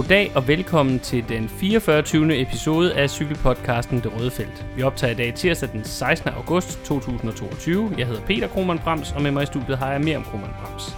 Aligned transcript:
Goddag 0.00 0.32
og 0.34 0.48
velkommen 0.48 1.00
til 1.00 1.28
den 1.28 1.48
44. 1.48 2.40
episode 2.40 2.94
af 2.94 3.10
cykelpodcasten 3.10 4.00
Det 4.00 4.12
Røde 4.16 4.30
Felt. 4.30 4.66
Vi 4.76 4.82
optager 4.82 5.12
i 5.12 5.16
dag 5.16 5.34
tirsdag 5.34 5.68
den 5.72 5.84
16. 5.84 6.28
august 6.28 6.84
2022. 6.84 7.94
Jeg 7.98 8.06
hedder 8.06 8.20
Peter 8.20 8.48
Krohmann 8.48 8.78
Brams, 8.78 9.12
og 9.12 9.22
med 9.22 9.30
mig 9.30 9.42
i 9.42 9.46
studiet 9.46 9.78
har 9.78 9.92
jeg 9.92 10.00
mere 10.00 10.16
om 10.16 10.24
Krohmann 10.24 10.52
Brams. 10.62 10.96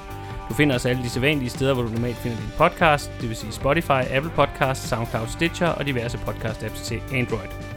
Du 0.48 0.54
finder 0.54 0.74
os 0.74 0.86
alle 0.86 1.02
de 1.02 1.10
sædvanlige 1.10 1.50
steder, 1.50 1.74
hvor 1.74 1.82
du 1.82 1.88
normalt 1.88 2.16
finder 2.16 2.36
din 2.36 2.52
podcast, 2.58 3.12
det 3.20 3.28
vil 3.28 3.36
sige 3.36 3.52
Spotify, 3.52 4.02
Apple 4.10 4.32
Podcasts, 4.36 4.88
SoundCloud, 4.88 5.26
Stitcher 5.26 5.68
og 5.68 5.86
diverse 5.86 6.18
podcast-apps 6.18 6.84
til 6.84 7.00
Android. 7.14 7.71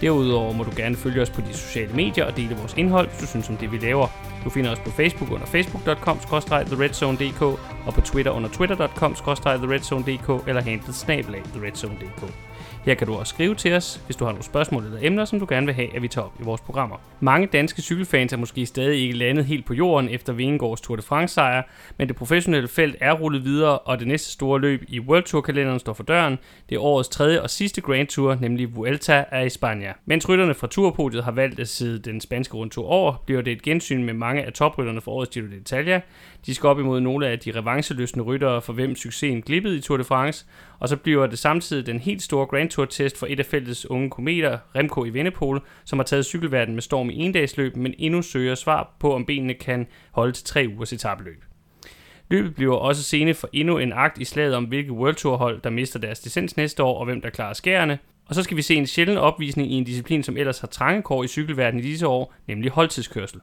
Derudover 0.00 0.52
må 0.52 0.64
du 0.64 0.70
gerne 0.76 0.96
følge 0.96 1.22
os 1.22 1.30
på 1.30 1.40
de 1.40 1.54
sociale 1.54 1.92
medier 1.92 2.24
og 2.24 2.36
dele 2.36 2.56
vores 2.56 2.74
indhold, 2.76 3.08
hvis 3.08 3.20
du 3.20 3.26
synes 3.26 3.48
om 3.48 3.56
det, 3.56 3.72
vi 3.72 3.78
laver. 3.78 4.06
Du 4.44 4.50
finder 4.50 4.70
os 4.70 4.78
på 4.78 4.90
Facebook 4.90 5.30
under 5.30 5.46
facebook.com-theredzone.dk 5.46 7.42
og 7.86 7.94
på 7.94 8.00
Twitter 8.00 8.32
under 8.32 8.48
twitter.com-theredzone.dk 8.48 10.48
eller 10.48 10.62
handlet 10.62 10.94
snabelag 10.94 11.42
theredzone.dk. 11.44 12.49
Her 12.84 12.94
kan 12.94 13.06
du 13.06 13.14
også 13.14 13.30
skrive 13.30 13.54
til 13.54 13.74
os, 13.74 14.00
hvis 14.06 14.16
du 14.16 14.24
har 14.24 14.32
nogle 14.32 14.44
spørgsmål 14.44 14.84
eller 14.84 14.98
emner, 15.02 15.24
som 15.24 15.40
du 15.40 15.46
gerne 15.48 15.66
vil 15.66 15.74
have, 15.74 15.96
at 15.96 16.02
vi 16.02 16.08
tager 16.08 16.24
op 16.24 16.32
i 16.40 16.42
vores 16.42 16.60
programmer. 16.60 16.96
Mange 17.20 17.46
danske 17.46 17.82
cykelfans 17.82 18.32
er 18.32 18.36
måske 18.36 18.66
stadig 18.66 19.00
ikke 19.00 19.16
landet 19.16 19.44
helt 19.44 19.66
på 19.66 19.74
jorden 19.74 20.08
efter 20.08 20.32
Vingegaards 20.32 20.80
Tour 20.80 20.96
de 20.96 21.02
France 21.02 21.34
sejr, 21.34 21.62
men 21.98 22.08
det 22.08 22.16
professionelle 22.16 22.68
felt 22.68 22.96
er 23.00 23.12
rullet 23.12 23.44
videre, 23.44 23.78
og 23.78 23.98
det 23.98 24.08
næste 24.08 24.32
store 24.32 24.60
løb 24.60 24.84
i 24.88 25.00
World 25.00 25.22
Tour 25.22 25.40
kalenderen 25.40 25.78
står 25.78 25.92
for 25.92 26.02
døren. 26.02 26.38
Det 26.68 26.74
er 26.74 26.80
årets 26.80 27.08
tredje 27.08 27.42
og 27.42 27.50
sidste 27.50 27.80
Grand 27.80 28.08
Tour, 28.08 28.36
nemlig 28.40 28.76
Vuelta 28.76 29.24
af 29.30 29.46
España. 29.46 30.02
Mens 30.06 30.28
rytterne 30.28 30.54
fra 30.54 30.66
turpodiet 30.66 31.24
har 31.24 31.32
valgt 31.32 31.60
at 31.60 31.68
sidde 31.68 31.98
den 31.98 32.20
spanske 32.20 32.54
rundtur 32.54 32.86
over, 32.86 33.22
bliver 33.26 33.42
det 33.42 33.52
et 33.52 33.62
gensyn 33.62 34.04
med 34.04 34.14
mange 34.14 34.42
af 34.42 34.52
toprytterne 34.52 35.00
fra 35.00 35.12
årets 35.12 35.30
Giro 35.30 35.46
d'Italia. 35.46 36.00
De 36.46 36.54
skal 36.54 36.68
op 36.68 36.78
imod 36.78 37.00
nogle 37.00 37.28
af 37.28 37.38
de 37.38 37.58
revancheløsende 37.58 38.24
ryttere, 38.24 38.62
for 38.62 38.72
hvem 38.72 38.96
succesen 38.96 39.42
glippede 39.42 39.76
i 39.76 39.80
Tour 39.80 39.96
de 39.96 40.04
France, 40.04 40.46
og 40.78 40.88
så 40.88 40.96
bliver 40.96 41.26
det 41.26 41.38
samtidig 41.38 41.86
den 41.86 41.98
helt 41.98 42.22
store 42.22 42.46
Grand 42.46 42.70
Tour-test 42.70 43.18
for 43.18 43.26
et 43.30 43.38
af 43.38 43.46
feltets 43.46 43.90
unge 43.90 44.10
kometer, 44.10 44.58
Remco 44.76 45.04
i 45.04 45.10
Vennepol, 45.10 45.62
som 45.84 45.98
har 45.98 46.04
taget 46.04 46.26
cykelverdenen 46.26 46.74
med 46.74 46.82
storm 46.82 47.10
i 47.10 47.16
endagsløb, 47.16 47.76
men 47.76 47.94
endnu 47.98 48.22
søger 48.22 48.54
svar 48.54 48.96
på, 49.00 49.14
om 49.14 49.26
benene 49.26 49.54
kan 49.54 49.86
holde 50.10 50.32
til 50.32 50.44
tre 50.44 50.66
ugers 50.74 50.92
etabløb. 50.92 51.44
Løbet 52.30 52.54
bliver 52.54 52.76
også 52.76 53.02
scene 53.02 53.34
for 53.34 53.48
endnu 53.52 53.78
en 53.78 53.92
akt 53.92 54.18
i 54.18 54.24
slaget 54.24 54.54
om, 54.54 54.64
hvilke 54.64 54.92
World 54.92 55.14
Tour 55.14 55.36
hold, 55.36 55.60
der 55.60 55.70
mister 55.70 55.98
deres 55.98 56.24
licens 56.24 56.56
næste 56.56 56.82
år, 56.82 56.98
og 56.98 57.04
hvem 57.04 57.20
der 57.20 57.30
klarer 57.30 57.52
skærene. 57.52 57.98
Og 58.26 58.34
så 58.34 58.42
skal 58.42 58.56
vi 58.56 58.62
se 58.62 58.74
en 58.74 58.86
sjælden 58.86 59.16
opvisning 59.16 59.72
i 59.72 59.74
en 59.74 59.84
disciplin, 59.84 60.22
som 60.22 60.36
ellers 60.36 60.58
har 60.58 60.66
trangekår 60.66 61.24
i 61.24 61.26
cykelverdenen 61.26 61.84
i 61.84 61.88
disse 61.88 62.06
år, 62.06 62.34
nemlig 62.46 62.70
holdtidskørsel. 62.70 63.40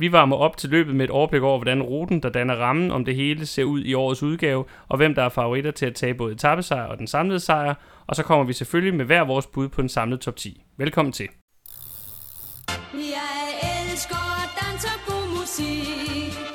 Vi 0.00 0.12
varmer 0.12 0.36
op 0.36 0.56
til 0.56 0.70
løbet 0.70 0.96
med 0.96 1.04
et 1.04 1.10
overblik 1.10 1.42
over, 1.42 1.58
hvordan 1.58 1.82
ruten, 1.82 2.22
der 2.22 2.28
danner 2.28 2.54
rammen 2.54 2.90
om 2.90 3.04
det 3.04 3.14
hele, 3.14 3.46
ser 3.46 3.64
ud 3.64 3.84
i 3.84 3.94
årets 3.94 4.22
udgave, 4.22 4.64
og 4.88 4.96
hvem 4.96 5.14
der 5.14 5.22
er 5.22 5.28
favoritter 5.28 5.70
til 5.70 5.86
at 5.86 5.94
tage 5.94 6.14
både 6.14 6.32
etappesejr 6.32 6.84
og 6.84 6.98
den 6.98 7.06
samlede 7.06 7.40
sejr, 7.40 7.74
og 8.06 8.16
så 8.16 8.22
kommer 8.22 8.44
vi 8.44 8.52
selvfølgelig 8.52 8.94
med 8.94 9.04
hver 9.04 9.24
vores 9.24 9.46
bud 9.46 9.68
på 9.68 9.80
en 9.80 9.88
samlet 9.88 10.20
top 10.20 10.36
10. 10.36 10.62
Velkommen 10.76 11.12
til. 11.12 11.28
Jeg 12.94 13.90
elsker 13.90 14.16
dans 14.60 14.84
og 14.84 15.00
god 15.06 15.38
musik. 15.38 16.47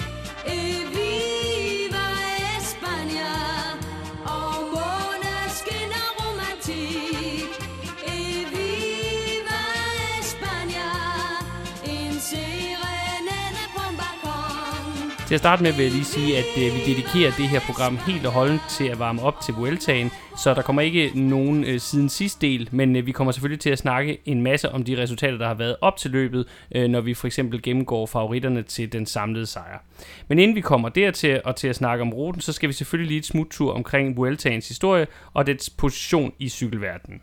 Til 15.34 15.36
at 15.36 15.42
starte 15.42 15.64
med 15.64 15.72
vil 15.74 15.84
jeg 15.84 15.92
lige 15.92 16.06
sige, 16.06 16.38
at 16.38 16.46
øh, 16.58 16.76
vi 16.76 16.80
dedikerer 16.86 17.32
det 17.32 17.50
her 17.50 17.60
program 17.60 17.98
helt 17.98 18.26
og 18.26 18.32
holdent 18.32 18.62
til 18.70 18.88
at 18.88 19.00
varme 19.00 19.22
op 19.22 19.42
til 19.42 19.54
Vueltaen, 19.54 20.12
så 20.38 20.54
der 20.54 20.62
kommer 20.62 20.82
ikke 20.82 21.12
nogen 21.16 21.64
øh, 21.64 21.80
siden 21.80 22.10
sidste 22.10 22.48
del, 22.48 22.70
men 22.72 22.96
øh, 22.96 23.06
vi 23.06 23.12
kommer 23.12 23.32
selvfølgelig 23.32 23.60
til 23.60 23.70
at 23.70 23.78
snakke 23.78 24.18
en 24.26 24.42
masse 24.42 24.72
om 24.72 24.84
de 24.84 25.02
resultater, 25.02 25.38
der 25.38 25.48
har 25.48 25.54
været 25.54 25.76
op 25.82 25.98
til 25.98 26.12
løbet, 26.12 26.48
øh, 26.76 26.88
når 26.88 27.02
vi 27.02 27.14
for 27.14 27.28
eksempel 27.28 27.62
gennemgår 27.62 28.06
favoritterne 28.06 28.62
til 28.62 28.94
den 28.94 29.06
samlede 29.06 29.46
sejr. 29.46 29.84
Men 30.28 30.40
inden 30.40 30.56
vi 30.56 30.62
kommer 30.62 30.90
dertil 30.90 31.42
og 31.46 31.56
til 31.56 31.68
at 31.68 31.76
snakke 31.76 32.02
om 32.02 32.14
ruten, 32.14 32.42
så 32.42 32.54
skal 32.54 32.70
vi 32.70 32.74
selvfølgelig 32.74 33.08
lige 33.08 33.20
et 33.20 33.26
smuttur 33.26 33.74
omkring 33.74 34.18
Vueltaens 34.18 34.68
historie 34.68 35.08
og 35.34 35.48
dets 35.48 35.70
position 35.70 36.34
i 36.40 36.50
cykelverdenen. 36.50 37.22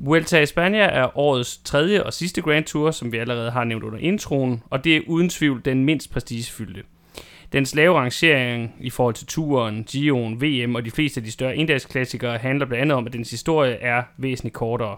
Vuelta 0.00 0.38
a 0.38 0.44
España 0.44 0.76
er 0.76 1.18
årets 1.18 1.56
tredje 1.56 2.02
og 2.02 2.12
sidste 2.12 2.42
Grand 2.42 2.64
Tour, 2.64 2.90
som 2.90 3.12
vi 3.12 3.16
allerede 3.16 3.50
har 3.50 3.64
nævnt 3.64 3.84
under 3.84 3.98
introen, 3.98 4.62
og 4.70 4.84
det 4.84 4.96
er 4.96 5.00
uden 5.06 5.28
tvivl 5.28 5.64
den 5.64 5.84
mindst 5.84 6.10
prestigefyldte. 6.10 6.82
Dens 7.52 7.74
lave 7.74 7.98
rangering 7.98 8.74
i 8.80 8.90
forhold 8.90 9.14
til 9.14 9.26
turen, 9.26 9.84
Giroen, 9.84 10.42
VM 10.42 10.74
og 10.74 10.84
de 10.84 10.90
fleste 10.90 11.20
af 11.20 11.24
de 11.24 11.30
større 11.32 11.56
endagsklassikere 11.56 12.38
handler 12.38 12.66
blandt 12.66 12.82
andet 12.82 12.96
om, 12.96 13.06
at 13.06 13.12
dens 13.12 13.30
historie 13.30 13.72
er 13.72 14.02
væsentligt 14.18 14.54
kortere. 14.54 14.96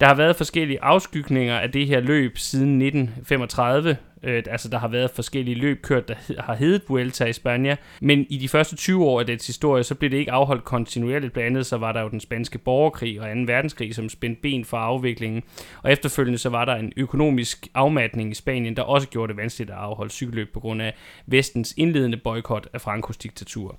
Der 0.00 0.06
har 0.06 0.14
været 0.14 0.36
forskellige 0.36 0.82
afskygninger 0.82 1.58
af 1.58 1.72
det 1.72 1.86
her 1.86 2.00
løb 2.00 2.38
siden 2.38 2.82
1935. 2.82 3.96
Øh, 4.24 4.42
altså, 4.50 4.68
der 4.68 4.78
har 4.78 4.88
været 4.88 5.10
forskellige 5.10 5.54
løb 5.54 5.82
kørt, 5.82 6.08
der 6.08 6.14
har 6.38 6.54
heddet 6.54 6.82
Vuelta 6.88 7.24
i 7.24 7.32
Spanien. 7.32 7.76
Men 8.00 8.26
i 8.30 8.36
de 8.36 8.48
første 8.48 8.76
20 8.76 9.04
år 9.04 9.20
af 9.20 9.26
dets 9.26 9.46
historie, 9.46 9.82
så 9.82 9.94
blev 9.94 10.10
det 10.10 10.16
ikke 10.16 10.32
afholdt 10.32 10.64
kontinuerligt. 10.64 11.32
Blandt 11.32 11.46
andet 11.46 11.66
så 11.66 11.76
var 11.76 11.92
der 11.92 12.00
jo 12.00 12.08
den 12.08 12.20
spanske 12.20 12.58
borgerkrig 12.58 13.20
og 13.20 13.26
2. 13.26 13.40
verdenskrig, 13.46 13.94
som 13.94 14.08
spændte 14.08 14.42
ben 14.42 14.64
for 14.64 14.76
afviklingen. 14.76 15.42
Og 15.82 15.92
efterfølgende 15.92 16.38
så 16.38 16.48
var 16.48 16.64
der 16.64 16.74
en 16.74 16.92
økonomisk 16.96 17.68
afmatning 17.74 18.30
i 18.30 18.34
Spanien, 18.34 18.76
der 18.76 18.82
også 18.82 19.08
gjorde 19.08 19.30
det 19.30 19.36
vanskeligt 19.36 19.70
at 19.70 19.76
afholde 19.76 20.12
cykelløb 20.12 20.52
på 20.52 20.60
grund 20.60 20.82
af 20.82 20.94
vestens 21.26 21.74
indledende 21.76 22.16
boykot 22.16 22.68
af 22.72 22.80
Frankos 22.80 23.16
diktatur. 23.16 23.78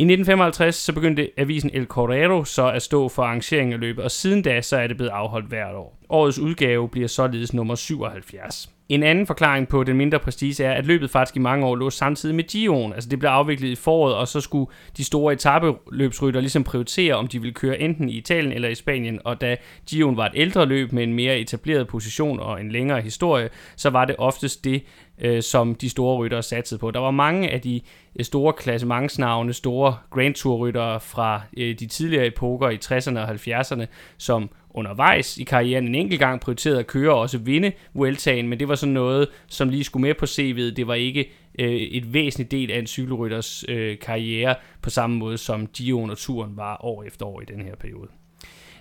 I 0.00 0.02
1955 0.02 0.74
så 0.74 0.92
begyndte 0.92 1.30
avisen 1.36 1.70
El 1.74 1.86
Correo 1.86 2.44
så 2.44 2.70
at 2.70 2.82
stå 2.82 3.08
for 3.08 3.22
arrangeringen 3.22 3.72
af 3.72 3.80
løbet, 3.80 4.04
og 4.04 4.10
siden 4.10 4.42
da 4.42 4.60
så 4.60 4.76
er 4.76 4.86
det 4.86 4.96
blevet 4.96 5.10
afholdt 5.10 5.48
hvert 5.48 5.74
år. 5.74 5.98
Årets 6.08 6.38
udgave 6.38 6.88
bliver 6.88 7.08
således 7.08 7.54
nummer 7.54 7.74
77. 7.74 8.77
En 8.88 9.02
anden 9.02 9.26
forklaring 9.26 9.68
på 9.68 9.84
den 9.84 9.96
mindre 9.96 10.18
prestige 10.18 10.64
er, 10.64 10.72
at 10.72 10.86
løbet 10.86 11.10
faktisk 11.10 11.36
i 11.36 11.38
mange 11.38 11.66
år 11.66 11.76
lå 11.76 11.90
samtidig 11.90 12.34
med 12.34 12.44
Giroen. 12.44 12.92
Altså 12.92 13.08
det 13.08 13.18
blev 13.18 13.30
afviklet 13.30 13.68
i 13.68 13.74
foråret, 13.74 14.14
og 14.14 14.28
så 14.28 14.40
skulle 14.40 14.70
de 14.96 15.04
store 15.04 15.32
etabeløbsrytter 15.32 16.40
ligesom 16.40 16.64
prioritere, 16.64 17.14
om 17.14 17.26
de 17.26 17.40
ville 17.40 17.54
køre 17.54 17.80
enten 17.80 18.08
i 18.08 18.12
Italien 18.12 18.52
eller 18.52 18.68
i 18.68 18.74
Spanien. 18.74 19.20
Og 19.24 19.40
da 19.40 19.56
Giroen 19.90 20.16
var 20.16 20.26
et 20.26 20.32
ældre 20.34 20.66
løb 20.66 20.92
med 20.92 21.02
en 21.02 21.14
mere 21.14 21.38
etableret 21.38 21.88
position 21.88 22.40
og 22.40 22.60
en 22.60 22.72
længere 22.72 23.00
historie, 23.00 23.48
så 23.76 23.90
var 23.90 24.04
det 24.04 24.16
oftest 24.18 24.64
det, 24.64 24.82
øh, 25.20 25.42
som 25.42 25.74
de 25.74 25.90
store 25.90 26.16
ryttere 26.16 26.42
satsede 26.42 26.78
på. 26.78 26.90
Der 26.90 27.00
var 27.00 27.10
mange 27.10 27.50
af 27.50 27.60
de 27.60 27.80
øh, 28.18 28.24
store 28.24 28.52
klassementsnavne, 28.52 29.52
store 29.52 29.96
Grand 30.10 30.34
Tour-ryttere 30.34 31.00
fra 31.00 31.40
øh, 31.56 31.78
de 31.78 31.86
tidligere 31.86 32.26
epoker 32.26 32.68
i 32.68 32.78
60'erne 32.84 33.18
og 33.18 33.30
70'erne, 33.30 33.86
som 34.18 34.50
undervejs 34.70 35.38
i 35.38 35.44
karrieren 35.44 35.86
en 35.86 35.94
enkelt 35.94 36.20
gang 36.20 36.40
prioriteret 36.40 36.78
at 36.78 36.86
køre 36.86 37.12
og 37.12 37.20
også 37.20 37.38
vinde 37.38 37.72
Vueltaen, 37.94 38.48
men 38.48 38.60
det 38.60 38.68
var 38.68 38.74
sådan 38.74 38.92
noget, 38.92 39.28
som 39.46 39.68
lige 39.68 39.84
skulle 39.84 40.06
med 40.06 40.14
på 40.14 40.24
CV'et. 40.24 40.74
Det 40.74 40.86
var 40.86 40.94
ikke 40.94 41.30
øh, 41.58 41.70
et 41.70 42.14
væsentligt 42.14 42.50
del 42.50 42.70
af 42.70 42.78
en 42.78 42.86
cykelrytters 42.86 43.64
øh, 43.68 43.98
karriere 43.98 44.54
på 44.82 44.90
samme 44.90 45.16
måde 45.16 45.38
som 45.38 45.66
Giroen 45.66 46.10
og 46.10 46.18
Turen 46.18 46.56
var 46.56 46.84
år 46.84 47.02
efter 47.02 47.26
år 47.26 47.40
i 47.40 47.44
den 47.44 47.60
her 47.60 47.74
periode. 47.76 48.08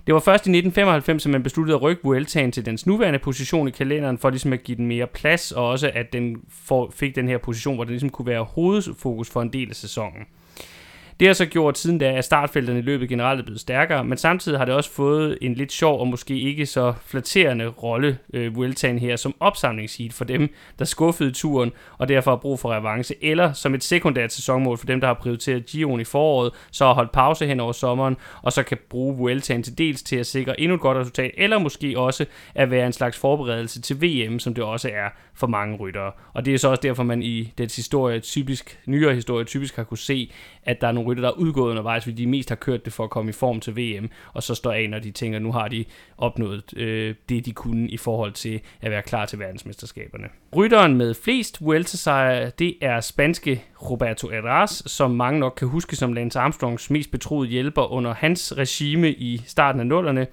Det 0.07 0.13
var 0.13 0.19
først 0.19 0.47
i 0.47 0.49
1995, 0.49 1.25
at 1.25 1.31
man 1.31 1.43
besluttede 1.43 1.75
at 1.75 1.81
rykke 1.81 2.03
Vueltaen 2.03 2.51
til 2.51 2.65
dens 2.65 2.87
nuværende 2.87 3.19
position 3.19 3.67
i 3.67 3.71
kalenderen, 3.71 4.17
for 4.17 4.29
ligesom 4.29 4.53
at 4.53 4.63
give 4.63 4.77
den 4.77 4.87
mere 4.87 5.07
plads, 5.07 5.51
og 5.51 5.69
også 5.69 5.91
at 5.93 6.13
den 6.13 6.37
får, 6.49 6.91
fik 6.95 7.15
den 7.15 7.27
her 7.27 7.37
position, 7.37 7.75
hvor 7.75 7.83
den 7.83 7.91
ligesom 7.91 8.09
kunne 8.09 8.25
være 8.25 8.43
hovedfokus 8.43 9.29
for 9.29 9.41
en 9.41 9.53
del 9.53 9.69
af 9.69 9.75
sæsonen. 9.75 10.25
Det 11.19 11.27
har 11.27 11.33
så 11.33 11.45
gjort 11.45 11.77
siden 11.77 11.97
da, 11.97 12.11
at 12.11 12.25
startfelterne 12.25 12.79
i 12.79 12.81
løbet 12.81 13.09
generelt 13.09 13.39
er 13.39 13.43
blevet 13.43 13.59
stærkere, 13.59 14.03
men 14.03 14.17
samtidig 14.17 14.57
har 14.57 14.65
det 14.65 14.73
også 14.73 14.91
fået 14.91 15.37
en 15.41 15.53
lidt 15.53 15.71
sjov 15.71 15.99
og 15.99 16.07
måske 16.07 16.39
ikke 16.39 16.65
så 16.65 16.93
flatterende 17.05 17.67
rolle, 17.67 18.17
øh, 18.33 18.55
Vueltaen 18.55 18.99
her, 18.99 19.15
som 19.15 19.35
opsamlingsheat 19.39 20.13
for 20.13 20.25
dem, 20.25 20.49
der 20.79 20.85
skuffede 20.85 21.31
turen 21.31 21.71
og 21.97 22.07
derfor 22.07 22.31
har 22.31 22.35
brug 22.35 22.59
for 22.59 22.73
revanche, 22.73 23.15
eller 23.21 23.53
som 23.53 23.73
et 23.73 23.83
sekundært 23.83 24.33
sæsonmål 24.33 24.77
for 24.77 24.85
dem, 24.85 24.99
der 24.99 25.07
har 25.07 25.13
prioriteret 25.13 25.65
Giroen 25.65 26.01
i 26.01 26.03
foråret, 26.03 26.53
så 26.71 26.85
har 26.85 26.93
holdt 26.93 27.11
pause 27.11 27.47
hen 27.47 27.59
over 27.59 27.71
sommeren, 27.71 28.17
og 28.41 28.53
så 28.53 28.63
kan 28.63 28.77
bruge 28.89 29.17
Vueltaen 29.17 29.63
til 29.63 29.77
dels 29.77 30.03
til 30.03 30.15
at 30.15 30.25
sikre 30.25 30.59
endnu 30.59 30.75
et 30.75 30.81
godt 30.81 30.97
resultat, 30.97 31.31
eller 31.37 31.57
måske 31.59 31.99
også 31.99 32.25
at 32.55 32.71
være 32.71 32.85
en 32.85 32.93
slags 32.93 33.17
forberedelse 33.17 33.81
til 33.81 34.01
VM, 34.01 34.39
som 34.39 34.53
det 34.53 34.63
også 34.63 34.89
er 34.93 35.09
for 35.37 35.47
mange 35.47 35.77
ryttere. 35.77 36.11
Og 36.33 36.45
det 36.45 36.53
er 36.53 36.57
så 36.57 36.69
også 36.69 36.81
derfor, 36.81 37.03
man 37.03 37.23
i 37.23 37.53
dets 37.57 37.75
historie, 37.75 38.19
typisk, 38.19 38.79
nyere 38.85 39.13
historie, 39.13 39.45
typisk 39.45 39.75
har 39.75 39.83
kunne 39.83 39.97
se, 39.97 40.31
at 40.63 40.81
der 40.81 40.87
er 40.87 40.91
nogle 40.91 41.09
rytter, 41.09 41.21
der 41.21 41.29
er 41.29 41.33
udgået 41.33 41.69
undervejs, 41.69 42.03
fordi 42.03 42.15
de 42.15 42.27
mest 42.27 42.49
har 42.49 42.55
kørt 42.55 42.85
det 42.85 42.93
for 42.93 43.03
at 43.03 43.09
komme 43.09 43.29
i 43.29 43.33
form 43.33 43.59
til 43.59 43.77
VM, 43.77 44.09
og 44.33 44.43
så 44.43 44.55
står 44.55 44.71
af, 44.71 44.89
når 44.89 44.99
de 44.99 45.11
tænker, 45.11 45.39
nu 45.39 45.51
har 45.51 45.67
de 45.67 45.85
opnået 46.17 46.73
øh, 46.77 47.15
det, 47.29 47.45
de 47.45 47.53
kunne 47.53 47.89
i 47.89 47.97
forhold 47.97 48.31
til 48.31 48.61
at 48.81 48.91
være 48.91 49.01
klar 49.01 49.25
til 49.25 49.39
verdensmesterskaberne. 49.39 50.27
Rytteren 50.55 50.95
med 50.95 51.13
flest 51.13 51.61
Vuelta-sejre, 51.61 52.51
det 52.59 52.75
er 52.81 53.01
spanske 53.01 53.63
Roberto 53.81 54.29
Heras, 54.29 54.83
som 54.85 55.11
mange 55.11 55.39
nok 55.39 55.53
kan 55.57 55.67
huske 55.67 55.95
som 55.95 56.13
Lance 56.13 56.39
Armstrongs 56.39 56.89
mest 56.89 57.11
betroede 57.11 57.49
hjælper 57.49 57.91
under 57.91 58.13
hans 58.13 58.53
regime 58.57 59.11
i 59.11 59.41
starten 59.45 59.81
af 59.81 59.87
nullerne. 59.87 60.27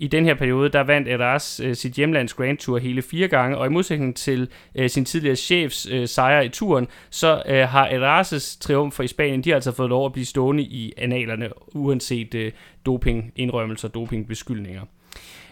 I 0.00 0.06
den 0.06 0.24
her 0.24 0.34
periode, 0.34 0.68
der 0.68 0.80
vandt 0.80 1.08
Eras 1.08 1.60
øh, 1.64 1.74
sit 1.74 1.92
hjemlands 1.92 2.34
Grand 2.34 2.58
Tour 2.58 2.78
hele 2.78 3.02
fire 3.02 3.28
gange, 3.28 3.58
og 3.58 3.66
i 3.66 3.68
modsætning 3.68 4.16
til 4.16 4.48
øh, 4.74 4.90
sin 4.90 5.04
tidligere 5.04 5.36
chefs 5.36 5.88
øh, 5.90 6.08
sejr 6.08 6.40
i 6.40 6.48
turen, 6.48 6.88
så 7.10 7.42
øh, 7.46 7.68
har 7.68 7.88
Eras' 7.88 8.58
triumfer 8.60 9.04
i 9.04 9.06
Spanien, 9.06 9.44
de 9.44 9.50
har 9.50 9.54
altså 9.54 9.72
fået 9.72 9.88
lov 9.88 10.06
at 10.06 10.12
blive 10.12 10.20
blive 10.20 10.26
stående 10.26 10.62
i 10.62 10.92
analerne, 10.96 11.48
uanset 11.74 12.34
øh, 12.34 12.52
dopingindrømmelser 12.86 13.88
og 13.88 13.94
dopingbeskyldninger. 13.94 14.82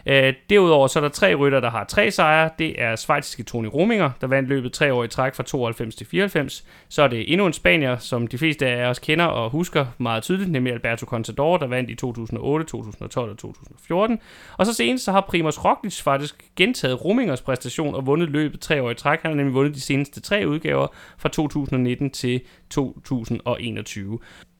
Øh, 0.09 0.33
derudover 0.49 0.87
så 0.87 0.99
er 0.99 1.01
der 1.01 1.09
tre 1.09 1.35
rytter, 1.35 1.59
der 1.59 1.69
har 1.69 1.83
tre 1.83 2.11
sejre. 2.11 2.49
Det 2.59 2.81
er 2.81 2.95
svejtiske 2.95 3.43
Toni 3.43 3.67
Rominger, 3.67 4.11
der 4.21 4.27
vandt 4.27 4.49
løbet 4.49 4.73
tre 4.73 4.93
år 4.93 5.03
i 5.03 5.07
træk 5.07 5.35
fra 5.35 5.43
92 5.43 5.95
til 5.95 6.07
94. 6.07 6.65
Så 6.89 7.03
er 7.03 7.07
det 7.07 7.31
endnu 7.31 7.47
en 7.47 7.53
spanier, 7.53 7.97
som 7.97 8.27
de 8.27 8.37
fleste 8.37 8.67
af 8.67 8.89
os 8.89 8.99
kender 8.99 9.25
og 9.25 9.49
husker 9.49 9.85
meget 9.97 10.23
tydeligt, 10.23 10.51
nemlig 10.51 10.73
Alberto 10.73 11.05
Contador, 11.05 11.57
der 11.57 11.67
vandt 11.67 11.89
i 11.89 11.95
2008, 11.95 12.65
2012 12.65 13.31
og 13.31 13.37
2014. 13.37 14.19
Og 14.57 14.65
så 14.65 14.73
senest 14.73 15.05
så 15.05 15.11
har 15.11 15.21
Primoz 15.21 15.57
Roglic 15.57 16.01
faktisk 16.01 16.45
gentaget 16.55 17.05
Romingers 17.05 17.41
præstation 17.41 17.95
og 17.95 18.05
vundet 18.05 18.29
løbet 18.29 18.59
tre 18.59 18.83
år 18.83 18.91
i 18.91 18.95
træk. 18.95 19.21
Han 19.21 19.31
har 19.31 19.35
nemlig 19.35 19.53
vundet 19.53 19.75
de 19.75 19.81
seneste 19.81 20.21
tre 20.21 20.47
udgaver 20.47 20.87
fra 21.17 21.29
2019 21.29 22.09
til 22.09 22.41
2021 22.69 24.19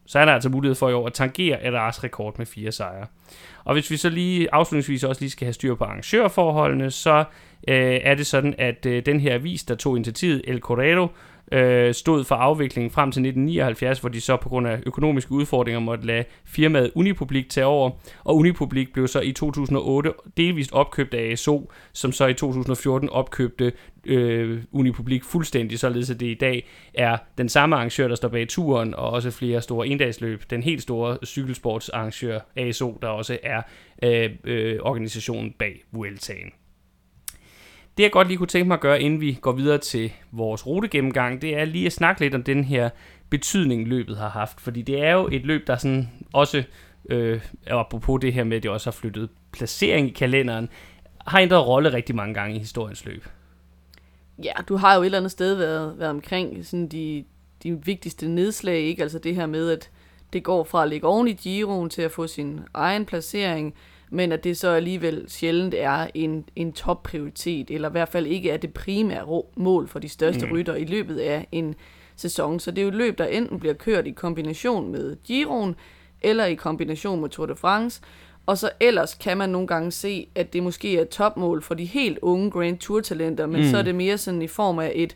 så 0.10 0.20
er 0.20 0.26
der 0.26 0.34
altså 0.34 0.50
mulighed 0.50 0.76
for 0.76 0.90
i 0.90 0.94
år 0.94 1.08
at 1.08 1.14
tangere 1.14 1.64
Adars 1.64 2.04
rekord 2.04 2.38
med 2.38 2.46
fire 2.46 2.72
sejre. 2.72 3.06
Og 3.64 3.74
hvis 3.74 3.92
vi 3.92 3.98
så 3.98 4.10
lige 4.10 4.54
afslutningsvis 4.54 5.04
også 5.04 5.22
lige 5.22 5.32
skal 5.32 5.46
have 5.46 5.54
styr 5.54 5.76
på 5.76 5.84
arrangørforholdene, 5.84 6.92
så 6.92 7.24
øh, 7.68 8.00
er 8.04 8.16
det 8.16 8.28
sådan, 8.28 8.56
at 8.58 8.86
øh, 8.86 9.06
den 9.06 9.20
her 9.20 9.34
avis, 9.34 9.64
der 9.64 9.76
tog 9.76 9.96
initiativet, 9.96 10.42
El 10.48 10.60
Corredo, 10.60 11.08
øh, 11.52 11.94
stod 11.94 12.24
for 12.24 12.36
afviklingen 12.36 12.92
frem 12.92 13.12
til 13.12 13.20
1979, 13.20 14.00
hvor 14.00 14.10
de 14.10 14.22
så 14.22 14.38
på 14.38 14.50
grund 14.50 14.68
af 14.68 14.80
økonomiske 14.86 15.32
udfordringer 15.32 15.80
måtte 15.80 16.06
lade 16.06 16.24
firmaet 16.46 16.92
Unipublik 16.96 17.50
tage 17.50 17.66
over. 17.66 17.92
Og 18.24 18.36
Unipublik 18.36 18.94
blev 18.94 19.08
så 19.08 19.20
i 19.20 19.32
2008 19.32 20.14
delvist 20.38 20.72
opkøbt 20.72 21.14
af 21.14 21.32
ASO, 21.32 21.72
som 21.94 22.12
så 22.12 22.28
i 22.28 22.34
2014 22.34 23.10
opkøbte 23.10 23.72
øh, 24.06 24.64
Unipublik 24.72 25.24
fuldstændig, 25.24 25.80
således 25.80 26.10
at 26.10 26.20
det 26.20 26.28
i 26.28 26.34
dag 26.34 26.68
er 26.94 27.18
den 27.38 27.50
samme 27.50 27.76
arrangør, 27.76 28.08
der 28.08 28.16
står 28.16 28.28
bag 28.28 28.48
turen, 28.48 28.94
og 28.94 29.10
også 29.10 29.32
flere 29.32 29.62
store 29.62 29.88
endagsløb. 29.88 30.44
Den 30.50 30.64
helt 30.64 30.82
store 30.82 31.18
cykelsportsarrangør 31.26 32.40
ASO, 32.56 32.98
der 33.02 33.08
også 33.08 33.38
er 33.44 33.62
øh, 34.04 34.30
øh, 34.44 34.80
organisationen 34.82 35.52
bag 35.52 35.84
Vueltaen. 35.92 36.52
Det 38.00 38.04
jeg 38.04 38.12
godt 38.12 38.28
lige 38.28 38.38
kunne 38.38 38.48
tænke 38.48 38.68
mig 38.68 38.76
at 38.76 38.82
gøre, 38.82 39.02
inden 39.02 39.22
vi 39.22 39.38
går 39.42 39.52
videre 39.52 39.78
til 39.78 40.12
vores 40.32 40.68
rutegennemgang, 40.68 41.42
det 41.42 41.58
er 41.58 41.66
lige 41.66 41.86
at 41.86 41.92
snakke 41.92 42.22
lidt 42.22 42.36
om 42.36 42.44
den 42.44 42.64
her 42.64 42.90
betydning, 43.30 43.88
løbet 43.88 44.18
har 44.18 44.30
haft. 44.30 44.62
Fordi 44.62 44.82
det 44.82 45.04
er 45.04 45.12
jo 45.12 45.30
et 45.32 45.46
løb, 45.46 45.68
der 45.68 45.78
sådan 45.78 46.10
også, 46.34 46.64
øh, 47.10 47.42
apropos 47.68 48.22
det 48.22 48.34
her 48.34 48.44
med, 48.44 48.58
at 48.58 48.64
det 48.64 48.72
også 48.72 48.88
har 48.88 48.92
flyttet 48.92 49.30
placering 49.52 50.08
i 50.08 50.12
kalenderen, 50.12 50.70
har 51.28 51.40
ændret 51.40 51.68
rolle 51.68 51.94
rigtig 51.94 52.16
mange 52.16 52.34
gange 52.34 52.56
i 52.56 52.60
historiens 52.60 53.06
løb. 53.06 53.26
Ja, 54.44 54.54
du 54.70 54.76
har 54.76 54.96
jo 54.96 55.02
et 55.02 55.06
eller 55.06 55.18
andet 55.18 55.32
sted 55.32 55.56
været, 55.56 56.00
været 56.00 56.12
omkring 56.12 56.66
sådan 56.66 56.88
de, 56.88 57.26
de 57.64 57.86
vigtigste 57.86 58.28
nedslag, 58.28 58.80
ikke? 58.80 59.04
Altså 59.04 59.20
det 59.20 59.36
her 59.36 59.46
med, 59.46 59.72
at 59.72 59.90
det 60.34 60.44
går 60.44 60.64
fra 60.64 60.84
at 60.84 60.90
ligge 60.90 61.08
oven 61.08 61.28
i 61.28 61.34
Giroen 61.34 61.90
til 61.90 62.02
at 62.02 62.12
få 62.12 62.28
sin 62.28 62.60
egen 62.74 63.06
placering, 63.06 63.74
men 64.10 64.32
at 64.32 64.44
det 64.44 64.58
så 64.58 64.70
alligevel 64.70 65.26
sjældent 65.28 65.74
er 65.74 66.08
en, 66.14 66.46
en 66.56 66.74
topprioritet, 66.74 67.72
eller 67.72 67.90
i 67.90 67.92
hvert 67.92 68.10
fald 68.10 68.28
ikke 68.28 68.52
er 68.52 68.58
det 68.58 68.74
primære 68.74 69.44
mål 69.56 69.88
for 69.88 70.00
de 70.00 70.10
største 70.10 70.46
mm. 70.46 70.52
rytter 70.52 70.76
i 70.76 70.86
løbet 70.86 71.18
af 71.18 71.48
en 71.52 71.76
sæson. 72.16 72.60
Så 72.60 72.72
det 72.72 72.78
er 72.78 72.84
jo 72.84 72.88
et 72.88 72.96
løb, 72.96 73.18
der 73.18 73.26
enten 73.26 73.60
bliver 73.60 73.74
kørt 73.74 74.08
i 74.08 74.12
kombination 74.12 74.92
med 74.92 75.16
Giroen, 75.24 75.76
eller 76.22 76.46
i 76.46 76.56
kombination 76.56 77.22
med 77.22 77.30
Tour 77.30 77.46
de 77.46 77.56
France, 77.56 78.02
og 78.46 78.58
så 78.58 78.70
ellers 78.80 79.14
kan 79.14 79.38
man 79.38 79.50
nogle 79.50 79.68
gange 79.68 79.92
se, 79.92 80.28
at 80.36 80.54
det 80.54 80.64
måske 80.64 80.98
er 80.98 81.02
et 81.02 81.10
topmål 81.10 81.62
for 81.62 81.76
de 81.76 81.86
helt 81.86 82.20
unge 82.22 82.52
Grand 82.52 82.78
Tour-talenter, 82.78 83.46
men 83.46 83.62
mm. 83.62 83.68
så 83.68 83.78
er 83.78 83.82
det 83.82 83.96
mere 83.96 84.18
sådan 84.18 84.42
i 84.42 84.48
form 84.48 84.80
af 84.80 84.92
et 84.96 85.16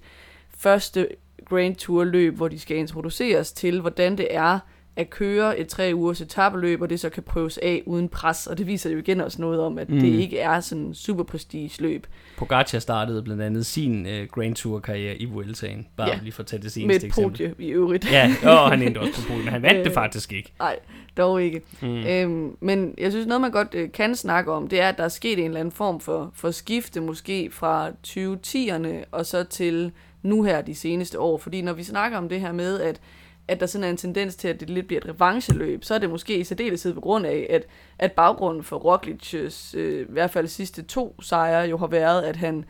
første 0.58 1.08
Grand 1.46 1.76
Tour-løb, 1.76 2.36
hvor 2.36 2.48
de 2.48 2.60
skal 2.60 2.78
introduceres 2.78 3.54
til, 3.54 3.82
hvordan 3.82 4.18
det 4.18 4.28
er 4.30 4.60
at 4.96 5.10
køre 5.10 5.60
et 5.60 5.68
tre 5.68 5.92
ugers 5.96 6.22
etabeløb, 6.22 6.82
og 6.82 6.90
det 6.90 7.00
så 7.00 7.10
kan 7.10 7.24
prøves 7.24 7.58
af 7.58 7.84
uden 7.86 8.10
pres, 8.10 8.48
og 8.48 8.58
det 8.58 8.68
viser 8.68 8.90
jo 8.90 8.98
igen 8.98 9.22
også 9.22 9.42
noget 9.42 9.60
om, 9.60 9.78
at 9.78 9.90
mm. 9.90 10.00
det 10.00 10.08
ikke 10.08 10.40
er 10.40 10.60
sådan 10.60 10.84
en 10.84 10.94
super 10.94 11.24
prestige 11.24 11.72
løb. 11.80 12.08
Pogacar 12.38 12.80
startede 12.80 13.24
blandt 13.24 13.42
andet 13.42 13.66
sin 13.66 14.06
uh, 14.06 14.28
Grand 14.32 14.56
Tour 14.56 14.80
karriere 14.80 15.16
i 15.16 15.26
Vueltaen, 15.26 15.88
bare 15.98 16.10
ja. 16.10 16.20
lige 16.22 16.32
for 16.32 16.44
at 16.44 16.48
tage 16.48 16.62
det 16.62 16.72
seneste 16.72 17.08
eksempel. 17.08 17.42
Med 17.42 17.50
et 17.50 17.56
podie 17.56 17.68
i 17.68 17.72
øvrigt. 17.72 18.12
ja, 18.12 18.36
og 18.44 18.70
han 18.70 18.82
endte 18.82 19.00
også 19.00 19.14
på 19.14 19.28
podie, 19.28 19.44
men 19.44 19.54
han 19.54 19.62
vandt 19.62 19.78
det 19.78 19.88
øh, 19.92 19.94
faktisk 19.94 20.34
ikke. 20.34 20.54
Nej, 20.60 20.80
dog 21.18 21.44
ikke. 21.44 21.62
Mm. 21.82 22.06
Øhm, 22.06 22.58
men 22.60 22.96
jeg 22.98 23.12
synes, 23.12 23.28
noget 23.28 23.42
man 23.42 23.52
godt 23.52 23.68
øh, 23.74 23.92
kan 23.92 24.16
snakke 24.16 24.52
om, 24.52 24.68
det 24.68 24.82
er, 24.82 24.90
at 24.90 24.98
der 24.98 25.04
er 25.04 25.10
sket 25.10 25.40
en 25.40 25.46
eller 25.46 25.60
anden 25.60 25.72
form 25.72 26.00
for, 26.00 26.32
for 26.36 26.52
skifte, 26.52 27.02
måske 27.02 27.50
fra 27.52 27.90
2010'erne 28.08 29.06
og 29.12 29.26
så 29.26 29.44
til 29.44 29.92
nu 30.24 30.44
her 30.44 30.62
de 30.62 30.76
seneste 30.76 31.20
år. 31.20 31.38
Fordi 31.38 31.62
når 31.62 31.74
vi 31.74 31.84
snakker 31.84 32.18
om 32.18 32.30
det 32.30 32.40
her 32.40 32.52
med, 32.52 32.80
at 32.80 33.02
at 33.48 33.60
der 33.60 33.66
sådan 33.66 33.84
er 33.84 33.90
en 33.90 33.98
tendens 33.98 34.36
til, 34.36 34.48
at 34.48 34.60
det 34.60 34.70
lidt 34.70 34.88
bliver 34.88 35.02
et 35.02 35.10
revancheløb, 35.10 35.84
så 35.84 35.94
er 35.96 36.00
det 36.00 36.10
måske 36.10 36.38
i 36.38 36.44
særdeleshed 36.44 36.94
på 36.94 37.02
grund 37.02 37.26
af, 37.26 37.48
at, 37.50 37.66
at 38.00 38.12
baggrunden 38.12 38.64
for 38.64 38.80
Roglic's 38.80 39.78
øh, 39.78 40.02
i 40.02 40.12
hvert 40.12 40.32
fald 40.32 40.48
sidste 40.48 40.84
to 40.84 41.16
sejre 41.22 41.70
jo 41.70 41.78
har 41.78 41.88
været, 41.88 42.22
at 42.22 42.36
han 42.36 42.66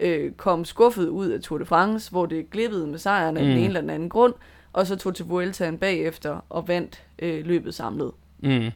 øh, 0.00 0.32
kom 0.32 0.64
skuffet 0.64 1.08
ud 1.08 1.28
af 1.28 1.40
Tour 1.40 1.58
de 1.58 1.64
France, 1.64 2.10
hvor 2.10 2.26
det 2.26 2.50
glippede 2.50 2.86
med 2.86 2.98
sejren 2.98 3.36
af 3.36 3.42
mm. 3.42 3.48
den 3.48 3.58
ene 3.58 3.66
eller 3.66 3.80
den 3.80 3.90
anden 3.90 4.08
grund, 4.08 4.34
og 4.72 4.86
så 4.86 4.96
tog 4.96 5.14
til 5.14 5.24
Vueltaen 5.24 5.78
bagefter 5.78 6.40
og 6.48 6.68
vandt 6.68 7.02
øh, 7.18 7.46
løbet 7.46 7.74
samlet. 7.74 8.12
Mm. 8.42 8.70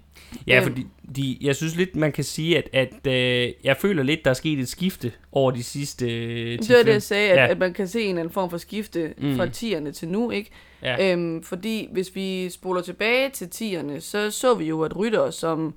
Ja, 0.46 0.56
øhm. 0.56 0.66
fordi 0.66 0.86
de, 1.16 1.38
jeg 1.40 1.56
synes 1.56 1.76
lidt, 1.76 1.96
man 1.96 2.12
kan 2.12 2.24
sige, 2.24 2.58
at, 2.58 2.68
at 2.72 3.06
øh, 3.06 3.52
jeg 3.64 3.76
føler 3.76 4.02
lidt, 4.02 4.24
der 4.24 4.30
er 4.30 4.34
sket 4.34 4.58
et 4.58 4.68
skifte 4.68 5.12
over 5.32 5.50
de 5.50 5.62
sidste 5.62 6.06
øh, 6.06 6.58
10 6.58 6.68
Det 6.68 6.76
var 6.76 6.82
det, 6.82 6.92
jeg 6.92 7.02
sagde, 7.02 7.30
at, 7.30 7.36
ja. 7.36 7.46
at 7.46 7.58
man 7.58 7.74
kan 7.74 7.88
se 7.88 8.02
en 8.02 8.08
eller 8.08 8.20
anden 8.20 8.34
form 8.34 8.50
for 8.50 8.58
skifte 8.58 9.14
mm. 9.18 9.36
fra 9.36 9.46
10'erne 9.46 9.90
til 9.90 10.08
nu, 10.08 10.30
ikke? 10.30 10.50
Ja. 10.82 11.12
Øhm, 11.12 11.42
fordi 11.42 11.88
hvis 11.92 12.14
vi 12.14 12.50
spoler 12.50 12.82
tilbage 12.82 13.30
til 13.30 13.44
10'erne, 13.54 14.00
så 14.00 14.30
så 14.30 14.54
vi 14.54 14.64
jo, 14.64 14.82
at 14.82 14.96
ryttere 14.96 15.32
som 15.32 15.74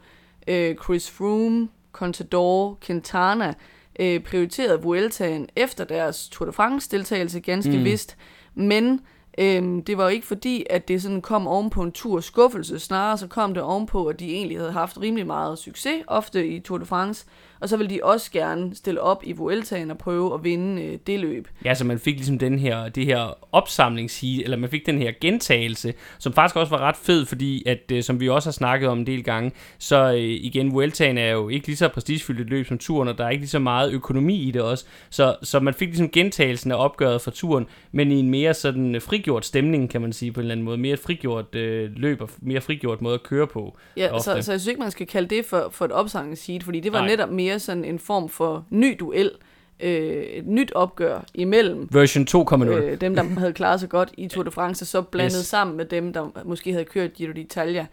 øh, 0.48 0.76
Chris 0.84 1.12
Froome, 1.12 1.70
Contador, 1.92 2.78
Quintana 2.82 3.54
øh, 4.00 4.20
prioriterede 4.20 4.82
Vueltaen 4.82 5.48
efter 5.56 5.84
deres 5.84 6.30
Tour 6.30 6.46
de 6.46 6.54
France 6.54 6.92
deltagelse 6.92 7.40
ganske 7.40 7.78
mm. 7.78 7.84
vist, 7.84 8.18
men 8.56 9.00
Øhm, 9.38 9.84
det 9.84 9.98
var 9.98 10.04
jo 10.04 10.10
ikke 10.10 10.28
fordi, 10.28 10.66
at 10.70 10.88
det 10.88 11.02
sådan 11.02 11.22
kom 11.22 11.48
oven 11.48 11.70
på 11.70 11.82
en 11.82 11.92
tur 11.92 12.20
skuffelse, 12.20 12.80
snarere 12.80 13.18
så 13.18 13.28
kom 13.28 13.54
det 13.54 13.64
ovenpå, 13.64 14.06
at 14.06 14.20
de 14.20 14.34
egentlig 14.34 14.58
havde 14.58 14.72
haft 14.72 15.02
rimelig 15.02 15.28
meget 15.28 15.60
succes, 15.60 16.04
ofte 16.08 16.48
i 16.48 16.60
Tour 16.60 16.78
de 16.78 16.86
France, 16.86 17.26
og 17.60 17.70
så 17.70 17.78
ville 17.78 17.96
de 17.96 18.00
også 18.04 18.32
gerne 18.32 18.76
stille 18.76 19.02
op 19.02 19.24
i 19.24 19.32
Vueltaen 19.32 19.92
og 19.92 19.98
prøve 19.98 20.34
at 20.34 20.44
vinde 20.44 20.82
øh, 20.82 21.00
det 21.08 21.20
løb. 21.20 21.48
Ja, 21.66 21.74
så 21.74 21.86
man 21.86 22.00
fik 22.00 22.16
ligesom 22.16 22.40
den 22.40 22.60
her, 22.60 22.90
det 22.90 23.06
her 23.06 23.38
opsamlingshit, 23.52 24.44
eller 24.44 24.58
man 24.58 24.70
fik 24.70 24.86
den 24.86 25.00
her 25.00 25.12
gentagelse, 25.22 25.94
som 26.20 26.34
faktisk 26.34 26.56
også 26.56 26.70
var 26.70 26.82
ret 26.82 26.98
fed, 26.98 27.26
fordi 27.26 27.64
at, 27.68 27.92
øh, 27.92 28.04
som 28.04 28.20
vi 28.20 28.30
også 28.30 28.50
har 28.50 28.54
snakket 28.54 28.90
om 28.90 29.00
en 29.00 29.08
del 29.08 29.24
gange, 29.24 29.52
så 29.78 30.12
øh, 30.12 30.20
igen, 30.20 30.74
Vueltaen 30.74 31.18
er 31.18 31.32
jo 31.32 31.50
ikke 31.50 31.68
lige 31.68 31.78
så 31.78 31.88
prestigefyldt 31.88 32.42
et 32.42 32.50
løb 32.50 32.68
som 32.68 32.78
turen, 32.78 33.08
og 33.08 33.18
der 33.18 33.26
er 33.26 33.30
ikke 33.30 33.42
lige 33.42 33.50
så 33.50 33.60
meget 33.60 33.92
økonomi 33.92 34.42
i 34.42 34.52
det 34.52 34.62
også, 34.62 34.86
så, 35.10 35.36
så 35.44 35.60
man 35.60 35.74
fik 35.74 35.88
ligesom 35.88 36.10
gentagelsen 36.10 36.72
af 36.72 36.76
opgøret 36.76 37.22
for 37.22 37.32
turen, 37.32 37.66
men 37.92 38.12
i 38.12 38.20
en 38.20 38.30
mere 38.30 38.54
sådan 38.54 38.96
øh, 38.96 39.02
frigjort 39.26 39.46
stemning, 39.46 39.90
kan 39.90 40.02
man 40.02 40.14
sige 40.14 40.32
på 40.32 40.40
en 40.40 40.44
eller 40.44 40.52
anden 40.52 40.66
måde, 40.66 40.78
mere 40.78 40.98
frigjort 40.98 41.56
øh, 41.56 41.92
løb 41.96 42.22
og 42.22 42.30
mere 42.42 42.62
frigjort 42.62 43.02
måde 43.02 43.14
at 43.14 43.24
køre 43.24 43.48
på. 43.48 43.78
Ja, 43.98 44.20
så, 44.20 44.24
så 44.24 44.32
jeg 44.34 44.44
synes 44.44 44.68
ikke, 44.68 44.82
man 44.82 44.92
skal 44.92 45.08
kalde 45.08 45.36
det 45.36 45.46
for, 45.46 45.70
for 45.72 45.86
et 45.86 45.92
opsamlingshit, 45.92 46.64
fordi 46.64 46.80
det 46.80 46.92
var 46.92 47.00
Nej. 47.00 47.08
netop 47.08 47.30
mere 47.30 47.46
mere 47.46 47.60
sådan 47.60 47.86
en 47.86 48.00
form 48.00 48.30
for 48.30 48.66
ny 48.70 48.96
duel, 49.00 49.32
øh, 49.80 49.90
et 49.90 50.48
nyt 50.48 50.72
opgør 50.72 51.20
imellem 51.34 51.88
version 51.92 52.28
2.0. 52.30 52.64
Øh, 52.66 53.02
dem, 53.02 53.16
der 53.16 53.24
havde 53.24 53.54
klaret 53.54 53.80
sig 53.80 53.90
godt 53.90 54.10
i 54.18 54.28
Tour 54.28 54.44
de 54.44 54.52
France, 54.52 54.86
så 54.86 55.02
blandet 55.02 55.38
yes. 55.40 55.48
sammen 55.48 55.78
med 55.78 55.86
dem, 55.86 56.14
der 56.14 56.30
måske 56.46 56.72
havde 56.72 56.86
kørt 56.86 57.14
Giro 57.14 57.32
d'Italia, 57.32 57.86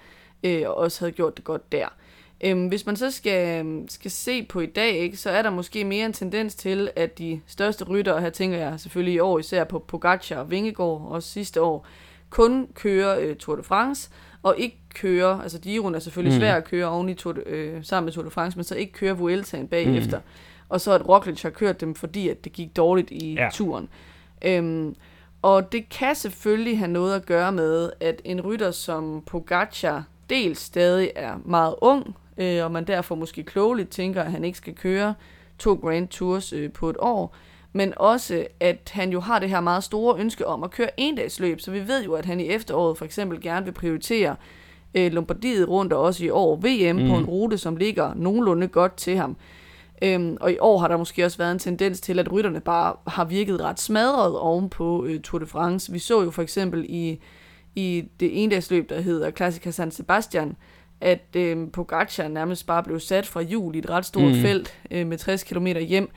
øh, 0.44 0.62
og 0.66 0.76
også 0.76 1.00
havde 1.00 1.12
gjort 1.12 1.36
det 1.36 1.44
godt 1.44 1.72
der. 1.72 1.86
Øhm, 2.42 2.66
hvis 2.66 2.86
man 2.86 2.96
så 2.96 3.10
skal, 3.10 3.66
skal 3.88 4.10
se 4.10 4.42
på 4.42 4.60
i 4.60 4.66
dag, 4.66 4.90
ikke, 4.92 5.16
så 5.16 5.30
er 5.30 5.42
der 5.42 5.50
måske 5.50 5.84
mere 5.84 6.06
en 6.06 6.12
tendens 6.12 6.54
til, 6.54 6.90
at 6.96 7.18
de 7.18 7.40
største 7.46 7.84
ryttere, 7.84 8.20
her 8.20 8.30
tænker 8.30 8.58
jeg 8.58 8.80
selvfølgelig 8.80 9.14
i 9.14 9.18
år 9.18 9.38
især 9.38 9.64
på 9.64 9.78
Pogacar 9.78 10.36
og 10.36 10.50
Vingegaard, 10.50 11.08
også 11.10 11.28
sidste 11.28 11.62
år, 11.62 11.86
kun 12.30 12.68
kører 12.74 13.18
øh, 13.20 13.36
Tour 13.36 13.56
de 13.56 13.62
France, 13.62 14.10
og 14.42 14.54
ikke 14.58 14.78
køre, 14.94 15.42
altså 15.42 15.60
Giroen 15.60 15.94
er 15.94 15.98
selvfølgelig 15.98 16.34
mm. 16.34 16.40
svær 16.40 16.54
at 16.54 16.64
køre 16.64 16.88
oven 16.88 17.08
i 17.08 17.14
Tour, 17.14 17.36
øh, 17.46 17.84
sammen 17.84 18.04
med 18.04 18.12
Tour 18.12 18.24
de 18.24 18.30
France, 18.30 18.58
men 18.58 18.64
så 18.64 18.74
ikke 18.74 18.92
køre 18.92 19.18
Vueltaen 19.18 19.68
bagefter. 19.68 20.18
Mm. 20.18 20.24
Og 20.68 20.80
så 20.80 20.92
at 20.92 21.08
Roglic 21.08 21.42
har 21.42 21.50
kørt 21.50 21.80
dem, 21.80 21.94
fordi 21.94 22.28
at 22.28 22.44
det 22.44 22.52
gik 22.52 22.76
dårligt 22.76 23.10
i 23.10 23.34
ja. 23.34 23.48
turen. 23.52 23.88
Øhm, 24.44 24.94
og 25.42 25.72
det 25.72 25.88
kan 25.88 26.14
selvfølgelig 26.14 26.78
have 26.78 26.90
noget 26.90 27.14
at 27.14 27.26
gøre 27.26 27.52
med, 27.52 27.90
at 28.00 28.22
en 28.24 28.40
rytter 28.40 28.70
som 28.70 29.22
Pogacar 29.26 30.04
dels 30.30 30.58
stadig 30.58 31.10
er 31.16 31.34
meget 31.44 31.74
ung, 31.80 32.16
øh, 32.36 32.64
og 32.64 32.70
man 32.72 32.84
derfor 32.84 33.14
måske 33.14 33.42
klogeligt 33.42 33.88
tænker, 33.88 34.22
at 34.22 34.30
han 34.30 34.44
ikke 34.44 34.58
skal 34.58 34.74
køre 34.74 35.14
to 35.58 35.74
Grand 35.74 36.08
Tours 36.08 36.52
øh, 36.52 36.72
på 36.72 36.90
et 36.90 36.96
år, 36.98 37.36
men 37.72 37.92
også, 37.96 38.46
at 38.60 38.90
han 38.94 39.10
jo 39.10 39.20
har 39.20 39.38
det 39.38 39.48
her 39.48 39.60
meget 39.60 39.84
store 39.84 40.20
ønske 40.20 40.46
om 40.46 40.62
at 40.62 40.70
køre 40.70 41.00
endagsløb, 41.00 41.60
så 41.60 41.70
vi 41.70 41.88
ved 41.88 42.04
jo, 42.04 42.14
at 42.14 42.24
han 42.24 42.40
i 42.40 42.48
efteråret 42.48 42.98
for 42.98 43.04
eksempel 43.04 43.40
gerne 43.40 43.64
vil 43.64 43.72
prioritere 43.72 44.36
øh, 44.94 45.12
Lombardiet 45.12 45.68
rundt, 45.68 45.92
og 45.92 46.00
også 46.00 46.24
i 46.24 46.30
år 46.30 46.56
VM 46.56 46.96
mm. 46.96 47.08
på 47.08 47.16
en 47.16 47.24
rute, 47.24 47.58
som 47.58 47.76
ligger 47.76 48.14
nogenlunde 48.14 48.68
godt 48.68 48.96
til 48.96 49.16
ham. 49.16 49.36
Øhm, 50.02 50.36
og 50.40 50.52
i 50.52 50.56
år 50.60 50.78
har 50.78 50.88
der 50.88 50.96
måske 50.96 51.24
også 51.24 51.38
været 51.38 51.52
en 51.52 51.58
tendens 51.58 52.00
til, 52.00 52.18
at 52.18 52.32
rytterne 52.32 52.60
bare 52.60 52.94
har 53.06 53.24
virket 53.24 53.60
ret 53.60 53.80
smadret 53.80 54.38
oven 54.38 54.68
på 54.68 55.04
øh, 55.04 55.20
Tour 55.20 55.38
de 55.38 55.46
France. 55.46 55.92
Vi 55.92 55.98
så 55.98 56.22
jo 56.22 56.30
for 56.30 56.42
eksempel 56.42 56.84
i, 56.88 57.20
i 57.74 58.04
det 58.20 58.42
endagsløb, 58.42 58.90
der 58.90 59.00
hedder 59.00 59.30
Classica 59.30 59.70
San 59.70 59.90
Sebastian, 59.90 60.56
at 61.02 61.36
øh, 61.36 61.70
Pogacar 61.72 62.28
nærmest 62.28 62.66
bare 62.66 62.82
blev 62.82 63.00
sat 63.00 63.26
fra 63.26 63.40
jul 63.40 63.74
i 63.74 63.78
et 63.78 63.90
ret 63.90 64.04
stort 64.06 64.32
Mm. 64.32 64.40
felt 64.40 64.78
øh, 64.90 65.06
med 65.06 65.18
60 65.18 65.42
km 65.44 65.66
hjem. 65.66 66.10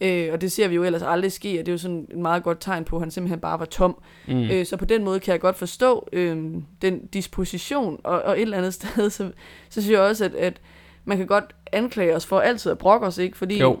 Øh, 0.00 0.28
og 0.32 0.40
det 0.40 0.52
ser 0.52 0.68
vi 0.68 0.74
jo 0.74 0.84
ellers 0.84 1.02
aldrig 1.02 1.32
ske, 1.32 1.48
og 1.60 1.66
det 1.66 1.68
er 1.68 1.72
jo 1.72 1.78
sådan 1.78 2.06
et 2.10 2.18
meget 2.18 2.42
godt 2.42 2.60
tegn 2.60 2.84
på, 2.84 2.96
at 2.96 3.02
han 3.02 3.10
simpelthen 3.10 3.40
bare 3.40 3.58
var 3.58 3.64
tom. 3.64 4.02
Mm. 4.28 4.42
Øh, 4.42 4.66
så 4.66 4.76
på 4.76 4.84
den 4.84 5.04
måde 5.04 5.20
kan 5.20 5.32
jeg 5.32 5.40
godt 5.40 5.56
forstå 5.56 6.08
øh, 6.12 6.52
den 6.82 7.06
disposition, 7.06 8.00
og, 8.04 8.22
og 8.22 8.36
et 8.36 8.42
eller 8.42 8.58
andet 8.58 8.74
sted, 8.80 9.10
så, 9.10 9.30
så 9.70 9.80
synes 9.82 9.90
jeg 9.92 10.00
også, 10.00 10.24
at, 10.24 10.34
at 10.34 10.60
man 11.04 11.16
kan 11.18 11.26
godt 11.26 11.44
anklage 11.72 12.16
os 12.16 12.26
for 12.26 12.40
altid 12.40 12.72
at 12.72 12.78
brokke 12.78 13.06
os, 13.06 13.18
ikke? 13.18 13.38
Fordi 13.38 13.58
Jo. 13.60 13.78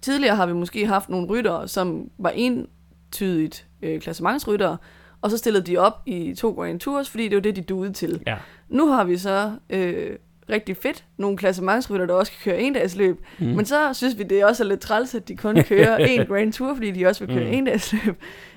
tidligere 0.00 0.36
har 0.36 0.46
vi 0.46 0.52
måske 0.52 0.86
haft 0.86 1.08
nogle 1.08 1.26
ryttere, 1.28 1.68
som 1.68 2.10
var 2.18 2.30
entydigt 2.30 3.66
øh, 3.82 4.00
klassementsryttere, 4.00 4.76
og 5.22 5.30
så 5.30 5.38
stillede 5.38 5.64
de 5.66 5.76
op 5.78 6.02
i 6.06 6.34
to 6.38 6.50
Grand 6.50 6.80
Tours, 6.80 7.10
fordi 7.10 7.28
det 7.28 7.34
var 7.34 7.40
det, 7.42 7.56
de 7.56 7.62
duede 7.62 7.92
til. 7.92 8.22
Ja. 8.26 8.36
Nu 8.68 8.88
har 8.88 9.04
vi 9.04 9.16
så 9.16 9.52
øh, 9.70 10.10
rigtig 10.50 10.76
fedt 10.76 11.04
nogle 11.16 11.36
klassementsrytter, 11.38 12.06
der 12.06 12.14
også 12.14 12.32
kan 12.32 12.52
køre 12.52 12.62
endagsløb, 12.62 13.20
Mm. 13.38 13.46
mm. 13.46 13.52
men 13.56 13.64
så 13.66 13.94
synes 13.94 14.18
vi, 14.18 14.22
det 14.22 14.40
er 14.40 14.46
også 14.46 14.64
lidt 14.64 14.80
træls, 14.80 15.14
at 15.14 15.28
de 15.28 15.36
kun 15.36 15.62
kører 15.68 15.96
en 15.96 16.26
Grand 16.26 16.52
Tour, 16.52 16.74
fordi 16.74 16.90
de 16.90 17.06
også 17.06 17.26
vil 17.26 17.34
køre 17.34 17.44
Mm. 17.44 17.50
mm. 17.50 17.56
endagsløb. 17.58 18.16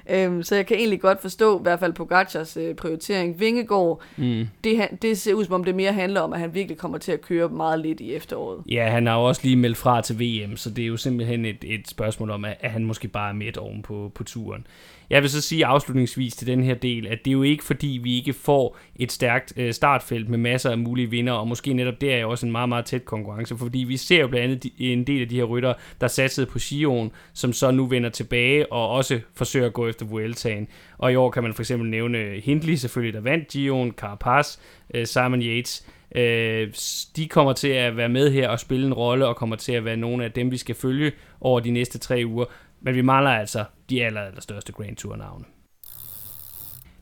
Øhm, 0.09 0.43
så 0.43 0.55
jeg 0.55 0.65
kan 0.65 0.77
egentlig 0.77 1.01
godt 1.01 1.21
forstå, 1.21 1.59
i 1.59 1.61
hvert 1.61 1.79
fald 1.79 1.93
Pogacars 1.93 2.57
øh, 2.57 2.75
prioritering. 2.75 3.39
Vingegaard, 3.39 4.01
Mm. 4.17 4.47
det, 4.63 4.77
han- 4.77 4.97
det 5.01 5.17
ser 5.17 5.33
ud 5.33 5.45
som 5.45 5.53
om, 5.53 5.63
det 5.63 5.75
mere 5.75 5.91
handler 5.93 6.21
om, 6.21 6.33
at 6.33 6.39
han 6.39 6.53
virkelig 6.53 6.77
kommer 6.77 6.97
til 6.97 7.11
at 7.11 7.21
køre 7.21 7.49
meget 7.49 7.79
lidt 7.79 7.99
i 7.99 8.13
efteråret. 8.13 8.63
Ja, 8.71 8.87
han 8.89 9.07
har 9.07 9.15
jo 9.19 9.23
også 9.23 9.41
lige 9.43 9.55
meldt 9.55 9.77
fra 9.77 10.01
til 10.01 10.19
VM, 10.19 10.57
så 10.57 10.69
det 10.69 10.83
er 10.83 10.87
jo 10.87 10.97
simpelthen 10.97 11.45
et, 11.45 11.63
et 11.63 11.87
spørgsmål 11.89 12.29
om, 12.29 12.45
at, 12.45 12.57
at 12.59 12.71
han 12.71 12.85
måske 12.85 13.07
bare 13.07 13.29
er 13.29 13.33
midt 13.33 13.57
oven 13.57 13.81
på, 13.81 14.11
på 14.15 14.23
turen. 14.23 14.67
Jeg 15.09 15.21
vil 15.21 15.29
så 15.29 15.41
sige 15.41 15.65
afslutningsvis 15.65 16.35
til 16.35 16.47
den 16.47 16.63
her 16.63 16.73
del, 16.73 17.07
at 17.07 17.19
det 17.25 17.31
er 17.31 17.33
jo 17.33 17.43
ikke 17.43 17.63
fordi, 17.63 17.99
vi 18.03 18.17
ikke 18.17 18.33
får 18.33 18.77
et 18.95 19.11
stærkt 19.11 19.53
øh, 19.57 19.73
startfelt 19.73 20.29
med 20.29 20.37
masser 20.37 20.71
af 20.71 20.77
mulige 20.77 21.09
vinder, 21.09 21.33
og 21.33 21.47
måske 21.47 21.73
netop 21.73 22.01
der 22.01 22.15
er 22.15 22.19
jo 22.19 22.29
også 22.29 22.45
en 22.45 22.51
meget, 22.51 22.69
meget 22.69 22.85
tæt 22.85 23.05
konkurrence, 23.05 23.57
fordi 23.57 23.79
vi 23.79 23.97
ser 23.97 24.19
jo 24.19 24.27
blandt 24.27 24.43
andet 24.43 24.63
de, 24.63 24.71
en 24.79 25.07
del 25.07 25.21
af 25.21 25.29
de 25.29 25.35
her 25.35 25.43
rytter, 25.43 25.73
der 26.01 26.07
satsede 26.07 26.45
på 26.45 26.59
Sion, 26.59 27.11
som 27.33 27.53
så 27.53 27.71
nu 27.71 27.85
vender 27.85 28.09
tilbage 28.09 28.71
og 28.71 28.89
også 28.89 29.19
forsøger 29.35 29.65
at 29.65 29.73
gå 29.73 29.87
efter 29.87 30.05
Vueltaen. 30.05 30.67
Og 30.97 31.11
i 31.11 31.15
år 31.15 31.29
kan 31.31 31.43
man 31.43 31.53
for 31.53 31.61
eksempel 31.61 31.89
nævne 31.89 32.17
Hindley 32.43 32.75
selvfølgelig, 32.75 33.13
der 33.13 33.21
vandt 33.21 33.47
Gion, 33.47 33.91
Carapaz, 33.91 34.57
øh, 34.93 35.07
Simon 35.07 35.41
Yates, 35.41 35.85
Øh, 36.15 36.73
de 37.15 37.27
kommer 37.27 37.53
til 37.53 37.67
at 37.67 37.97
være 37.97 38.09
med 38.09 38.31
her 38.31 38.49
og 38.49 38.59
spille 38.59 38.87
en 38.87 38.93
rolle, 38.93 39.27
og 39.27 39.35
kommer 39.35 39.55
til 39.55 39.71
at 39.71 39.85
være 39.85 39.97
nogle 39.97 40.23
af 40.25 40.31
dem, 40.31 40.51
vi 40.51 40.57
skal 40.57 40.75
følge 40.75 41.11
over 41.41 41.59
de 41.59 41.71
næste 41.71 41.97
tre 41.97 42.23
uger. 42.25 42.45
Men 42.85 42.95
vi 42.95 43.01
mangler 43.01 43.31
altså 43.31 43.63
de 43.89 44.05
aller, 44.05 44.21
aller 44.21 44.41
største 44.41 44.71
Grand 44.71 44.95
Tour-navne. 44.95 45.45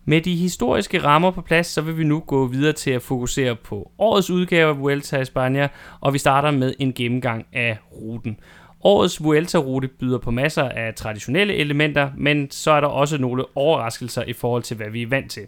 Med 0.05 0.21
de 0.21 0.35
historiske 0.35 1.03
rammer 1.03 1.31
på 1.31 1.41
plads, 1.41 1.67
så 1.67 1.81
vil 1.81 1.97
vi 1.97 2.03
nu 2.03 2.19
gå 2.19 2.47
videre 2.47 2.73
til 2.73 2.91
at 2.91 3.01
fokusere 3.01 3.55
på 3.55 3.91
årets 3.97 4.29
udgave 4.29 4.69
af 4.69 4.79
Vuelta 4.79 5.19
i 5.19 5.25
Spanien, 5.25 5.69
og 5.99 6.13
vi 6.13 6.17
starter 6.17 6.51
med 6.51 6.73
en 6.79 6.93
gennemgang 6.93 7.45
af 7.53 7.77
ruten. 7.91 8.39
Årets 8.83 9.23
Vuelta-rute 9.23 9.87
byder 9.87 10.17
på 10.17 10.31
masser 10.31 10.69
af 10.69 10.93
traditionelle 10.93 11.55
elementer, 11.55 12.09
men 12.17 12.51
så 12.51 12.71
er 12.71 12.81
der 12.81 12.87
også 12.87 13.17
nogle 13.17 13.45
overraskelser 13.55 14.23
i 14.23 14.33
forhold 14.33 14.63
til, 14.63 14.77
hvad 14.77 14.89
vi 14.89 15.01
er 15.01 15.07
vant 15.07 15.31
til. 15.31 15.47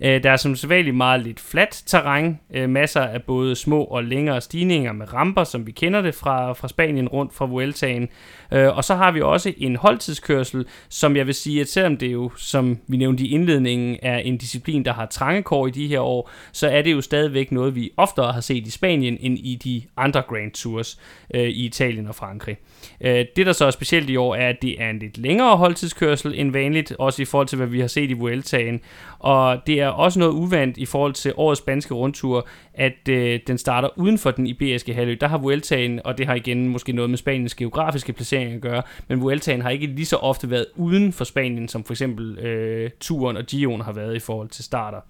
Øh, 0.00 0.22
der 0.22 0.30
er 0.30 0.36
som 0.36 0.56
sædvanligt 0.56 0.96
meget 0.96 1.20
lidt 1.20 1.40
fladt 1.40 1.82
terræn, 1.86 2.40
øh, 2.54 2.70
masser 2.70 3.00
af 3.00 3.22
både 3.22 3.56
små 3.56 3.84
og 3.84 4.04
længere 4.04 4.40
stigninger 4.40 4.92
med 4.92 5.12
ramper, 5.12 5.44
som 5.44 5.66
vi 5.66 5.72
kender 5.72 6.02
det 6.02 6.14
fra, 6.14 6.52
fra 6.52 6.68
Spanien 6.68 7.08
rundt 7.08 7.34
fra 7.34 7.46
Vueltaen. 7.46 8.08
Øh, 8.54 8.76
Og 8.76 8.84
så 8.84 8.94
har 8.94 9.12
vi 9.12 9.20
også 9.20 9.52
en 9.56 9.76
holdtidskørsel, 9.76 10.66
som 10.88 11.16
jeg 11.16 11.26
vil 11.26 11.34
sige, 11.34 11.60
at 11.60 11.68
selvom 11.68 11.96
det 11.96 12.12
jo, 12.12 12.30
som 12.36 12.78
vi 12.86 12.96
nævnte 12.96 13.24
i 13.24 13.30
indledningen, 13.30 13.96
er 14.02 14.18
en 14.18 14.36
disciplin, 14.36 14.84
der 14.84 14.92
har 14.92 15.06
trangekår 15.06 15.66
i 15.66 15.70
de 15.70 15.86
her 15.86 16.00
år, 16.00 16.30
så 16.52 16.68
er 16.68 16.82
det 16.82 16.92
jo 16.92 17.00
stadigvæk 17.00 17.52
noget, 17.52 17.74
vi 17.74 17.90
oftere 17.96 18.32
har 18.32 18.40
set 18.40 18.66
i 18.66 18.70
Spanien 18.70 19.16
end 19.20 19.38
i 19.38 19.54
de 19.64 19.82
andre 19.96 20.22
Grand 20.22 20.52
Tours 20.52 21.00
øh, 21.34 21.42
i 21.42 21.64
Italien 21.64 22.06
og 22.06 22.14
Frankrig. 22.14 22.56
Øh, 23.00 23.24
det, 23.36 23.46
der 23.46 23.52
så 23.52 23.64
er 23.64 23.70
specielt 23.70 24.10
i 24.10 24.16
år, 24.16 24.34
er, 24.34 24.48
at 24.48 24.56
det 24.62 24.82
er 24.82 24.90
en 24.90 24.98
lidt 24.98 25.18
længere 25.18 25.56
holdtidskørsel 25.56 26.34
end 26.36 26.52
vanligt, 26.52 26.92
også 26.98 27.22
i 27.22 27.24
forhold 27.24 27.48
til, 27.48 27.56
hvad 27.56 27.66
vi 27.66 27.80
har 27.80 27.86
set 27.86 28.10
i 28.10 28.12
Vueltaen. 28.12 28.80
Og 29.18 29.58
det 29.66 29.80
er 29.80 29.88
også 29.88 30.18
noget 30.18 30.32
uvandt 30.32 30.76
i 30.76 30.86
forhold 30.86 31.12
til 31.12 31.32
årets 31.36 31.58
spanske 31.58 31.94
rundtur, 31.94 32.48
at 32.74 33.08
øh, 33.08 33.40
den 33.46 33.58
starter 33.58 33.88
uden 33.96 34.18
for 34.18 34.30
den 34.30 34.46
iberiske 34.46 34.94
halvø. 34.94 35.16
Der 35.20 35.28
har 35.28 35.38
Vueltaen, 35.38 36.00
og 36.04 36.18
det 36.18 36.26
har 36.26 36.34
igen 36.34 36.68
måske 36.68 36.92
noget 36.92 37.10
med 37.10 37.18
Spaniens 37.18 37.54
geografiske 37.54 38.12
placering 38.12 38.43
at 38.52 38.60
gøre, 38.60 38.82
men 39.08 39.20
Vueltaen 39.20 39.62
har 39.62 39.70
ikke 39.70 39.86
lige 39.86 40.06
så 40.06 40.16
ofte 40.16 40.50
været 40.50 40.66
uden 40.76 41.12
for 41.12 41.24
Spanien, 41.24 41.68
som 41.68 41.84
for 41.84 41.92
eksempel 41.92 42.38
øh, 42.38 42.90
turen 43.00 43.36
og 43.36 43.44
Gion 43.44 43.80
har 43.80 43.92
været 43.92 44.16
i 44.16 44.18
forhold 44.18 44.48
til 44.48 44.64
starter. 44.64 45.00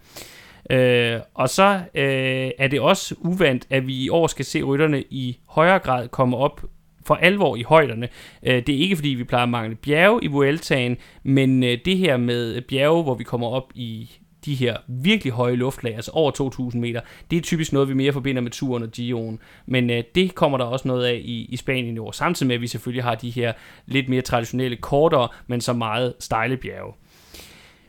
Øh, 0.71 1.21
og 1.35 1.49
så 1.49 1.81
øh, 1.95 2.50
er 2.59 2.69
det 2.69 2.81
også 2.81 3.14
uvandt, 3.19 3.67
at 3.71 3.87
vi 3.87 4.05
i 4.05 4.09
år 4.09 4.26
skal 4.26 4.45
se 4.45 4.62
rytterne 4.62 5.03
i 5.11 5.38
højere 5.47 5.79
grad 5.79 6.09
komme 6.09 6.37
op 6.37 6.64
for 7.07 7.14
alvor 7.14 7.57
i 7.57 7.62
højderne. 7.62 8.09
Øh, 8.43 8.67
det 8.67 8.75
er 8.75 8.79
ikke 8.79 8.97
fordi, 8.97 9.09
vi 9.09 9.25
plejer 9.25 9.43
at 9.43 9.49
mangle 9.49 9.75
bjerge 9.76 10.21
i 10.23 10.26
Vueltaen, 10.26 10.97
men 11.23 11.64
øh, 11.64 11.79
det 11.85 11.97
her 11.97 12.17
med 12.17 12.61
bjerge, 12.61 13.03
hvor 13.03 13.14
vi 13.14 13.25
kommer 13.25 13.47
op 13.47 13.73
i 13.75 14.11
de 14.44 14.54
her 14.54 14.76
virkelig 14.88 15.32
høje 15.32 15.56
luftlag, 15.56 15.94
altså 15.94 16.10
over 16.10 16.70
2.000 16.72 16.78
meter, 16.78 17.00
det 17.30 17.36
er 17.36 17.42
typisk 17.42 17.72
noget, 17.72 17.88
vi 17.88 17.94
mere 17.94 18.12
forbinder 18.12 18.42
med 18.42 18.50
turen 18.50 18.82
og 18.82 18.88
Gio'en. 18.98 19.38
Men 19.66 19.90
øh, 19.90 20.04
det 20.14 20.34
kommer 20.34 20.58
der 20.58 20.64
også 20.64 20.88
noget 20.88 21.04
af 21.04 21.20
i, 21.24 21.44
i 21.44 21.56
Spanien 21.56 21.96
i 21.96 21.98
år, 21.98 22.12
samtidig 22.12 22.46
med, 22.46 22.54
at 22.54 22.60
vi 22.60 22.66
selvfølgelig 22.66 23.04
har 23.04 23.14
de 23.14 23.30
her 23.30 23.52
lidt 23.86 24.08
mere 24.08 24.22
traditionelle, 24.22 24.76
kortere, 24.76 25.28
men 25.46 25.60
så 25.60 25.72
meget 25.72 26.14
stejle 26.20 26.56
bjerge. 26.56 26.92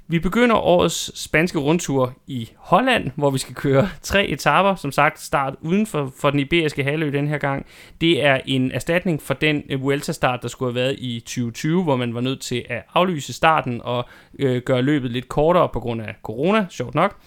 Vi 0.07 0.19
begynder 0.19 0.55
årets 0.55 1.21
spanske 1.21 1.59
rundtur 1.59 2.13
i 2.27 2.49
Holland, 2.57 3.11
hvor 3.15 3.29
vi 3.29 3.37
skal 3.37 3.55
køre 3.55 3.89
tre 4.01 4.27
etaper. 4.27 4.75
Som 4.75 4.91
sagt, 4.91 5.21
start 5.21 5.53
uden 5.61 5.85
for, 5.85 6.13
for 6.19 6.29
den 6.29 6.39
iberiske 6.39 6.83
halvø 6.83 7.11
den 7.11 7.27
her 7.27 7.37
gang. 7.37 7.65
Det 8.01 8.23
er 8.25 8.39
en 8.45 8.71
erstatning 8.71 9.21
for 9.21 9.33
den 9.33 9.63
øh, 9.69 9.81
Vuelta-start, 9.81 10.41
der 10.41 10.47
skulle 10.47 10.71
have 10.73 10.81
været 10.81 10.95
i 10.99 11.19
2020, 11.19 11.83
hvor 11.83 11.95
man 11.95 12.13
var 12.13 12.21
nødt 12.21 12.41
til 12.41 12.65
at 12.69 12.83
aflyse 12.93 13.33
starten 13.33 13.81
og 13.83 14.05
øh, 14.39 14.61
gøre 14.61 14.81
løbet 14.81 15.11
lidt 15.11 15.27
kortere 15.27 15.69
på 15.73 15.79
grund 15.79 16.01
af 16.01 16.15
corona, 16.23 16.65
sjovt 16.69 16.95
nok. 16.95 17.19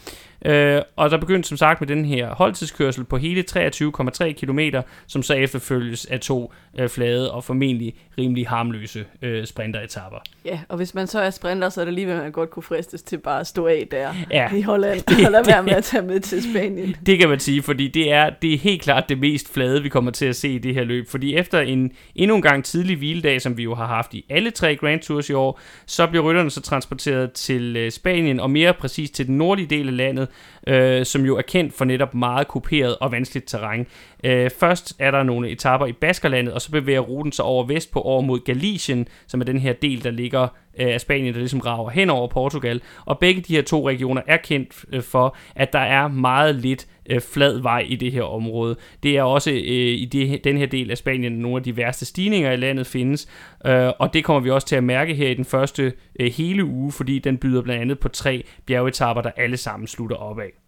Øh, 0.45 0.83
og 0.97 1.11
der 1.11 1.17
begyndte 1.17 1.49
som 1.49 1.57
sagt 1.57 1.81
med 1.81 1.89
den 1.89 2.05
her 2.05 2.35
holdtidskørsel 2.35 3.05
på 3.05 3.17
hele 3.17 3.45
23,3 3.51 4.33
km, 4.33 4.61
som 5.07 5.23
så 5.23 5.35
efterfølges 5.35 6.07
af 6.07 6.21
to 6.21 6.53
øh, 6.79 6.89
flade 6.89 7.33
og 7.33 7.45
formentlig 7.45 7.95
rimelig 8.19 8.49
harmløse 8.49 9.05
øh, 9.23 9.47
sprinteretapper. 9.47 10.19
Ja, 10.45 10.61
og 10.69 10.77
hvis 10.77 10.95
man 10.95 11.07
så 11.07 11.21
er 11.21 11.31
sprinter, 11.31 11.69
så 11.69 11.81
er 11.81 11.85
det 11.85 11.95
lige, 11.95 12.07
hvad 12.07 12.17
man 12.17 12.33
godt 12.33 12.51
kunne 12.51 12.63
fristes 12.63 13.03
til 13.03 13.19
bare 13.19 13.41
at 13.41 13.47
stå 13.47 13.67
af 13.67 13.89
der 13.91 14.15
Ja, 14.31 14.55
i 14.55 14.63
Holland, 14.63 15.01
det- 15.09 15.27
og 15.27 15.33
lade 15.33 15.47
være 15.47 15.63
med 15.63 15.73
at 15.73 15.85
tage 15.85 16.03
med 16.03 16.21
til 16.21 16.43
Spanien. 16.53 16.97
Det 17.07 17.19
kan 17.19 17.29
man 17.29 17.41
sige, 17.41 17.63
fordi 17.63 17.89
det 17.89 18.13
er, 18.13 18.31
det 18.43 18.55
er 18.55 18.59
helt 18.59 18.83
klart 18.83 19.09
det 19.09 19.19
mest 19.19 19.53
flade, 19.55 19.83
vi 19.83 19.89
kommer 19.89 20.11
til 20.11 20.27
at 20.27 20.37
se 20.37 20.49
i 20.49 20.59
det 20.59 20.75
her 20.75 20.85
løb. 20.85 21.09
Fordi 21.09 21.35
efter 21.37 21.61
en 21.61 21.93
endnu 22.15 22.37
en 22.37 22.43
gang 22.43 22.65
tidlig 22.65 22.97
hviledag, 22.97 23.43
som 23.43 23.57
vi 23.57 23.63
jo 23.63 23.75
har 23.75 23.87
haft 23.87 24.15
i 24.15 24.25
alle 24.31 24.51
tre 24.51 24.77
Grand 24.77 25.01
Tours 25.01 25.31
i 25.31 25.33
år, 25.33 25.61
så 25.87 26.07
bliver 26.07 26.25
rytterne 26.25 26.51
så 26.51 26.61
transporteret 26.61 27.33
til 27.33 27.77
øh, 27.77 27.91
Spanien, 27.91 28.41
og 28.41 28.51
mere 28.51 28.75
præcis 28.75 29.11
til 29.11 29.27
den 29.27 29.37
nordlige 29.39 29.67
del 29.67 29.89
af 29.89 29.97
landet, 29.97 30.28
øh, 30.67 31.07
som 31.07 31.25
jo 31.25 31.37
er 31.37 31.43
kendt 31.43 31.75
for 31.75 31.85
netop 31.85 32.15
meget 32.15 32.49
kuperet 32.49 32.97
og 33.01 33.13
vanskeligt 33.13 33.49
terræn. 33.49 33.87
Øh, 34.25 34.51
først 34.51 34.97
er 34.99 35.11
der 35.11 35.23
nogle 35.23 35.51
etaper 35.51 35.87
i 35.87 35.93
Baskerlandet, 35.93 36.55
og 36.55 36.63
så 36.63 36.71
bevæger 36.71 37.01
ruten 37.01 37.33
sig 37.33 37.45
over 37.45 37.65
vestpå 37.65 38.01
over 38.01 38.21
mod 38.21 38.41
Galicien, 38.45 39.09
som 39.27 39.41
er 39.41 39.45
den 39.45 39.59
her 39.59 39.73
del, 39.73 40.05
der 40.05 40.11
ligger 40.11 40.49
Øh, 40.79 40.95
af 40.95 41.01
Spanien, 41.01 41.35
der 41.35 41.41
ligesom 41.41 41.61
rager 41.61 41.91
hen 41.91 42.11
over 42.11 42.29
Portugal. 42.29 42.81
Og 43.05 43.19
begge 43.19 43.41
de 43.41 43.55
her 43.55 43.63
to 43.63 43.89
regioner 43.89 44.23
er 44.27 44.37
kendt 44.37 44.85
øh, 44.93 45.03
for, 45.03 45.37
at 45.57 45.73
der 45.73 45.79
er 45.79 46.09
meget 46.09 46.55
lidt 46.55 46.87
øh, 47.11 47.21
flad 47.21 47.59
vej 47.59 47.85
i 47.89 47.97
det 47.97 48.13
her 48.13 48.23
område. 48.23 48.77
Det 49.03 49.17
er 49.17 49.23
også 49.23 49.51
øh, 49.51 49.57
i 49.59 50.05
det, 50.13 50.45
den 50.45 50.59
her 50.59 50.67
del 50.67 50.91
af 50.91 50.99
Spanien, 50.99 51.33
nogle 51.33 51.57
af 51.57 51.63
de 51.63 51.77
værste 51.77 52.05
stigninger 52.05 52.53
i 52.53 52.57
landet 52.57 52.87
findes, 52.87 53.29
øh, 53.67 53.93
og 53.99 54.15
det 54.15 54.25
kommer 54.25 54.41
vi 54.41 54.51
også 54.51 54.67
til 54.67 54.77
at 54.77 54.85
mærke 54.85 55.15
her 55.15 55.29
i 55.29 55.35
den 55.35 55.45
første 55.45 55.93
øh, 56.21 56.33
hele 56.33 56.65
uge, 56.65 56.93
fordi 56.93 57.19
den 57.19 57.39
byder 57.39 57.63
blandt 57.63 57.83
andet 57.83 57.99
på 57.99 58.09
tre 58.09 58.45
bjergetapper, 58.67 59.23
der 59.23 59.31
alle 59.37 59.57
sammen 59.57 59.87
slutter 59.87 60.17
opad. 60.17 60.68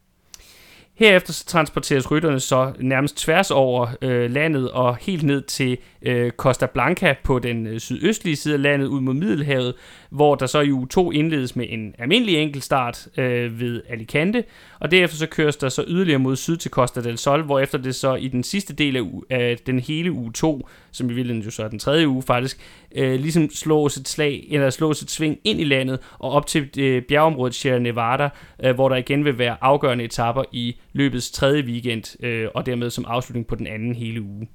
Herefter 1.01 1.33
så 1.33 1.45
transporteres 1.45 2.11
rytterne 2.11 2.41
så 2.41 2.73
nærmest 2.79 3.17
tværs 3.17 3.51
over 3.51 3.89
øh, 4.03 4.31
landet 4.31 4.71
og 4.71 4.97
helt 4.97 5.23
ned 5.23 5.43
til 5.43 5.79
øh, 6.03 6.31
Costa 6.31 6.67
Blanca 6.67 7.15
på 7.25 7.39
den 7.39 7.67
øh, 7.67 7.81
sydøstlige 7.81 8.37
side 8.37 8.55
af 8.55 8.63
landet 8.63 8.87
ud 8.87 9.01
mod 9.01 9.15
Middelhavet, 9.15 9.75
hvor 10.11 10.35
der 10.35 10.47
så 10.47 10.61
i 10.61 10.73
uge 10.73 10.89
2 10.89 11.11
indledes 11.11 11.57
med 11.57 11.67
en 11.69 11.95
almindelig 11.99 12.37
enkeltstart 12.37 13.09
øh, 13.17 13.61
ved 13.61 13.83
Alicante, 13.89 14.45
og 14.81 14.91
derefter 14.91 15.17
så 15.17 15.27
køres 15.27 15.57
der 15.57 15.69
så 15.69 15.85
yderligere 15.89 16.19
mod 16.19 16.37
syd 16.37 16.57
til 16.57 16.71
Costa 16.71 17.01
del 17.01 17.19
Sol, 17.19 17.43
hvor 17.43 17.61
efter 17.61 17.79
det 17.79 17.95
så 17.95 18.15
i 18.15 18.29
den 18.29 18.43
sidste 18.43 18.75
del 18.75 18.97
af, 18.97 19.01
u- 19.01 19.27
af 19.31 19.59
den 19.67 19.81
hele 19.81 20.13
uge 20.13 20.33
2, 20.33 20.69
som 20.91 21.11
i 21.11 21.13
virkeligheden 21.13 21.45
jo 21.45 21.51
så 21.51 21.65
er 21.65 21.69
den 21.69 21.79
tredje 21.79 22.09
uge 22.09 22.23
faktisk, 22.23 22.61
øh, 22.95 23.21
ligesom 23.21 23.51
slås 23.51 23.97
et 23.97 24.09
slag, 24.09 24.47
eller 24.51 24.71
slås 24.71 25.03
et 25.03 25.11
sving 25.11 25.39
ind 25.45 25.61
i 25.61 25.65
landet 25.65 25.99
og 26.19 26.31
op 26.31 26.47
til 26.47 26.69
øh, 26.79 27.03
bjergeområdet 27.03 27.55
Sierra 27.55 27.79
Nevada, 27.79 28.29
øh, 28.65 28.75
hvor 28.75 28.89
der 28.89 28.97
igen 28.97 29.25
vil 29.25 29.39
være 29.39 29.57
afgørende 29.61 30.05
etapper 30.05 30.45
i 30.53 30.77
løbets 30.93 31.31
tredje 31.31 31.63
weekend, 31.63 32.25
øh, 32.25 32.49
og 32.55 32.67
dermed 32.67 32.91
som 32.91 33.05
afslutning 33.09 33.47
på 33.47 33.55
den 33.55 33.67
anden 33.67 33.95
hele 33.95 34.23
uge. 34.23 34.49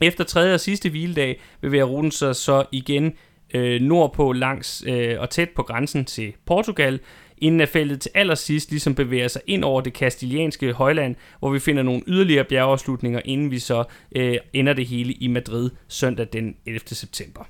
Efter 0.00 0.24
tredje 0.24 0.54
og 0.54 0.60
sidste 0.60 0.90
hviledag 0.90 1.40
vil 1.60 1.72
være 1.72 1.84
ruten 1.84 2.10
så, 2.10 2.32
så 2.32 2.64
igen 2.72 3.12
øh, 3.54 3.80
nordpå 3.80 4.32
langs 4.32 4.84
øh, 4.86 5.20
og 5.20 5.30
tæt 5.30 5.48
på 5.56 5.62
grænsen 5.62 6.04
til 6.04 6.32
Portugal, 6.46 7.00
inden 7.44 7.60
at 7.60 7.68
feltet 7.68 8.00
til 8.00 8.10
allersidst 8.14 8.70
ligesom 8.70 8.94
bevæger 8.94 9.28
sig 9.28 9.42
ind 9.46 9.64
over 9.64 9.80
det 9.80 9.92
kastilianske 9.92 10.72
højland, 10.72 11.16
hvor 11.38 11.50
vi 11.50 11.58
finder 11.58 11.82
nogle 11.82 12.02
yderligere 12.06 12.44
bjergeafslutninger, 12.44 13.20
inden 13.24 13.50
vi 13.50 13.58
så 13.58 13.84
øh, 14.16 14.36
ender 14.52 14.72
det 14.72 14.86
hele 14.86 15.12
i 15.12 15.26
Madrid 15.26 15.70
søndag 15.88 16.26
den 16.32 16.56
11. 16.66 16.80
september. 16.86 17.44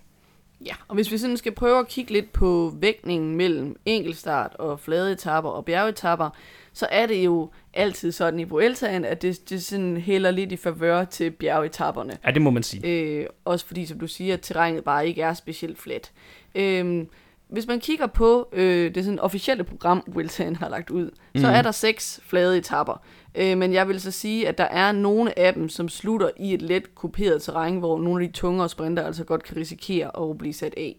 Ja, 0.67 0.75
og 0.89 0.95
hvis 0.95 1.13
vi 1.13 1.19
sådan 1.19 1.37
skal 1.37 1.53
prøve 1.53 1.79
at 1.79 1.89
kigge 1.89 2.13
lidt 2.13 2.33
på 2.33 2.75
vægtningen 2.81 3.37
mellem 3.37 3.77
enkeltstart 3.85 4.55
og 4.55 4.81
flade 4.81 5.13
etapper 5.13 5.51
og 5.51 5.65
bjergetapper, 5.65 6.31
så 6.73 6.87
er 6.91 7.07
det 7.07 7.25
jo 7.25 7.51
altid 7.75 8.13
sådan 8.13 8.41
i 8.41 8.45
Vueltaen, 8.45 9.05
at 9.05 9.23
det, 9.23 9.51
det 9.51 9.65
sådan 9.65 9.97
hælder 9.97 10.31
lidt 10.31 10.53
i 10.53 10.57
favør 10.57 11.05
til 11.05 11.31
bjergetapperne. 11.31 12.19
Ja, 12.27 12.31
det 12.31 12.43
må 12.43 12.51
man 12.51 12.63
sige. 12.63 12.89
Øh, 12.89 13.27
også 13.45 13.67
fordi, 13.67 13.87
som 13.87 13.99
du 13.99 14.07
siger, 14.07 14.35
at 14.35 14.41
terrænet 14.41 14.85
bare 14.85 15.09
ikke 15.09 15.23
er 15.23 15.35
specielt 15.35 15.79
fladt. 15.79 16.13
Øh, 16.55 17.07
hvis 17.55 17.67
man 17.67 17.81
kigger 17.81 18.07
på 18.07 18.49
øh, 18.53 18.95
det 18.95 19.05
sådan 19.05 19.21
officielle 19.21 19.65
program, 19.65 20.03
Vueltaen 20.15 20.57
har 20.57 20.69
lagt 20.69 20.91
ud, 20.91 21.11
mm. 21.35 21.41
så 21.41 21.49
er 21.49 21.63
der 21.63 21.71
seks 21.71 22.21
flade 22.23 22.59
etapper. 22.59 23.03
Øh, 23.35 23.59
men 23.59 23.73
jeg 23.73 23.89
vil 23.89 24.01
så 24.01 24.11
sige, 24.11 24.49
at 24.49 24.59
der 24.59 24.65
er 24.65 24.93
nogle 24.93 25.39
af 25.39 25.55
dem, 25.55 25.69
som 25.69 25.89
slutter 25.89 26.31
i 26.37 26.55
et 26.55 26.63
let 26.63 26.95
kuperet 26.95 27.43
terræn, 27.43 27.79
hvor 27.79 27.99
nogle 27.99 28.23
af 28.23 28.29
de 28.29 28.35
tungere 28.35 28.69
sprinter 28.69 29.07
altså 29.07 29.25
godt 29.25 29.43
kan 29.43 29.57
risikere 29.57 30.31
at 30.31 30.39
blive 30.39 30.53
sat 30.53 30.75
af. 30.77 30.97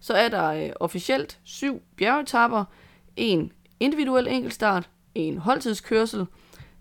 Så 0.00 0.14
er 0.14 0.28
der 0.28 0.48
øh, 0.48 0.70
officielt 0.80 1.38
syv 1.44 1.82
bjergetapper, 1.96 2.64
en 3.16 3.52
individuel 3.80 4.26
enkeltstart, 4.28 4.90
en 5.14 5.38
holdtidskørsel, 5.38 6.26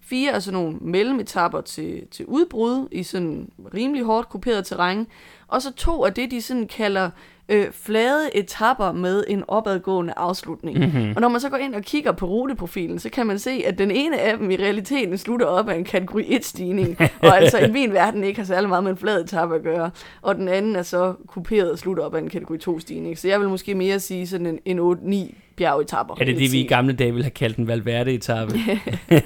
fire 0.01 0.31
af 0.31 0.41
sådan 0.41 0.59
nogle 0.59 0.77
mellemetapper 0.81 1.61
til, 1.61 2.07
til 2.11 2.25
udbrud 2.25 2.87
i 2.91 3.03
sådan 3.03 3.51
rimelig 3.73 4.03
hårdt 4.03 4.29
kuperet 4.29 4.65
terræn, 4.65 5.07
og 5.47 5.61
så 5.61 5.73
to 5.73 6.05
af 6.05 6.13
det, 6.13 6.31
de 6.31 6.41
sådan 6.41 6.67
kalder 6.67 7.09
øh, 7.49 7.67
flade 7.71 8.35
etapper 8.35 8.91
med 8.91 9.23
en 9.27 9.43
opadgående 9.47 10.13
afslutning. 10.17 10.79
Mm-hmm. 10.79 11.13
Og 11.15 11.21
når 11.21 11.27
man 11.27 11.41
så 11.41 11.49
går 11.49 11.57
ind 11.57 11.75
og 11.75 11.81
kigger 11.81 12.11
på 12.11 12.25
ruteprofilen, 12.25 12.99
så 12.99 13.09
kan 13.09 13.27
man 13.27 13.39
se, 13.39 13.63
at 13.65 13.77
den 13.77 13.91
ene 13.91 14.19
af 14.19 14.37
dem 14.37 14.51
i 14.51 14.55
realiteten 14.55 15.17
slutter 15.17 15.45
op 15.45 15.69
af 15.69 15.75
en 15.75 15.83
kategori 15.83 16.23
1-stigning, 16.23 16.97
og 17.21 17.37
altså 17.37 17.57
i 17.57 17.71
min 17.71 17.93
verden 17.93 18.23
ikke 18.23 18.39
har 18.39 18.45
særlig 18.45 18.69
meget 18.69 18.83
med 18.83 18.91
en 18.91 18.97
flad 18.97 19.23
etape 19.23 19.55
at 19.55 19.63
gøre. 19.63 19.91
Og 20.21 20.35
den 20.35 20.47
anden 20.47 20.75
er 20.75 20.83
så 20.83 21.13
kuperet 21.27 21.71
og 21.71 21.79
slutter 21.79 22.03
op 22.03 22.15
af 22.15 22.19
en 22.19 22.29
kategori 22.29 22.57
2-stigning. 22.69 23.17
Så 23.17 23.27
jeg 23.27 23.39
vil 23.39 23.49
måske 23.49 23.75
mere 23.75 23.99
sige 23.99 24.27
sådan 24.27 24.45
en, 24.65 24.79
en 24.79 24.79
8-9 24.79 25.35
bjergetapper. 25.55 26.15
Er 26.19 26.25
det 26.25 26.37
det, 26.37 26.51
vi 26.51 26.59
i 26.59 26.67
gamle 26.67 26.93
dage 26.93 27.11
ville 27.11 27.23
have 27.23 27.31
kaldt 27.31 27.57
en 27.57 27.67
Valverde-etappe? 27.67 28.55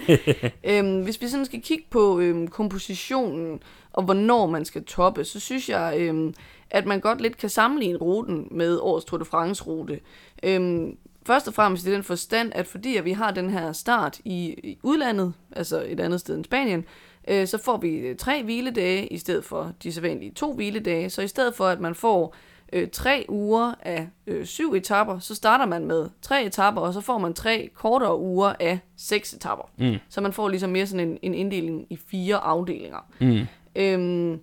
øhm, 0.69 1.01
hvis 1.03 1.21
vi 1.21 1.27
sådan 1.27 1.45
skal 1.45 1.61
kigge 1.61 1.83
på 1.89 2.19
øhm, 2.19 2.47
kompositionen, 2.47 3.59
og 3.93 4.03
hvornår 4.03 4.47
man 4.47 4.65
skal 4.65 4.83
toppe, 4.83 5.23
så 5.23 5.39
synes 5.39 5.69
jeg, 5.69 5.95
øhm, 5.97 6.33
at 6.73 6.85
man 6.85 6.99
godt 6.99 7.21
lidt 7.21 7.37
kan 7.37 7.49
sammenligne 7.49 7.97
ruten 7.97 8.47
med 8.51 8.79
årets 8.79 9.05
Tour 9.05 9.17
de 9.17 9.25
France-rute. 9.25 9.99
Øhm, 10.43 10.97
først 11.25 11.47
og 11.47 11.53
fremmest 11.53 11.87
i 11.87 11.93
den 11.93 12.03
forstand, 12.03 12.51
at 12.55 12.67
fordi 12.67 12.97
at 12.97 13.05
vi 13.05 13.11
har 13.11 13.31
den 13.31 13.49
her 13.49 13.71
start 13.71 14.19
i, 14.25 14.55
i 14.63 14.79
udlandet, 14.83 15.33
altså 15.51 15.83
et 15.87 15.99
andet 15.99 16.19
sted 16.19 16.35
end 16.35 16.45
Spanien, 16.45 16.85
øh, 17.27 17.47
så 17.47 17.57
får 17.57 17.77
vi 17.77 18.15
tre 18.17 18.43
hviledage 18.43 19.07
i 19.07 19.17
stedet 19.17 19.45
for 19.45 19.71
de 19.83 19.93
sædvanlige 19.93 20.31
to 20.31 20.53
hviledage. 20.53 21.09
Så 21.09 21.21
i 21.21 21.27
stedet 21.27 21.55
for, 21.55 21.65
at 21.65 21.79
man 21.79 21.95
får 21.95 22.35
øh, 22.73 22.87
tre 22.89 23.25
uger 23.29 23.73
af 23.81 24.07
øh, 24.27 24.45
syv 24.45 24.73
etapper, 24.73 25.19
så 25.19 25.35
starter 25.35 25.65
man 25.65 25.85
med 25.85 26.09
tre 26.21 26.45
etapper, 26.45 26.81
og 26.81 26.93
så 26.93 27.01
får 27.01 27.17
man 27.17 27.33
tre 27.33 27.69
kortere 27.73 28.19
uger 28.19 28.53
af 28.59 28.79
seks 28.97 29.33
etapper. 29.33 29.69
Mm. 29.77 29.95
Så 30.09 30.21
man 30.21 30.33
får 30.33 30.49
ligesom 30.49 30.69
mere 30.69 30.87
sådan 30.87 31.09
en, 31.09 31.17
en 31.21 31.33
inddeling 31.33 31.85
i 31.89 31.99
fire 32.07 32.37
afdelinger. 32.37 33.07
Mm. 33.19 33.45
Øhm, 33.75 34.39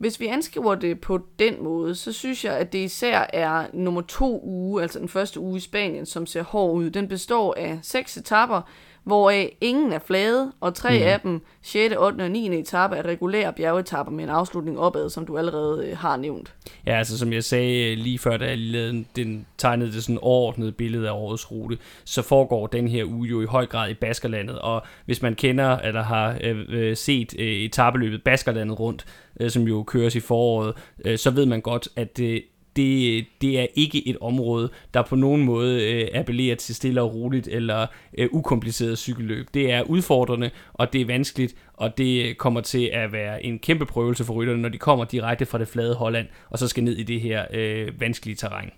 hvis 0.00 0.20
vi 0.20 0.26
anskriver 0.26 0.74
det 0.74 1.00
på 1.00 1.20
den 1.38 1.62
måde, 1.62 1.94
så 1.94 2.12
synes 2.12 2.44
jeg, 2.44 2.56
at 2.56 2.72
det 2.72 2.78
især 2.78 3.26
er 3.32 3.66
nummer 3.72 4.00
to 4.00 4.40
uge, 4.44 4.82
altså 4.82 4.98
den 4.98 5.08
første 5.08 5.40
uge 5.40 5.56
i 5.56 5.60
Spanien, 5.60 6.06
som 6.06 6.26
ser 6.26 6.42
hård 6.42 6.76
ud. 6.76 6.90
Den 6.90 7.08
består 7.08 7.54
af 7.58 7.78
seks 7.82 8.16
etapper, 8.16 8.62
hvoraf 9.04 9.56
ingen 9.60 9.92
er 9.92 9.98
flade, 9.98 10.52
og 10.60 10.74
tre 10.74 10.98
mm. 10.98 11.04
af 11.04 11.20
dem, 11.20 11.40
6., 11.62 11.94
8. 11.98 12.22
og 12.22 12.30
9. 12.30 12.58
etape, 12.58 12.96
er 12.96 13.04
regulære 13.04 13.52
bjergetapper 13.52 14.12
med 14.12 14.24
en 14.24 14.30
afslutning 14.30 14.78
opad, 14.78 15.10
som 15.10 15.26
du 15.26 15.38
allerede 15.38 15.86
øh, 15.86 15.98
har 15.98 16.16
nævnt. 16.16 16.54
Ja, 16.86 16.98
altså 16.98 17.18
som 17.18 17.32
jeg 17.32 17.44
sagde 17.44 17.92
øh, 17.92 17.98
lige 17.98 18.18
før, 18.18 18.36
da 18.36 18.44
jeg 18.44 18.58
lavede 18.58 19.04
den, 19.16 19.46
tegnede 19.58 19.92
det 19.92 20.04
sådan 20.04 20.18
overordnede 20.22 20.72
billede 20.72 21.08
af 21.08 21.12
årets 21.12 21.50
rute, 21.50 21.78
så 22.04 22.22
foregår 22.22 22.66
den 22.66 22.88
her 22.88 23.04
uge 23.04 23.28
jo 23.28 23.42
i 23.42 23.46
høj 23.46 23.66
grad 23.66 23.90
i 23.90 23.94
Baskerlandet, 23.94 24.58
og 24.58 24.82
hvis 25.04 25.22
man 25.22 25.34
kender 25.34 25.76
eller 25.76 26.02
har 26.02 26.38
øh, 26.44 26.64
øh 26.68 26.96
set 26.96 27.34
øh, 27.38 27.46
etabeløbet 27.46 28.22
Baskerlandet 28.22 28.80
rundt, 28.80 29.04
øh, 29.40 29.50
som 29.50 29.62
jo 29.62 29.82
køres 29.82 30.14
i 30.14 30.20
foråret, 30.20 30.74
øh, 31.04 31.18
så 31.18 31.30
ved 31.30 31.46
man 31.46 31.60
godt, 31.60 31.88
at 31.96 32.16
det 32.16 32.42
det, 32.80 33.26
det 33.40 33.60
er 33.60 33.66
ikke 33.74 34.08
et 34.08 34.16
område, 34.20 34.70
der 34.94 35.02
på 35.02 35.16
nogen 35.16 35.44
måde 35.44 35.92
øh, 35.92 36.08
appellerer 36.14 36.56
til 36.56 36.74
stille 36.74 37.02
og 37.02 37.14
roligt 37.14 37.48
eller 37.48 37.86
øh, 38.18 38.28
ukompliceret 38.32 38.98
cykelløb. 38.98 39.46
Det 39.54 39.72
er 39.72 39.82
udfordrende, 39.82 40.50
og 40.72 40.92
det 40.92 41.00
er 41.00 41.06
vanskeligt, 41.06 41.54
og 41.74 41.98
det 41.98 42.38
kommer 42.38 42.60
til 42.60 42.90
at 42.92 43.12
være 43.12 43.44
en 43.44 43.58
kæmpe 43.58 43.86
prøvelse 43.86 44.24
for 44.24 44.34
rytterne, 44.34 44.62
når 44.62 44.68
de 44.68 44.78
kommer 44.78 45.04
direkte 45.04 45.46
fra 45.46 45.58
det 45.58 45.68
flade 45.68 45.94
Holland, 45.94 46.26
og 46.50 46.58
så 46.58 46.68
skal 46.68 46.84
ned 46.84 46.96
i 46.96 47.02
det 47.02 47.20
her 47.20 47.44
øh, 47.52 48.00
vanskelige 48.00 48.36
terræn. 48.36 48.70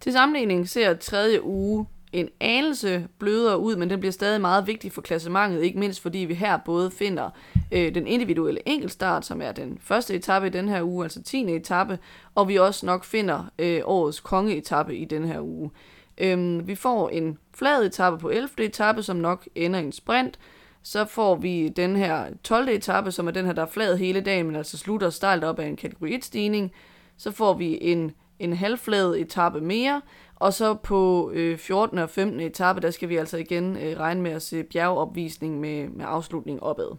Til 0.00 0.12
sammenligning 0.12 0.68
ser 0.68 0.94
tredje 0.94 1.44
uge 1.44 1.86
en 2.16 2.28
anelse 2.40 3.08
blødere 3.18 3.58
ud, 3.58 3.76
men 3.76 3.90
den 3.90 4.00
bliver 4.00 4.12
stadig 4.12 4.40
meget 4.40 4.66
vigtig 4.66 4.92
for 4.92 5.02
klassementet, 5.02 5.62
ikke 5.62 5.78
mindst 5.78 6.02
fordi 6.02 6.18
vi 6.18 6.34
her 6.34 6.58
både 6.64 6.90
finder 6.90 7.30
øh, 7.72 7.94
den 7.94 8.06
individuelle 8.06 8.68
enkeltstart, 8.68 9.26
som 9.26 9.42
er 9.42 9.52
den 9.52 9.78
første 9.80 10.14
etape 10.14 10.46
i 10.46 10.50
den 10.50 10.68
her 10.68 10.82
uge, 10.82 11.04
altså 11.04 11.22
10. 11.22 11.56
etape, 11.56 11.98
og 12.34 12.48
vi 12.48 12.56
også 12.56 12.86
nok 12.86 13.04
finder 13.04 13.44
øh, 13.58 13.80
årets 13.84 14.20
kongeetappe 14.20 14.96
i 14.96 15.04
den 15.04 15.24
her 15.24 15.40
uge. 15.40 15.70
Øhm, 16.18 16.68
vi 16.68 16.74
får 16.74 17.08
en 17.08 17.38
flad 17.54 17.86
etape 17.86 18.18
på 18.18 18.30
11. 18.30 18.48
etape, 18.58 19.02
som 19.02 19.16
nok 19.16 19.48
ender 19.54 19.80
i 19.80 19.84
en 19.84 19.92
sprint, 19.92 20.38
så 20.82 21.04
får 21.04 21.34
vi 21.34 21.68
den 21.68 21.96
her 21.96 22.24
12. 22.42 22.68
etape, 22.68 23.12
som 23.12 23.26
er 23.26 23.30
den 23.30 23.44
her, 23.46 23.52
der 23.52 23.62
er 23.62 23.70
flad 23.70 23.96
hele 23.96 24.20
dagen, 24.20 24.46
men 24.46 24.56
altså 24.56 24.78
slutter 24.78 25.10
stejlt 25.10 25.44
op 25.44 25.58
af 25.58 25.66
en 25.66 25.76
kategori 25.76 26.16
1-stigning. 26.16 26.72
Så 27.16 27.30
får 27.30 27.54
vi 27.54 27.78
en, 27.80 28.12
en 28.38 28.52
halvflad 28.52 29.16
etape 29.16 29.60
mere, 29.60 30.02
og 30.36 30.52
så 30.52 30.74
på 30.74 31.30
øh, 31.34 31.58
14. 31.58 31.98
og 31.98 32.10
15. 32.10 32.40
etape, 32.40 32.80
der 32.80 32.90
skal 32.90 33.08
vi 33.08 33.16
altså 33.16 33.36
igen 33.36 33.76
øh, 33.76 33.98
regne 33.98 34.22
med 34.22 34.30
at 34.30 34.42
se 34.42 34.62
bjergeopvisning 34.62 35.60
med, 35.60 35.88
med 35.88 36.04
afslutning 36.08 36.62
opad. 36.62 36.96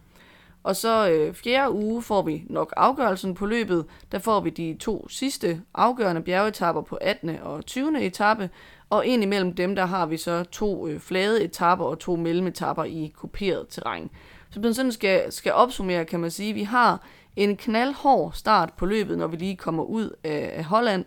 Og 0.63 0.75
så 0.75 1.09
øh, 1.09 1.33
fjerde 1.33 1.71
uge 1.71 2.01
får 2.01 2.21
vi 2.21 2.43
nok 2.49 2.73
afgørelsen 2.77 3.33
på 3.33 3.45
løbet. 3.45 3.85
Der 4.11 4.19
får 4.19 4.39
vi 4.39 4.49
de 4.49 4.77
to 4.79 5.07
sidste 5.09 5.61
afgørende 5.73 6.21
bjergetapper 6.21 6.81
på 6.81 6.95
18. 7.01 7.29
og 7.43 7.65
20. 7.65 8.01
etape. 8.01 8.49
Og 8.89 9.05
ind 9.05 9.23
imellem 9.23 9.53
dem, 9.53 9.75
der 9.75 9.85
har 9.85 10.05
vi 10.05 10.17
så 10.17 10.43
to 10.43 10.87
øh, 10.87 10.99
flade 10.99 11.43
etapper 11.43 11.85
og 11.85 11.99
to 11.99 12.15
mellemetapper 12.15 12.83
i 12.83 13.13
kuperet 13.15 13.65
terræn. 13.69 14.09
Så 14.49 14.59
man 14.59 14.73
sådan 14.73 14.91
skal, 14.91 15.31
skal 15.31 15.53
opsummere, 15.53 16.05
kan 16.05 16.19
man 16.19 16.31
sige, 16.31 16.49
at 16.49 16.55
vi 16.55 16.63
har 16.63 17.01
en 17.35 17.57
knaldhård 17.57 18.31
start 18.33 18.73
på 18.73 18.85
løbet, 18.85 19.17
når 19.17 19.27
vi 19.27 19.37
lige 19.37 19.55
kommer 19.55 19.83
ud 19.83 20.09
af, 20.23 20.51
af 20.55 20.63
Holland. 20.63 21.05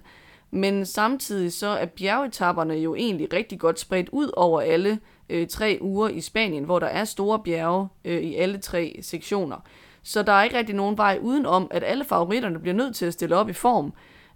Men 0.50 0.86
samtidig 0.86 1.52
så 1.52 1.68
er 1.68 1.86
bjergetapperne 1.86 2.74
jo 2.74 2.94
egentlig 2.94 3.32
rigtig 3.32 3.60
godt 3.60 3.80
spredt 3.80 4.08
ud 4.12 4.30
over 4.36 4.60
alle 4.60 4.98
øh, 5.28 5.48
tre 5.48 5.78
uger 5.80 6.08
i 6.08 6.20
Spanien, 6.20 6.64
hvor 6.64 6.78
der 6.78 6.86
er 6.86 7.04
store 7.04 7.38
bjerge 7.38 7.88
øh, 8.04 8.20
i 8.20 8.34
alle 8.34 8.58
tre 8.58 8.98
sektioner. 9.02 9.56
Så 10.02 10.22
der 10.22 10.32
er 10.32 10.42
ikke 10.42 10.58
rigtig 10.58 10.74
nogen 10.74 10.96
vej 10.98 11.18
udenom, 11.22 11.68
at 11.70 11.84
alle 11.84 12.04
favoritterne 12.04 12.58
bliver 12.58 12.74
nødt 12.74 12.96
til 12.96 13.06
at 13.06 13.12
stille 13.12 13.36
op 13.36 13.48
i 13.48 13.52
form. 13.52 13.92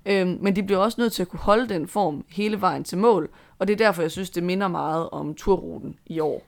Øh, 0.07 0.27
men 0.43 0.57
de 0.57 0.63
bliver 0.63 0.81
også 0.81 1.01
nødt 1.01 1.13
til 1.13 1.23
at 1.23 1.29
kunne 1.29 1.41
holde 1.41 1.69
den 1.69 1.89
form 1.89 2.25
hele 2.31 2.61
vejen 2.61 2.85
til 2.85 2.99
mål. 2.99 3.31
Og 3.59 3.69
det 3.69 3.73
er 3.73 3.87
derfor, 3.87 4.03
jeg 4.03 4.11
synes, 4.11 4.31
det 4.31 4.43
minder 4.43 4.69
meget 4.69 5.11
om 5.11 5.35
turruten 5.35 5.97
i 6.07 6.21
år. 6.21 6.43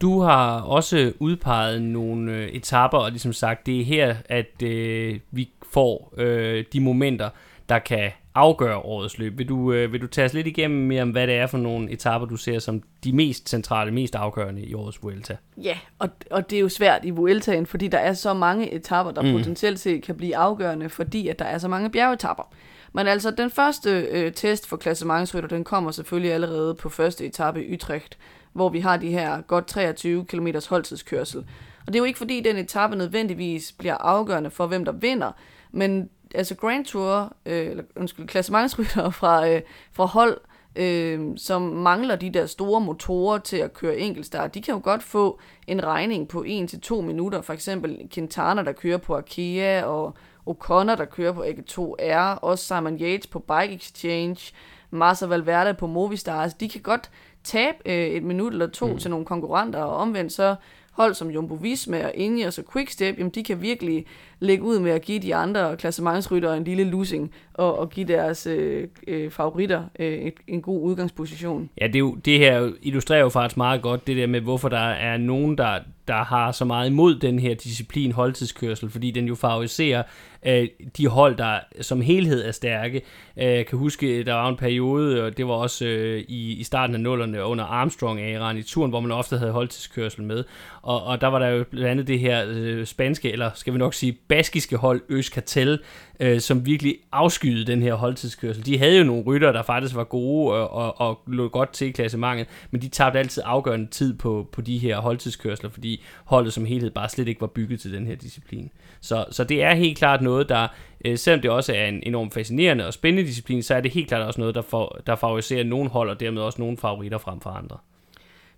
Du 0.00 0.20
har 0.20 0.60
også 0.60 1.12
udpeget 1.18 1.82
nogle 1.82 2.32
øh, 2.32 2.48
etapper, 2.48 2.98
og 2.98 3.10
ligesom 3.10 3.32
sagt, 3.32 3.66
det 3.66 3.80
er 3.80 3.84
her, 3.84 4.16
at 4.24 4.62
øh, 4.62 5.20
vi 5.30 5.50
får 5.72 6.14
øh, 6.16 6.64
de 6.72 6.80
momenter, 6.80 7.30
der 7.68 7.78
kan 7.78 8.10
afgøre 8.34 8.76
årets 8.76 9.18
løb. 9.18 9.38
Vil 9.38 9.48
du, 9.48 9.72
øh, 9.72 9.92
vil 9.92 10.00
du 10.00 10.06
tage 10.06 10.24
os 10.24 10.32
lidt 10.32 10.46
igennem 10.46 10.86
mere 10.86 11.02
om, 11.02 11.10
hvad 11.10 11.26
det 11.26 11.34
er 11.34 11.46
for 11.46 11.58
nogle 11.58 11.90
etapper, 11.90 12.28
du 12.28 12.36
ser 12.36 12.58
som 12.58 12.82
de 13.04 13.12
mest 13.12 13.48
centrale, 13.48 13.90
mest 13.90 14.14
afgørende 14.14 14.62
i 14.62 14.74
årets 14.74 15.02
Vuelta? 15.02 15.36
Ja, 15.56 15.78
og, 15.98 16.08
og 16.30 16.50
det 16.50 16.56
er 16.56 16.60
jo 16.60 16.68
svært 16.68 17.04
i 17.04 17.10
Vueltaen, 17.10 17.66
fordi 17.66 17.88
der 17.88 17.98
er 17.98 18.12
så 18.12 18.34
mange 18.34 18.72
etapper, 18.72 19.12
der 19.12 19.22
mm. 19.22 19.32
potentielt 19.32 19.80
set 19.80 20.02
kan 20.02 20.16
blive 20.16 20.36
afgørende, 20.36 20.88
fordi 20.88 21.28
at 21.28 21.38
der 21.38 21.44
er 21.44 21.58
så 21.58 21.68
mange 21.68 21.90
bjergetapper. 21.90 22.52
Men 22.92 23.06
altså, 23.06 23.30
den 23.30 23.50
første 23.50 23.90
øh, 23.90 24.32
test 24.32 24.68
for 24.68 24.76
klassementsrytter, 24.76 25.48
den 25.48 25.64
kommer 25.64 25.90
selvfølgelig 25.90 26.32
allerede 26.32 26.74
på 26.74 26.88
første 26.88 27.26
etape 27.26 27.64
i 27.64 27.74
Utrecht, 27.74 28.18
hvor 28.52 28.68
vi 28.68 28.80
har 28.80 28.96
de 28.96 29.08
her 29.08 29.40
godt 29.40 29.66
23 29.66 30.24
km 30.24 30.48
holdtidskørsel. 30.68 31.44
Og 31.86 31.92
det 31.92 31.94
er 31.94 31.98
jo 31.98 32.04
ikke 32.04 32.18
fordi, 32.18 32.40
den 32.40 32.56
etape 32.56 32.96
nødvendigvis 32.96 33.72
bliver 33.72 33.94
afgørende 33.94 34.50
for, 34.50 34.66
hvem 34.66 34.84
der 34.84 34.92
vinder, 34.92 35.32
men 35.70 36.08
altså 36.34 36.54
Grand 36.54 36.84
Tour, 36.84 37.36
øh, 37.46 37.66
eller 37.66 37.84
undskyld, 37.96 38.26
klassementsrytter 38.26 39.10
fra, 39.10 39.48
øh, 39.48 39.60
fra 39.92 40.04
hold, 40.04 40.40
øh, 40.76 41.20
som 41.36 41.62
mangler 41.62 42.16
de 42.16 42.30
der 42.30 42.46
store 42.46 42.80
motorer 42.80 43.38
til 43.38 43.56
at 43.56 43.72
køre 43.72 43.98
enkeltstart, 43.98 44.54
de 44.54 44.62
kan 44.62 44.74
jo 44.74 44.80
godt 44.84 45.02
få 45.02 45.40
en 45.66 45.84
regning 45.84 46.28
på 46.28 46.44
1-2 46.46 47.00
minutter. 47.00 47.40
For 47.40 47.52
eksempel 47.52 48.08
Quintana, 48.10 48.62
der 48.62 48.72
kører 48.72 48.98
på 48.98 49.16
Arkea, 49.16 49.84
og 49.84 50.14
O'Connor, 50.50 50.94
der 50.96 51.04
kører 51.04 51.32
på 51.32 51.44
AG2R, 51.44 52.38
også 52.42 52.64
Simon 52.64 53.00
Yates 53.00 53.26
på 53.26 53.38
Bike 53.38 53.74
Exchange, 53.74 54.54
Marcel 54.90 55.28
Valverde 55.28 55.74
på 55.74 55.86
Movistar. 55.86 56.42
Altså, 56.42 56.56
de 56.60 56.68
kan 56.68 56.80
godt 56.80 57.10
tabe 57.44 57.76
øh, 57.86 58.06
et 58.06 58.22
minut 58.22 58.52
eller 58.52 58.66
to 58.66 58.86
mm. 58.86 58.98
til 58.98 59.10
nogle 59.10 59.26
konkurrenter, 59.26 59.82
og 59.82 59.96
omvendt 59.96 60.32
så 60.32 60.56
hold 60.92 61.14
som 61.14 61.30
Jumbo 61.30 61.54
Visma 61.54 62.04
og 62.04 62.12
Ineos 62.14 62.58
og 62.58 62.64
Quickstep, 62.72 63.18
jamen 63.18 63.30
de 63.30 63.44
kan 63.44 63.62
virkelig 63.62 64.06
lægge 64.40 64.64
ud 64.64 64.78
med 64.78 64.90
at 64.90 65.02
give 65.02 65.18
de 65.18 65.34
andre 65.34 65.76
klassementsryttere 65.76 66.56
en 66.56 66.64
lille 66.64 66.84
losing, 66.84 67.32
og, 67.54 67.78
og 67.78 67.90
give 67.90 68.06
deres 68.06 68.46
øh, 68.46 68.88
øh, 69.08 69.30
favoritter 69.30 69.84
øh, 69.98 70.12
et, 70.12 70.34
en 70.46 70.62
god 70.62 70.82
udgangsposition. 70.82 71.70
Ja, 71.80 71.86
det, 71.86 71.94
er 71.94 71.98
jo, 71.98 72.14
det 72.14 72.38
her 72.38 72.72
illustrerer 72.82 73.20
jo 73.20 73.28
faktisk 73.28 73.56
meget 73.56 73.82
godt 73.82 74.06
det 74.06 74.16
der 74.16 74.26
med, 74.26 74.40
hvorfor 74.40 74.68
der 74.68 74.78
er 74.78 75.16
nogen, 75.16 75.58
der, 75.58 75.78
der 76.08 76.24
har 76.24 76.52
så 76.52 76.64
meget 76.64 76.90
imod 76.90 77.14
den 77.14 77.38
her 77.38 77.54
disciplin 77.54 78.12
holdtidskørsel, 78.12 78.90
fordi 78.90 79.10
den 79.10 79.26
jo 79.26 79.34
favoriserer 79.34 80.02
øh, 80.46 80.68
de 80.96 81.06
hold, 81.06 81.36
der 81.36 81.58
som 81.80 82.00
helhed 82.00 82.44
er 82.44 82.52
stærke. 82.52 83.02
Øh, 83.36 83.44
jeg 83.44 83.66
kan 83.66 83.78
huske, 83.78 84.24
der 84.24 84.34
var 84.34 84.48
en 84.48 84.56
periode, 84.56 85.24
og 85.24 85.36
det 85.36 85.46
var 85.46 85.54
også 85.54 85.84
øh, 85.84 86.24
i, 86.28 86.52
i 86.52 86.62
starten 86.64 86.94
af 86.94 87.00
nullerne 87.00 87.44
under 87.44 87.64
Armstrong-æraen 87.64 88.56
i 88.56 88.62
turen, 88.62 88.90
hvor 88.90 89.00
man 89.00 89.12
ofte 89.12 89.38
havde 89.38 89.52
holdtidskørsel 89.52 90.22
med. 90.22 90.44
Og, 90.82 91.04
og 91.04 91.20
der 91.20 91.26
var 91.26 91.38
der 91.38 91.48
jo 91.48 91.64
blandt 91.70 91.88
andet 91.88 92.06
det 92.06 92.18
her 92.18 92.44
øh, 92.48 92.86
spanske, 92.86 93.32
eller 93.32 93.50
skal 93.54 93.72
vi 93.72 93.78
nok 93.78 93.94
sige 93.94 94.12
baskiske 94.28 94.76
hold, 94.76 95.00
Øskartel, 95.08 95.78
øh, 96.20 96.40
som 96.40 96.66
virkelig 96.66 96.96
afskyede 97.12 97.66
den 97.66 97.82
her 97.82 97.94
holdtidskørsel. 97.94 98.66
De 98.66 98.78
havde 98.78 98.98
jo 98.98 99.04
nogle 99.04 99.24
rytter, 99.24 99.52
der 99.52 99.62
faktisk 99.62 99.94
var 99.94 100.04
gode 100.04 100.54
og, 100.54 100.70
og, 100.70 101.00
og 101.00 101.20
lå 101.26 101.48
godt 101.48 101.72
til 101.72 101.86
i 101.86 101.90
klassementet, 101.90 102.46
men 102.70 102.82
de 102.82 102.88
tabte 102.88 103.18
altid 103.18 103.42
afgørende 103.46 103.86
tid 103.86 104.14
på, 104.18 104.48
på 104.52 104.60
de 104.60 104.78
her 104.78 105.00
holdtidskørsler, 105.00 105.70
fordi 105.70 106.02
holdet 106.24 106.52
som 106.52 106.64
helhed 106.64 106.90
bare 106.90 107.08
slet 107.08 107.28
ikke 107.28 107.40
var 107.40 107.46
bygget 107.46 107.80
til 107.80 107.92
den 107.92 108.06
her 108.06 108.14
disciplin. 108.14 108.70
Så, 109.02 109.24
så 109.30 109.44
det 109.44 109.62
er 109.62 109.74
helt 109.74 109.98
klart 109.98 110.22
noget, 110.22 110.48
der, 110.48 110.68
øh, 111.04 111.18
selvom 111.18 111.40
det 111.40 111.50
også 111.50 111.72
er 111.74 111.86
en 111.86 112.02
enormt 112.02 112.34
fascinerende 112.34 112.86
og 112.86 112.94
spændende 112.94 113.28
disciplin, 113.28 113.62
så 113.62 113.74
er 113.74 113.80
det 113.80 113.90
helt 113.90 114.08
klart 114.08 114.22
også 114.22 114.40
noget, 114.40 114.54
der, 114.54 114.62
for, 114.62 114.98
der 115.06 115.16
favoriserer 115.16 115.64
nogle 115.64 115.90
hold, 115.90 116.10
og 116.10 116.20
dermed 116.20 116.42
også 116.42 116.60
nogle 116.60 116.76
favoritter 116.76 117.18
frem 117.18 117.40
for 117.40 117.50
andre. 117.50 117.78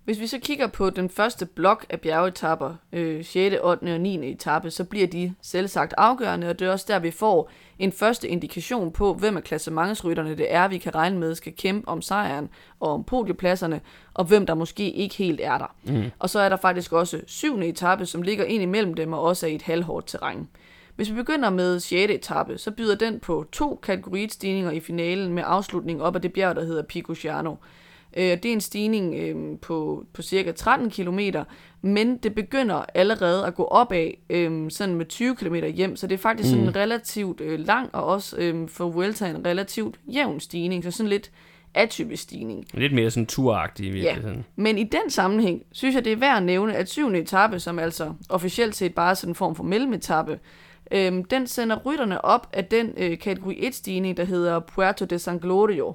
Hvis 0.04 0.20
vi 0.20 0.26
så 0.26 0.38
kigger 0.38 0.66
på 0.66 0.90
den 0.90 1.10
første 1.10 1.46
blok 1.46 1.86
af 1.90 2.00
bjergetapper, 2.00 2.74
øh, 2.92 3.24
6., 3.24 3.56
8. 3.62 3.94
og 3.94 4.00
9. 4.00 4.30
etape, 4.30 4.70
så 4.70 4.84
bliver 4.84 5.06
de 5.06 5.34
selvsagt 5.42 5.94
afgørende, 5.98 6.48
og 6.48 6.58
det 6.58 6.68
er 6.68 6.72
også 6.72 6.84
der, 6.88 6.98
vi 6.98 7.10
får 7.10 7.50
en 7.78 7.92
første 7.92 8.28
indikation 8.28 8.92
på, 8.92 9.14
hvem 9.14 9.36
af 9.36 9.44
klassementsrytterne 9.44 10.36
det 10.36 10.46
er, 10.54 10.68
vi 10.68 10.78
kan 10.78 10.94
regne 10.94 11.18
med 11.18 11.34
skal 11.34 11.52
kæmpe 11.56 11.88
om 11.88 12.02
sejren 12.02 12.48
og 12.80 12.92
om 12.92 13.04
podiepladserne, 13.04 13.80
og 14.14 14.24
hvem 14.24 14.46
der 14.46 14.54
måske 14.54 14.90
ikke 14.90 15.14
helt 15.14 15.40
er 15.40 15.58
der. 15.58 15.74
Mm. 15.84 16.10
Og 16.18 16.30
så 16.30 16.40
er 16.40 16.48
der 16.48 16.56
faktisk 16.56 16.92
også 16.92 17.20
7. 17.26 17.58
etape, 17.58 18.06
som 18.06 18.22
ligger 18.22 18.44
ind 18.44 18.62
imellem 18.62 18.94
dem 18.94 19.12
og 19.12 19.22
også 19.22 19.46
er 19.46 19.50
i 19.50 19.54
et 19.54 19.62
halvhårdt 19.62 20.06
terræn. 20.06 20.48
Hvis 20.96 21.10
vi 21.10 21.14
begynder 21.14 21.50
med 21.50 21.80
6. 21.80 22.12
etape, 22.12 22.58
så 22.58 22.70
byder 22.70 22.94
den 22.94 23.20
på 23.20 23.46
to 23.52 23.80
kategoristigninger 23.82 24.70
i 24.70 24.80
finalen 24.80 25.32
med 25.32 25.42
afslutning 25.46 26.02
op 26.02 26.14
af 26.14 26.22
det 26.22 26.32
bjerg, 26.32 26.56
der 26.56 26.64
hedder 26.64 26.82
Pico 26.82 27.14
Ciano. 27.14 27.54
Øh, 28.16 28.24
det 28.24 28.44
er 28.44 28.52
en 28.52 28.60
stigning 28.60 29.14
øh, 29.14 29.58
på, 29.58 30.06
på 30.12 30.22
cirka 30.22 30.52
13 30.52 30.90
km, 30.90 31.20
men 31.82 32.16
det 32.16 32.34
begynder 32.34 32.84
allerede 32.94 33.46
at 33.46 33.54
gå 33.54 33.64
opad, 33.64 34.10
øh, 34.30 34.70
sådan 34.70 34.94
med 34.94 35.06
20 35.06 35.36
km 35.36 35.54
hjem, 35.54 35.96
så 35.96 36.06
det 36.06 36.14
er 36.14 36.18
faktisk 36.18 36.48
mm. 36.48 36.50
sådan 36.50 36.68
en 36.68 36.76
relativt 36.76 37.40
øh, 37.40 37.60
lang, 37.60 37.90
og 37.92 38.04
også 38.04 38.36
øh, 38.36 38.68
for 38.68 38.88
Vuelta 38.88 39.26
en 39.26 39.46
relativt 39.46 39.96
jævn 40.06 40.40
stigning, 40.40 40.84
så 40.84 40.90
sådan 40.90 41.10
lidt 41.10 41.30
atypisk 41.74 42.22
stigning. 42.22 42.64
Lidt 42.74 42.92
mere 42.92 43.10
sådan 43.10 43.26
turagtig 43.26 43.86
i 43.86 43.90
virkeligheden. 43.90 44.36
Ja. 44.36 44.62
Men 44.62 44.78
i 44.78 44.84
den 44.84 45.10
sammenhæng, 45.10 45.62
synes 45.72 45.94
jeg, 45.94 46.04
det 46.04 46.12
er 46.12 46.16
værd 46.16 46.36
at 46.36 46.42
nævne, 46.42 46.76
at 46.76 46.90
syvende 46.90 47.18
etape, 47.18 47.60
som 47.60 47.78
altså 47.78 48.12
officielt 48.28 48.76
set 48.76 48.94
bare 48.94 49.10
er 49.10 49.14
sådan 49.14 49.30
en 49.30 49.34
form 49.34 49.54
for 49.54 49.64
mellemetappe, 49.64 50.38
øhm, 50.92 51.24
den 51.24 51.46
sender 51.46 51.76
rytterne 51.76 52.24
op 52.24 52.48
af 52.52 52.64
den 52.64 52.92
øh, 52.96 53.18
kategori 53.18 53.54
1-stigning, 53.54 54.16
der 54.16 54.24
hedder 54.24 54.60
Puerto 54.60 55.04
de 55.04 55.18
San 55.18 55.38
Glorio 55.38 55.94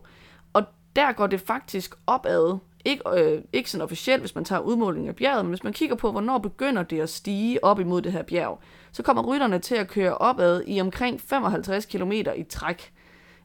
der 0.95 1.11
går 1.11 1.27
det 1.27 1.41
faktisk 1.41 1.95
opad. 2.07 2.57
Ikke, 2.85 3.03
øh, 3.17 3.41
ikke 3.53 3.71
sådan 3.71 3.83
officielt, 3.83 4.21
hvis 4.21 4.35
man 4.35 4.45
tager 4.45 4.59
udmålingen 4.59 5.09
af 5.09 5.15
bjerget, 5.15 5.45
men 5.45 5.49
hvis 5.49 5.63
man 5.63 5.73
kigger 5.73 5.95
på, 5.95 6.11
hvornår 6.11 6.37
begynder 6.37 6.83
det 6.83 7.01
at 7.01 7.09
stige 7.09 7.63
op 7.63 7.79
imod 7.79 8.01
det 8.01 8.11
her 8.11 8.23
bjerg, 8.23 8.59
så 8.91 9.03
kommer 9.03 9.23
rytterne 9.23 9.59
til 9.59 9.75
at 9.75 9.87
køre 9.87 10.17
opad 10.17 10.63
i 10.67 10.81
omkring 10.81 11.21
55 11.21 11.85
km 11.85 12.11
i 12.11 12.43
træk. 12.43 12.93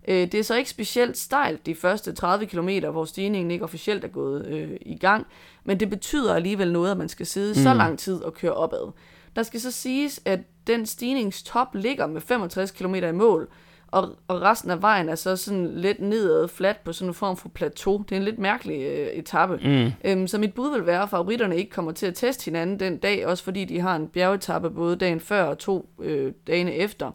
Øh, 0.09 0.33
det 0.33 0.35
er 0.35 0.43
så 0.43 0.55
ikke 0.55 0.71
specielt 0.71 1.19
stejlt 1.19 1.67
de 1.67 1.75
første 1.75 2.13
30 2.13 2.47
km, 2.47 2.69
hvor 2.91 3.05
stigningen 3.05 3.51
ikke 3.51 3.65
officielt 3.65 4.05
er 4.05 4.09
gået 4.09 4.47
øh, 4.47 4.77
i 4.81 4.99
gang, 4.99 5.27
men 5.65 5.81
det 5.81 5.91
betyder 5.91 6.35
alligevel 6.35 6.73
noget, 6.73 6.91
at 6.91 6.97
man 6.97 7.09
skal 7.09 7.27
sidde 7.27 7.51
mm. 7.51 7.63
så 7.63 7.75
lang 7.75 7.99
tid 7.99 8.23
og 8.23 8.35
køre 8.35 8.55
opad. 8.55 8.93
Der 9.37 9.43
skal 9.43 9.61
så 9.61 9.71
siges, 9.71 10.21
at 10.25 10.41
den 10.67 10.87
stigningstop 10.87 11.75
ligger 11.75 12.07
med 12.07 12.21
65 12.21 12.71
km 12.71 12.95
i 12.95 13.13
mål, 13.13 13.49
og, 13.95 14.09
og 14.29 14.43
resten 14.43 14.71
af 14.71 14.83
vejen 14.83 15.09
er 15.09 15.15
så 15.15 15.37
sådan 15.37 15.75
lidt 15.75 16.01
nedad, 16.01 16.49
flat 16.49 16.77
på 16.85 16.93
sådan 16.93 17.11
en 17.11 17.15
form 17.15 17.37
for 17.37 17.49
plateau. 17.49 18.05
Det 18.09 18.13
er 18.13 18.17
en 18.17 18.25
lidt 18.25 18.39
mærkelig 18.39 18.83
øh, 18.83 19.07
etape. 19.07 19.61
Mm. 19.65 19.93
Øhm, 20.05 20.27
så 20.27 20.39
mit 20.39 20.55
bud 20.55 20.75
vil 20.77 20.87
være, 20.87 21.03
at 21.03 21.09
favoritterne 21.09 21.57
ikke 21.57 21.71
kommer 21.71 21.93
til 21.93 22.07
at 22.07 22.15
teste 22.15 22.45
hinanden 22.45 22.81
den 22.81 22.97
dag, 22.97 23.27
også 23.27 23.45
fordi 23.45 23.65
de 23.65 23.81
har 23.81 23.97
en 23.97 24.09
bjergetappe 24.09 24.71
både 24.71 24.97
dagen 24.97 25.21
før 25.21 25.43
og 25.43 25.59
to 25.59 25.89
øh, 26.03 26.33
dagene 26.47 26.75
efter. 26.75 27.11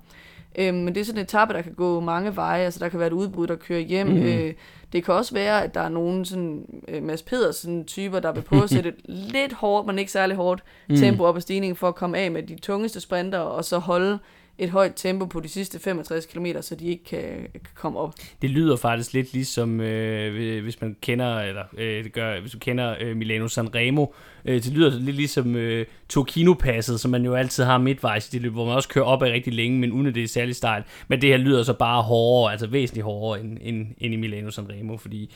Øhm, 0.60 0.78
men 0.78 0.96
det 0.96 1.02
er 1.02 1.06
sådan 1.06 1.20
en 1.20 1.24
etape, 1.24 1.54
der 1.54 1.62
kan 1.62 1.74
gå 1.74 2.00
mange 2.00 2.36
veje. 2.36 2.66
Altså 2.66 2.80
der 2.80 2.90
kan 2.90 3.00
være 3.00 3.08
et 3.08 3.14
udbrud, 3.14 3.48
der 3.48 3.56
kører 3.56 3.80
hjem. 3.80 4.08
Mm. 4.08 4.24
Øh, 4.24 4.54
det 4.94 5.04
kan 5.04 5.14
også 5.14 5.34
være, 5.34 5.64
at 5.64 5.74
der 5.74 5.82
er 5.82 5.90
nogen 5.90 6.26
sådan, 6.26 6.66
øh, 6.88 7.04
Mads 7.04 7.24
Pedersen 7.24 7.86
typer, 7.86 8.20
der 8.20 8.32
vil 8.32 8.42
prøve 8.50 8.64
at 8.64 8.70
sætte 8.70 8.90
et 8.90 8.96
lidt 9.08 9.54
hårdt, 9.54 9.88
men 9.88 10.00
ikke 10.00 10.12
særlig 10.12 10.36
hårdt 10.36 10.64
mm. 10.90 10.96
tempo 10.96 11.24
op 11.24 11.36
ad 11.36 11.42
stigningen 11.42 11.76
for 11.76 11.88
at 11.88 11.96
komme 11.96 12.18
af 12.18 12.32
med 12.32 12.44
de 12.44 12.56
tungeste 12.60 13.00
sprinter, 13.00 13.40
og 13.40 13.66
så 13.66 13.78
holde 13.78 14.20
et 14.60 14.70
højt 14.70 14.94
tempo 14.96 15.26
på 15.26 15.40
de 15.40 15.50
sidste 15.50 15.80
65 15.80 16.26
km, 16.26 16.46
så 16.62 16.76
de 16.76 16.88
ikke 16.88 17.04
kan, 17.04 17.22
kan 17.54 17.74
komme 17.76 18.00
op. 18.00 18.14
Det 18.42 18.50
lyder 18.50 18.76
faktisk 18.76 19.14
lidt 19.14 19.34
ligesom, 19.34 19.82
øh, 19.82 20.64
hvis 20.64 20.82
man 20.82 20.96
kender, 21.02 21.40
eller 21.40 21.64
øh, 21.78 22.04
det 22.04 22.14
gør, 22.14 22.40
hvis 22.42 22.52
du 22.52 22.60
kender 22.60 22.96
øh, 23.00 23.18
Milano 23.18 23.48
Sanremo, 23.48 24.06
øh, 24.46 24.64
det 24.64 24.74
lyder 24.74 24.90
lidt 24.90 25.16
ligesom 25.16 25.56
øh, 25.56 25.86
Tokino-passet, 26.10 27.00
som 27.00 27.12
man 27.12 27.26
jo 27.26 27.34
altid 27.34 27.64
har 27.64 27.78
midtvejs 27.78 28.28
i 28.28 28.32
det 28.32 28.42
løb, 28.42 28.52
hvor 28.52 28.66
man 28.66 28.76
også 28.76 28.90
kører 28.90 29.06
op 29.06 29.24
af 29.24 29.32
rigtig 29.32 29.54
længe, 29.54 29.80
men 29.80 29.92
uden 29.92 30.08
at 30.08 30.16
det 30.16 30.24
er 30.24 30.28
særlig 30.28 30.56
stejlt. 30.56 30.86
Men 31.08 31.22
det 31.22 31.30
her 31.30 31.38
lyder 31.38 31.64
så 31.64 31.74
bare 31.74 32.02
hårdere, 32.02 32.52
altså 32.52 32.68
væsentligt 32.68 33.06
hårdere 33.06 33.42
end, 33.42 33.58
end, 33.62 33.88
end 33.98 34.14
i 34.14 34.18
Milano 34.18 34.52
Sanremo, 34.52 34.98
fordi 34.98 35.32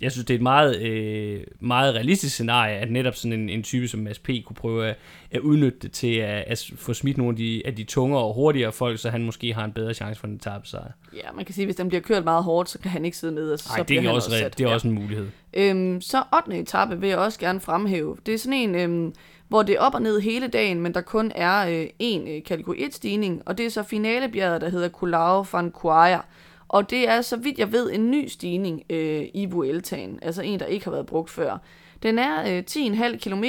jeg 0.00 0.12
synes, 0.12 0.26
det 0.26 0.34
er 0.34 0.38
et 0.38 0.42
meget, 0.42 0.82
øh, 0.82 1.40
meget 1.60 1.94
realistisk 1.94 2.34
scenarie, 2.34 2.76
at 2.76 2.90
netop 2.90 3.14
sådan 3.14 3.40
en, 3.40 3.48
en 3.48 3.62
type 3.62 3.88
som 3.88 4.00
Mads 4.00 4.18
P. 4.18 4.26
kunne 4.26 4.56
prøve 4.56 4.86
at, 4.86 4.96
at 5.30 5.40
udnytte 5.40 5.78
det 5.78 5.92
til 5.92 6.14
at, 6.14 6.44
at 6.46 6.70
få 6.76 6.94
smidt 6.94 7.16
nogle 7.16 7.30
af 7.30 7.36
de, 7.36 7.62
af 7.64 7.76
de 7.76 7.84
tungere 7.84 8.22
og 8.22 8.34
hurtigere 8.34 8.72
folk, 8.72 8.98
så 8.98 9.10
han 9.10 9.24
måske 9.24 9.54
har 9.54 9.64
en 9.64 9.72
bedre 9.72 9.94
chance 9.94 10.20
for 10.20 10.26
en 10.26 10.40
sejr. 10.40 10.90
Ja, 11.14 11.32
man 11.34 11.44
kan 11.44 11.54
sige, 11.54 11.62
at 11.62 11.66
hvis 11.66 11.76
den 11.76 11.88
bliver 11.88 12.02
kørt 12.02 12.24
meget 12.24 12.44
hårdt, 12.44 12.70
så 12.70 12.78
kan 12.78 12.90
han 12.90 13.04
ikke 13.04 13.16
sidde 13.16 13.34
nede. 13.34 13.50
Altså, 13.50 13.68
Nej, 13.76 13.84
det 13.84 13.98
er, 13.98 14.10
også, 14.10 14.30
også 14.30 14.50
det 14.58 14.66
er 14.66 14.68
også 14.68 14.88
en 14.88 14.94
mulighed. 14.94 15.28
Øhm, 15.54 16.00
så 16.00 16.22
8. 16.46 16.58
etape 16.58 17.00
vil 17.00 17.08
jeg 17.08 17.18
også 17.18 17.38
gerne 17.38 17.60
fremhæve. 17.60 18.16
Det 18.26 18.34
er 18.34 18.38
sådan 18.38 18.58
en, 18.58 18.74
øhm, 18.74 19.14
hvor 19.48 19.62
det 19.62 19.74
er 19.74 19.80
op 19.80 19.94
og 19.94 20.02
ned 20.02 20.20
hele 20.20 20.48
dagen, 20.48 20.80
men 20.80 20.94
der 20.94 21.00
kun 21.00 21.32
er 21.34 21.68
øh, 21.68 21.86
en 21.98 22.28
øh, 22.28 22.42
kategori 22.42 22.76
1-stigning, 22.76 23.42
og 23.46 23.58
det 23.58 23.66
er 23.66 23.70
så 23.70 23.82
finalebjerget, 23.82 24.60
der 24.60 24.68
hedder 24.68 24.88
Kulao 24.88 25.46
van 25.52 25.70
Kuaya. 25.70 26.20
Og 26.68 26.90
det 26.90 27.08
er, 27.08 27.20
så 27.20 27.36
vidt 27.36 27.58
jeg 27.58 27.72
ved, 27.72 27.92
en 27.92 28.10
ny 28.10 28.26
stigning 28.26 28.82
øh, 28.90 29.24
i 29.34 29.46
Vueltaen, 29.46 30.18
altså 30.22 30.42
en, 30.42 30.60
der 30.60 30.66
ikke 30.66 30.84
har 30.84 30.92
været 30.92 31.06
brugt 31.06 31.30
før. 31.30 31.58
Den 32.02 32.18
er 32.18 32.56
øh, 32.56 32.64
10,5 32.70 33.16
km 33.16 33.44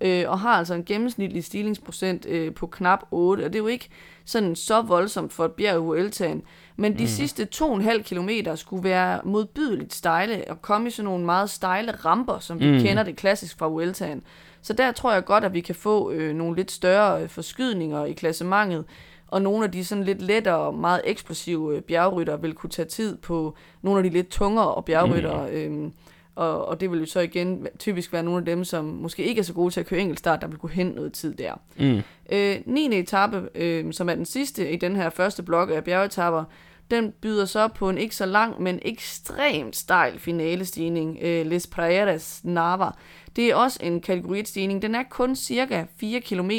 øh, 0.00 0.24
og 0.30 0.40
har 0.40 0.50
altså 0.50 0.74
en 0.74 0.84
gennemsnitlig 0.84 1.44
stigningsprocent 1.44 2.26
øh, 2.26 2.54
på 2.54 2.66
knap 2.66 2.98
8, 3.10 3.44
og 3.44 3.52
det 3.52 3.58
er 3.58 3.62
jo 3.62 3.66
ikke 3.66 3.88
sådan 4.24 4.56
så 4.56 4.82
voldsomt 4.82 5.32
for 5.32 5.44
et 5.44 5.52
bjerg 5.52 5.76
i 5.76 5.80
Vueltaen. 5.80 6.42
Men 6.76 6.98
de 6.98 7.02
mm. 7.02 7.08
sidste 7.08 7.48
2,5 7.54 8.02
km 8.02 8.30
skulle 8.54 8.84
være 8.84 9.20
modbydeligt 9.24 9.94
stejle 9.94 10.44
og 10.48 10.62
komme 10.62 10.88
i 10.88 10.90
sådan 10.90 11.04
nogle 11.04 11.24
meget 11.24 11.50
stejle 11.50 11.92
ramper, 11.92 12.38
som 12.38 12.60
vi 12.60 12.70
mm. 12.70 12.78
kender 12.78 13.02
det 13.02 13.16
klassisk 13.16 13.58
fra 13.58 13.68
Vueltaen. 13.68 14.22
Så 14.62 14.72
der 14.72 14.92
tror 14.92 15.12
jeg 15.12 15.24
godt, 15.24 15.44
at 15.44 15.54
vi 15.54 15.60
kan 15.60 15.74
få 15.74 16.10
øh, 16.10 16.34
nogle 16.34 16.56
lidt 16.56 16.70
større 16.70 17.22
øh, 17.22 17.28
forskydninger 17.28 18.04
i 18.04 18.12
klassementet, 18.12 18.84
og 19.28 19.42
nogle 19.42 19.64
af 19.64 19.72
de 19.72 19.84
sådan 19.84 20.04
lidt 20.04 20.22
lettere 20.22 20.56
og 20.56 20.74
meget 20.74 21.00
eksplosive 21.04 21.76
øh, 21.76 21.82
bjergrytter 21.82 22.36
vil 22.36 22.54
kunne 22.54 22.70
tage 22.70 22.88
tid 22.88 23.16
på 23.16 23.54
nogle 23.82 23.98
af 23.98 24.04
de 24.04 24.10
lidt 24.10 24.28
tungere 24.28 24.82
bjergrytter. 24.82 25.46
Mm. 25.46 25.52
Øhm, 25.52 25.92
og, 26.34 26.68
og 26.68 26.80
det 26.80 26.90
vil 26.90 27.00
jo 27.00 27.06
så 27.06 27.20
igen 27.20 27.66
typisk 27.78 28.12
være 28.12 28.22
nogle 28.22 28.38
af 28.38 28.44
dem, 28.44 28.64
som 28.64 28.84
måske 28.84 29.24
ikke 29.24 29.38
er 29.38 29.42
så 29.42 29.52
gode 29.52 29.74
til 29.74 29.80
at 29.80 29.86
køre 29.86 30.00
enkeltstart, 30.00 30.40
der 30.40 30.46
vil 30.46 30.58
kunne 30.58 30.72
hente 30.72 30.96
noget 30.96 31.12
tid 31.12 31.34
der. 31.34 31.54
Mm. 31.78 32.02
Øh, 32.32 32.56
9. 32.66 32.98
etape, 32.98 33.48
øh, 33.54 33.92
som 33.92 34.08
er 34.08 34.14
den 34.14 34.24
sidste 34.24 34.70
i 34.70 34.76
den 34.76 34.96
her 34.96 35.10
første 35.10 35.42
blok 35.42 35.70
af 35.70 35.84
bjergetapper, 35.84 36.44
den 36.90 37.12
byder 37.20 37.44
så 37.44 37.68
på 37.68 37.88
en 37.88 37.98
ikke 37.98 38.16
så 38.16 38.26
lang, 38.26 38.62
men 38.62 38.78
ekstremt 38.82 39.76
stejl 39.76 40.18
finalestigning, 40.18 41.18
øh, 41.22 41.46
Les 41.46 41.66
Praieres 41.66 42.40
Nava. 42.44 42.90
Det 43.36 43.50
er 43.50 43.54
også 43.54 43.78
en 43.82 44.00
kategoristigning. 44.00 44.82
Den 44.82 44.94
er 44.94 45.02
kun 45.10 45.36
cirka 45.36 45.84
4 45.96 46.20
km, 46.20 46.50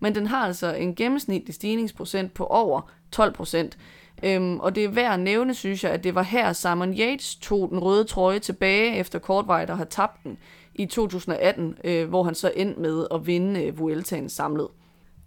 men 0.00 0.14
den 0.14 0.26
har 0.26 0.46
altså 0.46 0.74
en 0.74 0.94
gennemsnitlig 0.94 1.54
stigningsprocent 1.54 2.34
på 2.34 2.46
over 2.46 2.90
12 3.12 3.32
procent. 3.32 3.78
Øhm, 4.22 4.60
og 4.60 4.74
det 4.74 4.84
er 4.84 4.88
værd 4.88 5.12
at 5.14 5.20
nævne, 5.20 5.54
synes 5.54 5.84
jeg, 5.84 5.92
at 5.92 6.04
det 6.04 6.14
var 6.14 6.22
her 6.22 6.52
Simon 6.52 6.94
Yates 6.94 7.36
tog 7.36 7.68
den 7.70 7.78
røde 7.78 8.04
trøje 8.04 8.38
tilbage 8.38 8.96
efter 8.96 9.18
kortvej, 9.18 9.64
der 9.64 9.74
har 9.74 9.84
tabt 9.84 10.24
den 10.24 10.38
i 10.74 10.86
2018, 10.86 11.74
øh, 11.84 12.08
hvor 12.08 12.22
han 12.22 12.34
så 12.34 12.52
endte 12.56 12.80
med 12.80 13.06
at 13.14 13.26
vinde 13.26 13.64
øh, 13.64 13.78
Vueltaen 13.78 14.28
samlet. 14.28 14.68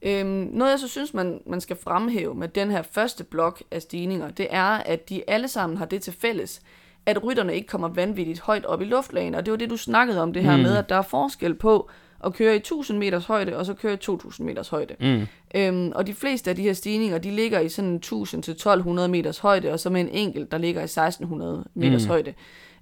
Øhm, 0.04 0.50
noget 0.52 0.72
jeg 0.72 0.80
så 0.80 0.88
synes, 0.88 1.14
man, 1.14 1.42
man 1.46 1.62
skal 1.62 1.76
fremhæve 1.76 2.36
med 2.36 2.48
den 2.48 2.72
her 2.72 2.82
første 2.82 3.24
blok 3.24 3.64
af 3.72 3.82
stigninger, 3.82 4.30
det 4.30 4.48
er, 4.50 4.66
at 4.66 5.10
de 5.10 5.30
alle 5.30 5.48
sammen 5.48 5.78
har 5.78 5.86
det 5.86 6.02
til 6.02 6.14
fælles, 6.14 6.62
at 7.06 7.24
rytterne 7.24 7.56
ikke 7.56 7.68
kommer 7.68 7.88
vanvittigt 7.88 8.40
højt 8.40 8.66
op 8.66 8.82
i 8.82 8.86
luftlagene. 8.86 9.38
Og 9.38 9.46
det 9.46 9.52
var 9.52 9.58
det, 9.58 9.70
du 9.70 9.78
snakkede 9.78 10.22
om, 10.22 10.34
det 10.34 10.44
her 10.44 10.58
mm. 10.58 10.64
med, 10.64 10.78
at 10.78 10.90
der 10.90 10.96
er 10.96 11.02
forskel 11.02 11.54
på 11.54 11.90
at 12.24 12.34
køre 12.34 12.54
i 12.54 12.58
1000 12.58 12.98
meters 12.98 13.26
højde, 13.26 13.58
og 13.58 13.66
så 13.66 13.74
køre 13.74 13.94
i 13.94 13.98
2000 13.98 14.48
meters 14.48 14.70
højde. 14.70 14.96
Mm. 15.00 15.28
Øhm, 15.56 15.92
og 15.96 16.08
de 16.08 16.14
fleste 16.14 16.50
af 16.50 16.56
de 16.56 16.62
her 16.62 16.74
stigninger, 16.74 17.18
de 17.18 17.32
ligger 17.32 17.60
i 17.60 17.70
sådan 17.70 17.96
1000 17.96 18.44
til 18.44 18.52
1200 18.52 19.08
meters 19.08 19.40
højde, 19.40 19.72
og 19.72 19.80
så 19.80 19.90
med 19.90 20.02
en 20.02 20.10
enkelt, 20.10 20.52
der 20.52 20.58
ligger 20.58 20.82
i 20.82 20.84
1600 20.84 21.64
meters 21.74 22.04
mm. 22.04 22.10
højde. 22.10 22.34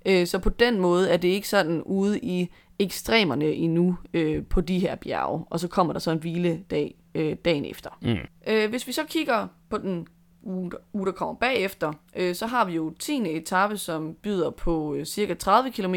Øh, 0.05 0.27
så 0.27 0.39
på 0.39 0.49
den 0.49 0.79
måde 0.79 1.09
er 1.09 1.17
det 1.17 1.27
ikke 1.27 1.47
sådan 1.47 1.81
ude 1.81 2.19
i 2.19 2.49
ekstremerne 2.79 3.45
endnu 3.45 3.97
øh, 4.13 4.45
på 4.45 4.61
de 4.61 4.79
her 4.79 4.95
bjerge, 4.95 5.45
og 5.49 5.59
så 5.59 5.67
kommer 5.67 5.93
der 5.93 5.99
så 5.99 6.11
en 6.11 6.17
hviledag 6.19 6.95
øh, 7.15 7.35
dagen 7.45 7.65
efter. 7.65 7.89
Mm. 8.01 8.15
Øh, 8.47 8.69
hvis 8.69 8.87
vi 8.87 8.91
så 8.91 9.01
kigger 9.07 9.47
på 9.69 9.77
den 9.77 10.07
uge, 10.43 10.71
der- 10.71 10.77
uge 10.93 11.05
der 11.05 11.11
kommer 11.11 11.35
bagefter, 11.35 11.93
øh, 12.15 12.35
så 12.35 12.45
har 12.47 12.65
vi 12.65 12.73
jo 12.73 12.93
10. 12.99 13.37
etape, 13.37 13.77
som 13.77 14.13
byder 14.23 14.49
på 14.49 14.95
øh, 14.95 15.05
cirka 15.05 15.33
30 15.33 15.71
km 15.71 15.95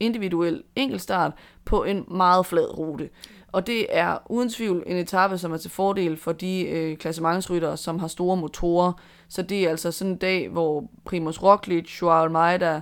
individuel 0.00 0.62
enkeltstart 0.76 1.32
på 1.64 1.84
en 1.84 2.04
meget 2.08 2.46
flad 2.46 2.78
rute. 2.78 3.08
Og 3.52 3.66
det 3.66 3.86
er 3.90 4.18
uden 4.30 4.48
tvivl 4.50 4.82
en 4.86 4.96
etape, 4.96 5.38
som 5.38 5.52
er 5.52 5.56
til 5.56 5.70
fordel 5.70 6.16
for 6.16 6.32
de 6.32 6.62
øh, 6.68 6.96
klassementsryttere, 6.96 7.76
som 7.76 7.98
har 7.98 8.08
store 8.08 8.36
motorer. 8.36 8.92
Så 9.28 9.42
det 9.42 9.64
er 9.64 9.70
altså 9.70 9.92
sådan 9.92 10.12
en 10.12 10.18
dag, 10.18 10.48
hvor 10.48 10.84
Primoz 11.04 11.42
Roglic, 11.42 12.02
Joao 12.02 12.22
Almeida, 12.24 12.80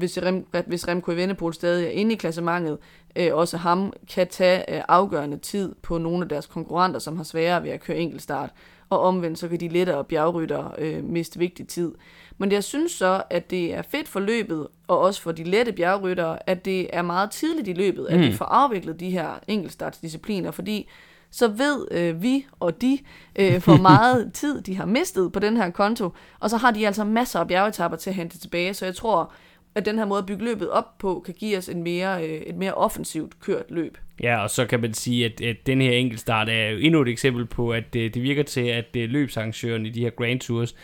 hvis, 0.00 0.18
Rem, 0.18 0.46
hvis 0.66 0.88
Remco 0.88 1.10
Evenepoel 1.10 1.54
stadig 1.54 1.86
er 1.86 1.90
inde 1.90 2.12
i 2.12 2.16
klassementet, 2.16 2.78
øh, 3.16 3.34
også 3.34 3.56
ham 3.56 3.92
kan 4.14 4.28
tage 4.28 4.76
øh, 4.76 4.82
afgørende 4.88 5.36
tid 5.36 5.74
på 5.82 5.98
nogle 5.98 6.22
af 6.22 6.28
deres 6.28 6.46
konkurrenter, 6.46 6.98
som 6.98 7.16
har 7.16 7.24
sværere 7.24 7.62
ved 7.62 7.70
at 7.70 7.80
køre 7.80 7.96
enkeltstart. 7.96 8.50
Og 8.90 9.00
omvendt, 9.00 9.38
så 9.38 9.48
kan 9.48 9.60
de 9.60 9.68
lettere 9.68 10.04
bjergryttere 10.04 10.72
øh, 10.78 11.04
miste 11.04 11.38
vigtig 11.38 11.68
tid. 11.68 11.92
Men 12.38 12.52
jeg 12.52 12.64
synes 12.64 12.92
så, 12.92 13.22
at 13.30 13.50
det 13.50 13.74
er 13.74 13.82
fedt 13.82 14.08
for 14.08 14.20
løbet, 14.20 14.66
og 14.88 14.98
også 14.98 15.22
for 15.22 15.32
de 15.32 15.44
lette 15.44 15.72
bjergryttere, 15.72 16.50
at 16.50 16.64
det 16.64 16.96
er 16.96 17.02
meget 17.02 17.30
tidligt 17.30 17.68
i 17.68 17.72
løbet, 17.72 18.06
at 18.06 18.20
vi 18.20 18.32
får 18.32 18.44
afviklet 18.44 19.00
de 19.00 19.10
her 19.10 19.30
enkeltstartsdiscipliner, 19.48 20.50
fordi 20.50 20.88
så 21.30 21.48
ved 21.48 21.88
øh, 21.90 22.22
vi 22.22 22.46
og 22.60 22.80
de, 22.80 22.98
øh, 23.36 23.64
hvor 23.64 23.76
meget 23.90 24.32
tid 24.32 24.60
de 24.60 24.76
har 24.76 24.86
mistet 24.86 25.32
på 25.32 25.38
den 25.38 25.56
her 25.56 25.70
konto, 25.70 26.10
og 26.40 26.50
så 26.50 26.56
har 26.56 26.70
de 26.70 26.86
altså 26.86 27.04
masser 27.04 27.40
af 27.40 27.48
bjergetapper 27.48 27.98
til 27.98 28.10
at 28.10 28.16
hente 28.16 28.38
tilbage, 28.38 28.74
så 28.74 28.84
jeg 28.84 28.94
tror, 28.94 29.32
at 29.74 29.84
den 29.84 29.98
her 29.98 30.04
måde 30.04 30.18
at 30.18 30.26
bygge 30.26 30.44
løbet 30.44 30.70
op 30.70 30.98
på, 30.98 31.22
kan 31.26 31.34
give 31.34 31.58
os 31.58 31.68
en 31.68 31.82
mere, 31.82 32.24
øh, 32.24 32.40
et 32.40 32.54
mere 32.54 32.74
offensivt 32.74 33.40
kørt 33.40 33.70
løb. 33.70 33.98
Ja, 34.22 34.42
og 34.42 34.50
så 34.50 34.66
kan 34.66 34.80
man 34.80 34.94
sige, 34.94 35.24
at, 35.24 35.40
at 35.40 35.56
den 35.66 35.80
her 35.80 35.92
enkeltstart 35.92 36.48
er 36.48 36.70
jo 36.70 36.78
endnu 36.78 37.02
et 37.02 37.08
eksempel 37.08 37.46
på, 37.46 37.70
at 37.70 37.94
det, 37.94 38.14
det 38.14 38.22
virker 38.22 38.42
til, 38.42 38.66
at 38.66 38.96
øh, 38.96 39.10
løbsarrangøren 39.10 39.86
i 39.86 39.90
de 39.90 40.00
her 40.00 40.10
Grand 40.10 40.40
Tours 40.40 40.74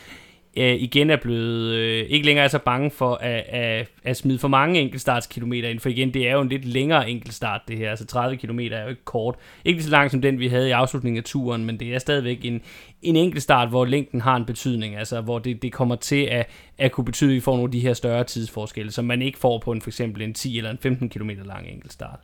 øh, 0.56 0.74
igen 0.74 1.10
er 1.10 1.16
blevet 1.16 1.74
øh, 1.74 2.06
ikke 2.08 2.26
længere 2.26 2.44
er 2.44 2.48
så 2.48 2.58
bange 2.58 2.90
for 2.90 3.14
at, 3.14 3.44
at, 3.48 3.88
at 4.04 4.16
smide 4.16 4.38
for 4.38 4.48
mange 4.48 4.80
enkeltstartskilometer 4.80 5.68
ind, 5.68 5.80
for 5.80 5.88
igen, 5.88 6.14
det 6.14 6.28
er 6.28 6.32
jo 6.32 6.40
en 6.40 6.48
lidt 6.48 6.64
længere 6.64 7.10
enkeltstart 7.10 7.60
det 7.68 7.78
her, 7.78 7.90
altså 7.90 8.06
30 8.06 8.36
km 8.36 8.58
er 8.58 8.82
jo 8.82 8.88
ikke 8.88 9.04
kort. 9.04 9.34
Ikke 9.64 9.76
lige 9.76 9.84
så 9.84 9.90
langt 9.90 10.12
som 10.12 10.22
den, 10.22 10.38
vi 10.38 10.48
havde 10.48 10.68
i 10.68 10.72
afslutningen 10.72 11.18
af 11.18 11.24
turen, 11.24 11.64
men 11.64 11.80
det 11.80 11.94
er 11.94 11.98
stadigvæk 11.98 12.44
en, 12.44 12.62
en 13.02 13.16
enkeltstart, 13.16 13.68
hvor 13.68 13.84
længden 13.84 14.20
har 14.20 14.36
en 14.36 14.44
betydning, 14.44 14.96
altså 14.96 15.20
hvor 15.20 15.38
det, 15.38 15.62
det 15.62 15.72
kommer 15.72 15.96
til 15.96 16.24
at, 16.24 16.48
at 16.78 16.92
kunne 16.92 17.04
betyde, 17.04 17.30
at 17.30 17.34
vi 17.34 17.40
får 17.40 17.52
nogle 17.52 17.68
af 17.68 17.72
de 17.72 17.80
her 17.80 17.94
større 17.94 18.24
tidsforskelle, 18.24 18.92
som 18.92 19.04
man 19.04 19.22
ikke 19.22 19.38
får 19.38 19.58
på 19.58 19.72
en 19.72 19.82
for 19.82 19.90
eksempel 19.90 20.22
en 20.22 20.34
10 20.34 20.58
eller 20.58 20.70
en 20.70 20.78
15 20.78 21.08
km 21.08 21.30
lang 21.44 21.68
enkeltstart. 21.68 22.20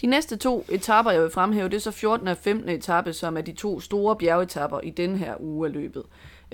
De 0.00 0.06
næste 0.06 0.36
to 0.36 0.66
etapper, 0.68 1.10
jeg 1.12 1.22
vil 1.22 1.30
fremhæve, 1.30 1.68
det 1.68 1.74
er 1.74 1.80
så 1.80 1.90
14. 1.90 2.28
og 2.28 2.36
15. 2.36 2.68
etape, 2.68 3.12
som 3.12 3.36
er 3.36 3.40
de 3.40 3.52
to 3.52 3.80
store 3.80 4.16
bjergetapper 4.16 4.80
i 4.80 4.90
den 4.90 5.16
her 5.16 5.34
uge 5.40 5.68
af 5.68 5.72
løbet. 5.72 6.02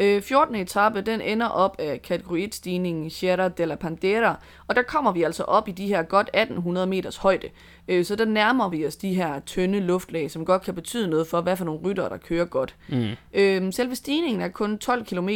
Øh, 0.01 0.23
14. 0.23 0.55
etape, 0.55 1.01
den 1.01 1.21
ender 1.21 1.47
op 1.47 1.77
af 1.79 2.03
kategori 2.03 2.45
1-stigningen 2.45 3.11
Sierra 3.11 3.49
de 3.49 3.67
la 3.67 3.75
Pandera, 3.75 4.41
og 4.67 4.77
der 4.77 4.83
kommer 4.83 5.13
vi 5.13 5.23
altså 5.23 5.43
op 5.43 5.69
i 5.69 5.73
de 5.73 5.87
her 5.87 6.03
godt 6.03 6.31
1800 6.35 6.87
meters 6.87 7.17
højde. 7.17 7.49
Øh, 7.89 8.05
så 8.05 8.17
der 8.17 8.25
nærmer 8.25 8.69
vi 8.69 8.87
os 8.87 8.97
de 8.97 9.15
her 9.15 9.41
tynde 9.41 9.81
luftlag, 9.81 10.31
som 10.31 10.45
godt 10.45 10.63
kan 10.63 10.75
betyde 10.75 11.09
noget 11.09 11.27
for, 11.27 11.41
hvad 11.41 11.57
for 11.57 11.65
nogle 11.65 11.81
ryttere, 11.81 12.09
der 12.09 12.17
kører 12.17 12.45
godt. 12.45 12.75
Mm. 12.89 13.09
Øh, 13.35 13.73
selve 13.73 13.95
stigningen 13.95 14.43
er 14.43 14.49
kun 14.49 14.79
12 14.79 15.05
km, 15.05 15.29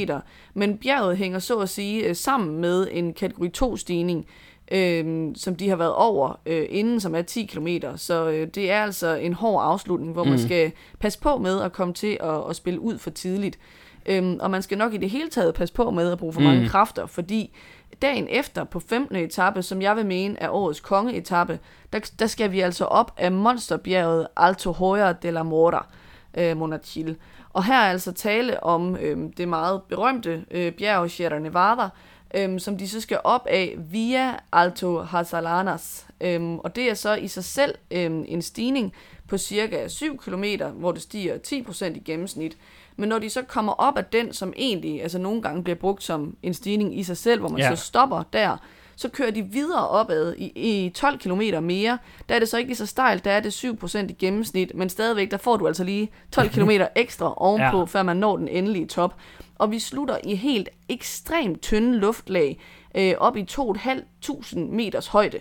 men 0.54 0.78
bjerget 0.78 1.16
hænger 1.16 1.38
så 1.38 1.58
at 1.58 1.68
sige 1.68 2.08
øh, 2.08 2.16
sammen 2.16 2.60
med 2.60 2.88
en 2.92 3.12
kategori 3.12 3.50
2-stigning, 3.58 4.26
øh, 4.72 5.28
som 5.34 5.56
de 5.56 5.68
har 5.68 5.76
været 5.76 5.94
over 5.94 6.40
øh, 6.46 6.66
inden, 6.70 7.00
som 7.00 7.14
er 7.14 7.22
10 7.22 7.44
km. 7.44 7.68
Så 7.96 8.30
øh, 8.30 8.46
det 8.46 8.70
er 8.70 8.82
altså 8.82 9.14
en 9.14 9.32
hård 9.32 9.64
afslutning, 9.64 10.12
hvor 10.12 10.24
mm. 10.24 10.30
man 10.30 10.38
skal 10.38 10.72
passe 10.98 11.20
på 11.20 11.38
med 11.38 11.60
at 11.60 11.72
komme 11.72 11.94
til 11.94 12.18
at, 12.20 12.50
at 12.50 12.56
spille 12.56 12.80
ud 12.80 12.98
for 12.98 13.10
tidligt. 13.10 13.58
Øhm, 14.06 14.38
og 14.40 14.50
man 14.50 14.62
skal 14.62 14.78
nok 14.78 14.94
i 14.94 14.96
det 14.96 15.10
hele 15.10 15.30
taget 15.30 15.54
passe 15.54 15.74
på 15.74 15.90
med 15.90 16.12
at 16.12 16.18
bruge 16.18 16.32
for 16.32 16.40
mange 16.40 16.60
Mm. 16.60 16.68
kræfter, 16.68 17.06
fordi 17.06 17.56
dagen 18.02 18.26
efter 18.30 18.64
på 18.64 18.80
15. 18.80 19.16
etape, 19.16 19.62
som 19.62 19.82
jeg 19.82 19.96
vil 19.96 20.06
mene 20.06 20.40
er 20.40 20.48
årets 20.48 20.80
kongeetappe, 20.80 21.58
der, 21.92 22.10
der 22.18 22.26
skal 22.26 22.52
vi 22.52 22.60
altså 22.60 22.84
op 22.84 23.12
af 23.16 23.32
monsterbjerget 23.32 24.26
Alto 24.36 24.72
Hoya 24.72 25.12
de 25.12 25.30
la 25.30 25.42
Mora, 25.42 25.86
øh, 26.34 26.56
Monachil. 26.56 27.16
Og 27.52 27.64
her 27.64 27.74
er 27.80 27.90
altså 27.90 28.12
tale 28.12 28.62
om 28.64 28.96
øh, 28.96 29.18
det 29.36 29.48
meget 29.48 29.82
berømte 29.82 30.44
øh, 30.50 30.72
bjerg 30.72 31.10
Sierra 31.10 31.38
Nevada, 31.38 31.88
øh, 32.34 32.60
som 32.60 32.78
de 32.78 32.88
så 32.88 33.00
skal 33.00 33.18
op 33.24 33.46
af 33.50 33.74
via 33.78 34.34
Alto 34.52 34.98
Hasalanas. 35.02 36.06
Øh, 36.20 36.52
og 36.54 36.76
det 36.76 36.90
er 36.90 36.94
så 36.94 37.14
i 37.14 37.28
sig 37.28 37.44
selv 37.44 37.74
øh, 37.90 38.10
en 38.28 38.42
stigning 38.42 38.92
på 39.28 39.38
cirka 39.38 39.88
7 39.88 40.18
km, 40.18 40.44
hvor 40.74 40.92
det 40.92 41.02
stiger 41.02 41.34
10% 41.46 41.84
i 41.84 41.98
gennemsnit. 42.04 42.56
Men 42.96 43.08
når 43.08 43.18
de 43.18 43.30
så 43.30 43.42
kommer 43.42 43.72
op 43.72 43.98
af 43.98 44.04
den, 44.04 44.32
som 44.32 44.52
egentlig 44.56 45.02
altså 45.02 45.18
nogle 45.18 45.42
gange 45.42 45.64
bliver 45.64 45.76
brugt 45.76 46.02
som 46.02 46.36
en 46.42 46.54
stigning 46.54 46.98
i 46.98 47.02
sig 47.02 47.16
selv, 47.16 47.40
hvor 47.40 47.48
man 47.48 47.58
Ja. 47.58 47.74
så 47.76 47.84
stopper 47.84 48.22
der, 48.32 48.56
så 48.96 49.08
kører 49.08 49.30
de 49.30 49.42
videre 49.42 49.88
opad 49.88 50.34
i, 50.38 50.52
i 50.84 50.90
12 50.90 51.18
km 51.18 51.40
mere. 51.64 51.98
Der 52.28 52.34
er 52.34 52.38
det 52.38 52.48
så 52.48 52.58
ikke 52.58 52.68
lige 52.68 52.76
så 52.76 52.86
stejlt, 52.86 53.24
der 53.24 53.30
er 53.30 53.40
det 53.40 53.64
7% 53.64 53.98
i 53.98 54.12
gennemsnit, 54.12 54.74
men 54.74 54.88
stadigvæk, 54.88 55.30
der 55.30 55.36
får 55.36 55.56
du 55.56 55.66
altså 55.66 55.84
lige 55.84 56.10
12 56.32 56.48
km 56.54 56.70
ekstra 56.96 57.34
ovenpå, 57.36 57.78
ja. 57.78 57.84
før 57.84 58.02
man 58.02 58.16
når 58.16 58.36
den 58.36 58.48
endelige 58.48 58.86
top. 58.86 59.14
Og 59.58 59.70
vi 59.70 59.78
slutter 59.78 60.18
i 60.24 60.34
helt 60.34 60.68
ekstremt 60.88 61.62
tynde 61.62 61.98
luftlag, 61.98 62.60
øh, 62.94 63.14
op 63.18 63.36
i 63.36 63.46
2.500 63.50 64.56
meters 64.58 65.06
højde. 65.06 65.38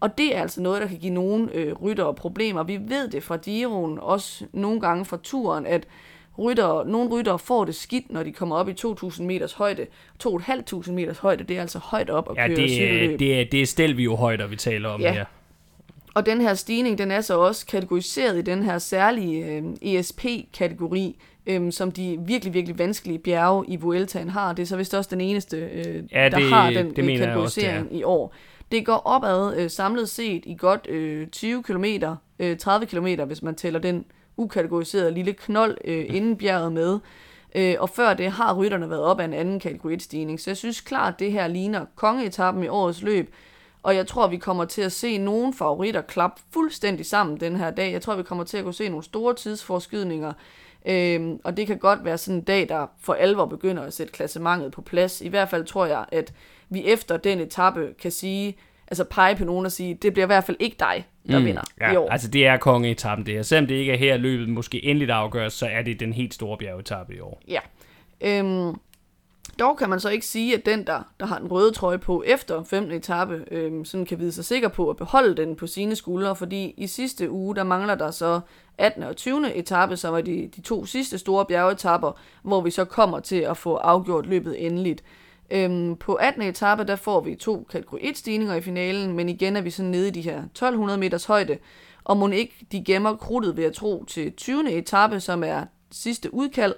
Og 0.00 0.18
det 0.18 0.36
er 0.36 0.40
altså 0.42 0.60
noget, 0.62 0.82
der 0.82 0.88
kan 0.88 0.98
give 0.98 1.12
nogle 1.14 1.54
øh, 1.54 1.72
ryttere 1.72 2.14
problemer. 2.14 2.62
Vi 2.62 2.78
ved 2.88 3.08
det 3.08 3.22
fra 3.22 3.36
Giroen, 3.36 3.98
også 4.02 4.44
nogle 4.52 4.80
gange 4.80 5.04
fra 5.04 5.18
turen, 5.22 5.66
at 5.66 5.86
rytter, 6.38 6.84
nogle 6.84 7.10
ryttere 7.10 7.38
får 7.38 7.64
det 7.64 7.74
skidt, 7.74 8.12
når 8.12 8.22
de 8.22 8.32
kommer 8.32 8.56
op 8.56 8.68
i 8.68 8.72
2.000 8.72 9.22
meters 9.22 9.52
højde. 9.52 9.86
2.500 10.26 10.90
meters 10.92 11.18
højde, 11.18 11.44
det 11.44 11.56
er 11.56 11.60
altså 11.60 11.78
højt 11.78 12.10
op 12.10 12.30
at 12.30 12.36
Ja, 12.36 12.46
køre 12.46 12.56
det, 12.56 12.70
cykelløb. 12.70 13.18
det, 13.18 13.40
er, 13.40 13.44
det 13.52 13.62
er 13.62 13.66
Stelvio 13.66 14.16
højder, 14.16 14.46
vi 14.46 14.56
taler 14.56 14.88
om 14.88 15.00
Ja. 15.00 15.12
her. 15.12 15.24
Og 16.14 16.26
den 16.26 16.40
her 16.40 16.54
stigning, 16.54 16.98
den 16.98 17.10
er 17.10 17.20
så 17.20 17.38
også 17.38 17.66
kategoriseret 17.66 18.38
i 18.38 18.42
den 18.42 18.62
her 18.62 18.78
særlige 18.78 19.46
øh, 19.46 19.62
ESP-kategori, 19.82 21.18
øh, 21.46 21.72
som 21.72 21.92
de 21.92 22.18
virkelig, 22.26 22.54
virkelig 22.54 22.78
vanskelige 22.78 23.18
bjerge 23.18 23.64
i 23.68 23.76
Vueltaen 23.76 24.28
har. 24.30 24.52
Det 24.52 24.62
er 24.62 24.66
så 24.66 24.76
vist 24.76 24.94
også 24.94 25.10
den 25.10 25.20
eneste, 25.20 25.56
øh, 25.56 26.02
Ja, 26.12 26.28
der 26.28 26.38
det- 26.38 26.48
har 26.48 26.70
den 26.70 26.90
det 26.90 26.98
øh, 26.98 27.14
jeg 27.14 27.36
også, 27.36 27.60
det 27.60 27.66
er. 27.68 27.72
kategorisering 27.72 27.96
i 27.98 28.02
år. 28.02 28.34
Det 28.72 28.86
går 28.86 29.02
opad 29.04 29.56
øh, 29.56 29.70
samlet 29.70 30.08
set 30.08 30.42
i 30.46 30.56
godt 30.58 30.86
øh, 30.90 31.28
20 31.28 31.62
km, 31.62 31.84
øh, 32.38 32.56
30 32.56 32.86
km, 32.86 33.06
hvis 33.26 33.42
man 33.42 33.54
tæller 33.54 33.80
den 33.80 34.04
ukategoriserede 34.36 35.10
lille 35.10 35.32
knold 35.32 35.78
øh, 35.84 36.04
inden 36.08 36.36
bjerget 36.36 36.72
med. 36.72 36.98
Øh, 37.54 37.76
og 37.78 37.90
før 37.90 38.14
det 38.14 38.30
har 38.30 38.54
rytterne 38.54 38.90
været 38.90 39.02
op 39.02 39.20
af 39.20 39.24
en 39.24 39.32
anden 39.32 39.60
kategori 39.60 39.94
1-stigning. 39.94 40.40
Så 40.40 40.50
jeg 40.50 40.56
synes 40.56 40.80
klart, 40.80 41.18
det 41.18 41.32
her 41.32 41.46
ligner 41.46 41.84
kongeetappen 41.94 42.64
i 42.64 42.68
årets 42.68 43.02
løb. 43.02 43.34
Og 43.82 43.96
jeg 43.96 44.06
tror, 44.06 44.28
vi 44.28 44.36
kommer 44.36 44.64
til 44.64 44.82
at 44.82 44.92
se 44.92 45.18
nogle 45.18 45.52
favoritter 45.54 46.00
klappe 46.00 46.42
fuldstændig 46.50 47.06
sammen 47.06 47.40
den 47.40 47.56
her 47.56 47.70
dag. 47.70 47.92
Jeg 47.92 48.02
tror, 48.02 48.16
vi 48.16 48.22
kommer 48.22 48.44
til 48.44 48.56
at 48.56 48.64
kunne 48.64 48.74
se 48.74 48.88
nogle 48.88 49.04
store 49.04 49.34
tidsforskydninger. 49.34 50.32
Øhm, 50.86 51.40
og 51.44 51.56
det 51.56 51.66
kan 51.66 51.78
godt 51.78 52.04
være 52.04 52.18
sådan 52.18 52.38
en 52.38 52.44
dag, 52.44 52.68
der 52.68 52.86
for 53.00 53.14
alvor 53.14 53.46
begynder 53.46 53.82
at 53.82 53.92
sætte 53.92 54.12
klassementet 54.12 54.72
på 54.72 54.82
plads. 54.82 55.20
I 55.20 55.28
hvert 55.28 55.48
fald 55.48 55.64
tror 55.64 55.86
jeg, 55.86 56.04
at 56.12 56.32
vi 56.68 56.84
efter 56.84 57.16
den 57.16 57.40
etape 57.40 57.94
kan 58.02 58.10
sige, 58.10 58.56
altså 58.88 59.04
pege 59.04 59.36
på 59.36 59.44
nogen 59.44 59.66
og 59.66 59.72
sige, 59.72 59.94
det 59.94 60.12
bliver 60.12 60.26
i 60.26 60.32
hvert 60.32 60.44
fald 60.44 60.56
ikke 60.60 60.76
dig, 60.78 61.06
der 61.30 61.38
mm, 61.38 61.44
vinder 61.44 61.62
ja, 61.80 61.92
i 61.92 61.96
år. 61.96 62.10
altså 62.10 62.28
det 62.28 62.46
er 62.46 62.56
kongeetappen 62.56 63.26
det 63.26 63.34
her. 63.34 63.42
Selvom 63.42 63.66
det 63.66 63.74
ikke 63.74 63.92
er 63.92 63.96
her 63.96 64.16
løbet 64.16 64.48
måske 64.48 64.84
endeligt 64.84 65.10
afgøres, 65.10 65.52
så 65.52 65.66
er 65.66 65.82
det 65.82 66.00
den 66.00 66.12
helt 66.12 66.34
store 66.34 66.58
bjergetappe 66.58 67.14
i 67.14 67.20
år. 67.20 67.42
Ja. 67.48 67.60
Øhm, 68.20 68.74
dog 69.58 69.78
kan 69.78 69.90
man 69.90 70.00
så 70.00 70.08
ikke 70.08 70.26
sige, 70.26 70.54
at 70.54 70.66
den, 70.66 70.86
der, 70.86 71.02
der 71.20 71.26
har 71.26 71.38
den 71.38 71.48
røde 71.48 71.72
trøje 71.72 71.98
på 71.98 72.22
efter 72.26 72.64
15. 72.64 72.92
etape, 72.92 73.44
øhm, 73.50 73.84
sådan 73.84 74.06
kan 74.06 74.18
vide 74.18 74.32
sig 74.32 74.44
sikker 74.44 74.68
på 74.68 74.90
at 74.90 74.96
beholde 74.96 75.34
den 75.36 75.56
på 75.56 75.66
sine 75.66 75.96
skuldre, 75.96 76.36
fordi 76.36 76.74
i 76.76 76.86
sidste 76.86 77.30
uge, 77.30 77.56
der 77.56 77.64
mangler 77.64 77.94
der 77.94 78.10
så 78.10 78.40
18. 78.78 79.02
og 79.02 79.16
20. 79.16 79.54
etape, 79.54 79.96
som 79.96 80.14
er 80.14 80.20
de, 80.20 80.50
de 80.56 80.60
to 80.60 80.84
sidste 80.84 81.18
store 81.18 81.44
bjergetapper, 81.44 82.20
hvor 82.42 82.60
vi 82.60 82.70
så 82.70 82.84
kommer 82.84 83.20
til 83.20 83.40
at 83.40 83.56
få 83.56 83.74
afgjort 83.74 84.26
løbet 84.26 84.66
endeligt. 84.66 85.02
Øhm, 85.50 85.96
på 85.96 86.14
18. 86.14 86.42
etape, 86.42 86.84
der 86.84 86.96
får 86.96 87.20
vi 87.20 87.34
to 87.34 87.66
kategori 87.70 88.00
1 88.02 88.16
stigninger 88.16 88.54
i 88.54 88.60
finalen, 88.60 89.12
men 89.12 89.28
igen 89.28 89.56
er 89.56 89.60
vi 89.60 89.70
så 89.70 89.82
nede 89.82 90.08
i 90.08 90.10
de 90.10 90.20
her 90.20 90.42
1200 90.44 90.98
meters 90.98 91.24
højde, 91.24 91.58
og 92.04 92.16
må 92.16 92.28
ikke 92.28 92.66
de 92.72 92.84
gemmer 92.84 93.16
krudtet 93.16 93.56
ved 93.56 93.64
at 93.64 93.72
tro 93.72 94.04
til 94.04 94.32
20. 94.32 94.72
etape, 94.72 95.20
som 95.20 95.44
er 95.44 95.64
sidste 95.92 96.34
udkald. 96.34 96.74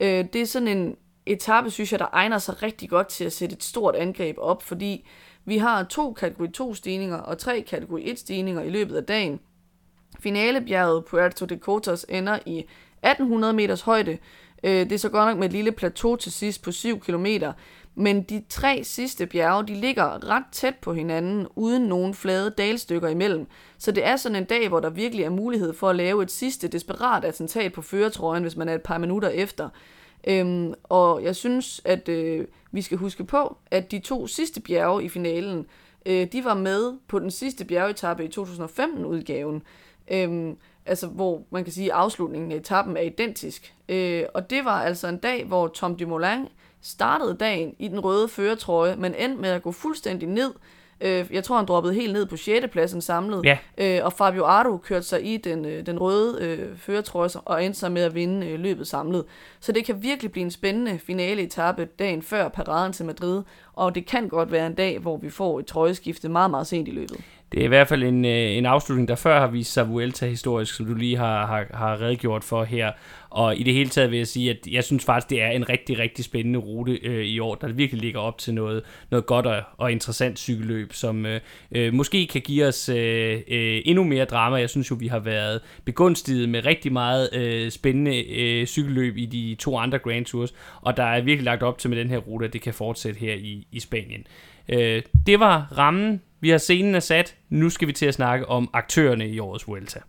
Øh, 0.00 0.24
det 0.32 0.36
er 0.40 0.46
sådan 0.46 0.68
en 0.68 0.96
etape, 1.26 1.70
synes 1.70 1.92
jeg, 1.92 1.98
der 2.00 2.06
egner 2.12 2.38
sig 2.38 2.62
rigtig 2.62 2.90
godt 2.90 3.08
til 3.08 3.24
at 3.24 3.32
sætte 3.32 3.56
et 3.56 3.64
stort 3.64 3.96
angreb 3.96 4.36
op, 4.38 4.62
fordi 4.62 5.06
Vi 5.48 5.58
har 5.58 5.82
to 5.82 6.12
kategori 6.12 6.48
2 6.48 6.74
stigninger 6.74 7.16
og 7.16 7.38
tre 7.38 7.64
kategori 7.68 8.10
1 8.10 8.18
stigninger 8.18 8.62
i 8.62 8.70
løbet 8.70 8.96
af 8.96 9.04
dagen. 9.04 9.40
Finalebjerget 10.20 11.04
Puerto 11.04 11.46
de 11.46 11.58
Cotas 11.58 12.06
ender 12.08 12.38
i 12.46 12.58
1800 12.58 13.52
meters 13.52 13.80
højde. 13.80 14.18
Øh, 14.64 14.70
Det 14.70 14.92
er 14.92 14.98
så 14.98 15.08
godt 15.08 15.28
nok 15.28 15.38
med 15.38 15.46
et 15.46 15.52
lille 15.52 15.72
plateau 15.72 16.16
til 16.16 16.32
sidst 16.32 16.62
på 16.62 16.72
7 16.72 17.00
km, 17.00 17.26
men 17.98 18.22
de 18.22 18.42
tre 18.48 18.84
sidste 18.84 19.26
bjerge, 19.26 19.66
de 19.66 19.74
ligger 19.74 20.30
ret 20.30 20.44
tæt 20.52 20.74
på 20.74 20.92
hinanden, 20.92 21.46
uden 21.54 21.82
nogen 21.82 22.14
flade 22.14 22.50
dalstykker 22.50 23.08
imellem. 23.08 23.46
Så 23.78 23.92
det 23.92 24.06
er 24.06 24.16
sådan 24.16 24.36
en 24.36 24.44
dag, 24.44 24.68
hvor 24.68 24.80
der 24.80 24.90
virkelig 24.90 25.24
er 25.24 25.30
mulighed 25.30 25.74
for 25.74 25.90
at 25.90 25.96
lave 25.96 26.22
et 26.22 26.30
sidste 26.30 26.68
desperat 26.68 27.24
attentat 27.24 27.72
på 27.72 27.82
føretrøjen, 27.82 28.42
hvis 28.42 28.56
man 28.56 28.68
er 28.68 28.74
et 28.74 28.82
par 28.82 28.98
minutter 28.98 29.28
efter. 29.28 29.68
Øhm, 30.28 30.74
og 30.82 31.22
jeg 31.22 31.36
synes, 31.36 31.80
at 31.84 32.08
øh, 32.08 32.46
vi 32.72 32.82
skal 32.82 32.98
huske 32.98 33.24
på, 33.24 33.56
at 33.70 33.90
de 33.90 33.98
to 33.98 34.26
sidste 34.26 34.60
bjerge 34.60 35.04
i 35.04 35.08
finalen, 35.08 35.66
øh, 36.06 36.26
de 36.32 36.44
var 36.44 36.54
med 36.54 36.94
på 37.08 37.18
den 37.18 37.30
sidste 37.30 37.64
bjergetappe 37.64 38.24
i 38.24 38.28
2015-udgaven. 38.28 39.62
Øhm, 40.10 40.56
altså 40.86 41.06
hvor 41.06 41.42
man 41.50 41.64
kan 41.64 41.72
sige, 41.72 41.92
at 41.92 41.98
afslutningen 41.98 42.52
af 42.52 42.56
etappen 42.56 42.96
er 42.96 43.00
identisk. 43.00 43.74
Øh, 43.88 44.22
og 44.34 44.50
det 44.50 44.64
var 44.64 44.82
altså 44.82 45.08
en 45.08 45.18
dag, 45.18 45.44
hvor 45.44 45.68
Tom 45.68 45.96
Dumoulin 45.96 46.48
startede 46.82 47.36
dagen 47.40 47.74
i 47.78 47.88
den 47.88 48.00
røde 48.00 48.28
føretrøje, 48.28 48.96
men 48.96 49.14
endte 49.14 49.40
med 49.40 49.50
at 49.50 49.62
gå 49.62 49.72
fuldstændig 49.72 50.28
ned. 50.28 50.52
Øh, 51.00 51.26
jeg 51.30 51.44
tror, 51.44 51.56
han 51.56 51.66
droppede 51.66 51.94
helt 51.94 52.12
ned 52.12 52.26
på 52.26 52.36
6. 52.36 52.66
pladsen 52.72 53.00
samlet. 53.00 53.44
Ja. 53.44 53.58
Øh, 53.78 54.04
og 54.04 54.12
Fabio 54.12 54.44
Ardo 54.44 54.76
kørte 54.76 55.06
sig 55.06 55.26
i 55.26 55.36
den, 55.36 55.64
øh, 55.64 55.86
den 55.86 55.98
røde 55.98 56.38
øh, 56.40 56.78
føretrøje 56.78 57.28
og 57.44 57.64
endte 57.64 57.78
sig 57.78 57.92
med 57.92 58.02
at 58.02 58.14
vinde 58.14 58.46
øh, 58.46 58.60
løbet 58.60 58.86
samlet. 58.86 59.24
Så 59.60 59.72
det 59.72 59.84
kan 59.84 60.02
virkelig 60.02 60.32
blive 60.32 60.44
en 60.44 60.50
spændende 60.50 60.98
finale 60.98 61.42
etape 61.42 61.84
dagen 61.98 62.22
før 62.22 62.48
paraden 62.48 62.92
til 62.92 63.06
Madrid. 63.06 63.42
Og 63.72 63.94
det 63.94 64.06
kan 64.06 64.28
godt 64.28 64.52
være 64.52 64.66
en 64.66 64.74
dag, 64.74 64.98
hvor 64.98 65.16
vi 65.16 65.30
får 65.30 65.58
et 65.58 65.66
trøjeskifte 65.66 66.28
meget, 66.28 66.50
meget 66.50 66.66
sent 66.66 66.88
i 66.88 66.90
løbet. 66.90 67.20
Det 67.52 67.60
er 67.60 67.64
i 67.64 67.68
hvert 67.68 67.88
fald 67.88 68.02
en, 68.02 68.24
øh, 68.24 68.56
en 68.56 68.66
afslutning, 68.66 69.08
der 69.08 69.14
før 69.14 69.40
har 69.40 69.46
vist 69.46 69.72
sig 69.72 69.88
Vuelta 69.88 70.26
historisk, 70.26 70.74
som 70.74 70.86
du 70.86 70.94
lige 70.94 71.16
har, 71.16 71.46
har, 71.46 71.66
har 71.74 72.00
redegjort 72.00 72.44
for 72.44 72.64
her. 72.64 72.92
Og 73.30 73.56
i 73.56 73.62
det 73.62 73.74
hele 73.74 73.90
taget 73.90 74.10
vil 74.10 74.16
jeg 74.16 74.26
sige, 74.26 74.50
at 74.50 74.56
jeg 74.70 74.84
synes 74.84 75.04
faktisk, 75.04 75.30
det 75.30 75.42
er 75.42 75.50
en 75.50 75.68
rigtig, 75.68 75.98
rigtig 75.98 76.24
spændende 76.24 76.58
rute 76.58 76.92
øh, 77.02 77.24
i 77.24 77.38
år, 77.38 77.54
der 77.54 77.72
virkelig 77.72 78.02
ligger 78.02 78.20
op 78.20 78.38
til 78.38 78.54
noget, 78.54 78.82
noget 79.10 79.26
godt 79.26 79.46
og, 79.46 79.62
og 79.76 79.92
interessant 79.92 80.38
cykelløb, 80.38 80.92
som 80.92 81.26
øh, 81.26 81.40
øh, 81.72 81.94
måske 81.94 82.26
kan 82.26 82.40
give 82.40 82.66
os 82.66 82.88
øh, 82.88 83.40
øh, 83.48 83.82
endnu 83.84 84.04
mere 84.04 84.24
drama. 84.24 84.56
Jeg 84.56 84.70
synes 84.70 84.90
jo, 84.90 84.96
vi 85.00 85.06
har 85.06 85.18
været 85.18 85.60
begunstiget 85.84 86.48
med 86.48 86.64
rigtig 86.64 86.92
meget 86.92 87.28
øh, 87.32 87.70
spændende 87.70 88.40
øh, 88.40 88.66
cykelløb 88.66 89.16
i 89.16 89.26
de 89.26 89.56
to 89.58 89.78
andre 89.78 89.98
Grand 89.98 90.24
Tours, 90.24 90.54
og 90.80 90.96
der 90.96 91.04
er 91.04 91.20
virkelig 91.20 91.44
lagt 91.44 91.62
op 91.62 91.78
til 91.78 91.90
med 91.90 91.98
den 91.98 92.10
her 92.10 92.18
rute, 92.18 92.46
at 92.46 92.52
det 92.52 92.60
kan 92.60 92.74
fortsætte 92.74 93.20
her 93.20 93.34
i, 93.34 93.66
i 93.72 93.80
Spanien. 93.80 94.26
Øh, 94.68 95.02
det 95.26 95.40
var 95.40 95.68
rammen. 95.78 96.20
Vi 96.40 96.48
har 96.48 96.58
scenen 96.58 96.94
er 96.94 97.00
sat. 97.00 97.36
Nu 97.48 97.70
skal 97.70 97.88
vi 97.88 97.92
til 97.92 98.06
at 98.06 98.14
snakke 98.14 98.48
om 98.48 98.70
aktørerne 98.72 99.28
i 99.28 99.38
årets 99.38 99.68
Vuelta. 99.68 100.00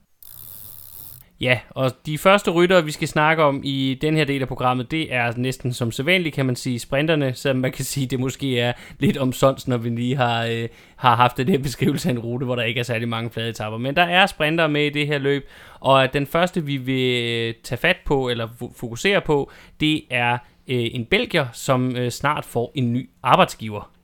Ja, 1.41 1.59
og 1.69 1.91
de 2.05 2.17
første 2.17 2.51
ryttere, 2.51 2.85
vi 2.85 2.91
skal 2.91 3.07
snakke 3.07 3.43
om 3.43 3.61
i 3.63 3.97
den 4.01 4.15
her 4.15 4.25
del 4.25 4.41
af 4.41 4.47
programmet, 4.47 4.91
det 4.91 5.13
er 5.13 5.33
næsten 5.35 5.73
som 5.73 5.91
sædvanligt, 5.91 6.35
kan 6.35 6.45
man 6.45 6.55
sige, 6.55 6.79
sprinterne, 6.79 7.33
så 7.33 7.53
man 7.53 7.71
kan 7.71 7.85
sige, 7.85 8.07
det 8.07 8.19
måske 8.19 8.59
er 8.59 8.73
lidt 8.99 9.17
omsonst, 9.17 9.67
når 9.67 9.77
vi 9.77 9.89
lige 9.89 10.15
har, 10.15 10.45
øh, 10.45 10.67
har 10.95 11.15
haft 11.15 11.37
den 11.37 11.49
her 11.49 11.57
beskrivelse 11.57 12.09
af 12.09 12.13
en 12.13 12.19
rute, 12.19 12.45
hvor 12.45 12.55
der 12.55 12.63
ikke 12.63 12.79
er 12.79 12.83
særlig 12.83 13.09
mange 13.09 13.29
flade 13.29 13.49
etapper. 13.49 13.77
Men 13.77 13.95
der 13.95 14.01
er 14.01 14.25
sprinter 14.25 14.67
med 14.67 14.85
i 14.85 14.89
det 14.89 15.07
her 15.07 15.17
løb, 15.17 15.49
og 15.79 16.13
den 16.13 16.25
første, 16.25 16.65
vi 16.65 16.77
vil 16.77 17.23
øh, 17.23 17.53
tage 17.63 17.79
fat 17.79 17.97
på, 18.05 18.29
eller 18.29 18.47
fokusere 18.75 19.21
på, 19.21 19.51
det 19.79 20.01
er 20.09 20.33
øh, 20.67 20.85
en 20.91 21.05
belgier, 21.05 21.47
som 21.53 21.95
øh, 21.95 22.11
snart 22.11 22.45
får 22.45 22.71
en 22.75 22.93
ny 22.93 23.09
arbejdsgiver. 23.23 23.96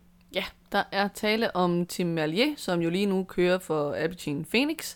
Der 0.74 0.84
er 0.92 1.08
tale 1.08 1.56
om 1.56 1.86
Tim 1.86 2.08
Merlier, 2.08 2.54
som 2.58 2.82
jo 2.82 2.90
lige 2.90 3.06
nu 3.06 3.24
kører 3.24 3.60
for 3.60 3.94
Alpecin 3.94 4.46
Phoenix, 4.46 4.96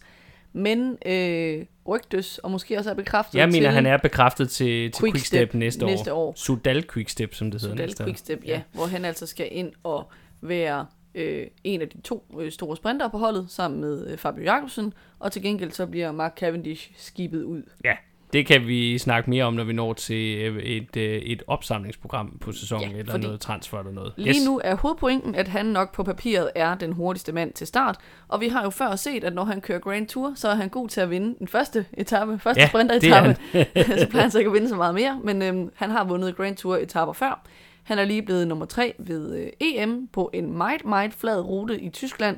men 0.53 0.97
øh, 1.05 1.65
rygtes, 1.87 2.37
og 2.37 2.51
måske 2.51 2.77
også 2.77 2.89
er 2.89 2.93
bekræftet 2.93 3.39
Jeg 3.39 3.47
mener, 3.47 3.67
til 3.67 3.71
han 3.71 3.85
er 3.85 3.97
bekræftet 3.97 4.49
til, 4.49 4.91
til 4.91 5.01
Quickstep 5.01 5.11
Quickstep 5.11 5.53
næste, 5.53 5.85
næste 5.85 6.13
år. 6.13 6.33
Sudal 6.35 6.87
Quickstep, 6.87 7.33
som 7.33 7.51
det 7.51 7.61
hedder 7.61 7.75
Sudal 7.75 7.87
næste 7.87 8.03
år. 8.03 8.05
Quickstep, 8.05 8.45
ja, 8.45 8.51
ja, 8.51 8.61
hvor 8.71 8.85
han 8.85 9.05
altså 9.05 9.25
skal 9.25 9.47
ind 9.51 9.71
og 9.83 10.09
være 10.41 10.85
øh, 11.15 11.47
en 11.63 11.81
af 11.81 11.89
de 11.89 12.01
to 12.01 12.25
øh, 12.39 12.51
store 12.51 12.75
sprinter 12.75 13.07
på 13.07 13.17
holdet, 13.17 13.45
sammen 13.49 13.81
med 13.81 14.07
øh, 14.07 14.17
Fabio 14.17 14.43
Jacobsen, 14.43 14.93
og 15.19 15.31
til 15.31 15.41
gengæld 15.41 15.71
så 15.71 15.85
bliver 15.85 16.11
Mark 16.11 16.37
Cavendish 16.37 16.91
skibet 16.95 17.43
ud. 17.43 17.63
Ja, 17.85 17.93
det 18.33 18.45
kan 18.45 18.67
vi 18.67 18.97
snakke 18.97 19.29
mere 19.29 19.43
om, 19.43 19.53
når 19.53 19.63
vi 19.63 19.73
når 19.73 19.93
til 19.93 20.37
øh, 20.37 20.63
et, 20.63 20.97
øh, 20.97 21.21
et 21.21 21.43
opsamlingsprogram 21.47 22.37
på 22.41 22.51
sæsonen, 22.51 22.91
Ja, 22.91 22.97
eller 22.97 23.17
noget 23.17 23.39
transfer 23.39 23.79
eller 23.79 23.91
noget. 23.91 24.13
Lige 24.17 24.45
nu 24.45 24.61
er 24.63 24.75
hovedpointen, 24.75 25.35
at 25.35 25.47
han 25.47 25.65
nok 25.65 25.93
på 25.93 26.03
papiret 26.03 26.49
er 26.55 26.75
den 26.75 26.93
hurtigste 26.93 27.31
mand 27.31 27.53
til 27.53 27.67
start, 27.67 27.97
og 28.27 28.41
vi 28.41 28.47
har 28.47 28.63
jo 28.63 28.69
før 28.69 28.95
set, 28.95 29.23
at 29.23 29.33
når 29.33 29.43
han 29.43 29.61
kører 29.61 29.79
Grand 29.79 30.07
Tour, 30.07 30.33
så 30.35 30.49
er 30.49 30.55
han 30.55 30.69
god 30.69 30.89
til 30.89 31.01
at 31.01 31.09
vinde 31.09 31.35
den 31.39 31.47
første 31.47 31.85
etape, 31.97 32.39
første 32.39 32.59
Ja, 32.59 32.63
ja, 32.63 32.69
sprinter 32.69 32.99
det 32.99 33.09
er 33.09 33.21
etape. 33.21 33.99
så 34.01 34.07
plejer 34.09 34.21
han 34.21 34.31
så 34.31 34.37
ikke 34.37 34.49
at 34.49 34.53
vinde 34.53 34.69
så 34.69 34.75
meget 34.75 34.95
mere, 34.95 35.19
men 35.23 35.41
øhm, 35.41 35.69
han 35.75 35.89
har 35.89 36.03
vundet 36.03 36.35
Grand 36.35 36.55
Tour 36.55 36.75
etapper 36.75 37.13
før. 37.13 37.43
Han 37.83 37.99
er 37.99 38.05
lige 38.05 38.21
blevet 38.21 38.47
nummer 38.47 38.65
tre 38.65 38.93
ved 38.97 39.37
øh, 39.37 39.49
EM 39.59 40.07
på 40.07 40.29
en 40.33 40.57
meget, 40.57 40.85
meget 40.85 41.13
flad 41.13 41.41
rute 41.41 41.81
i 41.81 41.89
Tyskland, 41.89 42.37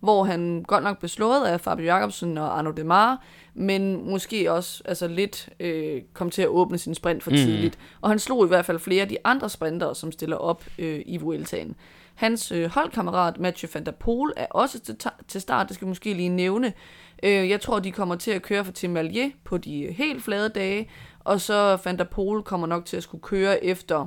hvor 0.00 0.24
han 0.24 0.64
godt 0.66 0.84
nok 0.84 0.98
blev 0.98 1.08
slået 1.08 1.44
af 1.44 1.60
Fabio 1.60 1.84
Jacobsen 1.84 2.38
og 2.38 2.58
Arno 2.58 2.70
Demar, 2.70 3.24
men 3.54 4.10
måske 4.10 4.52
også 4.52 4.82
altså 4.84 5.08
lidt 5.08 5.48
øh, 5.60 6.02
kom 6.12 6.30
til 6.30 6.42
at 6.42 6.48
åbne 6.48 6.78
sin 6.78 6.94
sprint 6.94 7.22
for 7.22 7.30
tidligt. 7.30 7.78
Og 8.00 8.08
han 8.08 8.18
slog 8.18 8.44
i 8.44 8.48
hvert 8.48 8.64
fald 8.64 8.78
flere 8.78 9.02
af 9.02 9.08
de 9.08 9.16
andre 9.24 9.50
sprintere, 9.50 9.94
som 9.94 10.12
stiller 10.12 10.36
op 10.36 10.64
øh, 10.78 11.02
i 11.06 11.16
Vueltaen. 11.16 11.76
Hans 12.14 12.52
øh, 12.52 12.70
holdkammerat 12.70 13.38
Mathieu 13.40 13.70
van 13.74 13.86
der 13.86 13.92
Poel 13.92 14.32
er 14.36 14.46
også 14.50 14.80
til, 14.80 14.96
til 15.28 15.40
start, 15.40 15.68
det 15.68 15.74
skal 15.74 15.86
vi 15.86 15.88
måske 15.88 16.14
lige 16.14 16.28
nævne. 16.28 16.72
Øh, 17.22 17.50
jeg 17.50 17.60
tror, 17.60 17.78
de 17.78 17.92
kommer 17.92 18.14
til 18.14 18.30
at 18.30 18.42
køre 18.42 18.64
for 18.64 18.72
Tim 18.72 18.90
Merlier 18.90 19.30
på 19.44 19.58
de 19.58 19.92
helt 19.92 20.24
flade 20.24 20.48
dage, 20.48 20.90
og 21.20 21.40
så 21.40 21.78
van 21.84 21.98
der 21.98 22.04
Poel 22.04 22.42
kommer 22.42 22.66
nok 22.66 22.84
til 22.84 22.96
at 22.96 23.02
skulle 23.02 23.22
køre 23.22 23.64
efter 23.64 24.06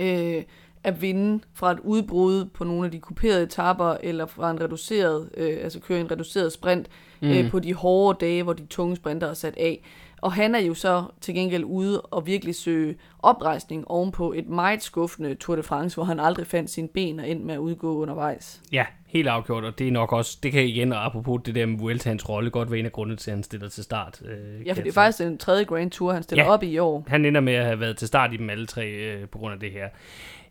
øh, 0.00 0.42
at 0.84 1.02
vinde 1.02 1.44
fra 1.54 1.72
et 1.72 1.78
udbrud 1.82 2.44
på 2.44 2.64
nogle 2.64 2.84
af 2.84 2.90
de 2.90 2.98
kuperede 3.00 3.42
etapper, 3.42 3.96
eller 4.02 4.26
fra 4.26 4.50
en 4.50 4.60
reduceret, 4.60 5.30
øh, 5.36 5.56
altså 5.62 5.80
køre 5.80 6.00
en 6.00 6.10
reduceret 6.10 6.52
sprint 6.52 6.86
mm. 7.22 7.28
øh, 7.30 7.50
på 7.50 7.58
de 7.58 7.74
hårde 7.74 8.18
dage, 8.26 8.42
hvor 8.42 8.52
de 8.52 8.66
tunge 8.66 8.96
sprinter 8.96 9.26
er 9.28 9.34
sat 9.34 9.54
af. 9.56 9.82
Og 10.22 10.32
han 10.32 10.54
er 10.54 10.58
jo 10.60 10.74
så 10.74 11.04
til 11.20 11.34
gengæld 11.34 11.64
ude 11.64 12.00
og 12.00 12.26
virkelig 12.26 12.54
søge 12.54 12.96
oprejsning 13.18 13.88
ovenpå 13.90 14.32
et 14.32 14.48
meget 14.48 14.82
skuffende 14.82 15.34
Tour 15.34 15.56
de 15.56 15.62
France, 15.62 15.96
hvor 15.96 16.04
han 16.04 16.20
aldrig 16.20 16.46
fandt 16.46 16.70
sine 16.70 16.88
ben 16.88 17.20
og 17.20 17.28
endte 17.28 17.46
med 17.46 17.54
at 17.54 17.58
udgå 17.58 17.96
undervejs. 17.96 18.62
Ja, 18.72 18.86
helt 19.06 19.28
afgjort, 19.28 19.64
og 19.64 19.78
det 19.78 19.88
er 19.88 19.92
nok 19.92 20.12
også, 20.12 20.38
det 20.42 20.52
kan 20.52 20.66
igen, 20.66 20.92
og 20.92 21.04
apropos 21.06 21.40
det 21.46 21.54
der 21.54 21.66
med 21.66 21.78
Vueltans 21.78 22.28
rolle, 22.28 22.50
godt 22.50 22.70
være 22.70 22.80
en 22.80 22.86
af 22.86 22.92
grundene 22.92 23.16
til, 23.16 23.30
at 23.30 23.36
han 23.36 23.42
stiller 23.42 23.68
til 23.68 23.84
start. 23.84 24.22
Øh, 24.24 24.66
Ja, 24.66 24.72
for 24.72 24.82
det 24.82 24.88
er 24.88 24.92
faktisk 24.92 25.18
den 25.18 25.38
tredje 25.38 25.64
Grand 25.64 25.90
Tour, 25.90 26.12
han 26.12 26.22
stiller 26.22 26.44
Ja. 26.44 26.50
op 26.50 26.62
i 26.62 26.66
i 26.66 26.78
år. 26.78 27.04
Han 27.06 27.24
ender 27.24 27.40
med 27.40 27.54
at 27.54 27.64
have 27.64 27.80
været 27.80 27.96
til 27.96 28.08
start 28.08 28.32
i 28.32 28.36
dem 28.36 28.50
alle 28.50 28.66
tre 28.66 28.86
øh, 28.86 29.28
på 29.28 29.38
grund 29.38 29.54
af 29.54 29.60
det 29.60 29.70
her. 29.72 29.88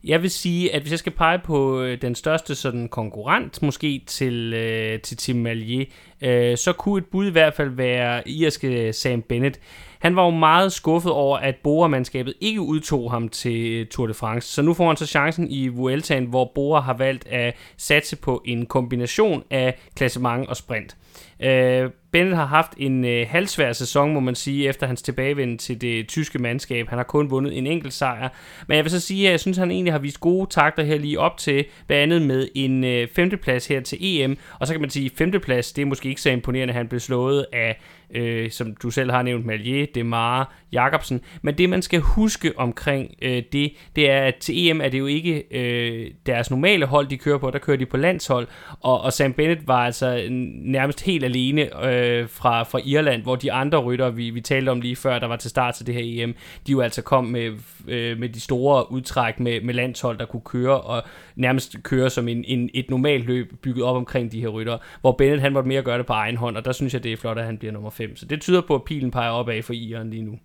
Jeg 0.04 0.22
vil 0.22 0.32
sige, 0.32 0.76
at 0.76 0.82
hvis 0.82 0.92
jeg 0.92 1.00
skal 1.00 1.12
pege 1.12 1.40
på 1.40 1.82
øh, 1.82 2.02
den 2.02 2.16
største 2.16 2.56
sådan 2.56 2.88
konkurrent 2.88 3.62
måske 3.62 4.02
til, 4.08 4.54
øh, 4.54 5.00
til 5.00 5.18
Tim 5.18 5.36
Malier, 5.36 5.86
øh, 6.22 6.58
så 6.58 6.74
kunne 6.74 6.98
et 6.98 7.06
bud 7.06 7.28
i 7.28 7.32
hvert 7.32 7.54
fald 7.54 7.70
være 7.70 8.30
irske 8.30 8.94
Sam 8.94 9.22
Bennett. 9.22 9.60
Han 10.00 10.16
var 10.16 10.24
jo 10.24 10.30
meget 10.30 10.74
skuffet 10.74 11.12
over, 11.12 11.38
at 11.38 11.56
Bora-mandskabet 11.64 12.34
ikke 12.42 12.62
udtog 12.62 13.12
ham 13.12 13.30
til 13.30 13.72
øh, 13.72 13.88
Tour 13.88 14.08
de 14.08 14.14
France. 14.14 14.48
Så 14.48 14.62
nu 14.62 14.74
får 14.74 14.88
han 14.88 14.98
så 14.98 15.06
chancen 15.06 15.48
i 15.50 15.68
Vueltaen, 15.68 16.26
hvor 16.26 16.52
Bora 16.56 16.82
har 16.82 16.98
valgt 16.98 17.28
at 17.28 17.56
satse 17.78 18.16
på 18.16 18.42
en 18.46 18.66
kombination 18.66 19.44
af 19.50 19.80
klassement 19.96 20.50
og 20.50 20.58
sprint. 20.58 20.98
Øh, 21.40 21.90
Bennett 22.14 22.36
har 22.36 22.46
haft 22.46 22.74
en 22.78 23.06
øh, 23.06 23.28
halvsvær 23.30 23.74
sæson, 23.74 24.14
må 24.14 24.20
man 24.20 24.36
sige, 24.36 24.68
efter 24.68 24.88
hans 24.88 25.02
tilbagevenden 25.02 25.58
til 25.58 25.82
det 25.82 26.08
tyske 26.08 26.40
mandskab. 26.40 26.90
Han 26.90 26.98
har 26.98 27.04
kun 27.04 27.30
vundet 27.32 27.58
en 27.58 27.68
enkelt 27.68 27.94
sejr. 27.94 28.30
Men 28.68 28.76
jeg 28.76 28.84
vil 28.84 28.92
så 28.92 29.00
sige, 29.00 29.28
at 29.28 29.32
jeg 29.32 29.40
synes, 29.40 29.58
at 29.58 29.60
han 29.60 29.72
egentlig 29.72 29.94
har 29.94 30.00
vist 30.00 30.20
gode 30.20 30.50
takter 30.50 30.84
her 30.84 30.98
lige 30.98 31.20
op 31.20 31.38
til, 31.38 31.66
blandt 31.88 32.14
andet 32.14 32.22
med 32.22 32.48
en 32.56 32.84
øh, 32.84 33.08
femteplads 33.08 33.68
her 33.68 33.82
til 33.82 33.98
EM. 34.02 34.38
Og 34.60 34.68
så 34.68 34.74
kan 34.74 34.82
man 34.82 34.90
sige, 34.90 35.06
at 35.06 35.12
femteplads, 35.18 35.74
det 35.74 35.82
er 35.82 35.86
måske 35.86 36.10
ikke 36.10 36.22
så 36.22 36.30
imponerende, 36.30 36.72
at 36.72 36.78
han 36.78 36.88
blev 36.88 37.00
slået 37.00 37.46
af, 37.54 37.80
øh, 38.14 38.52
som 38.52 38.76
du 38.76 38.90
selv 38.90 39.12
har 39.12 39.24
nævnt, 39.24 39.46
Malier, 39.46 39.86
Demar, 39.96 40.56
Jacobsen. 40.74 41.22
Men 41.42 41.58
det, 41.58 41.70
man 41.70 41.82
skal 41.82 42.00
huske 42.00 42.54
omkring 42.56 43.16
øh, 43.22 43.44
det, 43.52 43.74
det 43.96 44.10
er, 44.10 44.22
at 44.22 44.36
til 44.36 44.68
EM 44.68 44.82
er 44.82 44.90
det 44.90 45.00
jo 45.00 45.06
ikke 45.06 45.44
øh, 45.52 46.12
deres 46.26 46.52
normale 46.52 46.86
hold, 46.86 47.08
de 47.08 47.18
kører 47.18 47.38
på. 47.38 47.52
Der 47.52 47.60
kører 47.60 47.78
de 47.78 47.86
på 47.86 47.98
landshold. 47.98 48.48
Og, 48.80 49.02
og 49.02 49.14
Sam 49.14 49.34
Bennett 49.34 49.68
var 49.68 49.86
altså 49.86 50.28
nærmest 50.62 51.02
helt 51.02 51.24
alene 51.24 51.62
øh, 51.62 52.30
fra, 52.30 52.64
fra 52.64 52.80
Irland, 52.86 53.24
hvor 53.24 53.36
de 53.36 53.52
andre 53.52 53.78
rytter, 53.78 54.10
vi, 54.10 54.30
vi 54.30 54.42
talte 54.42 54.70
om 54.70 54.82
lige 54.82 54.96
før, 54.96 55.20
der 55.20 55.28
var 55.28 55.36
til 55.36 55.50
start 55.50 55.76
til 55.76 55.88
det 55.88 55.96
her 55.96 56.24
EM, 56.24 56.36
de 56.68 56.72
jo 56.72 56.82
altså 56.82 57.02
kom 57.02 57.26
med, 57.26 57.52
øh, 57.88 58.20
med 58.20 58.30
de 58.30 58.40
store 58.40 58.92
udtræk 58.92 59.40
med, 59.40 59.62
med 59.62 59.74
landshold, 59.74 60.18
der 60.18 60.26
kunne 60.26 60.42
køre 60.46 60.82
og 60.82 61.04
nærmest 61.36 61.76
køre 61.84 62.10
som 62.10 62.28
en, 62.28 62.44
en, 62.48 62.70
et 62.74 62.90
normalt 62.90 63.26
løb 63.26 63.54
bygget 63.62 63.86
op 63.86 63.96
omkring 63.96 64.32
de 64.32 64.42
her 64.42 64.48
rytter, 64.48 64.78
hvor 65.02 65.12
Bennett 65.12 65.42
han 65.42 65.54
måtte 65.54 65.68
mere 65.68 65.82
gøre 65.82 65.98
det 65.98 66.06
på 66.06 66.14
egen 66.14 66.38
hånd, 66.38 66.58
og 66.58 66.66
der 66.66 66.72
synes 66.72 66.94
jeg, 66.94 67.04
det 67.04 67.14
er 67.14 67.18
flot, 67.18 67.38
at 67.38 67.46
han 67.46 67.58
bliver 67.58 67.72
nummer 67.72 67.90
5. 67.90 68.03
Så 68.16 68.26
det 68.26 68.42
tyder 68.42 68.62
på, 68.62 68.76
at 68.76 68.84
pilen 68.84 69.12
peger 69.12 69.32
opad 69.32 69.64
for 69.64 69.74
Iren 69.74 70.10
lige 70.10 70.24
nu. 70.24 70.40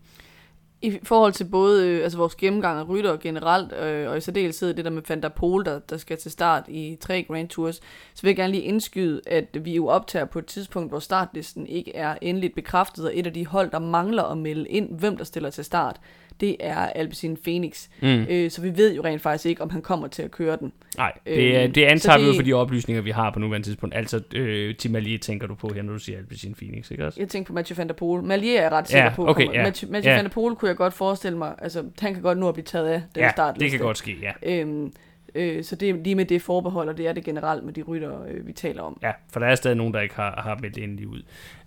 I 0.82 0.98
forhold 1.02 1.32
til 1.32 1.44
både 1.44 1.88
øh, 1.88 2.02
altså 2.02 2.18
vores 2.18 2.34
gennemgang 2.34 2.78
af 2.78 2.88
rytter 2.88 3.16
generelt, 3.16 3.72
øh, 3.72 4.10
og 4.10 4.16
i 4.16 4.20
særdeleshed 4.20 4.74
det 4.74 4.84
der 4.84 4.90
med 4.90 5.02
Van 5.08 5.22
der 5.22 5.28
Pol, 5.28 5.64
der, 5.64 5.78
der 5.78 5.96
skal 5.96 6.18
til 6.18 6.30
start 6.30 6.64
i 6.68 6.96
tre 7.00 7.22
Grand 7.22 7.48
Tours, 7.48 7.76
så 8.14 8.22
vil 8.22 8.28
jeg 8.28 8.36
gerne 8.36 8.52
lige 8.52 8.62
indskyde, 8.62 9.20
at 9.26 9.64
vi 9.64 9.74
jo 9.74 9.86
optager 9.86 10.24
på 10.24 10.38
et 10.38 10.46
tidspunkt, 10.46 10.90
hvor 10.90 10.98
startlisten 10.98 11.66
ikke 11.66 11.96
er 11.96 12.18
endeligt 12.22 12.54
bekræftet, 12.54 13.04
og 13.04 13.10
et 13.14 13.26
af 13.26 13.32
de 13.32 13.46
hold, 13.46 13.70
der 13.70 13.78
mangler 13.78 14.22
at 14.22 14.38
melde 14.38 14.68
ind, 14.68 14.98
hvem 14.98 15.16
der 15.16 15.24
stiller 15.24 15.50
til 15.50 15.64
start, 15.64 16.00
det 16.40 16.56
er 16.60 16.76
Alpecin 16.76 17.36
Phoenix. 17.44 17.86
Mm. 18.02 18.08
Øh, 18.30 18.50
så 18.50 18.60
vi 18.62 18.76
ved 18.76 18.94
jo 18.94 19.04
rent 19.04 19.22
faktisk 19.22 19.46
ikke, 19.46 19.62
om 19.62 19.70
han 19.70 19.82
kommer 19.82 20.08
til 20.08 20.22
at 20.22 20.30
køre 20.30 20.56
den. 20.60 20.72
Nej, 20.96 21.12
det, 21.26 21.56
er, 21.56 21.66
det 21.66 21.84
antager 21.84 22.18
vi 22.18 22.26
jo 22.26 22.32
for 22.34 22.42
de 22.42 22.52
oplysninger, 22.52 23.02
vi 23.02 23.10
har 23.10 23.30
på 23.30 23.38
nuværende 23.38 23.66
tidspunkt. 23.66 23.94
Altså, 23.94 24.20
øh, 24.34 24.74
Tim 24.74 24.96
Allier 24.96 25.18
tænker 25.18 25.46
du 25.46 25.54
på 25.54 25.70
her, 25.74 25.82
når 25.82 25.92
du 25.92 25.98
siger 25.98 26.18
Alpecin 26.18 26.54
Phoenix, 26.54 26.90
ikke 26.90 27.06
også? 27.06 27.20
Jeg 27.20 27.28
tænker 27.28 27.46
på 27.46 27.52
Mathieu 27.52 27.76
van 27.76 27.88
der 27.88 27.94
Poel. 27.94 28.22
Malier 28.24 28.58
er 28.58 28.62
jeg 28.62 28.72
ret 28.72 28.88
sikker 28.88 29.04
Ja, 29.04 29.12
på. 29.14 29.26
okay, 29.28 29.44
kommer. 29.44 29.60
ja. 29.60 29.66
Mathieu, 29.66 29.90
Mathieu 29.92 30.10
Ja. 30.10 30.16
van 30.16 30.24
der 30.24 30.30
Poel 30.30 30.54
kunne 30.54 30.68
jeg 30.68 30.76
godt 30.76 30.94
forestille 30.94 31.38
mig, 31.38 31.54
altså 31.58 31.84
han 32.00 32.14
kan 32.14 32.22
godt 32.22 32.38
nu 32.38 32.48
at 32.48 32.54
blive 32.54 32.64
taget 32.64 32.88
af 32.88 33.02
den 33.14 33.22
Ja, 33.22 33.30
startliste. 33.30 33.64
det 33.64 33.70
kan 33.70 33.86
godt 33.86 33.98
ske, 33.98 34.16
ja. 34.22 34.32
Øhm, 34.60 34.92
øh, 35.34 35.64
så 35.64 35.76
det 35.76 35.90
er 35.90 35.94
lige 35.94 36.14
med 36.14 36.24
det 36.24 36.42
forbehold, 36.42 36.88
og 36.88 36.98
det 36.98 37.06
er 37.08 37.12
det 37.12 37.24
generelt 37.24 37.64
med 37.64 37.72
de 37.72 37.82
rytter, 37.82 38.22
øh, 38.28 38.46
vi 38.46 38.52
taler 38.52 38.82
om. 38.82 38.98
Ja, 39.02 39.12
for 39.32 39.40
der 39.40 39.46
er 39.46 39.54
stadig 39.54 39.76
nogen, 39.76 39.94
der 39.94 40.00
ikke 40.00 40.14
har, 40.14 40.40
har 40.42 40.58
meldt 40.60 40.78
endelig 40.78 41.08
ud. 41.08 41.22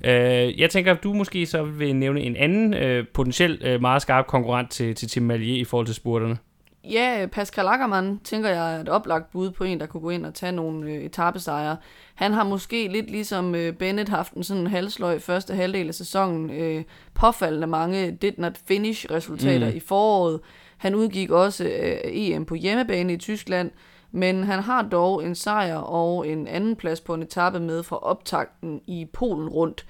Øh, 0.06 0.60
jeg 0.60 0.70
tænker, 0.70 0.92
at 0.92 1.04
du 1.04 1.14
måske 1.14 1.46
så 1.46 1.64
vil 1.64 1.96
nævne 1.96 2.22
en 2.22 2.36
anden 2.36 2.74
øh, 2.74 3.08
potentielt 3.14 3.64
øh, 3.64 3.82
meget 3.82 4.02
skarp 4.02 4.28
konkurrent 4.28 4.72
til, 4.72 4.96
til 4.96 5.08
Tim 5.08 5.32
Allier 5.32 5.62
i 5.62 5.64
forhold 5.64 5.86
til 5.86 5.96
spurterne. 5.96 6.38
Ja, 6.84 7.28
Pascal 7.32 7.68
Ackermann, 7.68 8.20
tænker 8.24 8.50
jeg, 8.50 8.76
er 8.76 8.80
et 8.80 8.90
oplagt 8.90 9.32
bud 9.32 9.52
på 9.52 9.64
en, 9.64 9.80
der 9.80 9.86
kunne 9.86 10.02
gå 10.02 10.10
ind 10.10 10.26
og 10.26 10.34
tage 10.34 10.52
nogle 10.52 10.92
øh, 10.92 11.04
etappesejre. 11.04 11.78
Han 12.16 12.34
har 12.34 12.44
måske 12.44 12.88
lidt 12.88 13.12
ligesom 13.12 13.56
øh, 13.56 13.74
Bennett 13.74 14.10
haft 14.10 14.34
en 14.34 14.44
sådan 14.44 14.68
halsløg 14.68 15.22
første 15.22 15.54
halvdel 15.54 15.88
af 15.88 15.96
sæsonen. 15.96 16.50
Øh, 16.50 16.84
påfaldende 17.14 17.68
mange 17.68 18.12
did 18.12 18.32
not 18.38 18.58
finish 18.68 19.12
resultater 19.12 19.70
mm. 19.70 19.76
i 19.76 19.80
foråret. 19.80 20.40
Han 20.82 20.96
udgik 20.96 21.32
også 21.32 21.64
øh, 21.64 21.98
EM 22.04 22.46
på 22.46 22.56
hjemmebane 22.56 23.14
i 23.14 23.18
Tyskland, 23.18 23.72
men 24.12 24.44
han 24.44 24.60
har 24.60 24.82
dog 24.82 25.26
en 25.26 25.36
sejr 25.36 25.76
og 25.76 26.28
en 26.28 26.48
anden 26.48 26.76
plads 26.76 27.02
på 27.02 27.14
en 27.14 27.22
etape 27.22 27.60
med 27.60 27.84
fra 27.84 27.98
optakten 27.98 28.82
i 28.88 29.08
Polen 29.14 29.50
rundt. 29.50 29.86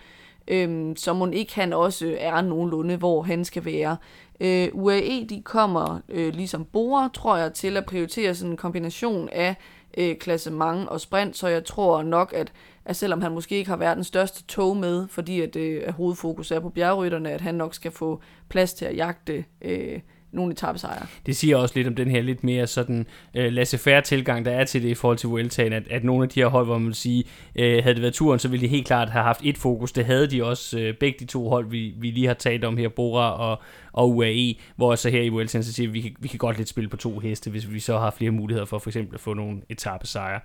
Øhm, 0.48 0.96
så 0.96 1.14
må 1.14 1.28
ikke 1.28 1.56
han 1.56 1.74
også 1.74 2.16
er 2.20 2.42
nogenlunde, 2.42 2.96
hvor 2.96 3.22
han 3.22 3.46
skal 3.46 3.66
være. 3.66 3.98
Øh, 4.40 4.70
UAE, 4.74 5.26
de 5.30 5.42
kommer 5.46 6.00
øh, 6.10 6.34
ligesom 6.34 6.66
Bora, 6.66 7.10
tror 7.14 7.38
jeg, 7.38 7.54
til 7.54 7.78
at 7.78 7.86
prioritere 7.86 8.36
sådan 8.36 8.52
en 8.52 8.58
kombination 8.58 9.30
af 9.30 9.56
øh, 9.98 10.16
klassement 10.16 10.90
og 10.90 11.02
sprint, 11.02 11.38
så 11.38 11.48
jeg 11.48 11.66
tror 11.66 12.04
nok, 12.04 12.34
at, 12.36 12.52
at 12.86 12.96
selvom 12.96 13.22
han 13.22 13.32
måske 13.32 13.56
ikke 13.56 13.70
har 13.70 13.78
været 13.78 13.96
den 13.96 14.04
største 14.04 14.44
tog 14.44 14.78
med, 14.78 15.08
fordi 15.08 15.42
at, 15.42 15.56
øh, 15.56 15.84
at 15.86 15.94
hovedfokus 15.94 16.52
er 16.52 16.60
på 16.60 16.70
bjergrytterne, 16.70 17.32
at 17.32 17.42
han 17.42 17.56
nok 17.56 17.74
skal 17.74 17.92
få 17.92 18.22
plads 18.50 18.74
til 18.74 18.86
at 18.86 18.96
jagte 18.96 19.46
øh, 19.62 20.00
nogle 20.32 20.52
etappesejre. 20.52 21.06
Det 21.26 21.36
siger 21.36 21.58
også 21.58 21.76
lidt 21.76 21.88
om 21.88 21.96
den 21.96 22.12
her 22.12 22.22
lidt 22.22 22.44
mere 22.44 22.68
sådan 22.68 23.06
øh, 23.36 23.54
laissez-faire 23.54 24.02
tilgang, 24.02 24.46
der 24.46 24.52
er 24.52 24.64
til 24.64 24.84
det 24.84 24.90
i 24.90 24.94
forhold 24.94 25.18
til 25.18 25.30
Vueltaen, 25.30 25.74
at, 25.74 25.88
at 25.90 26.04
nogle 26.04 26.24
af 26.24 26.30
de 26.30 26.40
her 26.40 26.48
hold, 26.48 26.66
hvor 26.66 26.78
man 26.78 26.88
vil 26.88 26.96
sige, 26.96 27.24
øh, 27.56 27.84
havde 27.84 27.96
det 27.96 28.02
været 28.02 28.14
turen, 28.14 28.40
så 28.40 28.48
ville 28.48 28.62
de 28.62 28.68
helt 28.68 28.88
klart 28.88 29.10
have 29.10 29.24
haft 29.24 29.42
et 29.44 29.58
fokus. 29.58 29.92
Det 29.92 30.06
havde 30.06 30.28
de 30.28 30.44
også, 30.44 30.80
øh, 30.80 30.94
begge 30.94 31.20
de 31.20 31.26
to 31.26 31.50
hold, 31.50 31.70
vi, 31.70 31.94
vi 31.98 32.12
lige 32.12 32.28
har 32.28 32.34
talt 32.34 32.64
om 32.64 32.78
her, 32.78 32.90
Bora 32.90 33.32
og, 33.32 33.62
og 33.94 34.16
UAE, 34.16 34.56
hvor 34.76 34.96
så 34.96 35.10
her 35.10 35.22
i 35.22 35.30
Vueltaen, 35.30 35.64
så 35.64 35.74
siger 35.74 35.90
vi, 35.90 35.94
vi 35.94 36.02
kan, 36.02 36.16
vi 36.20 36.28
kan 36.28 36.38
godt 36.38 36.58
lidt 36.58 36.70
spille 36.70 36.90
på 36.90 36.98
to 36.98 37.20
heste, 37.20 37.50
hvis 37.50 37.72
vi 37.72 37.80
så 37.80 37.98
har 38.00 38.12
flere 38.18 38.32
muligheder 38.32 38.66
for 38.66 38.80
for 38.80 38.90
eksempel 38.90 39.16
at 39.16 39.22
få 39.22 39.34
nogle 39.34 39.62
etappesejre. 39.70 40.40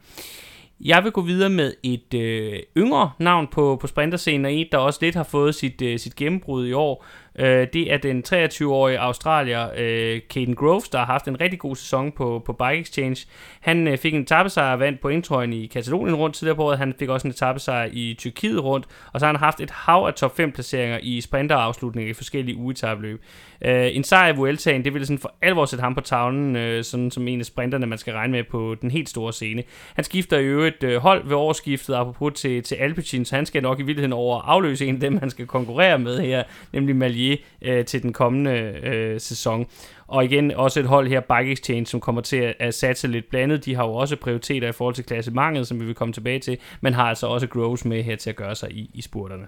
Jeg 0.80 1.04
vil 1.04 1.12
gå 1.12 1.20
videre 1.20 1.50
med 1.50 1.74
et 1.82 2.14
øh, 2.14 2.58
yngre 2.76 3.10
navn 3.18 3.46
på, 3.46 3.78
på 3.80 3.86
sprinterscenen, 3.86 4.44
og 4.44 4.54
et, 4.54 4.68
der 4.72 4.78
også 4.78 4.98
lidt 5.02 5.14
har 5.14 5.22
fået 5.22 5.54
sit, 5.54 5.82
øh, 5.82 5.98
sit 5.98 6.16
gennembrud 6.16 6.66
i 6.66 6.72
år. 6.72 7.04
Øh, 7.38 7.66
det 7.72 7.92
er 7.92 7.96
den 7.96 8.24
23-årige 8.28 8.98
australier, 8.98 9.68
øh, 9.76 10.20
Caden 10.34 10.54
Groves, 10.54 10.88
der 10.88 10.98
har 10.98 11.06
haft 11.06 11.28
en 11.28 11.40
rigtig 11.40 11.58
god 11.58 11.76
sæson 11.76 12.12
på, 12.12 12.42
på 12.46 12.52
Bike 12.52 12.80
Exchange. 12.80 13.26
Han 13.60 13.88
øh, 13.88 13.98
fik 13.98 14.14
en 14.14 14.22
etappesejr 14.22 14.72
og 14.72 14.80
vandt 14.80 15.00
pointtrøjen 15.00 15.52
i 15.52 15.66
Katalonien 15.66 16.14
rundt 16.14 16.36
tidligere 16.36 16.56
på 16.56 16.64
året. 16.64 16.78
Han 16.78 16.94
fik 16.98 17.08
også 17.08 17.26
en 17.28 17.30
etappesejr 17.30 17.88
i 17.92 18.14
Tyrkiet 18.18 18.64
rundt, 18.64 18.86
og 19.12 19.20
så 19.20 19.26
har 19.26 19.32
han 19.32 19.40
haft 19.40 19.60
et 19.60 19.70
hav 19.70 20.04
af 20.06 20.14
top 20.14 20.36
5 20.36 20.52
placeringer 20.52 20.98
i 21.02 21.20
sprinterafslutninger 21.20 22.10
i 22.10 22.14
forskellige 22.14 22.56
ugetabløb. 22.56 23.22
Øh, 23.62 23.96
en 23.96 24.04
sejr 24.04 24.32
i 24.32 24.36
Vueltaen, 24.36 24.84
det 24.84 24.92
ville 24.92 25.06
sådan 25.06 25.18
for 25.18 25.34
alvor 25.42 25.64
sætte 25.64 25.82
ham 25.82 25.94
på 25.94 26.00
tavlen, 26.00 26.56
øh, 26.56 26.84
sådan 26.84 27.10
som 27.10 27.28
en 27.28 27.40
af 27.40 27.46
sprinterne, 27.46 27.86
man 27.86 27.98
skal 27.98 28.12
regne 28.12 28.32
med 28.32 28.44
på 28.44 28.76
den 28.82 28.90
helt 28.90 29.08
store 29.08 29.32
scene. 29.32 29.62
Han 29.94 30.04
skifter 30.04 30.38
i 30.38 30.44
øvrigt 30.44 30.82
øh, 30.82 30.96
hold 30.96 31.28
ved 31.28 31.36
årsskiftet, 31.36 31.94
apropos 31.94 32.40
til, 32.40 32.62
til 32.62 32.74
Alpecin, 32.74 33.24
så 33.24 33.36
han 33.36 33.46
skal 33.46 33.62
nok 33.62 33.80
i 33.80 33.82
virkeligheden 33.82 34.12
over 34.12 34.40
afløse 34.40 34.86
en 34.86 34.94
af 34.94 35.00
dem, 35.00 35.18
han 35.18 35.30
skal 35.30 35.46
konkurrere 35.46 35.98
med 35.98 36.20
her, 36.20 36.42
nemlig 36.72 36.96
Malier, 36.96 37.36
øh, 37.62 37.84
til 37.84 38.02
den 38.02 38.12
kommende 38.12 38.50
øh, 38.82 39.20
sæson. 39.20 39.66
Og 40.08 40.24
igen 40.24 40.50
også 40.50 40.80
et 40.80 40.86
hold 40.86 41.08
her, 41.08 41.20
Bike 41.20 41.52
Exchange, 41.52 41.86
som 41.86 42.00
kommer 42.00 42.20
til 42.20 42.36
at, 42.36 42.54
at 42.58 42.74
satse 42.74 43.08
lidt 43.08 43.30
blandet. 43.30 43.64
De 43.64 43.74
har 43.74 43.84
jo 43.84 43.92
også 43.92 44.16
prioriteter 44.16 44.68
i 44.68 44.72
forhold 44.72 44.94
til 44.94 45.04
klassementet, 45.04 45.66
som 45.66 45.80
vi 45.80 45.84
vil 45.84 45.94
komme 45.94 46.12
tilbage 46.12 46.38
til, 46.38 46.58
men 46.80 46.94
har 46.94 47.04
altså 47.04 47.26
også 47.26 47.46
Groves 47.46 47.84
med 47.84 48.02
her 48.02 48.16
til 48.16 48.30
at 48.30 48.36
gøre 48.36 48.54
sig 48.54 48.72
i, 48.72 48.90
i 48.94 49.02
spurterne. 49.02 49.46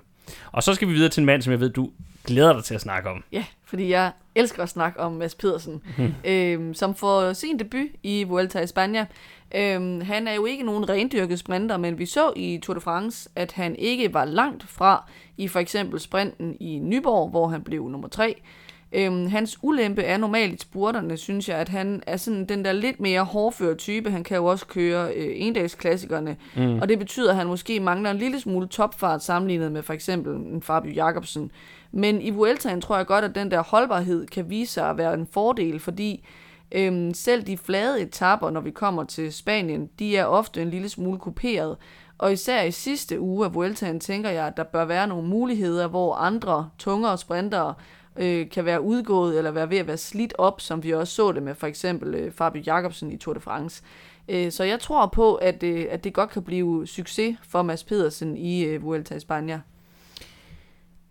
Og 0.52 0.62
så 0.62 0.74
skal 0.74 0.88
vi 0.88 0.92
videre 0.92 1.08
til 1.08 1.20
en 1.20 1.26
mand, 1.26 1.42
som 1.42 1.50
jeg 1.50 1.60
ved, 1.60 1.70
du 1.70 1.90
glæder 2.26 2.52
dig 2.52 2.64
til 2.64 2.74
at 2.74 2.80
snakke 2.80 3.10
om. 3.10 3.24
Ja, 3.32 3.44
fordi 3.64 3.90
jeg 3.90 4.12
elsker 4.34 4.62
at 4.62 4.68
snakke 4.68 5.00
om 5.00 5.12
Mads 5.12 5.34
Pedersen, 5.34 5.82
Mhm. 5.98 6.14
øhm, 6.24 6.74
som 6.74 6.94
får 6.94 7.32
sin 7.32 7.58
debut 7.58 7.86
i 8.02 8.24
Vuelta 8.24 8.60
i 8.60 8.66
Spanien. 8.66 9.06
Øhm, 9.54 10.00
han 10.00 10.28
er 10.28 10.34
jo 10.34 10.44
ikke 10.44 10.64
nogen 10.64 10.88
rendyrket 10.88 11.38
sprinter, 11.38 11.76
men 11.76 11.98
vi 11.98 12.06
så 12.06 12.32
i 12.36 12.58
Tour 12.62 12.74
de 12.74 12.80
France, 12.80 13.28
at 13.36 13.52
han 13.52 13.76
ikke 13.76 14.14
var 14.14 14.24
langt 14.24 14.64
fra 14.68 15.04
i 15.36 15.48
for 15.48 15.58
eksempel 15.58 16.00
sprinten 16.00 16.56
i 16.60 16.78
Nyborg, 16.82 17.30
hvor 17.30 17.48
han 17.48 17.62
blev 17.62 17.88
nummer 17.88 18.08
tre. 18.08 18.36
Øhm, 18.92 19.26
hans 19.26 19.58
ulempe 19.62 20.02
er 20.02 20.16
normalt 20.16 20.54
i 20.54 20.56
spurterne, 20.56 21.16
synes 21.16 21.48
jeg, 21.48 21.58
at 21.58 21.68
han 21.68 22.02
er 22.06 22.16
sådan 22.16 22.44
den 22.44 22.64
der 22.64 22.72
lidt 22.72 23.00
mere 23.00 23.24
hårdføre 23.24 23.74
type. 23.74 24.10
Han 24.10 24.24
kan 24.24 24.36
jo 24.36 24.44
også 24.44 24.66
køre 24.66 25.12
øh, 25.14 25.32
endagsklassikerne, 25.34 26.36
mm. 26.56 26.78
og 26.78 26.88
det 26.88 26.98
betyder, 26.98 27.30
at 27.30 27.36
han 27.36 27.46
måske 27.46 27.80
mangler 27.80 28.10
en 28.10 28.16
lille 28.16 28.40
smule 28.40 28.68
topfart 28.68 29.22
sammenlignet 29.22 29.72
med 29.72 29.82
for 29.82 29.92
eksempel 29.92 30.34
en 30.34 30.62
Fabio 30.62 30.92
Jacobsen. 30.92 31.50
Men 31.92 32.22
i 32.22 32.30
Vueltaen 32.30 32.80
tror 32.80 32.96
jeg 32.96 33.06
godt, 33.06 33.24
at 33.24 33.34
den 33.34 33.50
der 33.50 33.62
holdbarhed 33.62 34.26
kan 34.26 34.50
vise 34.50 34.72
sig 34.72 34.90
at 34.90 34.98
være 34.98 35.14
en 35.14 35.28
fordel, 35.32 35.80
fordi 35.80 36.24
øhm, 36.72 37.14
selv 37.14 37.42
de 37.42 37.56
flade 37.58 38.02
etapper, 38.02 38.50
når 38.50 38.60
vi 38.60 38.70
kommer 38.70 39.04
til 39.04 39.32
Spanien, 39.32 39.90
de 39.98 40.16
er 40.16 40.24
ofte 40.24 40.62
en 40.62 40.70
lille 40.70 40.88
smule 40.88 41.18
kuperet. 41.18 41.76
Og 42.18 42.32
især 42.32 42.62
i 42.62 42.70
sidste 42.70 43.20
uge 43.20 43.46
af 43.46 43.54
Vueltaen 43.54 44.00
tænker 44.00 44.30
jeg, 44.30 44.46
at 44.46 44.56
der 44.56 44.62
bør 44.62 44.84
være 44.84 45.06
nogle 45.06 45.28
muligheder, 45.28 45.86
hvor 45.86 46.14
andre 46.14 46.70
tungere 46.78 47.18
sprintere 47.18 47.74
øh, 48.18 48.50
kan 48.50 48.64
være 48.64 48.80
udgået 48.80 49.38
eller 49.38 49.50
være 49.50 49.70
ved 49.70 49.78
at 49.78 49.86
være 49.86 49.96
slidt 49.96 50.34
op, 50.38 50.60
som 50.60 50.82
vi 50.82 50.94
også 50.94 51.14
så 51.14 51.32
det 51.32 51.42
med 51.42 51.54
for 51.54 51.66
eksempel 51.66 52.14
øh, 52.14 52.32
Fabio 52.32 52.62
Jacobsen 52.66 53.12
i 53.12 53.16
Tour 53.16 53.34
de 53.34 53.40
France. 53.40 53.82
Øh, 54.28 54.52
så 54.52 54.64
jeg 54.64 54.80
tror 54.80 55.06
på, 55.06 55.34
at, 55.34 55.62
øh, 55.62 55.86
at 55.90 56.04
det 56.04 56.12
godt 56.12 56.30
kan 56.30 56.42
blive 56.42 56.86
succes 56.86 57.36
for 57.48 57.62
Mads 57.62 57.84
Pedersen 57.84 58.36
i 58.36 58.64
øh, 58.64 58.82
Vuelta 58.82 59.14
i 59.14 59.20
Spanien. 59.20 59.60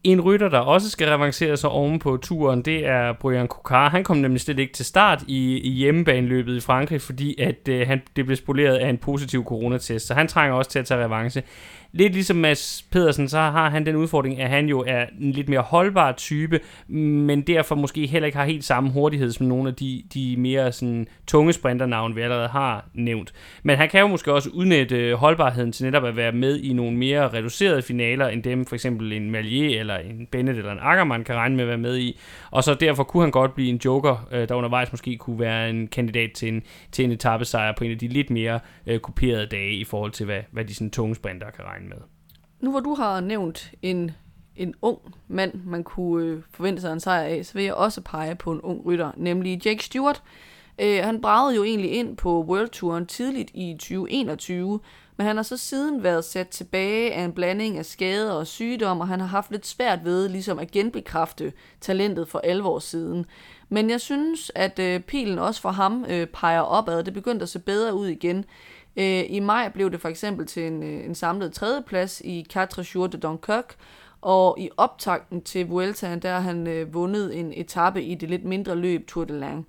En 0.03 0.21
rytter, 0.21 0.49
der 0.49 0.59
også 0.59 0.89
skal 0.89 1.07
revancere 1.07 1.57
sig 1.57 1.69
oven 1.69 1.99
på 1.99 2.17
turen, 2.17 2.61
det 2.61 2.85
er 2.85 3.13
Brian 3.13 3.47
Kokar. 3.47 3.89
Han 3.89 4.03
kom 4.03 4.17
nemlig 4.17 4.41
slet 4.41 4.59
ikke 4.59 4.73
til 4.73 4.85
start 4.85 5.23
i, 5.27 5.59
i 5.59 5.69
hjemmebaneløbet 5.69 6.55
i 6.55 6.59
Frankrig, 6.59 7.01
fordi 7.01 7.41
at 7.41 7.67
øh, 7.69 7.87
han, 7.87 8.01
det 8.15 8.25
blev 8.25 8.37
spoleret 8.37 8.75
af 8.75 8.89
en 8.89 8.97
positiv 8.97 9.43
coronatest, 9.43 10.07
så 10.07 10.13
han 10.13 10.27
trænger 10.27 10.55
også 10.55 10.71
til 10.71 10.79
at 10.79 10.85
tage 10.85 11.05
revanche. 11.05 11.43
Lidt 11.91 12.13
ligesom 12.13 12.37
Mads 12.37 12.85
Pedersen, 12.91 13.29
så 13.29 13.37
har 13.37 13.69
han 13.69 13.85
den 13.85 13.95
udfordring, 13.95 14.41
at 14.41 14.49
han 14.49 14.69
jo 14.69 14.83
er 14.87 15.05
en 15.21 15.31
lidt 15.31 15.49
mere 15.49 15.61
holdbar 15.61 16.11
type, 16.11 16.59
men 16.87 17.41
derfor 17.41 17.75
måske 17.75 18.05
heller 18.05 18.25
ikke 18.25 18.37
har 18.37 18.45
helt 18.45 18.63
samme 18.63 18.89
hurtighed 18.89 19.31
som 19.31 19.45
nogle 19.45 19.69
af 19.69 19.75
de, 19.75 20.03
de 20.13 20.35
mere 20.37 20.71
sådan, 20.71 21.07
tunge 21.27 21.53
sprinternavne, 21.53 22.15
vi 22.15 22.21
allerede 22.21 22.47
har 22.47 22.89
nævnt. 22.93 23.33
Men 23.63 23.77
han 23.77 23.89
kan 23.89 24.01
jo 24.01 24.07
måske 24.07 24.33
også 24.33 24.49
udnytte 24.49 24.95
øh, 24.95 25.13
holdbarheden 25.13 25.71
til 25.71 25.85
netop 25.85 26.05
at 26.05 26.15
være 26.15 26.31
med 26.31 26.59
i 26.59 26.73
nogle 26.73 26.97
mere 26.97 27.33
reducerede 27.33 27.81
finaler, 27.81 28.27
end 28.27 28.43
dem 28.43 28.65
for 28.65 28.75
eksempel 28.75 29.13
en 29.13 29.31
Malier 29.31 29.79
eller 29.79 29.97
en 29.97 30.27
Bennett 30.31 30.57
eller 30.57 30.71
en 30.71 30.79
Ackermann 30.81 31.23
kan 31.23 31.35
regne 31.35 31.55
med 31.55 31.63
at 31.63 31.67
være 31.67 31.77
med 31.77 31.97
i. 31.97 32.19
Og 32.51 32.63
så 32.63 32.73
derfor 32.73 33.03
kunne 33.03 33.23
han 33.23 33.31
godt 33.31 33.55
blive 33.55 33.69
en 33.69 33.81
joker, 33.85 34.27
øh, 34.31 34.49
der 34.49 34.55
undervejs 34.55 34.91
måske 34.91 35.17
kunne 35.17 35.39
være 35.39 35.69
en 35.69 35.87
kandidat 35.87 36.31
til 36.31 36.47
en, 36.47 36.63
til 36.91 37.05
en 37.05 37.11
etappesejr 37.11 37.73
på 37.77 37.83
en 37.83 37.91
af 37.91 37.97
de 37.97 38.07
lidt 38.07 38.29
mere 38.29 38.59
øh, 38.87 38.99
kuperede 38.99 39.45
dage 39.45 39.73
i 39.73 39.83
forhold 39.83 40.11
til, 40.11 40.25
hvad, 40.25 40.41
hvad 40.51 40.65
de 40.65 40.73
sådan 40.73 40.91
tunge 40.91 41.15
sprinter 41.15 41.51
kan 41.51 41.65
regne 41.65 41.76
med. 41.83 41.97
Nu 42.59 42.71
hvor 42.71 42.79
du 42.79 42.93
har 42.93 43.19
nævnt 43.19 43.71
en, 43.81 44.11
en 44.55 44.73
ung 44.81 44.99
mand, 45.27 45.53
man 45.65 45.83
kunne 45.83 46.25
øh, 46.25 46.41
forvente 46.51 46.81
sig 46.81 46.93
en 46.93 46.99
sejr 46.99 47.23
af, 47.23 47.45
så 47.45 47.53
vil 47.53 47.63
jeg 47.63 47.73
også 47.73 48.01
pege 48.01 48.35
på 48.35 48.51
en 48.51 48.61
ung 48.61 48.85
rytter, 48.85 49.11
nemlig 49.17 49.65
Jake 49.65 49.83
Stewart. 49.83 50.23
Øh, 50.79 51.03
han 51.03 51.21
bragede 51.21 51.55
jo 51.55 51.63
egentlig 51.63 51.91
ind 51.91 52.17
på 52.17 52.43
World 52.43 52.69
Touren 52.69 53.05
tidligt 53.05 53.51
i 53.53 53.73
2021, 53.73 54.79
men 55.17 55.27
han 55.27 55.35
har 55.35 55.43
så 55.43 55.57
siden 55.57 56.03
været 56.03 56.25
sat 56.25 56.47
tilbage 56.47 57.13
af 57.13 57.21
en 57.21 57.33
blanding 57.33 57.77
af 57.77 57.85
skader 57.85 58.31
og 58.31 58.47
sygdom, 58.47 58.99
og 58.99 59.07
han 59.07 59.19
har 59.19 59.27
haft 59.27 59.51
lidt 59.51 59.67
svært 59.67 59.99
ved 60.03 60.29
ligesom 60.29 60.59
at 60.59 60.71
genbekræfte 60.71 61.53
talentet 61.81 62.27
for 62.27 62.39
alvor 62.39 62.79
siden. 62.79 63.25
Men 63.69 63.89
jeg 63.89 64.01
synes, 64.01 64.51
at 64.55 64.79
øh, 64.79 64.99
pilen 64.99 65.39
også 65.39 65.61
for 65.61 65.71
ham 65.71 66.05
øh, 66.09 66.27
peger 66.27 66.61
opad. 66.61 67.03
Det 67.03 67.13
begyndte 67.13 67.43
at 67.43 67.49
se 67.49 67.59
bedre 67.59 67.93
ud 67.93 68.07
igen. 68.07 68.45
Øh, 68.97 69.23
I 69.29 69.39
maj 69.39 69.69
blev 69.69 69.91
det 69.91 70.01
for 70.01 70.09
eksempel 70.09 70.45
til 70.45 70.67
en, 70.67 70.83
øh, 70.83 71.05
en 71.05 71.15
samlet 71.15 71.53
tredjeplads 71.53 72.21
i 72.21 72.45
Quatre 72.53 72.85
Jours 72.95 73.11
de 73.11 73.17
Dunkirk, 73.17 73.75
Og 74.21 74.59
i 74.59 74.69
optakten 74.77 75.41
til 75.41 75.67
Vueltaen, 75.67 76.19
der 76.19 76.31
har 76.33 76.39
han 76.39 76.67
øh, 76.67 76.93
vundet 76.93 77.39
en 77.39 77.53
etape 77.55 78.03
i 78.03 78.15
det 78.15 78.29
lidt 78.29 78.43
mindre 78.43 78.75
løb 78.75 79.07
Tour 79.07 79.25
de 79.25 79.39
Lang. 79.39 79.67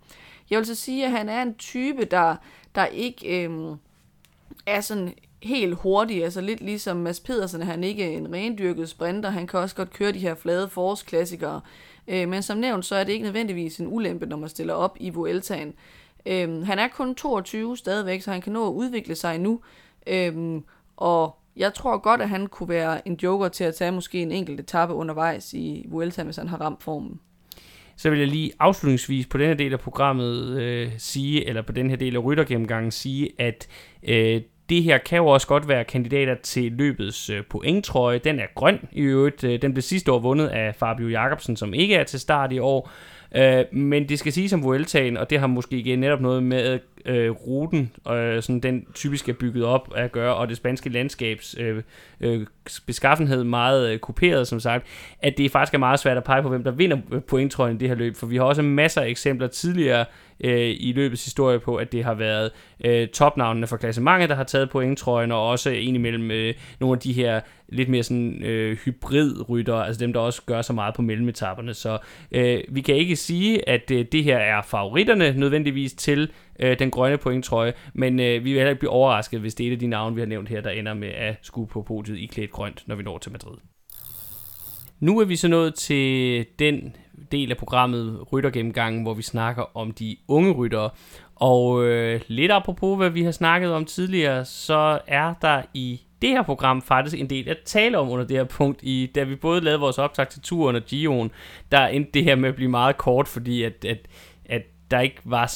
Jeg 0.51 0.59
vil 0.59 0.66
så 0.66 0.74
sige, 0.74 1.05
at 1.05 1.11
han 1.11 1.29
er 1.29 1.43
en 1.43 1.55
type, 1.55 2.05
der, 2.05 2.37
der 2.74 2.87
ikke 2.87 3.45
øh, 3.45 3.76
er 4.66 4.81
sådan 4.81 5.14
helt 5.43 5.74
hurtig, 5.74 6.24
altså 6.24 6.41
lidt 6.41 6.61
ligesom 6.61 6.97
Mads 6.97 7.20
Pedersen, 7.20 7.62
han 7.62 7.85
ikke 7.85 8.05
er 8.05 8.16
en 8.16 8.33
rendyrket 8.33 8.89
sprinter, 8.89 9.31
han 9.31 9.47
kan 9.47 9.61
også 9.61 9.76
godt 9.76 9.93
køre 9.93 10.12
de 10.12 10.18
her 10.18 10.35
flade 10.35 10.68
forårsklassikere, 10.68 11.61
øh, 12.09 12.29
men 12.29 12.43
som 12.43 12.59
nævnt, 12.59 12.85
så 12.85 12.95
er 12.97 13.05
det 13.05 13.12
ikke 13.12 13.24
nødvendigvis 13.24 13.79
en 13.79 13.87
ulempe, 13.87 14.26
når 14.26 14.37
man 14.37 14.49
stiller 14.49 14.74
op 14.74 14.97
i 15.01 15.11
Vueltaen. 15.11 15.74
Øhm, 16.26 16.62
han 16.62 16.78
er 16.78 16.88
kun 16.88 17.14
22 17.14 17.76
stadigvæk, 17.76 18.22
så 18.22 18.30
han 18.30 18.40
kan 18.40 18.52
nå 18.52 18.66
at 18.66 18.72
udvikle 18.72 19.14
sig 19.14 19.38
nu, 19.38 19.60
Øhm, 20.08 20.64
og 20.96 21.36
jeg 21.56 21.74
tror 21.74 21.98
godt, 21.98 22.22
at 22.22 22.28
han 22.28 22.46
kunne 22.46 22.68
være 22.68 23.08
en 23.08 23.18
joker 23.22 23.48
til 23.48 23.64
at 23.64 23.74
tage 23.74 23.92
måske 23.92 24.22
en 24.22 24.32
enkelt 24.32 24.60
etape 24.60 24.94
undervejs 24.94 25.54
i 25.54 25.86
Vuelta, 25.88 26.22
hvis 26.22 26.36
han 26.36 26.48
har 26.48 26.60
ramt 26.60 26.82
formen. 26.82 27.20
Så 27.96 28.10
vil 28.10 28.18
jeg 28.18 28.28
lige 28.28 28.52
afslutningsvis 28.58 29.26
på 29.26 29.38
denne 29.38 29.54
del 29.54 29.72
af 29.72 29.80
programmet 29.80 30.60
øh, 30.60 30.90
sige, 30.98 31.48
eller 31.48 31.62
på 31.62 31.72
den 31.72 31.90
her 31.90 31.96
del 31.96 32.16
af 32.16 32.24
ryttergennemgangen 32.24 32.90
sige, 32.90 33.30
at 33.38 33.68
øh, 34.02 34.40
det 34.68 34.82
her 34.82 34.98
kan 34.98 35.18
jo 35.18 35.26
også 35.26 35.46
godt 35.46 35.68
være 35.68 35.84
kandidater 35.84 36.34
til 36.42 36.72
løbets 36.72 37.30
øh, 37.30 37.44
pointtrøje. 37.50 38.18
Den 38.18 38.40
er 38.40 38.46
grøn 38.54 38.88
i 38.92 39.00
øvrigt. 39.00 39.44
Øh, 39.44 39.62
den 39.62 39.74
blev 39.74 39.82
sidste 39.82 40.12
år 40.12 40.18
vundet 40.18 40.46
af 40.46 40.74
Fabio 40.74 41.08
Jacobsen, 41.08 41.56
som 41.56 41.74
ikke 41.74 41.94
er 41.94 42.04
til 42.04 42.20
start 42.20 42.52
i 42.52 42.58
år. 42.58 42.90
Øh, 43.37 43.64
men 43.72 44.09
det 44.09 44.18
skal 44.18 44.33
sige 44.33 44.49
som 44.49 44.62
Vueltaen, 44.62 45.16
og 45.16 45.31
det 45.31 45.41
har 45.41 45.47
måske 45.47 45.76
igen 45.76 45.99
netop 45.99 46.20
noget 46.20 46.43
med 46.43 46.79
øh, 47.05 47.31
ruten, 47.31 47.93
øh, 48.11 48.43
sådan 48.43 48.61
den 48.61 48.87
typisk 48.95 49.29
er 49.29 49.33
bygget 49.33 49.64
op 49.64 49.93
at 49.97 50.12
gøre, 50.12 50.35
og 50.35 50.49
det 50.49 50.57
spanske 50.57 50.89
landskabs 50.89 51.57
øh, 51.59 51.83
øh, 52.20 52.47
beskaffenhed 52.87 53.45
meget 53.45 53.93
øh, 53.93 53.99
kuperet, 53.99 54.49
som 54.49 54.61
sagt, 54.61 54.87
at 55.22 55.35
det 55.39 55.51
faktisk 55.51 55.74
er 55.74 55.79
meget 55.79 56.01
svært 56.01 56.16
at 56.16 56.24
pege 56.24 56.43
på, 56.43 56.49
hvem 56.49 56.64
der 56.64 56.70
vinder 56.70 56.99
øh, 57.12 57.22
pointtrøjen 57.22 57.76
i 57.76 57.79
det 57.79 57.89
her 57.89 57.97
løb, 57.97 58.16
for 58.16 58.26
vi 58.26 58.37
har 58.37 58.45
også 58.45 58.62
masser 58.62 59.01
af 59.01 59.09
eksempler 59.09 59.47
tidligere 59.47 60.01
øh, 60.01 60.07
Øh, 60.45 60.76
i 60.80 60.93
løbets 60.97 61.24
historie 61.24 61.61
på, 61.61 61.76
at 61.76 61.93
det 61.93 62.05
har 62.05 62.14
været 62.14 62.51
øh, 62.84 63.09
topnavnene 63.09 63.66
for 63.66 63.76
klassementet, 63.76 64.28
der 64.28 64.34
har 64.34 64.45
taget 64.45 64.70
pointtrøjen, 64.70 65.32
og 65.32 65.49
også 65.49 65.70
indimellem 65.70 66.18
imellem 66.18 66.30
øh, 66.30 66.55
nogle 66.80 66.97
af 66.97 67.01
de 67.01 67.12
her 67.12 67.41
lidt 67.68 67.89
mere 67.89 68.03
sådan 68.03 68.43
øh, 68.43 68.76
hybridrytter, 68.76 69.74
altså 69.74 70.01
dem, 70.01 70.12
der 70.12 70.20
også 70.20 70.43
gør 70.47 70.62
så 70.62 70.72
meget 70.72 70.95
på 70.95 71.03
mellemetapperne. 71.03 71.74
Så 71.74 71.99
øh, 72.32 72.61
vi 72.68 72.80
kan 72.80 72.95
ikke 72.95 73.16
sige, 73.16 73.68
at 73.68 73.91
øh, 73.91 74.05
det 74.12 74.24
her 74.24 74.39
er 74.39 74.62
favoritterne 74.62 75.32
nødvendigvis 75.32 75.93
til 75.93 76.30
øh, 76.61 76.78
den 76.78 76.91
grønne 76.91 77.18
pointtrøje, 77.18 77.72
men 77.95 78.20
øh, 78.20 78.45
vi 78.45 78.51
vil 78.51 78.53
heller 78.53 78.70
ikke 78.70 78.80
blive 78.80 78.91
overrasket, 78.91 79.41
hvis 79.41 79.55
det 79.55 79.66
er 79.66 79.70
et 79.70 79.72
af 79.72 79.78
de 79.78 79.86
navne, 79.86 80.14
vi 80.14 80.20
har 80.20 80.26
nævnt 80.26 80.49
her, 80.49 80.61
der 80.61 80.70
ender 80.70 80.95
med 80.95 81.09
at 81.09 81.39
skue 81.43 81.66
på 81.66 81.82
podiet 81.82 82.18
i 82.18 82.26
klædt 82.26 82.51
grønt, 82.51 82.82
når 82.86 82.95
vi 82.95 83.03
når 83.03 83.18
til 83.18 83.32
Madrid. 83.32 83.57
Nu 85.01 85.20
er 85.20 85.24
vi 85.24 85.36
så 85.36 85.49
nået 85.49 85.74
til 85.74 86.47
den 86.59 86.97
del 87.33 87.51
af 87.51 87.57
programmet 87.57 88.33
Ryttergennemgangen, 88.33 89.03
hvor 89.03 89.14
vi 89.14 89.22
snakker 89.22 89.76
om 89.76 89.93
de 89.93 90.16
unge 90.29 90.53
ryttere. 90.53 90.91
Og 91.35 91.85
øh, 91.85 92.20
lidt 92.29 92.53
apropos, 92.53 92.97
hvad 92.97 93.11
vi 93.11 93.22
har 93.22 93.31
snakket 93.31 93.72
om 93.72 93.85
tidligere, 93.85 94.45
så 94.45 94.99
er 95.07 95.35
der 95.43 95.62
i 95.74 96.01
det 96.22 96.31
her 96.31 96.43
program 96.43 96.83
faktisk 96.83 97.18
en 97.18 97.31
del 97.31 97.49
at 97.49 97.59
tale 97.64 97.99
om 97.99 98.11
under 98.11 98.26
det 98.26 98.37
her 98.37 98.45
punkt, 98.45 98.81
i, 98.83 99.11
da 99.14 99.22
vi 99.22 99.37
både 99.37 99.61
lavede 99.61 99.81
vores 99.81 99.99
optag 99.99 100.29
til 100.29 100.43
turen 100.43 100.76
og 100.76 100.83
Gion, 100.83 101.31
der 101.72 101.87
endte 101.87 102.11
det 102.14 102.24
her 102.24 102.37
med 102.37 102.49
at 102.49 102.55
blive 102.55 102.70
meget 102.70 102.97
kort, 102.97 103.29
fordi 103.29 103.62
at, 103.62 103.85
at, 103.85 103.99
at 104.45 104.62
der 104.91 105.01
ikke 105.01 105.20
var 105.24 105.55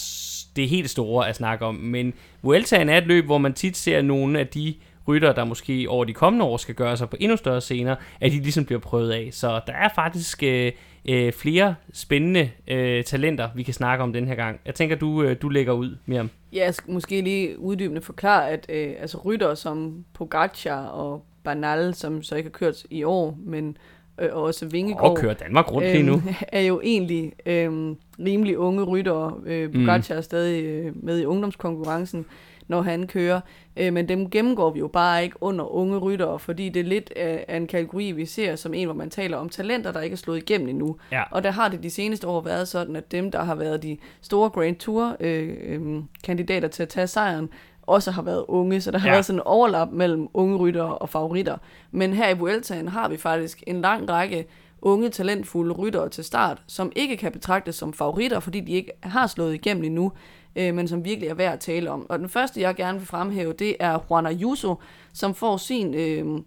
det 0.57 0.68
helt 0.68 0.91
store 0.91 1.29
at 1.29 1.37
snakke 1.37 1.64
om. 1.64 1.75
Men 1.75 2.14
Vueltaen 2.43 2.89
er 2.89 2.99
et 2.99 3.07
løb, 3.07 3.25
hvor 3.25 3.39
man 3.39 3.55
tit 3.55 3.77
ser 3.77 4.03
nogle 4.03 4.39
af 4.39 4.47
de 4.47 4.75
rytter, 5.09 5.32
der 5.32 5.44
måske 5.44 5.86
over 5.88 6.05
de 6.05 6.12
kommende 6.12 6.44
år 6.44 6.57
skal 6.57 6.74
gøre 6.74 6.96
sig 6.96 7.11
på 7.11 7.16
endnu 7.20 7.36
større 7.36 7.61
scener, 7.61 7.96
at 8.20 8.32
de 8.32 8.36
ligesom 8.36 8.64
bliver 8.64 8.80
prøvet 8.80 9.11
af. 9.11 9.28
Så 9.32 9.61
der 9.66 9.72
er 9.72 9.88
faktisk 9.94 10.42
øh, 10.42 10.72
øh, 11.09 11.32
flere 11.32 11.74
spændende 11.92 12.50
øh, 12.68 13.05
talenter, 13.05 13.48
vi 13.55 13.62
kan 13.62 13.74
snakke 13.74 14.05
om 14.05 14.12
den 14.12 14.28
her 14.28 14.34
gang. 14.34 14.61
Jeg 14.66 14.74
tænker, 14.74 14.96
du, 14.96 15.22
øh, 15.22 15.36
du 15.42 15.48
lægger 15.48 15.72
ud, 15.72 15.96
mere. 16.07 16.28
Ja, 16.53 16.64
jeg 16.64 16.74
skal 16.74 16.92
måske 16.92 17.20
lige 17.20 17.59
uddybende 17.59 18.00
forklare, 18.00 18.50
at 18.50 18.66
øh, 18.68 18.94
altså 19.00 19.18
rytter 19.18 19.55
som 19.55 20.05
Pogacar 20.14 20.84
og 20.86 21.24
Bernal, 21.44 21.94
som 21.94 22.22
så 22.22 22.36
ikke 22.36 22.48
har 22.48 22.59
kørt 22.59 22.82
i 22.90 23.03
år, 23.03 23.38
men 23.44 23.76
øh, 24.20 24.28
og 24.32 24.42
også 24.42 24.66
Vingegaard. 24.66 25.11
Og 25.11 25.16
kører 25.16 25.34
Danmark 25.34 25.72
rundt 25.72 25.88
lige 25.88 26.03
nu. 26.03 26.14
Øh, 26.14 26.42
er 26.59 26.61
jo 26.61 26.80
egentlig 26.84 27.32
øh, 27.46 27.96
rimelig 28.18 28.59
unge 28.59 28.82
rytter. 28.82 29.42
Øh, 29.46 29.72
Pogacar 29.72 30.14
mm. 30.14 30.18
er 30.18 30.20
stadig 30.20 30.64
øh, 30.64 31.05
med 31.05 31.20
i 31.20 31.24
ungdomskonkurrencen 31.24 32.26
når 32.73 32.83
han 32.83 33.07
kører. 33.07 33.41
Øh, 33.77 33.93
men 33.93 34.09
dem 34.09 34.31
gennemgår 34.31 34.70
vi 34.70 34.79
jo 34.79 34.89
bare 34.89 35.25
ikke 35.25 35.37
under 35.41 35.75
unge 35.75 35.99
ryttere, 35.99 36.39
fordi 36.39 36.68
det 36.68 36.81
er 36.81 36.85
lidt 36.85 37.12
af, 37.16 37.57
en 37.57 37.66
kategori, 37.66 38.12
vi 38.12 38.27
ser 38.27 38.57
som 38.57 38.75
en, 38.75 38.87
hvor 38.87 38.95
man 38.95 39.11
taler 39.11 39.37
om 39.37 39.49
talenter, 39.49 39.93
der 39.93 40.01
ikke 40.01 40.14
er 40.14 40.18
slået 40.18 40.39
igennem 40.39 40.68
endnu. 40.68 40.97
Ja. 41.12 41.23
Og 41.31 41.45
der 41.45 41.51
har 41.51 41.68
det 41.68 41.83
de 41.83 41.91
seneste 41.91 42.27
år 42.27 42.41
været 42.41 42.68
sådan, 42.68 42.97
at 42.97 43.12
dem, 43.12 43.31
der 43.31 43.43
har 43.43 43.55
været 43.55 43.83
de 43.83 43.97
store 44.20 44.51
Grand 44.51 44.77
Tour 44.77 45.16
øh, 45.20 45.57
øh, 45.62 46.03
kandidater 46.25 46.68
til 46.68 46.83
at 46.83 46.89
tage 46.89 47.07
sejren, 47.07 47.49
også 47.83 48.11
har 48.11 48.23
været 48.23 48.45
unge, 48.49 48.81
så 48.81 48.91
der 48.91 48.99
har 48.99 49.09
ja. 49.09 49.14
været 49.14 49.25
sådan 49.25 49.39
en 49.39 49.43
overlap 49.47 49.89
mellem 49.93 50.29
unge 50.35 50.57
ryttere 50.57 50.99
og 50.99 51.09
favoritter. 51.09 51.57
Men 51.91 52.12
her 52.12 52.29
i 52.29 52.39
Vueltaen 52.39 52.89
har 52.89 53.09
vi 53.09 53.16
faktisk 53.16 53.62
en 53.66 53.81
lang 53.81 54.11
række 54.11 54.47
unge, 54.83 55.09
talentfulde 55.09 55.75
ryttere 55.75 56.09
til 56.09 56.25
start, 56.25 56.62
som 56.66 56.93
ikke 56.97 57.16
kan 57.16 57.33
betragtes 57.33 57.75
som 57.75 57.93
favoritter, 57.93 58.41
fordi 58.41 58.61
de 58.61 58.73
ikke 58.73 58.91
har 59.03 59.27
slået 59.27 59.55
igennem 59.55 59.85
endnu 59.85 60.12
øh, 60.57 60.74
men 60.74 60.88
som 60.88 61.05
virkelig 61.05 61.28
er 61.28 61.34
værd 61.34 61.53
at 61.53 61.61
tale 61.61 61.90
om. 61.90 62.07
Og 62.11 62.18
den 62.18 62.28
første, 62.28 62.61
jeg 62.61 62.74
gerne 62.74 62.98
vil 62.98 63.07
fremhæve, 63.07 63.53
det 63.53 63.76
er 63.80 63.98
Juan 64.11 64.26
Ayuso, 64.26 64.74
som 65.12 65.34
får 65.34 65.57
sin 65.57 65.94
øh, 65.94 66.24
Grand, 66.24 66.42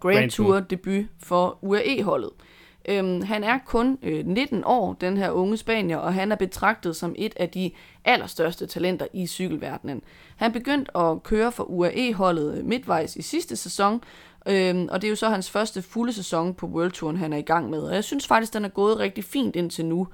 Grand 0.00 0.30
Tour, 0.30 0.60
debut 0.60 1.04
for 1.18 1.58
UAE-holdet. 1.62 2.30
Øhm, 2.88 3.22
han 3.22 3.44
er 3.44 3.58
kun 3.66 3.98
øh, 4.02 4.26
19 4.26 4.62
år, 4.66 4.96
den 5.00 5.16
her 5.16 5.30
unge 5.30 5.56
spanier, 5.56 5.96
og 5.96 6.14
han 6.14 6.32
er 6.32 6.36
betragtet 6.36 6.96
som 6.96 7.14
et 7.18 7.34
af 7.36 7.48
de 7.48 7.70
allerstørste 8.04 8.66
talenter 8.66 9.06
i 9.12 9.26
cykelverdenen. 9.26 10.02
Han 10.36 10.52
begyndte 10.52 10.96
at 10.96 11.22
køre 11.22 11.52
for 11.52 11.64
UAE-holdet 11.64 12.64
midtvejs 12.64 13.16
i 13.16 13.22
sidste 13.22 13.56
sæson, 13.56 14.02
øhm, 14.46 14.88
og 14.90 15.02
det 15.02 15.08
er 15.08 15.10
jo 15.10 15.16
så 15.16 15.28
hans 15.28 15.50
første 15.50 15.82
fulde 15.82 16.12
sæson 16.12 16.54
på 16.54 16.66
World 16.66 16.90
Touren, 16.90 17.16
han 17.16 17.32
er 17.32 17.36
i 17.36 17.42
gang 17.42 17.70
med. 17.70 17.78
Og 17.78 17.94
jeg 17.94 18.04
synes 18.04 18.26
faktisk, 18.26 18.54
den 18.54 18.64
er 18.64 18.68
gået 18.68 18.98
rigtig 18.98 19.24
fint 19.24 19.56
indtil 19.56 19.84
nu. 19.84 20.08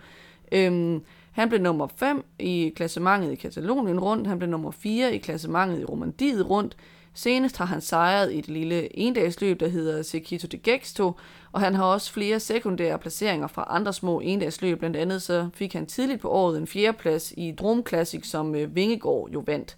Øhm, 0.53 1.03
han 1.37 1.49
blev 1.49 1.61
nummer 1.61 1.87
5 1.97 2.25
i 2.39 2.73
klassementet 2.77 3.33
i 3.33 3.35
Katalonien 3.35 4.01
rundt, 4.01 4.27
han 4.27 4.39
blev 4.39 4.51
nummer 4.51 4.71
4 4.71 5.15
i 5.15 5.19
klassementet 5.19 5.81
i 5.81 5.85
Romandiet 5.85 6.51
rundt. 6.51 6.77
Senest 7.15 7.57
har 7.57 7.65
han 7.65 7.81
sejret 7.81 8.33
i 8.33 8.39
et 8.39 8.49
lille 8.49 8.99
endagsløb, 8.99 9.61
der 9.61 9.69
hedder 9.69 10.03
Sekito 10.03 10.47
de 10.47 10.59
Gexto, 10.59 11.13
og 11.53 11.61
han 11.61 11.75
har 11.75 11.85
også 11.85 12.13
flere 12.13 12.41
sekundære 12.41 12.99
placeringer 12.99 13.47
fra 13.47 13.67
andre 13.69 13.93
små 13.93 14.21
endagsløb. 14.21 14.79
Blandt 14.79 14.97
andet 14.97 15.23
så 15.23 15.49
fik 15.55 15.73
han 15.73 15.87
tidligt 15.87 16.21
på 16.21 16.31
året 16.31 16.59
en 16.59 16.67
fjerdeplads 16.67 17.33
i 17.37 17.55
Drum 17.59 17.87
Classic, 17.89 18.27
som 18.27 18.55
øh, 18.55 18.75
Vingegaard 18.75 19.29
jo 19.35 19.43
vandt. 19.47 19.77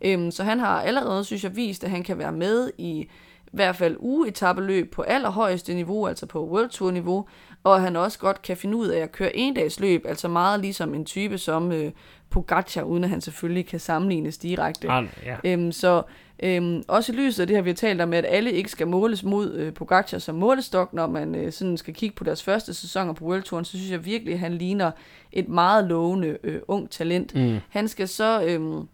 Øhm, 0.00 0.30
så 0.30 0.44
han 0.44 0.58
har 0.58 0.82
allerede, 0.82 1.24
synes 1.24 1.44
jeg, 1.44 1.56
vist, 1.56 1.84
at 1.84 1.90
han 1.90 2.02
kan 2.02 2.18
være 2.18 2.32
med 2.32 2.70
i 2.78 3.08
i 3.46 3.56
hvert 3.56 3.76
fald 3.76 3.96
ugeetappeløb 3.98 4.92
på 4.92 5.02
allerhøjeste 5.02 5.74
niveau, 5.74 6.06
altså 6.06 6.26
på 6.26 6.46
World 6.46 6.68
Tour 6.68 6.90
niveau, 6.90 7.28
og 7.66 7.80
han 7.80 7.96
også 7.96 8.18
godt 8.18 8.42
kan 8.42 8.56
finde 8.56 8.76
ud 8.76 8.88
af 8.88 9.00
at 9.00 9.12
køre 9.12 9.36
en 9.36 9.54
dags 9.54 9.80
løb, 9.80 10.04
altså 10.08 10.28
meget 10.28 10.60
ligesom 10.60 10.94
en 10.94 11.04
type 11.04 11.38
som 11.38 11.72
øh, 11.72 11.92
Pogacar, 12.30 12.82
uden 12.82 13.04
at 13.04 13.10
han 13.10 13.20
selvfølgelig 13.20 13.66
kan 13.66 13.80
sammenlignes 13.80 14.38
direkte. 14.38 14.90
Ah, 14.90 15.06
ja. 15.24 15.36
øhm, 15.44 15.72
så 15.72 16.02
øhm, 16.42 16.82
også 16.88 17.12
i 17.12 17.16
lyset 17.16 17.40
af 17.40 17.46
det 17.46 17.56
har 17.56 17.62
vi 17.62 17.72
talt 17.72 18.00
om, 18.00 18.12
at 18.12 18.24
alle 18.28 18.52
ikke 18.52 18.70
skal 18.70 18.86
måles 18.86 19.22
mod 19.22 19.54
øh, 19.54 19.72
Pogacar 19.72 20.18
som 20.18 20.34
målestok, 20.34 20.92
når 20.92 21.06
man 21.06 21.34
øh, 21.34 21.52
sådan 21.52 21.76
skal 21.76 21.94
kigge 21.94 22.16
på 22.16 22.24
deres 22.24 22.42
første 22.42 22.74
sæsoner 22.74 23.12
på 23.12 23.24
World 23.24 23.42
Touren, 23.42 23.64
så 23.64 23.70
synes 23.70 23.90
jeg 23.90 24.04
virkelig, 24.04 24.34
at 24.34 24.40
han 24.40 24.54
ligner 24.54 24.90
et 25.32 25.48
meget 25.48 25.84
lovende 25.84 26.38
øh, 26.44 26.60
ung 26.68 26.90
talent. 26.90 27.34
Mm. 27.34 27.58
Han 27.68 27.88
skal 27.88 28.08
så... 28.08 28.42
Øh, 28.42 28.84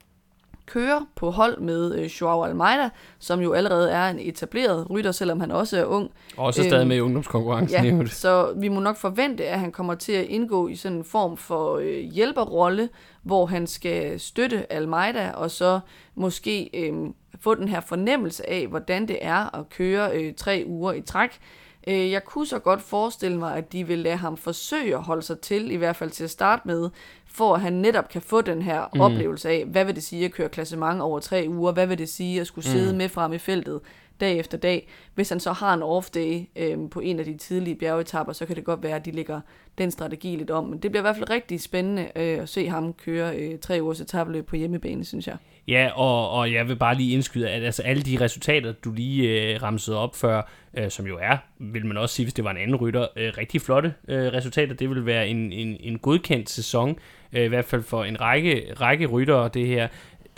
køre 0.66 1.06
på 1.14 1.30
hold 1.30 1.60
med 1.60 1.94
øh, 1.98 2.04
Joao 2.04 2.44
Almeida, 2.44 2.90
som 3.18 3.40
jo 3.40 3.52
allerede 3.52 3.90
er 3.90 4.08
en 4.08 4.18
etableret 4.18 4.90
rytter, 4.90 5.12
selvom 5.12 5.40
han 5.40 5.50
også 5.50 5.78
er 5.80 5.84
ung. 5.84 6.10
Og 6.36 6.44
også 6.44 6.62
stadig 6.62 6.86
med 6.86 6.96
i 6.96 7.00
ungdomskonkurrencen. 7.00 7.84
Ja, 7.84 8.06
så 8.06 8.52
vi 8.56 8.68
må 8.68 8.80
nok 8.80 8.96
forvente, 8.96 9.44
at 9.44 9.60
han 9.60 9.72
kommer 9.72 9.94
til 9.94 10.12
at 10.12 10.24
indgå 10.24 10.68
i 10.68 10.76
sådan 10.76 10.98
en 10.98 11.04
form 11.04 11.36
for 11.36 11.76
øh, 11.76 11.98
hjælperrolle, 11.98 12.88
hvor 13.22 13.46
han 13.46 13.66
skal 13.66 14.20
støtte 14.20 14.72
Almeida, 14.72 15.30
og 15.30 15.50
så 15.50 15.80
måske 16.14 16.70
øh, 16.74 16.92
få 17.40 17.54
den 17.54 17.68
her 17.68 17.80
fornemmelse 17.80 18.50
af, 18.50 18.66
hvordan 18.66 19.08
det 19.08 19.18
er 19.20 19.58
at 19.58 19.68
køre 19.68 20.16
øh, 20.16 20.34
tre 20.34 20.64
uger 20.66 20.92
i 20.92 21.00
træk. 21.00 21.38
Øh, 21.86 22.10
jeg 22.10 22.24
kunne 22.24 22.46
så 22.46 22.58
godt 22.58 22.82
forestille 22.82 23.38
mig, 23.38 23.56
at 23.56 23.72
de 23.72 23.86
vil 23.86 23.98
lade 23.98 24.16
ham 24.16 24.36
forsøge 24.36 24.94
at 24.94 25.02
holde 25.02 25.22
sig 25.22 25.40
til, 25.40 25.70
i 25.70 25.76
hvert 25.76 25.96
fald 25.96 26.10
til 26.10 26.24
at 26.24 26.30
starte 26.30 26.62
med, 26.64 26.90
for 27.34 27.54
at 27.54 27.60
han 27.60 27.72
netop 27.72 28.08
kan 28.08 28.22
få 28.22 28.40
den 28.40 28.62
her 28.62 28.88
mm. 28.94 29.00
oplevelse 29.00 29.50
af, 29.50 29.64
hvad 29.66 29.84
vil 29.84 29.94
det 29.94 30.02
sige 30.02 30.24
at 30.24 30.32
køre 30.32 30.48
klassement 30.48 31.00
over 31.00 31.20
tre 31.20 31.44
uger, 31.48 31.72
hvad 31.72 31.86
vil 31.86 31.98
det 31.98 32.08
sige 32.08 32.40
at 32.40 32.46
skulle 32.46 32.64
sidde 32.64 32.92
mm. 32.92 32.98
med 32.98 33.08
frem 33.08 33.32
i 33.32 33.38
feltet, 33.38 33.80
dag 34.20 34.38
efter 34.38 34.58
dag. 34.58 34.88
Hvis 35.14 35.28
han 35.28 35.40
så 35.40 35.52
har 35.52 35.74
en 35.74 35.82
off-day 35.82 36.62
øh, 36.62 36.90
på 36.90 37.00
en 37.00 37.18
af 37.18 37.24
de 37.24 37.36
tidlige 37.36 37.76
bjergetapper, 37.76 38.32
så 38.32 38.46
kan 38.46 38.56
det 38.56 38.64
godt 38.64 38.82
være, 38.82 38.96
at 38.96 39.04
de 39.04 39.10
lægger 39.10 39.40
den 39.78 39.90
strategi 39.90 40.36
lidt 40.36 40.50
om. 40.50 40.64
Men 40.64 40.78
det 40.78 40.90
bliver 40.90 41.00
i 41.00 41.06
hvert 41.06 41.16
fald 41.16 41.30
rigtig 41.30 41.60
spændende 41.60 42.02
øh, 42.16 42.38
at 42.38 42.48
se 42.48 42.68
ham 42.68 42.92
køre 42.92 43.36
øh, 43.36 43.58
tre 43.58 43.78
ugers 43.82 44.00
etabløb 44.00 44.46
på 44.46 44.56
hjemmebane, 44.56 45.04
synes 45.04 45.26
jeg. 45.26 45.36
Ja, 45.68 45.90
og, 45.94 46.30
og 46.30 46.52
jeg 46.52 46.68
vil 46.68 46.76
bare 46.76 46.94
lige 46.94 47.14
indskyde, 47.14 47.50
at 47.50 47.62
altså, 47.62 47.82
alle 47.82 48.02
de 48.02 48.20
resultater, 48.20 48.72
du 48.72 48.92
lige 48.92 49.52
øh, 49.54 49.62
ramsede 49.62 49.98
op 49.98 50.16
før, 50.16 50.50
øh, 50.74 50.90
som 50.90 51.06
jo 51.06 51.18
er, 51.22 51.36
vil 51.58 51.86
man 51.86 51.96
også 51.96 52.14
sige, 52.14 52.26
hvis 52.26 52.34
det 52.34 52.44
var 52.44 52.50
en 52.50 52.56
anden 52.56 52.76
rytter, 52.76 53.06
øh, 53.16 53.32
rigtig 53.38 53.60
flotte 53.60 53.94
øh, 54.08 54.32
resultater. 54.32 54.74
Det 54.74 54.90
vil 54.90 55.06
være 55.06 55.28
en, 55.28 55.52
en, 55.52 55.76
en 55.80 55.98
godkendt 55.98 56.50
sæson, 56.50 56.98
øh, 57.32 57.44
i 57.44 57.48
hvert 57.48 57.64
fald 57.64 57.82
for 57.82 58.04
en 58.04 58.20
række, 58.20 58.74
række 58.80 59.06
ryttere, 59.06 59.50
det 59.54 59.66
her. 59.66 59.88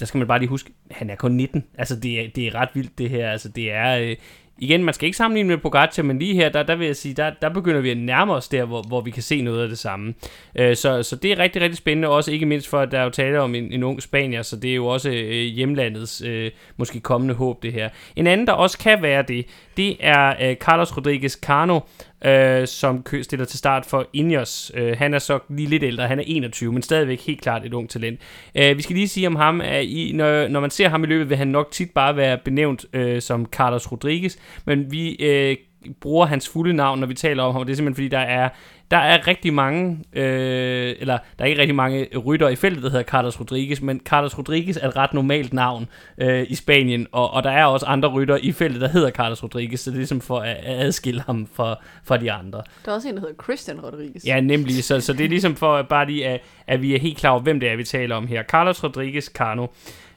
Der 0.00 0.06
skal 0.06 0.18
man 0.18 0.28
bare 0.28 0.38
lige 0.38 0.48
huske, 0.48 0.70
han 0.90 1.10
er 1.10 1.16
kun 1.16 1.32
19. 1.32 1.64
Altså, 1.78 1.96
det 2.00 2.20
er, 2.20 2.28
det 2.28 2.46
er 2.46 2.54
ret 2.54 2.68
vildt, 2.74 2.98
det 2.98 3.10
her. 3.10 3.30
Altså, 3.30 3.48
det 3.48 3.72
er... 3.72 3.98
Øh, 3.98 4.16
igen, 4.58 4.84
man 4.84 4.94
skal 4.94 5.06
ikke 5.06 5.16
sammenligne 5.16 5.48
med 5.48 5.58
Pogacar, 5.58 6.02
men 6.02 6.18
lige 6.18 6.34
her, 6.34 6.48
der, 6.48 6.62
der 6.62 6.76
vil 6.76 6.86
jeg 6.86 6.96
sige, 6.96 7.14
der, 7.14 7.30
der 7.42 7.48
begynder 7.48 7.80
vi 7.80 7.90
at 7.90 7.96
nærme 7.96 8.32
os 8.32 8.48
der, 8.48 8.64
hvor, 8.64 8.82
hvor 8.82 9.00
vi 9.00 9.10
kan 9.10 9.22
se 9.22 9.42
noget 9.42 9.62
af 9.62 9.68
det 9.68 9.78
samme. 9.78 10.14
Øh, 10.56 10.76
så, 10.76 11.02
så 11.02 11.16
det 11.16 11.32
er 11.32 11.38
rigtig, 11.38 11.62
rigtig 11.62 11.76
spændende, 11.76 12.08
også 12.08 12.32
ikke 12.32 12.46
mindst 12.46 12.68
for, 12.68 12.80
at 12.80 12.92
der 12.92 12.98
er 12.98 13.04
jo 13.04 13.10
tale 13.10 13.40
om 13.40 13.54
en, 13.54 13.72
en 13.72 13.82
ung 13.82 14.02
spanier, 14.02 14.42
så 14.42 14.56
det 14.56 14.70
er 14.70 14.74
jo 14.74 14.86
også 14.86 15.10
øh, 15.10 15.30
hjemlandets 15.30 16.22
øh, 16.26 16.50
måske 16.76 17.00
kommende 17.00 17.34
håb, 17.34 17.62
det 17.62 17.72
her. 17.72 17.88
En 18.16 18.26
anden, 18.26 18.46
der 18.46 18.52
også 18.52 18.78
kan 18.78 19.02
være 19.02 19.22
det, 19.22 19.46
det 19.76 19.96
er 20.00 20.34
øh, 20.42 20.56
Carlos 20.56 20.96
Rodriguez 20.96 21.32
Cano, 21.32 21.80
øh, 22.24 22.66
som 22.66 23.06
stiller 23.22 23.46
til 23.46 23.58
start 23.58 23.86
for 23.86 24.06
Ineos. 24.12 24.72
Øh, 24.74 24.96
han 24.98 25.14
er 25.14 25.18
så 25.18 25.38
lige 25.48 25.68
lidt 25.68 25.82
ældre, 25.82 26.08
han 26.08 26.18
er 26.18 26.24
21, 26.26 26.72
men 26.72 26.82
stadigvæk 26.82 27.20
helt 27.20 27.40
klart 27.40 27.66
et 27.66 27.74
ung 27.74 27.90
talent. 27.90 28.20
Øh, 28.54 28.76
vi 28.76 28.82
skal 28.82 28.96
lige 28.96 29.08
sige 29.08 29.26
om 29.26 29.36
ham, 29.36 29.60
at 29.60 29.84
i, 29.84 30.12
når, 30.14 30.48
når 30.48 30.60
man 30.60 30.70
ser 30.70 30.88
ham 30.88 31.04
i 31.04 31.06
løbet, 31.06 31.28
vil 31.28 31.36
han 31.36 31.48
nok 31.48 31.70
tit 31.70 31.90
bare 31.90 32.16
være 32.16 32.38
benævnt 32.38 32.86
øh, 32.92 33.22
som 33.22 33.46
Carlos 33.46 33.92
Rodriguez, 33.92 34.36
men 34.64 34.92
vi 34.92 35.14
øh, 35.14 35.56
bruger 36.00 36.26
hans 36.26 36.48
fulde 36.48 36.72
navn, 36.72 37.00
når 37.00 37.06
vi 37.06 37.14
taler 37.14 37.42
om 37.42 37.52
ham, 37.52 37.60
og 37.60 37.66
det 37.66 37.72
er 37.72 37.76
simpelthen 37.76 37.94
fordi, 37.94 38.08
der 38.08 38.18
er 38.18 38.48
der 38.90 38.96
er 38.96 39.26
rigtig 39.26 39.54
mange, 39.54 39.98
øh, 40.12 40.94
eller 40.98 41.18
der 41.38 41.44
er 41.44 41.48
ikke 41.48 41.60
rigtig 41.60 41.74
mange 41.74 42.18
rytter 42.18 42.48
i 42.48 42.56
feltet, 42.56 42.82
der 42.82 42.90
hedder 42.90 43.04
Carlos 43.04 43.40
Rodriguez, 43.40 43.80
men 43.80 44.00
Carlos 44.04 44.38
Rodriguez 44.38 44.76
er 44.76 44.88
et 44.88 44.96
ret 44.96 45.14
normalt 45.14 45.52
navn 45.52 45.88
øh, 46.18 46.46
i 46.48 46.54
Spanien, 46.54 47.06
og, 47.12 47.30
og 47.30 47.42
der 47.42 47.50
er 47.50 47.64
også 47.64 47.86
andre 47.86 48.08
rytter 48.08 48.38
i 48.42 48.52
feltet, 48.52 48.80
der 48.80 48.88
hedder 48.88 49.10
Carlos 49.10 49.42
Rodriguez, 49.42 49.80
så 49.80 49.90
det 49.90 49.96
er 49.96 49.98
ligesom 49.98 50.20
for 50.20 50.38
at, 50.38 50.56
at 50.56 50.80
adskille 50.80 51.20
ham 51.20 51.48
fra, 51.54 51.76
fra 52.04 52.16
de 52.16 52.32
andre. 52.32 52.62
Der 52.84 52.90
er 52.90 52.94
også 52.94 53.08
en, 53.08 53.14
der 53.14 53.20
hedder 53.20 53.42
Christian 53.42 53.80
Rodriguez. 53.80 54.24
Ja, 54.26 54.40
nemlig, 54.40 54.84
så, 54.84 55.00
så 55.00 55.12
det 55.12 55.24
er 55.24 55.28
ligesom 55.28 55.56
for 55.56 55.82
bare 55.82 56.06
lige, 56.06 56.26
at, 56.26 56.40
at 56.66 56.82
vi 56.82 56.94
er 56.94 56.98
helt 56.98 57.18
klar 57.18 57.30
over, 57.30 57.40
hvem 57.40 57.60
det 57.60 57.68
er, 57.68 57.76
vi 57.76 57.84
taler 57.84 58.16
om 58.16 58.26
her. 58.26 58.42
Carlos 58.42 58.84
Rodriguez 58.84 59.26
Cano. 59.26 59.66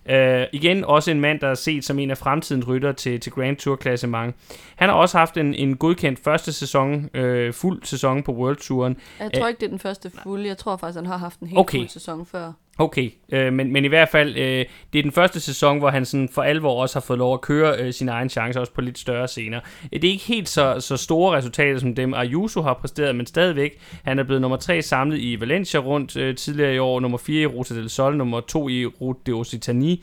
Uh, 0.10 0.44
igen 0.54 0.84
også 0.84 1.12
en 1.12 1.20
mand, 1.20 1.40
der 1.40 1.48
er 1.48 1.56
set 1.56 1.86
som 1.86 2.00
en 2.00 2.12
af 2.12 2.18
fremtidens 2.18 2.68
rytter 2.68 2.92
til, 2.92 3.20
til 3.20 3.32
Grand 3.32 3.58
Tour 3.58 3.76
klassement. 3.76 4.36
Han 4.76 4.90
har 4.90 4.96
også 4.96 5.18
haft 5.18 5.38
en, 5.38 5.54
en 5.54 5.78
godkendt 5.78 6.20
første 6.24 6.54
sæson, 6.54 7.10
uh, 7.18 7.54
fuld 7.54 7.84
sæson 7.84 8.24
på 8.24 8.32
World 8.32 8.58
Touren. 8.58 8.98
Jeg 9.20 9.32
tror 9.34 9.48
ikke, 9.48 9.60
det 9.60 9.66
er 9.66 9.70
den 9.70 9.80
første 9.80 10.12
fulde. 10.24 10.48
Jeg 10.48 10.58
tror 10.58 10.78
faktisk, 10.78 10.98
han 10.98 11.06
har 11.06 11.18
haft 11.18 11.40
en 11.40 11.48
helt 11.48 11.60
okay. 11.60 11.78
fuld 11.78 11.90
sæson 11.90 12.26
før. 12.26 12.52
Okay, 12.80 13.10
øh, 13.32 13.54
men, 13.54 13.74
men 13.74 13.86
i 13.86 13.88
hvert 13.88 14.10
fald, 14.10 14.38
øh, 14.38 14.66
det 14.94 15.00
er 15.00 15.04
den 15.04 15.12
første 15.12 15.40
sæson, 15.40 15.78
hvor 15.80 15.90
han 15.90 16.06
sådan 16.06 16.30
for 16.30 16.42
alvor 16.42 16.82
også 16.82 16.96
har 16.96 17.02
fået 17.02 17.20
lov 17.20 17.34
at 17.34 17.42
køre 17.42 17.78
øh, 17.80 17.94
sin 17.94 18.10
egen 18.10 18.30
chance, 18.30 18.60
også 18.60 18.74
på 18.74 18.82
lidt 18.82 19.00
større 19.00 19.28
scener. 19.28 19.60
Øh, 19.94 20.02
det 20.02 20.08
er 20.08 20.12
ikke 20.12 20.26
helt 20.26 20.50
så, 20.50 20.80
så 20.80 20.98
store 20.98 21.38
resultater, 21.38 21.80
som 21.80 21.96
dem 21.96 22.14
Ayuso 22.14 22.62
har 22.62 22.74
præsteret, 22.74 23.16
men 23.16 23.26
stadigvæk. 23.26 23.80
Han 24.04 24.20
er 24.20 24.24
blevet 24.24 24.42
nummer 24.42 24.58
3 24.58 24.82
samlet 24.82 25.20
i 25.20 25.40
Valencia 25.40 25.80
rundt 25.80 26.18
øh, 26.18 26.36
tidligere 26.36 26.76
i 26.76 26.78
år, 26.78 27.00
nummer 27.00 27.18
4 27.18 27.42
i 27.42 27.46
Ruta 27.46 27.76
del 27.76 27.90
Sol, 27.90 28.18
nummer 28.18 28.40
2 28.40 28.70
i 28.70 28.86
Route 28.86 29.20
de 29.26 29.32
Occitanie. 29.32 29.98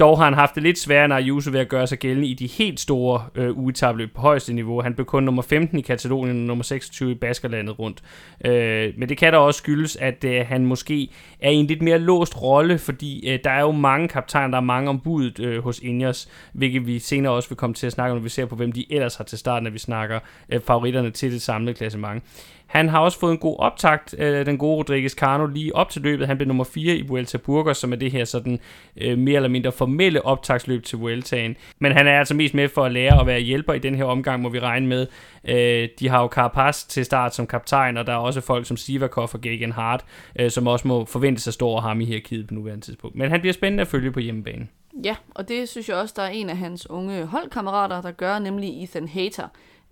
Dog 0.00 0.18
har 0.18 0.24
han 0.24 0.34
haft 0.34 0.54
det 0.54 0.62
lidt 0.62 0.78
sværere 0.78 1.04
end 1.04 1.14
Ayuso 1.14 1.50
ved 1.50 1.60
at 1.60 1.68
gøre 1.68 1.86
sig 1.86 1.98
gældende 1.98 2.28
i 2.28 2.34
de 2.34 2.46
helt 2.46 2.80
store 2.80 3.24
øh, 3.34 3.58
ugetabløb 3.58 4.14
på 4.14 4.20
højeste 4.20 4.52
niveau. 4.52 4.82
Han 4.82 4.94
blev 4.94 5.06
kun 5.06 5.22
nummer 5.22 5.42
15 5.42 5.78
i 5.78 5.82
Katalonien 5.82 6.40
og 6.40 6.46
nummer 6.46 6.64
26 6.64 7.10
i 7.10 7.14
Baskerlandet 7.14 7.78
rundt. 7.78 8.02
Øh, 8.44 8.92
men 8.98 9.08
det 9.08 9.18
kan 9.18 9.32
da 9.32 9.38
også 9.38 9.58
skyldes, 9.58 9.96
at 9.96 10.24
øh, 10.24 10.46
han 10.46 10.66
måske 10.66 11.08
er 11.40 11.50
i 11.50 11.54
en 11.54 11.66
lidt 11.66 11.82
mere 11.82 11.98
låst 11.98 12.42
rolle, 12.42 12.78
fordi 12.78 13.28
øh, 13.28 13.38
der 13.44 13.50
er 13.50 13.60
jo 13.60 13.72
mange 13.72 14.08
kaptajner, 14.08 14.48
der 14.48 14.56
er 14.56 14.60
mange 14.60 14.90
ombudet 14.90 15.40
øh, 15.40 15.64
hos 15.64 15.78
Ingers, 15.78 16.28
hvilket 16.52 16.86
vi 16.86 16.98
senere 16.98 17.32
også 17.32 17.48
vil 17.48 17.56
komme 17.56 17.74
til 17.74 17.86
at 17.86 17.92
snakke 17.92 18.12
om, 18.12 18.18
når 18.18 18.22
vi 18.22 18.28
ser 18.28 18.46
på, 18.46 18.56
hvem 18.56 18.72
de 18.72 18.92
ellers 18.92 19.16
har 19.16 19.24
til 19.24 19.38
starten, 19.38 19.64
når 19.64 19.70
vi 19.70 19.78
snakker 19.78 20.18
øh, 20.48 20.60
favoritterne 20.60 21.10
til 21.10 21.32
det 21.32 21.42
samlede 21.42 21.74
klassement. 21.74 22.22
Han 22.66 22.88
har 22.88 22.98
også 22.98 23.18
fået 23.18 23.32
en 23.32 23.38
god 23.38 23.56
optakt, 23.58 24.14
øh, 24.18 24.46
den 24.46 24.58
gode 24.58 24.76
Rodriguez 24.76 25.12
Cano, 25.12 25.46
lige 25.46 25.76
op 25.76 25.90
til 25.90 26.02
løbet. 26.02 26.26
Han 26.26 26.36
blev 26.36 26.48
nummer 26.48 26.64
4 26.64 26.96
i 26.96 27.06
Vuelta 27.06 27.38
Burgos, 27.38 27.76
som 27.76 27.92
er 27.92 27.96
det 27.96 28.12
her 28.12 28.24
sådan 28.24 28.60
øh, 28.96 29.18
mere 29.18 29.36
eller 29.36 29.48
mindre 29.48 29.72
formelle 29.72 30.24
optagsløb 30.24 30.84
til 30.84 30.98
Vueltaen. 30.98 31.56
Men 31.78 31.92
han 31.92 32.06
er 32.06 32.18
altså 32.18 32.34
mest 32.34 32.54
med 32.54 32.68
for 32.68 32.84
at 32.84 32.92
lære 32.92 33.20
at 33.20 33.26
være 33.26 33.40
hjælper 33.40 33.72
i 33.72 33.78
den 33.78 33.94
her 33.94 34.04
omgang, 34.04 34.42
må 34.42 34.48
vi 34.48 34.60
regne 34.60 34.86
med. 34.86 35.06
Øh, 35.48 35.88
de 35.98 36.08
har 36.08 36.22
jo 36.22 36.28
Carapaz 36.28 36.84
til 36.84 37.04
start 37.04 37.34
som 37.34 37.46
kaptajn, 37.46 37.96
og 37.96 38.06
der 38.06 38.12
er 38.12 38.16
også 38.16 38.40
folk 38.40 38.66
som 38.66 38.76
Sivakov 38.76 39.28
og 39.32 39.40
Gagan 39.40 39.72
Hart, 39.72 40.04
øh, 40.38 40.50
som 40.50 40.66
også 40.66 40.88
må 40.88 41.04
forvente 41.04 41.42
sig 41.42 41.52
stå 41.52 41.76
ham 41.76 42.00
i 42.00 42.04
hierarkiet 42.04 42.46
på 42.46 42.54
nuværende 42.54 42.84
tidspunkt. 42.84 43.16
Men 43.16 43.30
han 43.30 43.40
bliver 43.40 43.54
spændende 43.54 43.80
at 43.80 43.88
følge 43.88 44.12
på 44.12 44.20
hjemmebane. 44.20 44.68
Ja, 45.04 45.16
og 45.34 45.48
det 45.48 45.68
synes 45.68 45.88
jeg 45.88 45.96
også, 45.96 46.14
der 46.16 46.22
er 46.22 46.28
en 46.28 46.50
af 46.50 46.56
hans 46.56 46.90
unge 46.90 47.26
holdkammerater, 47.26 48.02
der 48.02 48.10
gør, 48.10 48.38
nemlig 48.38 48.82
Ethan 48.82 49.08
Hater. 49.08 49.48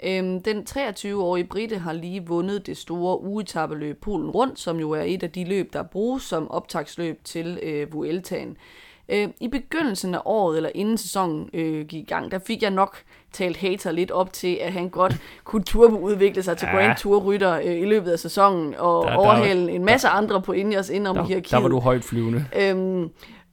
Øhm, 0.06 0.42
den 0.42 0.66
23-årige 0.70 1.44
Britte 1.44 1.78
har 1.78 1.92
lige 1.92 2.26
vundet 2.26 2.66
det 2.66 2.76
store 2.76 3.20
ugetabeløb 3.22 4.00
Polen 4.00 4.30
Rundt, 4.30 4.60
som 4.60 4.80
jo 4.80 4.90
er 4.90 5.02
et 5.02 5.22
af 5.22 5.30
de 5.30 5.44
løb, 5.44 5.72
der 5.72 5.82
bruges 5.82 6.22
som 6.22 6.50
optagsløb 6.50 7.24
til 7.24 7.58
øh, 7.62 7.92
Vueltaen. 7.92 8.56
Øh, 9.08 9.28
I 9.40 9.48
begyndelsen 9.48 10.14
af 10.14 10.20
året, 10.24 10.56
eller 10.56 10.70
inden 10.74 10.98
sæsonen 10.98 11.50
øh, 11.54 11.86
gik 11.86 12.02
i 12.02 12.04
gang, 12.04 12.30
der 12.30 12.38
fik 12.38 12.62
jeg 12.62 12.70
nok 12.70 12.96
talt 13.32 13.56
hater 13.56 13.92
lidt 13.92 14.10
op 14.10 14.32
til, 14.32 14.58
at 14.62 14.72
han 14.72 14.88
godt 14.88 15.16
kunne 15.44 15.64
turboudvikle 15.64 16.42
sig 16.42 16.56
til 16.56 16.68
ja. 16.72 16.76
Grand 16.76 16.96
Tour-rytter 16.96 17.58
øh, 17.64 17.80
i 17.80 17.84
løbet 17.84 18.10
af 18.10 18.18
sæsonen, 18.18 18.74
og 18.78 19.06
der, 19.06 19.14
overhale 19.14 19.72
en 19.72 19.84
masse 19.84 20.06
der, 20.06 20.12
andre 20.12 20.42
på 20.42 20.52
Ingers 20.52 20.90
inden 20.90 21.16
der, 21.16 21.24
hierarkiet. 21.24 21.50
Der 21.50 21.60
var 21.60 21.68
du 21.68 21.78
højt 21.78 22.04
flyvende. 22.04 22.44
Øhm, 22.60 23.10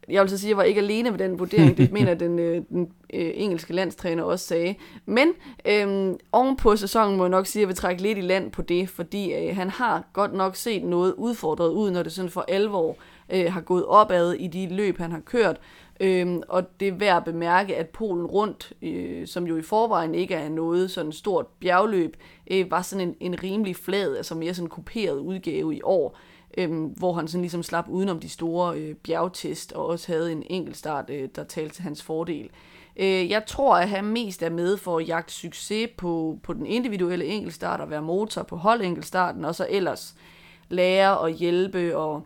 jeg 0.09 0.21
vil 0.21 0.29
så 0.29 0.37
sige, 0.37 0.47
at 0.47 0.49
jeg 0.49 0.57
var 0.57 0.63
ikke 0.63 0.81
alene 0.81 1.11
med 1.11 1.19
den 1.19 1.39
vurdering. 1.39 1.77
Det 1.77 1.91
mener 1.91 2.13
den, 2.13 2.39
øh, 2.39 2.61
den 2.69 2.91
øh, 3.13 3.31
engelske 3.33 3.73
landstræner 3.73 4.23
også 4.23 4.45
sagde. 4.47 4.75
Men 5.05 5.33
øh, 5.65 6.13
ovenpå 6.31 6.75
sæsonen 6.75 7.17
må 7.17 7.23
jeg 7.23 7.29
nok 7.29 7.45
sige, 7.45 7.59
at 7.59 7.61
jeg 7.61 7.67
vil 7.67 7.75
trække 7.75 8.01
lidt 8.01 8.17
i 8.17 8.21
land 8.21 8.51
på 8.51 8.61
det, 8.61 8.89
fordi 8.89 9.33
øh, 9.33 9.55
han 9.55 9.69
har 9.69 10.03
godt 10.13 10.33
nok 10.33 10.55
set 10.55 10.83
noget 10.83 11.13
udfordret 11.17 11.69
ud, 11.69 11.91
når 11.91 12.03
det 12.03 12.11
sådan 12.11 12.31
for 12.31 12.45
alvor 12.47 12.97
øh, 13.33 13.53
har 13.53 13.61
gået 13.61 13.85
opad 13.85 14.33
i 14.33 14.47
de 14.47 14.75
løb, 14.75 14.97
han 14.97 15.11
har 15.11 15.19
kørt. 15.19 15.59
Øhm, 15.99 16.41
og 16.47 16.79
det 16.79 16.87
er 16.87 16.91
værd 16.91 17.17
at 17.17 17.23
bemærke, 17.23 17.75
at 17.75 17.89
Polen 17.89 18.25
rundt, 18.25 18.73
øh, 18.81 19.27
som 19.27 19.47
jo 19.47 19.57
i 19.57 19.61
forvejen 19.61 20.15
ikke 20.15 20.35
er 20.35 20.49
noget 20.49 20.91
sådan 20.91 21.11
stort 21.11 21.45
bjergløb, 21.59 22.17
øh, 22.51 22.71
var 22.71 22.81
sådan 22.81 23.07
en, 23.07 23.15
en 23.19 23.43
rimelig 23.43 23.75
flad, 23.75 24.17
altså 24.17 24.35
mere 24.35 24.53
sådan 24.53 24.69
kuperet 24.69 25.19
udgave 25.19 25.75
i 25.75 25.81
år 25.83 26.17
øhm, 26.57 26.85
hvor 26.85 27.13
han 27.13 27.27
sådan 27.27 27.41
ligesom 27.41 27.63
slap 27.63 27.85
udenom 27.89 28.19
de 28.19 28.29
store 28.29 28.77
øh, 28.77 28.95
bjergtest, 28.95 29.71
og 29.71 29.85
også 29.85 30.11
havde 30.11 30.31
en 30.31 30.43
enkelt 30.49 30.77
start, 30.77 31.09
øh, 31.09 31.29
der 31.35 31.43
talte 31.43 31.75
til 31.75 31.83
hans 31.83 32.03
fordel. 32.03 32.49
Øh, 32.97 33.29
jeg 33.29 33.45
tror, 33.45 33.75
at 33.75 33.89
han 33.89 34.05
mest 34.05 34.43
er 34.43 34.49
med 34.49 34.77
for 34.77 34.97
at 34.97 35.07
jagte 35.07 35.33
succes 35.33 35.89
på, 35.97 36.39
på 36.43 36.53
den 36.53 36.65
individuelle 36.65 37.25
enkeltstart 37.25 37.81
og 37.81 37.89
være 37.89 38.01
motor 38.01 38.43
på 38.43 38.55
holdenkeltstarten, 38.55 39.45
og 39.45 39.55
så 39.55 39.67
ellers 39.69 40.15
lære 40.69 41.17
og 41.17 41.29
hjælpe 41.29 41.97
og 41.97 42.25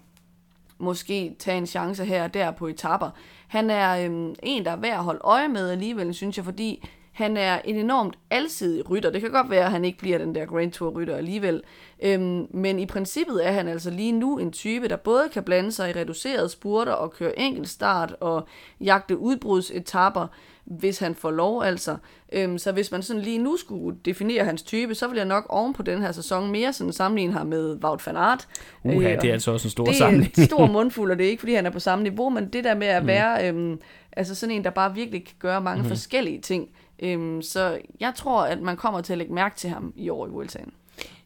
måske 0.77 1.35
tage 1.39 1.57
en 1.57 1.67
chance 1.67 2.05
her 2.05 2.23
og 2.23 2.33
der 2.33 2.51
på 2.51 2.67
etapper. 2.67 3.09
Han 3.47 3.69
er 3.69 4.05
øhm, 4.05 4.35
en, 4.43 4.65
der 4.65 4.71
er 4.71 4.75
værd 4.75 4.97
at 4.97 5.03
holde 5.03 5.21
øje 5.23 5.47
med 5.47 5.69
alligevel, 5.69 6.13
synes 6.13 6.37
jeg, 6.37 6.45
fordi 6.45 6.89
han 7.15 7.37
er 7.37 7.59
en 7.65 7.75
enormt 7.75 8.15
alsidig 8.29 8.89
rytter. 8.89 9.09
Det 9.09 9.21
kan 9.21 9.31
godt 9.31 9.49
være, 9.49 9.65
at 9.65 9.71
han 9.71 9.85
ikke 9.85 9.97
bliver 9.97 10.17
den 10.17 10.35
der 10.35 10.45
Grand 10.45 10.71
Tour 10.71 10.91
rytter 10.91 11.15
alligevel. 11.15 11.61
Øhm, 12.03 12.47
men 12.51 12.79
i 12.79 12.85
princippet 12.85 13.47
er 13.47 13.51
han 13.51 13.67
altså 13.67 13.89
lige 13.89 14.11
nu 14.11 14.37
en 14.37 14.51
type, 14.51 14.87
der 14.87 14.95
både 14.95 15.29
kan 15.33 15.43
blande 15.43 15.71
sig 15.71 15.89
i 15.89 15.93
reducerede 15.93 16.49
spurter 16.49 16.91
og 16.91 17.13
køre 17.13 17.39
enkelt 17.39 17.69
start 17.69 18.15
og 18.19 18.47
jagte 18.81 19.17
udbrudsetapper, 19.17 20.27
hvis 20.65 20.99
han 20.99 21.15
får 21.15 21.31
lov 21.31 21.63
altså. 21.63 21.97
Øhm, 22.33 22.57
så 22.57 22.71
hvis 22.71 22.91
man 22.91 23.01
sådan 23.01 23.21
lige 23.21 23.37
nu 23.37 23.57
skulle 23.57 23.97
definere 24.05 24.45
hans 24.45 24.61
type, 24.61 24.95
så 24.95 25.07
vil 25.07 25.17
jeg 25.17 25.25
nok 25.25 25.45
oven 25.49 25.73
på 25.73 25.83
den 25.83 26.01
her 26.01 26.11
sæson 26.11 26.51
mere 26.51 26.73
sådan 26.73 26.93
sammenligne 26.93 27.33
ham 27.33 27.47
med 27.47 27.77
Wout 27.83 28.07
van 28.07 28.15
Aert. 28.15 28.47
Uha, 28.83 28.95
øh, 28.95 29.21
det 29.21 29.29
er 29.29 29.33
altså 29.33 29.51
også 29.51 29.67
en 29.67 29.71
stor 29.71 29.85
det 29.85 29.95
sammenligning. 29.95 30.35
Det 30.35 30.37
er 30.37 30.41
en 30.41 30.49
stor 30.49 30.67
mundfuld, 30.67 31.11
og 31.11 31.17
det 31.17 31.25
er 31.25 31.29
ikke, 31.29 31.41
fordi 31.41 31.53
han 31.53 31.65
er 31.65 31.69
på 31.69 31.79
samme 31.79 32.03
niveau, 32.03 32.29
men 32.29 32.47
det 32.47 32.63
der 32.63 32.75
med 32.75 32.87
at 32.87 33.03
mm. 33.03 33.07
være 33.07 33.47
øhm, 33.49 33.79
altså 34.11 34.35
sådan 34.35 34.55
en, 34.55 34.63
der 34.63 34.69
bare 34.69 34.95
virkelig 34.95 35.25
kan 35.25 35.35
gøre 35.39 35.61
mange 35.61 35.83
mm. 35.83 35.89
forskellige 35.89 36.41
ting, 36.41 36.69
Øhm, 36.99 37.41
så 37.41 37.79
jeg 37.99 38.13
tror, 38.15 38.41
at 38.45 38.61
man 38.61 38.77
kommer 38.77 39.01
til 39.01 39.13
at 39.13 39.17
lægge 39.17 39.33
mærke 39.33 39.55
til 39.55 39.69
ham 39.69 39.93
i 39.95 40.09
år 40.09 40.27
i 40.27 40.29
Vueltaen. 40.29 40.73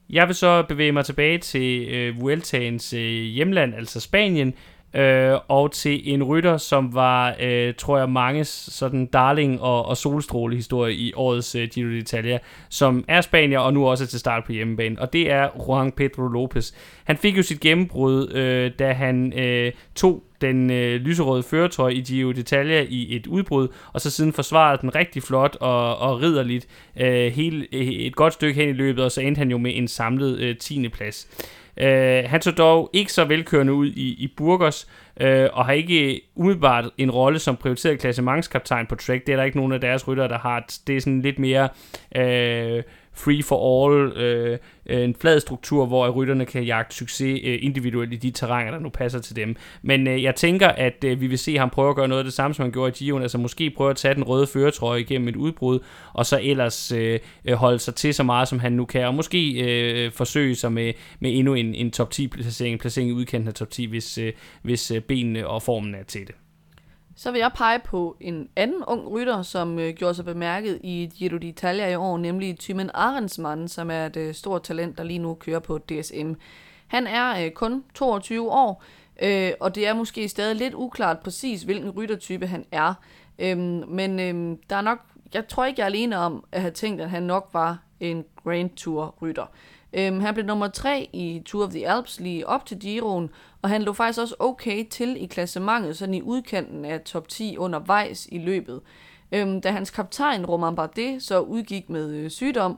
Jeg 0.09 0.27
vil 0.27 0.35
så 0.35 0.63
bevæge 0.63 0.91
mig 0.91 1.05
tilbage 1.05 1.37
til 1.37 1.87
øh, 1.87 2.21
Vueltaens 2.21 2.93
øh, 2.93 3.21
hjemland, 3.21 3.75
altså 3.75 3.99
Spanien, 3.99 4.53
øh, 4.93 5.37
og 5.47 5.71
til 5.71 6.13
en 6.13 6.23
rytter, 6.23 6.57
som 6.57 6.93
var, 6.93 7.35
øh, 7.41 7.73
tror 7.77 7.97
jeg, 7.97 8.09
manges 8.09 8.47
sådan 8.47 9.05
darling 9.05 9.61
og, 9.61 9.85
og 9.85 9.97
solstrålehistorie 9.97 10.95
i 10.95 11.13
årets 11.15 11.55
øh, 11.55 11.67
Giro 11.73 11.89
d'Italia, 11.89 12.37
som 12.69 13.05
er 13.07 13.21
spanier 13.21 13.59
og 13.59 13.73
nu 13.73 13.87
også 13.87 14.03
er 14.03 14.07
til 14.07 14.19
start 14.19 14.43
på 14.45 14.51
hjemmebane, 14.51 15.01
og 15.01 15.13
det 15.13 15.31
er 15.31 15.49
Juan 15.67 15.91
Pedro 15.91 16.27
Lopez. 16.27 16.71
Han 17.03 17.17
fik 17.17 17.37
jo 17.37 17.43
sit 17.43 17.59
gennembrud, 17.59 18.31
øh, 18.31 18.71
da 18.79 18.93
han 18.93 19.39
øh, 19.39 19.71
tog 19.95 20.23
den 20.41 20.71
øh, 20.71 21.01
lyserøde 21.01 21.43
føretrøje 21.43 21.93
i 21.93 22.01
Gio 22.01 22.31
Detalje 22.31 22.85
i 22.85 23.15
et 23.15 23.27
udbrud, 23.27 23.67
og 23.93 24.01
så 24.01 24.11
siden 24.11 24.33
forsvarede 24.33 24.81
den 24.81 24.95
rigtig 24.95 25.23
flot 25.23 25.57
og, 25.59 25.97
og 25.97 26.21
ridderligt 26.21 26.67
øh, 26.99 27.31
hele, 27.31 27.67
øh, 27.71 27.87
et 27.87 28.15
godt 28.15 28.33
stykke 28.33 28.61
hen 28.61 28.69
i 28.69 28.73
løbet, 28.73 29.03
og 29.03 29.11
så 29.11 29.21
endte 29.21 29.39
han 29.39 29.51
jo 29.51 29.57
med 29.57 29.71
en 29.75 29.87
samlet 29.87 30.39
øh, 30.39 30.57
10. 30.57 30.89
plads. 30.89 31.27
Øh, 31.77 32.23
han 32.25 32.41
så 32.41 32.51
dog 32.51 32.89
ikke 32.93 33.13
så 33.13 33.25
velkørende 33.25 33.73
ud 33.73 33.87
i, 33.87 34.07
i 34.23 34.33
Burgos, 34.37 34.87
øh, 35.19 35.49
og 35.53 35.65
har 35.65 35.73
ikke 35.73 36.21
umiddelbart 36.35 36.89
en 36.97 37.11
rolle 37.11 37.39
som 37.39 37.55
prioriteret 37.55 37.99
klassementskaptajn 37.99 38.85
på 38.85 38.95
track. 38.95 39.27
Det 39.27 39.33
er 39.33 39.37
der 39.37 39.43
ikke 39.43 39.57
nogen 39.57 39.71
af 39.71 39.81
deres 39.81 40.07
ryttere, 40.07 40.27
der 40.27 40.37
har. 40.37 40.65
Det 40.87 40.97
er 40.97 41.01
sådan 41.01 41.21
lidt 41.21 41.39
mere... 41.39 41.69
Øh, 42.15 42.83
free 43.19 43.43
for 43.43 43.85
all, 43.85 44.17
øh, 44.17 44.57
øh, 44.85 45.03
en 45.03 45.15
flad 45.15 45.39
struktur, 45.39 45.85
hvor 45.85 46.09
rytterne 46.09 46.45
kan 46.45 46.63
jagte 46.63 46.95
succes 46.95 47.41
øh, 47.43 47.59
individuelt 47.61 48.13
i 48.13 48.15
de 48.15 48.31
terrænger, 48.31 48.71
der 48.71 48.79
nu 48.79 48.89
passer 48.89 49.19
til 49.19 49.35
dem. 49.35 49.55
Men 49.81 50.07
øh, 50.07 50.23
jeg 50.23 50.35
tænker, 50.35 50.67
at 50.67 51.03
øh, 51.03 51.21
vi 51.21 51.27
vil 51.27 51.37
se 51.37 51.57
ham 51.57 51.69
prøve 51.69 51.89
at 51.89 51.95
gøre 51.95 52.07
noget 52.07 52.19
af 52.19 52.23
det 52.23 52.33
samme, 52.33 52.55
som 52.55 52.63
han 52.63 52.71
gjorde 52.71 52.89
i 52.89 52.93
Giroen, 52.93 53.23
altså 53.23 53.37
måske 53.37 53.69
prøve 53.69 53.89
at 53.89 53.97
tage 53.97 54.15
den 54.15 54.23
røde 54.23 54.47
føretrøje 54.47 54.99
igennem 55.01 55.27
et 55.27 55.35
udbrud, 55.35 55.79
og 56.13 56.25
så 56.25 56.39
ellers 56.43 56.91
øh, 56.91 57.19
øh, 57.45 57.53
holde 57.53 57.79
sig 57.79 57.95
til 57.95 58.13
så 58.13 58.23
meget, 58.23 58.47
som 58.47 58.59
han 58.59 58.71
nu 58.71 58.85
kan, 58.85 59.05
og 59.05 59.15
måske 59.15 59.51
øh, 59.51 60.11
forsøge 60.11 60.55
sig 60.55 60.71
med, 60.71 60.93
med 61.19 61.37
endnu 61.37 61.53
en, 61.53 61.75
en 61.75 61.91
top 61.91 62.11
10 62.11 62.27
placering, 62.27 62.73
en 62.73 62.79
placering 62.79 63.09
i 63.09 63.13
udkanten 63.13 63.47
af 63.47 63.53
top 63.53 63.69
10, 63.69 63.85
hvis, 63.85 64.17
øh, 64.17 64.33
hvis 64.61 64.91
øh, 64.91 65.01
benene 65.01 65.47
og 65.47 65.63
formen 65.63 65.95
er 65.95 66.03
til 66.03 66.27
det. 66.27 66.35
Så 67.19 67.31
vil 67.31 67.39
jeg 67.39 67.51
pege 67.55 67.79
på 67.79 68.17
en 68.19 68.49
anden 68.55 68.83
ung 68.87 69.11
rytter, 69.11 69.41
som 69.41 69.79
øh, 69.79 69.93
gjorde 69.93 70.13
sig 70.13 70.25
bemærket 70.25 70.79
i 70.83 71.11
Giro 71.17 71.37
d'Italia 71.37 71.85
i 71.85 71.95
år, 71.95 72.17
nemlig 72.17 72.59
Thymen 72.59 72.91
Arendsmann, 72.93 73.67
som 73.67 73.91
er 73.91 74.05
et 74.05 74.17
øh, 74.17 74.33
stort 74.33 74.63
talent, 74.63 74.97
der 74.97 75.03
lige 75.03 75.19
nu 75.19 75.33
kører 75.33 75.59
på 75.59 75.77
DSM. 75.77 76.33
Han 76.87 77.07
er 77.07 77.45
øh, 77.45 77.51
kun 77.51 77.83
22 77.93 78.51
år, 78.51 78.83
øh, 79.21 79.51
og 79.59 79.75
det 79.75 79.87
er 79.87 79.93
måske 79.93 80.29
stadig 80.29 80.55
lidt 80.55 80.73
uklart 80.73 81.19
præcis, 81.19 81.63
hvilken 81.63 81.89
ryttertype 81.89 82.47
han 82.47 82.65
er. 82.71 82.93
Øhm, 83.39 83.83
men 83.87 84.19
øh, 84.19 84.57
der 84.69 84.75
er 84.75 84.81
nok, 84.81 84.99
jeg 85.33 85.47
tror 85.47 85.65
ikke, 85.65 85.79
jeg 85.79 85.85
er 85.85 85.89
alene 85.89 86.17
om 86.17 86.43
at 86.51 86.61
have 86.61 86.71
tænkt, 86.71 87.01
at 87.01 87.09
han 87.09 87.23
nok 87.23 87.49
var 87.53 87.77
en 87.99 88.25
Grand 88.43 88.69
Tour 88.69 89.15
rytter. 89.21 89.45
Øhm, 89.93 90.19
han 90.19 90.33
blev 90.33 90.45
nummer 90.45 90.67
3 90.67 91.09
i 91.13 91.41
Tour 91.45 91.65
of 91.65 91.71
the 91.71 91.89
Alps 91.89 92.19
lige 92.19 92.47
op 92.47 92.65
til 92.65 92.79
Giroen, 92.79 93.29
og 93.61 93.69
han 93.69 93.81
lå 93.81 93.93
faktisk 93.93 94.19
også 94.19 94.35
okay 94.39 94.85
til 94.89 95.23
i 95.23 95.25
klassementet, 95.25 95.97
sådan 95.97 96.13
i 96.13 96.21
udkanten 96.21 96.85
af 96.85 97.01
top 97.01 97.27
10 97.27 97.57
undervejs 97.57 98.27
i 98.31 98.37
løbet. 98.37 98.81
Øhm, 99.31 99.61
da 99.61 99.71
hans 99.71 99.89
kaptajn 99.89 100.45
Romain 100.45 100.75
Bardet 100.75 101.23
så 101.23 101.39
udgik 101.39 101.89
med 101.89 102.11
øh, 102.11 102.29
sygdom, 102.29 102.77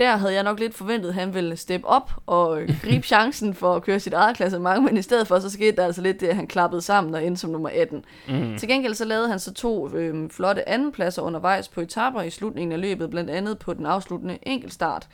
der 0.00 0.16
havde 0.16 0.34
jeg 0.34 0.42
nok 0.42 0.60
lidt 0.60 0.74
forventet, 0.74 1.08
at 1.08 1.14
han 1.14 1.34
ville 1.34 1.56
steppe 1.56 1.86
op 1.86 2.10
og 2.26 2.62
øh, 2.62 2.68
gribe 2.84 3.06
chancen 3.06 3.54
for 3.54 3.74
at 3.74 3.82
køre 3.82 4.00
sit 4.00 4.12
eget 4.12 4.36
klassement, 4.36 4.84
men 4.84 4.96
i 4.96 5.02
stedet 5.02 5.28
for, 5.28 5.38
så 5.38 5.50
skete 5.50 5.76
der 5.76 5.84
altså 5.84 6.02
lidt 6.02 6.20
det, 6.20 6.26
at 6.26 6.36
han 6.36 6.46
klappede 6.46 6.82
sammen 6.82 7.14
og 7.14 7.24
endte 7.24 7.40
som 7.40 7.50
nummer 7.50 7.70
18. 7.72 8.04
Mm. 8.28 8.58
Til 8.58 8.68
gengæld 8.68 8.94
så 8.94 9.04
lavede 9.04 9.28
han 9.28 9.38
så 9.38 9.54
to 9.54 9.88
øh, 9.88 10.30
flotte 10.30 10.68
andenpladser 10.68 11.22
undervejs 11.22 11.68
på 11.68 11.80
etaper 11.80 12.22
i 12.22 12.30
slutningen 12.30 12.72
af 12.72 12.80
løbet, 12.80 13.10
blandt 13.10 13.30
andet 13.30 13.58
på 13.58 13.74
den 13.74 13.86
afsluttende 13.86 14.38
enkeltstart. 14.42 15.08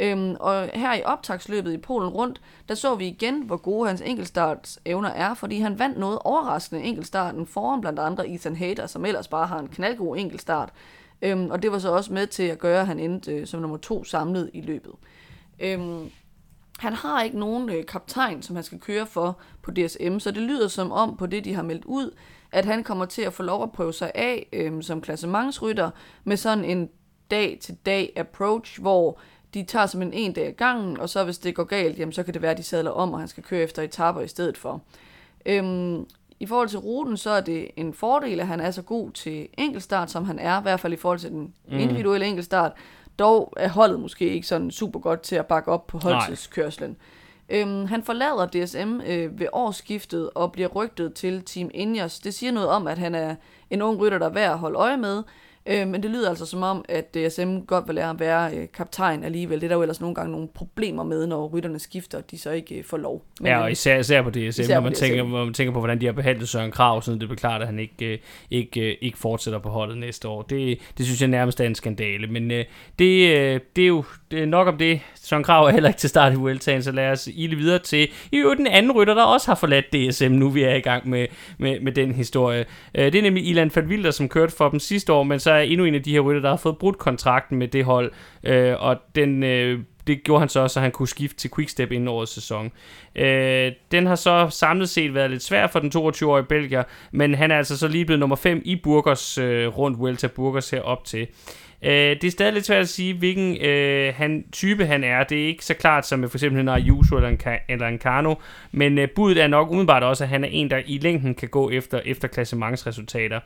Øhm, 0.00 0.36
og 0.40 0.70
her 0.74 0.94
i 0.94 1.02
optagsløbet 1.02 1.72
i 1.72 1.76
Polen 1.76 2.08
rundt, 2.08 2.40
der 2.68 2.74
så 2.74 2.94
vi 2.94 3.06
igen, 3.06 3.42
hvor 3.42 3.56
gode 3.56 3.88
hans 3.88 4.00
enkeltstarts 4.00 4.80
evner 4.84 5.08
er, 5.08 5.34
fordi 5.34 5.58
han 5.58 5.78
vandt 5.78 5.98
noget 5.98 6.18
overraskende 6.24 6.82
enkeltstarten 6.82 7.46
foran 7.46 7.80
blandt 7.80 7.98
andre 7.98 8.28
Ethan 8.28 8.56
Hader, 8.56 8.86
som 8.86 9.04
ellers 9.04 9.28
bare 9.28 9.46
har 9.46 9.58
en 9.58 9.68
knaldgod 9.68 10.16
enkeltstart. 10.16 10.72
Øhm, 11.22 11.50
og 11.50 11.62
det 11.62 11.72
var 11.72 11.78
så 11.78 11.90
også 11.90 12.12
med 12.12 12.26
til 12.26 12.42
at 12.42 12.58
gøre, 12.58 12.80
at 12.80 12.86
han 12.86 12.98
endte 12.98 13.32
øh, 13.32 13.46
som 13.46 13.60
nummer 13.60 13.76
to 13.76 14.04
samlet 14.04 14.50
i 14.54 14.60
løbet. 14.60 14.92
Øhm, 15.60 16.10
han 16.78 16.92
har 16.92 17.22
ikke 17.22 17.38
nogen 17.38 17.70
øh, 17.70 17.86
kaptajn, 17.86 18.42
som 18.42 18.56
han 18.56 18.64
skal 18.64 18.80
køre 18.80 19.06
for 19.06 19.38
på 19.62 19.70
DSM, 19.70 20.18
så 20.18 20.30
det 20.30 20.42
lyder 20.42 20.68
som 20.68 20.92
om 20.92 21.16
på 21.16 21.26
det, 21.26 21.44
de 21.44 21.54
har 21.54 21.62
meldt 21.62 21.84
ud, 21.84 22.14
at 22.52 22.64
han 22.64 22.84
kommer 22.84 23.04
til 23.04 23.22
at 23.22 23.32
få 23.32 23.42
lov 23.42 23.62
at 23.62 23.72
prøve 23.72 23.92
sig 23.92 24.12
af 24.14 24.48
øh, 24.52 24.82
som 24.82 25.00
klassementsrytter 25.00 25.90
med 26.24 26.36
sådan 26.36 26.64
en 26.64 26.88
dag-til-dag 27.30 28.12
approach, 28.16 28.80
hvor 28.80 29.20
de 29.54 29.62
tager 29.62 29.86
simpelthen 29.86 30.24
en 30.24 30.32
dag 30.32 30.46
ad 30.46 30.52
gangen, 30.52 31.00
og 31.00 31.08
så 31.08 31.24
hvis 31.24 31.38
det 31.38 31.54
går 31.54 31.64
galt, 31.64 31.98
jamen, 31.98 32.12
så 32.12 32.22
kan 32.22 32.34
det 32.34 32.42
være, 32.42 32.50
at 32.50 32.58
de 32.58 32.62
sadler 32.62 32.90
om, 32.90 33.12
og 33.12 33.18
han 33.18 33.28
skal 33.28 33.42
køre 33.42 33.62
efter 33.62 33.82
etaper 33.82 34.20
i 34.20 34.28
stedet 34.28 34.58
for. 34.58 34.82
Øhm, 35.46 36.06
I 36.40 36.46
forhold 36.46 36.68
til 36.68 36.78
ruten, 36.78 37.16
så 37.16 37.30
er 37.30 37.40
det 37.40 37.68
en 37.76 37.94
fordel, 37.94 38.40
at 38.40 38.46
han 38.46 38.60
er 38.60 38.70
så 38.70 38.82
god 38.82 39.10
til 39.10 39.48
enkeltstart, 39.58 40.10
som 40.10 40.24
han 40.24 40.38
er, 40.38 40.58
i 40.58 40.62
hvert 40.62 40.80
fald 40.80 40.92
i 40.92 40.96
forhold 40.96 41.18
til 41.18 41.30
den 41.30 41.54
mm. 41.68 41.78
individuelle 41.78 42.26
enkeltstart. 42.26 42.72
Dog 43.18 43.52
er 43.56 43.68
holdet 43.68 44.00
måske 44.00 44.28
ikke 44.28 44.46
sådan 44.46 44.70
super 44.70 45.00
godt 45.00 45.20
til 45.20 45.36
at 45.36 45.46
bakke 45.46 45.70
op 45.70 45.86
på 45.86 45.98
holdtidskørslen. 45.98 46.96
Øhm, 47.48 47.86
han 47.86 48.02
forlader 48.02 48.46
DSM 48.46 49.00
øh, 49.06 49.40
ved 49.40 49.46
årsskiftet 49.52 50.30
og 50.34 50.52
bliver 50.52 50.68
rygtet 50.68 51.14
til 51.14 51.42
Team 51.44 51.70
Ineos. 51.74 52.18
Det 52.18 52.34
siger 52.34 52.52
noget 52.52 52.68
om, 52.68 52.86
at 52.86 52.98
han 52.98 53.14
er 53.14 53.34
en 53.70 53.82
ung 53.82 54.00
rytter, 54.00 54.18
der 54.18 54.26
er 54.26 54.32
værd 54.32 54.52
at 54.52 54.58
holde 54.58 54.78
øje 54.78 54.96
med, 54.96 55.22
Øh, 55.70 55.88
men 55.88 56.02
det 56.02 56.10
lyder 56.10 56.28
altså 56.28 56.46
som 56.46 56.62
om, 56.62 56.84
at 56.88 57.14
DSM 57.14 57.58
godt 57.66 57.86
vil 57.86 57.94
lære 57.94 58.10
at 58.10 58.20
være 58.20 58.56
øh, 58.56 58.66
kaptajn 58.74 59.24
alligevel. 59.24 59.60
Det 59.60 59.64
er 59.64 59.68
der 59.68 59.76
jo 59.76 59.82
ellers 59.82 60.00
nogle 60.00 60.14
gange 60.14 60.32
nogle 60.32 60.48
problemer 60.54 61.04
med, 61.04 61.26
når 61.26 61.48
rytterne 61.48 61.78
skifter, 61.78 62.20
de 62.20 62.38
så 62.38 62.50
ikke 62.50 62.74
øh, 62.74 62.84
får 62.84 62.96
lov. 62.96 63.24
Men, 63.40 63.46
ja, 63.46 63.62
og 63.62 63.70
især, 63.70 63.98
især 63.98 64.22
på 64.22 64.30
DSM, 64.30 64.38
især 64.38 64.74
når, 64.74 64.80
man 64.80 64.92
på 64.92 64.98
tænker, 64.98 65.24
når 65.24 65.44
man 65.44 65.54
tænker 65.54 65.72
på, 65.72 65.78
hvordan 65.78 66.00
de 66.00 66.06
har 66.06 66.12
behandlet 66.12 66.48
Søren 66.48 66.70
Krav, 66.70 67.02
så 67.02 67.14
det 67.14 67.38
klart, 67.38 67.60
at 67.60 67.66
han 67.66 67.78
ikke, 67.78 68.12
øh, 68.12 68.18
ikke, 68.50 69.04
ikke 69.04 69.18
fortsætter 69.18 69.58
på 69.58 69.68
holdet 69.68 69.98
næste 69.98 70.28
år. 70.28 70.42
Det, 70.42 70.78
det 70.98 71.06
synes 71.06 71.20
jeg 71.20 71.28
nærmest 71.28 71.60
er 71.60 71.64
en 71.64 71.74
skandale, 71.74 72.26
men 72.26 72.50
øh, 72.50 72.64
det, 72.98 73.36
øh, 73.36 73.60
det 73.76 73.82
er 73.82 73.88
jo 73.88 74.04
det 74.30 74.42
er 74.42 74.46
nok 74.46 74.68
om 74.68 74.78
det. 74.78 75.00
Søren 75.14 75.44
Krav 75.44 75.66
er 75.66 75.70
heller 75.70 75.88
ikke 75.88 75.98
til 75.98 76.08
start 76.08 76.32
i 76.32 76.36
Vueltaen, 76.36 76.82
så 76.82 76.92
lad 76.92 77.10
os 77.10 77.28
ile 77.34 77.56
videre 77.56 77.78
til 77.78 78.08
i 78.32 78.36
øvrigt 78.36 78.58
den 78.58 78.66
anden 78.66 78.92
rytter, 78.92 79.14
der 79.14 79.22
også 79.22 79.46
har 79.46 79.54
forladt 79.54 79.84
DSM, 79.92 80.32
nu 80.32 80.50
vi 80.50 80.62
er 80.62 80.74
i 80.74 80.80
gang 80.80 81.08
med, 81.08 81.26
med, 81.58 81.80
med 81.80 81.92
den 81.92 82.12
historie. 82.12 82.64
Øh, 82.94 83.12
det 83.12 83.14
er 83.14 83.22
nemlig 83.22 83.46
Ilan 83.46 83.70
van 83.74 83.86
Wilder, 83.86 84.10
som 84.10 84.28
kørte 84.28 84.56
for 84.56 84.68
dem 84.68 84.80
sidste 84.80 85.12
år, 85.12 85.22
men 85.22 85.40
så 85.40 85.59
er 85.60 85.64
endnu 85.64 85.84
en 85.84 85.94
af 85.94 86.02
de 86.02 86.12
her 86.12 86.20
rytter, 86.20 86.42
der 86.42 86.48
har 86.48 86.56
fået 86.56 86.78
brudt 86.78 86.98
kontrakten 86.98 87.58
med 87.58 87.68
det 87.68 87.84
hold, 87.84 88.12
øh, 88.44 88.74
og 88.78 88.96
den... 89.14 89.42
Øh, 89.42 89.80
det 90.06 90.24
gjorde 90.24 90.40
han 90.40 90.48
så, 90.48 90.68
så 90.68 90.80
han 90.80 90.90
kunne 90.90 91.08
skifte 91.08 91.36
til 91.36 91.50
Quickstep 91.54 91.92
inden 91.92 92.08
årets 92.08 92.32
sæson. 92.32 92.72
Øh, 93.16 93.72
den 93.90 94.06
har 94.06 94.14
så 94.14 94.48
samlet 94.50 94.88
set 94.88 95.14
været 95.14 95.30
lidt 95.30 95.42
svær 95.42 95.66
for 95.66 95.78
den 95.78 95.92
22-årige 95.96 96.44
belgier, 96.44 96.82
men 97.12 97.34
han 97.34 97.50
er 97.50 97.56
altså 97.56 97.78
så 97.78 97.88
lige 97.88 98.04
blevet 98.04 98.20
nummer 98.20 98.36
5 98.36 98.62
i 98.64 98.76
Burgers 98.76 99.38
øh, 99.38 99.78
rundt 99.78 99.98
Vuelta 99.98 100.26
Burgers 100.26 100.70
herop 100.70 101.04
til. 101.04 101.26
Øh, 101.82 101.92
det 101.92 102.24
er 102.24 102.30
stadig 102.30 102.52
lidt 102.52 102.66
svært 102.66 102.80
at 102.80 102.88
sige, 102.88 103.14
hvilken 103.14 103.56
øh, 103.56 104.14
han, 104.14 104.44
type 104.52 104.86
han 104.86 105.04
er. 105.04 105.24
Det 105.24 105.42
er 105.42 105.46
ikke 105.46 105.64
så 105.64 105.74
klart 105.74 106.06
som 106.06 106.18
med 106.18 106.28
for 106.28 106.38
eksempel 106.38 106.60
en 106.60 106.68
Ayuso 106.68 107.16
eller 107.16 107.28
en, 107.28 107.38
eller 107.68 107.86
en 107.86 107.98
Kano, 107.98 108.34
men 108.72 108.98
øh, 108.98 109.08
budet 109.16 109.42
er 109.42 109.46
nok 109.46 109.70
umiddelbart 109.70 110.02
også, 110.02 110.24
at 110.24 110.30
han 110.30 110.44
er 110.44 110.48
en, 110.48 110.70
der 110.70 110.80
i 110.86 110.98
længden 110.98 111.34
kan 111.34 111.48
gå 111.48 111.70
efter, 111.70 112.00
efter 112.04 112.28
klassementsresultater. 112.28 113.40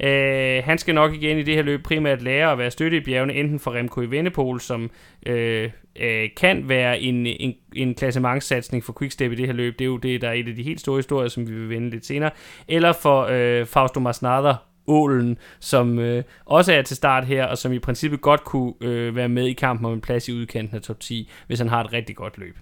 Øh, 0.00 0.62
han 0.64 0.78
skal 0.78 0.94
nok 0.94 1.14
igen 1.14 1.38
i 1.38 1.42
det 1.42 1.54
her 1.54 1.62
løb 1.62 1.82
primært 1.82 2.22
lære 2.22 2.52
at 2.52 2.58
være 2.58 2.70
støtte 2.70 2.96
i 2.96 3.00
bjergene, 3.00 3.34
enten 3.34 3.60
for 3.60 3.74
Remco 3.74 4.00
i 4.00 4.10
Vennepol, 4.10 4.60
som 4.60 4.90
øh, 5.26 5.70
øh, 6.00 6.28
kan 6.36 6.68
være 6.68 7.00
en, 7.00 7.26
en, 7.26 7.54
en 7.76 7.94
klassementssatsning 7.94 8.84
for 8.84 8.96
Quickstep 8.98 9.32
i 9.32 9.34
det 9.34 9.46
her 9.46 9.52
løb. 9.52 9.78
Det 9.78 9.84
er 9.84 9.86
jo 9.86 9.96
det, 9.96 10.20
der 10.20 10.28
er 10.28 10.32
et 10.32 10.48
af 10.48 10.54
de 10.54 10.62
helt 10.62 10.80
store 10.80 10.98
historier, 10.98 11.28
som 11.28 11.48
vi 11.48 11.54
vil 11.54 11.68
vende 11.68 11.90
lidt 11.90 12.06
senere. 12.06 12.30
Eller 12.68 12.92
for 12.92 13.28
øh, 13.30 13.66
Fausto 13.66 14.00
Masnada, 14.00 14.52
Ålen, 14.88 15.38
som 15.60 15.98
øh, 15.98 16.24
også 16.44 16.72
er 16.72 16.82
til 16.82 16.96
start 16.96 17.26
her, 17.26 17.44
og 17.46 17.58
som 17.58 17.72
i 17.72 17.78
princippet 17.78 18.20
godt 18.20 18.44
kunne 18.44 18.74
øh, 18.80 19.16
være 19.16 19.28
med 19.28 19.46
i 19.46 19.52
kampen 19.52 19.86
om 19.86 19.92
en 19.92 20.00
plads 20.00 20.28
i 20.28 20.32
udkanten 20.32 20.76
af 20.76 20.82
top 20.82 21.00
10, 21.00 21.30
hvis 21.46 21.58
han 21.58 21.68
har 21.68 21.84
et 21.84 21.92
rigtig 21.92 22.16
godt 22.16 22.38
løb. 22.38 22.56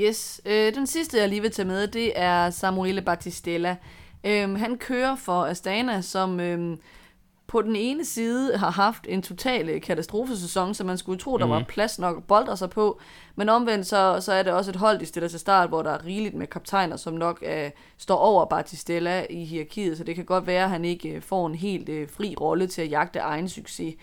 Yes, 0.00 0.40
øh, 0.46 0.74
den 0.74 0.86
sidste 0.86 1.18
jeg 1.18 1.28
lige 1.28 1.42
vil 1.42 1.50
tage 1.50 1.68
med, 1.68 1.86
det 1.86 2.12
er 2.14 2.50
Samuele 2.50 3.02
Battistella. 3.02 3.76
Øh, 4.24 4.54
han 4.54 4.78
kører 4.78 5.16
for 5.16 5.44
Astana, 5.44 6.00
som 6.00 6.40
øh, 6.40 6.76
på 7.54 7.62
den 7.62 7.76
ene 7.76 8.04
side 8.04 8.58
har 8.58 8.70
haft 8.70 9.06
en 9.08 9.22
total 9.22 9.68
øh, 9.68 9.80
katastrofesæson, 9.80 10.74
så 10.74 10.84
man 10.84 10.98
skulle 10.98 11.18
tro, 11.18 11.36
der 11.38 11.44
mm. 11.44 11.50
var 11.50 11.64
plads 11.68 11.98
nok 11.98 12.16
at 12.16 12.24
bolde 12.24 12.56
sig 12.56 12.70
på. 12.70 13.00
Men 13.36 13.48
omvendt, 13.48 13.86
så, 13.86 14.18
så 14.20 14.32
er 14.32 14.42
det 14.42 14.52
også 14.52 14.70
et 14.70 14.76
hold, 14.76 14.98
de 14.98 15.06
stiller 15.06 15.28
til 15.28 15.38
start, 15.40 15.68
hvor 15.68 15.82
der 15.82 15.90
er 15.90 16.04
rigeligt 16.04 16.34
med 16.34 16.46
kaptajner, 16.46 16.96
som 16.96 17.14
nok 17.14 17.42
uh, 17.46 17.70
står 17.98 18.16
over 18.16 18.44
Batistella 18.44 19.26
i 19.30 19.44
hierarkiet, 19.44 19.98
så 19.98 20.04
det 20.04 20.14
kan 20.14 20.24
godt 20.24 20.46
være, 20.46 20.64
at 20.64 20.70
han 20.70 20.84
ikke 20.84 21.16
uh, 21.16 21.22
får 21.22 21.46
en 21.46 21.54
helt 21.54 21.88
uh, 21.88 22.08
fri 22.16 22.34
rolle 22.40 22.66
til 22.66 22.82
at 22.82 22.90
jagte 22.90 23.18
egen 23.18 23.48
succes. 23.48 23.94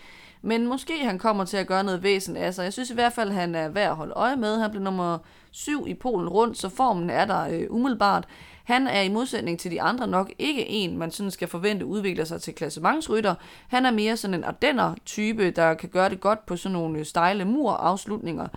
Men 0.42 0.66
måske 0.66 1.04
han 1.04 1.18
kommer 1.18 1.44
til 1.44 1.56
at 1.56 1.66
gøre 1.66 1.84
noget 1.84 2.02
væsen 2.02 2.36
af 2.36 2.54
sig. 2.54 2.64
Jeg 2.64 2.72
synes 2.72 2.90
i 2.90 2.94
hvert 2.94 3.12
fald, 3.12 3.30
han 3.30 3.54
er 3.54 3.68
værd 3.68 3.90
at 3.90 3.96
holde 3.96 4.12
øje 4.12 4.36
med. 4.36 4.60
Han 4.60 4.70
blev 4.70 4.82
nummer 4.82 5.18
syv 5.50 5.84
i 5.88 5.94
Polen 5.94 6.28
rundt, 6.28 6.58
så 6.58 6.68
formen 6.68 7.10
er 7.10 7.24
der 7.24 7.46
uh, 7.48 7.76
umiddelbart. 7.76 8.24
Han 8.64 8.86
er 8.86 9.00
i 9.00 9.08
modsætning 9.08 9.58
til 9.58 9.70
de 9.70 9.82
andre 9.82 10.06
nok 10.06 10.32
ikke 10.38 10.68
en, 10.68 10.98
man 10.98 11.10
sådan 11.10 11.30
skal 11.30 11.48
forvente 11.48 11.86
udvikler 11.86 12.24
sig 12.24 12.42
til 12.42 12.54
klassementsrytter. 12.54 13.34
Han 13.68 13.86
er 13.86 13.90
mere 13.90 14.16
sådan 14.16 14.34
en 14.34 14.44
ardenner-type, 14.44 15.50
der 15.50 15.74
kan 15.74 15.88
gøre 15.88 16.08
det 16.08 16.20
godt 16.20 16.46
på 16.46 16.56
sådan 16.56 16.72
nogle 16.72 17.04
stejle 17.04 17.44
mur-afslutninger. 17.44 18.48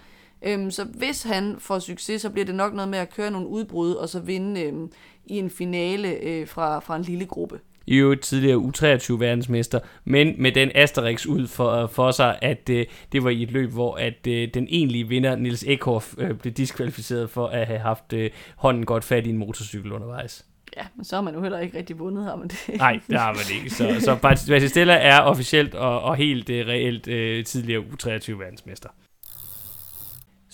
Øhm, 0.42 0.72
så 0.72 0.84
hvis 0.84 1.24
han 1.24 1.56
får 1.60 1.80
succes, 1.80 2.22
så 2.22 2.30
bliver 2.30 2.46
det 2.46 2.56
nok 2.56 2.74
noget 2.74 2.90
med 2.90 3.00
at 3.00 3.14
køre 3.14 3.32
nogle 3.32 3.48
udbrud, 3.48 3.94
og 3.94 4.10
så 4.10 4.20
vinde 4.20 4.62
øhm, 4.62 4.92
i 5.26 5.40
en 5.40 5.50
finale 5.50 6.10
øh, 6.10 6.48
fra, 6.48 6.80
fra 6.80 6.96
en 6.96 7.02
lille 7.02 7.26
gruppe 7.26 7.60
i 7.88 7.96
øvrigt 7.96 8.22
tidligere 8.22 8.58
U23-verdensmester, 8.58 9.80
men 10.06 10.36
med 10.38 10.52
den 10.52 10.72
Asterix 10.76 11.26
ud 11.26 11.48
for, 11.48 11.88
for 11.88 12.12
sig, 12.12 12.40
at 12.42 12.70
øh, 12.70 12.86
det 13.12 13.24
var 13.24 13.30
i 13.30 13.44
et 13.44 13.52
løb, 13.52 13.72
hvor 13.72 13.96
at 13.96 14.28
øh, 14.28 14.48
den 14.54 14.68
egentlige 14.70 15.08
vinder, 15.08 15.36
Nils 15.36 15.64
Ekhoff, 15.68 16.14
øh, 16.18 16.34
blev 16.34 16.54
diskvalificeret 16.54 17.30
for 17.30 17.48
at 17.48 17.68
have 17.68 17.80
haft 17.80 18.14
øh, 18.14 18.30
hånden 18.56 18.86
godt 18.86 19.04
fat 19.04 19.28
i 19.28 19.30
en 19.30 19.38
motorcykel 19.38 19.92
undervejs. 19.92 20.46
Ja, 20.78 20.86
men 20.96 21.06
så 21.06 21.16
har 21.16 21.24
man 21.24 21.34
jo 21.34 21.42
heller 21.42 21.60
ikke 21.60 21.78
rigtig 21.78 22.00
vundet 22.00 22.26
her, 22.26 22.36
men 22.36 22.48
det... 22.48 22.70
Nej, 22.78 23.00
det 23.08 23.20
har 23.20 23.34
man 23.34 23.58
ikke. 23.60 23.70
Så, 23.70 23.96
så 24.00 24.16
Battistella 24.22 24.94
er 24.94 25.20
officielt 25.20 25.76
og, 25.76 26.02
og 26.02 26.16
helt 26.16 26.50
uh, 26.50 26.56
reelt 26.56 27.08
uh, 27.08 27.46
tidligere 27.46 27.84
U23-verdensmester. 27.84 28.90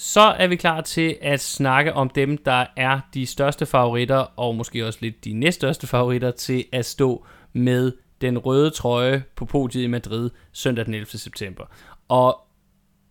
Så 0.04 0.22
er 0.22 0.48
vi 0.48 0.56
klar 0.56 0.82
til 0.82 1.18
at 1.22 1.40
snakke 1.40 1.94
om 1.94 2.10
dem, 2.10 2.38
der 2.38 2.66
er 2.78 3.00
de 3.14 3.26
største 3.26 3.66
favoritter, 3.66 4.18
og 4.18 4.56
måske 4.56 4.88
også 4.88 5.00
lidt 5.02 5.26
de 5.26 5.34
næststørste 5.34 5.88
favoritter 5.88 6.32
til 6.32 6.66
at 6.72 6.86
stå 6.86 7.26
med 7.54 7.92
den 8.22 8.38
røde 8.38 8.70
trøje 8.70 9.24
på 9.36 9.46
podiet 9.46 9.84
i 9.84 9.88
Madrid 9.88 10.30
søndag 10.52 10.86
den 10.86 10.94
11. 10.94 11.06
september. 11.06 11.64
Og 12.08 12.42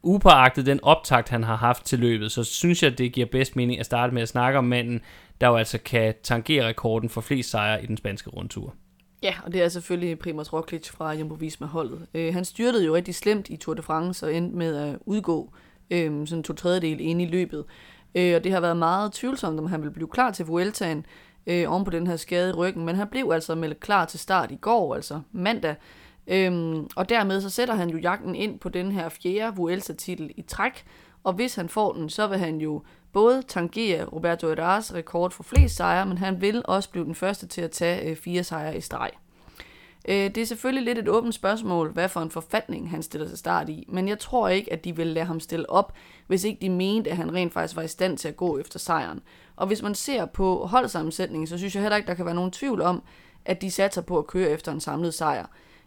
upåagtet 0.02 0.66
den 0.66 0.80
optakt, 0.82 1.28
han 1.28 1.42
har 1.42 1.56
haft 1.56 1.84
til 1.84 1.98
løbet, 1.98 2.32
så 2.32 2.44
synes 2.44 2.82
jeg, 2.82 2.98
det 2.98 3.12
giver 3.12 3.26
bedst 3.26 3.56
mening 3.56 3.80
at 3.80 3.86
starte 3.86 4.14
med 4.14 4.22
at 4.22 4.28
snakke 4.28 4.58
om 4.58 4.64
manden, 4.64 5.00
der 5.40 5.48
jo 5.48 5.56
altså 5.56 5.78
kan 5.78 6.14
tangere 6.22 6.68
rekorden 6.68 7.08
for 7.08 7.20
flest 7.20 7.50
sejre 7.50 7.82
i 7.82 7.86
den 7.86 7.96
spanske 7.96 8.30
rundtur. 8.30 8.74
Ja, 9.22 9.34
og 9.44 9.52
det 9.52 9.62
er 9.62 9.68
selvfølgelig 9.68 10.18
Primoz 10.18 10.52
Roglic 10.52 10.88
fra 10.88 11.12
Jumbo 11.12 11.34
Visma-holdet. 11.34 12.06
Øh, 12.14 12.34
han 12.34 12.44
styrtede 12.44 12.84
jo 12.86 12.94
rigtig 12.94 13.14
slemt 13.14 13.48
i 13.48 13.56
Tour 13.56 13.74
de 13.74 13.82
France 13.82 14.26
og 14.26 14.34
endte 14.34 14.56
med 14.56 14.76
at 14.76 14.98
udgå 15.06 15.52
øh, 15.90 16.26
sådan 16.26 16.42
to 16.42 16.54
tredjedel 16.54 17.00
ind 17.00 17.22
i 17.22 17.26
løbet. 17.26 17.64
Øh, 18.14 18.36
og 18.36 18.44
det 18.44 18.52
har 18.52 18.60
været 18.60 18.76
meget 18.76 19.12
tvivlsomt, 19.12 19.58
om 19.58 19.66
han 19.66 19.80
ville 19.80 19.94
blive 19.94 20.08
klar 20.08 20.30
til 20.30 20.46
Vueltaen 20.46 21.06
øh, 21.46 21.72
oven 21.72 21.84
på 21.84 21.90
den 21.90 22.06
her 22.06 22.16
skade 22.16 22.50
i 22.50 22.52
ryggen, 22.52 22.84
men 22.84 22.96
han 22.96 23.08
blev 23.08 23.30
altså 23.32 23.54
meldt 23.54 23.80
klar 23.80 24.04
til 24.04 24.20
start 24.20 24.50
i 24.50 24.56
går, 24.56 24.94
altså 24.94 25.20
mandag. 25.32 25.74
Øhm, 26.26 26.86
og 26.96 27.08
dermed 27.08 27.40
så 27.40 27.50
sætter 27.50 27.74
han 27.74 27.90
jo 27.90 27.98
jagten 27.98 28.34
ind 28.34 28.58
på 28.58 28.68
den 28.68 28.92
her 28.92 29.08
fjerde 29.08 29.56
Vuelta-titel 29.56 30.30
i 30.36 30.42
træk, 30.42 30.84
og 31.24 31.32
hvis 31.32 31.54
han 31.54 31.68
får 31.68 31.92
den, 31.92 32.08
så 32.08 32.26
vil 32.26 32.38
han 32.38 32.60
jo 32.60 32.82
både 33.12 33.42
tangere 33.42 34.04
Roberto 34.04 34.52
Herrás 34.52 34.94
rekord 34.94 35.30
for 35.30 35.42
flest 35.42 35.76
sejre, 35.76 36.06
men 36.06 36.18
han 36.18 36.40
vil 36.40 36.62
også 36.64 36.90
blive 36.90 37.04
den 37.04 37.14
første 37.14 37.46
til 37.46 37.60
at 37.60 37.70
tage 37.70 38.10
øh, 38.10 38.16
fire 38.16 38.44
sejre 38.44 38.76
i 38.76 38.80
streg. 38.80 39.10
Øh, 40.08 40.14
det 40.14 40.38
er 40.38 40.44
selvfølgelig 40.44 40.84
lidt 40.84 40.98
et 40.98 41.08
åbent 41.08 41.34
spørgsmål, 41.34 41.92
hvad 41.92 42.08
for 42.08 42.20
en 42.20 42.30
forfatning 42.30 42.90
han 42.90 43.02
stiller 43.02 43.28
sig 43.28 43.38
start 43.38 43.68
i, 43.68 43.86
men 43.88 44.08
jeg 44.08 44.18
tror 44.18 44.48
ikke, 44.48 44.72
at 44.72 44.84
de 44.84 44.96
vil 44.96 45.06
lade 45.06 45.26
ham 45.26 45.40
stille 45.40 45.70
op, 45.70 45.92
hvis 46.26 46.44
ikke 46.44 46.58
de 46.60 46.70
mente, 46.70 47.10
at 47.10 47.16
han 47.16 47.34
rent 47.34 47.52
faktisk 47.52 47.76
var 47.76 47.82
i 47.82 47.88
stand 47.88 48.18
til 48.18 48.28
at 48.28 48.36
gå 48.36 48.58
efter 48.58 48.78
sejren. 48.78 49.20
Og 49.56 49.66
hvis 49.66 49.82
man 49.82 49.94
ser 49.94 50.24
på 50.24 50.66
holdsammensætningen, 50.66 51.46
så 51.46 51.58
synes 51.58 51.74
jeg 51.74 51.82
heller 51.82 51.96
ikke, 51.96 52.06
der 52.06 52.14
kan 52.14 52.26
være 52.26 52.34
nogen 52.34 52.50
tvivl 52.50 52.80
om, 52.80 53.02
at 53.44 53.62
de 53.62 53.70
satser 53.70 54.02
på 54.02 54.18
at 54.18 54.26
køre 54.26 54.50
efter 54.50 54.72
en 54.72 54.80
samlet 54.80 55.14
sejr. 55.14 55.46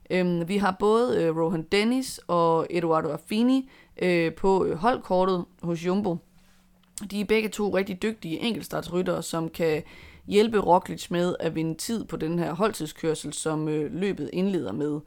Øhm, 0.09 0.47
vi 0.47 0.57
har 0.57 0.75
både 0.79 1.23
øh, 1.23 1.37
Rohan 1.37 1.63
Dennis 1.63 2.19
og 2.27 2.67
Eduardo 2.69 3.09
Affini 3.09 3.69
øh, 4.01 4.33
på 4.33 4.65
øh, 4.65 4.77
holdkortet 4.77 5.45
hos 5.63 5.85
Jumbo. 5.85 6.17
De 7.11 7.21
er 7.21 7.25
begge 7.25 7.49
to 7.49 7.75
rigtig 7.75 8.01
dygtige 8.01 8.39
enkeltstartsryttere, 8.39 9.23
som 9.23 9.49
kan 9.49 9.83
hjælpe 10.27 10.59
Roglic 10.59 11.07
med 11.09 11.35
at 11.39 11.55
vinde 11.55 11.75
tid 11.75 12.05
på 12.05 12.17
den 12.17 12.39
her 12.39 12.53
holdtidskørsel, 12.53 13.33
som 13.33 13.67
øh, 13.67 13.93
løbet 13.93 14.29
indleder 14.33 14.71
med. 14.71 14.99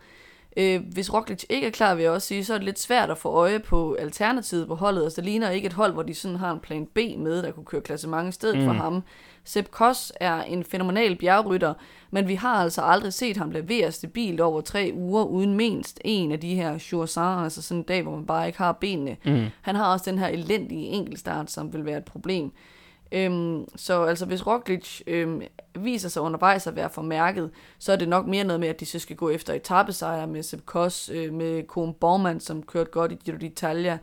Øh, 0.56 0.80
hvis 0.92 1.14
Roglic 1.14 1.44
ikke 1.48 1.66
er 1.66 1.70
klar, 1.70 1.94
vil 1.94 2.02
jeg 2.02 2.12
også 2.12 2.28
sige, 2.28 2.44
så 2.44 2.54
er 2.54 2.58
det 2.58 2.64
lidt 2.64 2.78
svært 2.78 3.10
at 3.10 3.18
få 3.18 3.28
øje 3.28 3.58
på 3.58 3.94
alternativet 3.94 4.68
på 4.68 4.74
holdet. 4.74 5.02
Altså, 5.02 5.20
det 5.20 5.24
ligner 5.24 5.50
ikke 5.50 5.66
et 5.66 5.72
hold, 5.72 5.92
hvor 5.92 6.02
de 6.02 6.14
sådan 6.14 6.36
har 6.36 6.52
en 6.52 6.60
plan 6.60 6.86
B 6.86 6.98
med, 7.18 7.42
der 7.42 7.50
kunne 7.50 7.64
køre 7.64 7.80
klassement 7.80 8.28
i 8.28 8.32
stedet 8.32 8.58
mm. 8.58 8.64
for 8.64 8.72
ham. 8.72 9.02
Sepp 9.44 9.70
Koss 9.70 10.12
er 10.20 10.42
en 10.42 10.64
fænomenal 10.64 11.16
bjergrytter, 11.16 11.74
men 12.10 12.28
vi 12.28 12.34
har 12.34 12.54
altså 12.54 12.82
aldrig 12.82 13.12
set 13.12 13.36
ham 13.36 13.50
levere 13.50 13.92
stabilt 13.92 14.40
over 14.40 14.60
tre 14.60 14.90
uger, 14.94 15.24
uden 15.24 15.54
mindst 15.54 16.00
en 16.04 16.32
af 16.32 16.40
de 16.40 16.54
her 16.54 16.78
Choursard, 16.78 17.44
altså 17.44 17.62
sådan 17.62 17.78
en 17.78 17.84
dag, 17.84 18.02
hvor 18.02 18.16
man 18.16 18.26
bare 18.26 18.46
ikke 18.46 18.58
har 18.58 18.72
benene. 18.72 19.16
Mm. 19.24 19.44
Han 19.60 19.76
har 19.76 19.92
også 19.92 20.10
den 20.10 20.18
her 20.18 20.28
elendige 20.28 20.86
enkeltstart, 20.86 21.50
som 21.50 21.72
vil 21.72 21.84
være 21.84 21.98
et 21.98 22.04
problem. 22.04 22.52
Øhm, 23.12 23.64
så 23.76 24.02
altså 24.02 24.26
hvis 24.26 24.46
Roglic 24.46 25.00
øhm, 25.06 25.42
viser 25.78 26.08
sig 26.08 26.22
undervejs 26.22 26.66
at 26.66 26.76
være 26.76 26.90
formærket, 26.90 27.50
så 27.78 27.92
er 27.92 27.96
det 27.96 28.08
nok 28.08 28.26
mere 28.26 28.44
noget 28.44 28.60
med, 28.60 28.68
at 28.68 28.80
de 28.80 28.86
så 28.86 28.98
skal 28.98 29.16
gå 29.16 29.30
efter 29.30 29.54
etappesejre 29.54 30.26
med 30.26 30.42
Sepp 30.42 30.66
Koss, 30.66 31.10
øh, 31.14 31.32
med 31.32 31.62
Kohn 31.62 31.94
Bormann, 31.94 32.40
som 32.40 32.62
kørte 32.62 32.90
godt 32.90 33.12
i 33.12 33.14
Giro 33.14 33.36
d'Italia, 33.36 33.98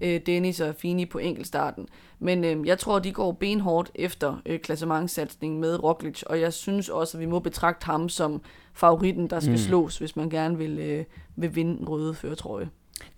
øh, 0.00 0.20
Dennis 0.26 0.60
og 0.60 0.74
Fini 0.74 1.06
på 1.06 1.18
enkeltstarten. 1.18 1.88
Men 2.18 2.44
øh, 2.44 2.66
jeg 2.66 2.78
tror, 2.78 2.98
de 2.98 3.12
går 3.12 3.32
benhårdt 3.32 3.90
efter 3.94 4.42
øh, 4.46 4.60
klassementssatsningen 4.60 5.60
med 5.60 5.84
Roglic, 5.84 6.22
og 6.22 6.40
jeg 6.40 6.52
synes 6.52 6.88
også, 6.88 7.16
at 7.16 7.20
vi 7.20 7.26
må 7.26 7.38
betragte 7.38 7.86
ham 7.86 8.08
som 8.08 8.42
favoritten, 8.74 9.30
der 9.30 9.40
skal 9.40 9.52
mm. 9.52 9.58
slås, 9.58 9.98
hvis 9.98 10.16
man 10.16 10.30
gerne 10.30 10.58
vil, 10.58 10.78
øh, 10.78 11.04
vil 11.36 11.54
vinde 11.54 11.80
en 11.80 11.88
røde 11.88 12.14
førtrøje. 12.14 12.68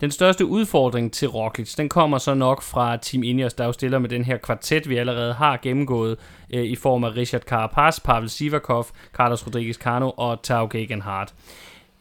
Den 0.01 0.11
største 0.11 0.47
udfordring 0.47 1.13
til 1.13 1.29
Roglic, 1.29 1.75
den 1.75 1.89
kommer 1.89 2.19
så 2.19 2.35
nok 2.35 2.63
fra 2.63 2.97
Team 2.97 3.23
Ineos, 3.23 3.55
der 3.55 3.65
jo 3.65 3.73
stiller 3.73 3.99
med 3.99 4.09
den 4.09 4.25
her 4.25 4.37
kvartet, 4.37 4.89
vi 4.89 4.97
allerede 4.97 5.35
har 5.35 5.59
gennemgået, 5.63 6.19
øh, 6.51 6.65
i 6.65 6.77
form 6.77 7.05
af 7.05 7.17
Richard 7.17 7.43
Carapaz, 7.43 8.01
Pavel 8.01 8.31
Sivakov, 8.31 8.87
Carlos 9.13 9.47
Rodriguez 9.47 9.77
Cano 9.77 10.11
og 10.11 10.43
Tao 10.43 10.69
Gegenhardt. 10.71 11.35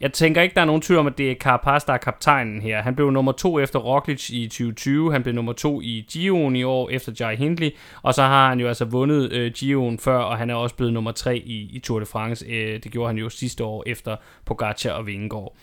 Jeg 0.02 0.14
tænker 0.14 0.42
ikke, 0.42 0.56
der 0.56 0.62
er 0.62 0.66
nogen 0.66 0.82
tvivl 0.82 1.00
om, 1.00 1.08
at 1.08 1.18
det 1.18 1.32
er 1.32 1.36
Carapaz, 1.36 1.84
der 1.84 1.94
er 1.94 1.98
kaptajnen 1.98 2.62
her. 2.62 2.82
Han 2.82 2.96
blev 2.96 3.12
nummer 3.12 3.32
to 3.32 3.60
efter 3.60 3.80
Roglic 3.80 4.30
i 4.30 4.48
2020, 4.48 5.12
han 5.12 5.24
blev 5.24 5.36
nummer 5.36 5.54
to 5.54 5.82
i 5.82 6.06
Giroen 6.12 6.56
i 6.56 6.64
år 6.64 6.90
efter 6.90 7.12
Jai 7.20 7.36
Hindley, 7.36 7.70
og 8.02 8.14
så 8.14 8.22
har 8.22 8.50
han 8.50 8.60
jo 8.60 8.68
altså 8.68 8.86
vundet 8.86 9.32
øh, 9.32 9.52
Giroen 9.52 10.00
før, 10.00 10.18
og 10.18 10.38
han 10.38 10.50
er 10.50 10.56
også 10.56 10.76
blevet 10.76 10.94
nummer 10.94 11.12
tre 11.12 11.38
i, 11.38 11.70
i 11.74 11.80
Tour 11.80 12.00
de 12.00 12.06
France. 12.06 12.46
Øh, 12.46 12.84
det 12.84 12.92
gjorde 12.92 13.08
han 13.08 13.18
jo 13.18 13.30
sidste 13.30 13.64
år 13.64 13.84
efter 13.88 14.16
Pogacar 14.46 14.92
og 14.92 15.08
Vingegaard. 15.08 15.56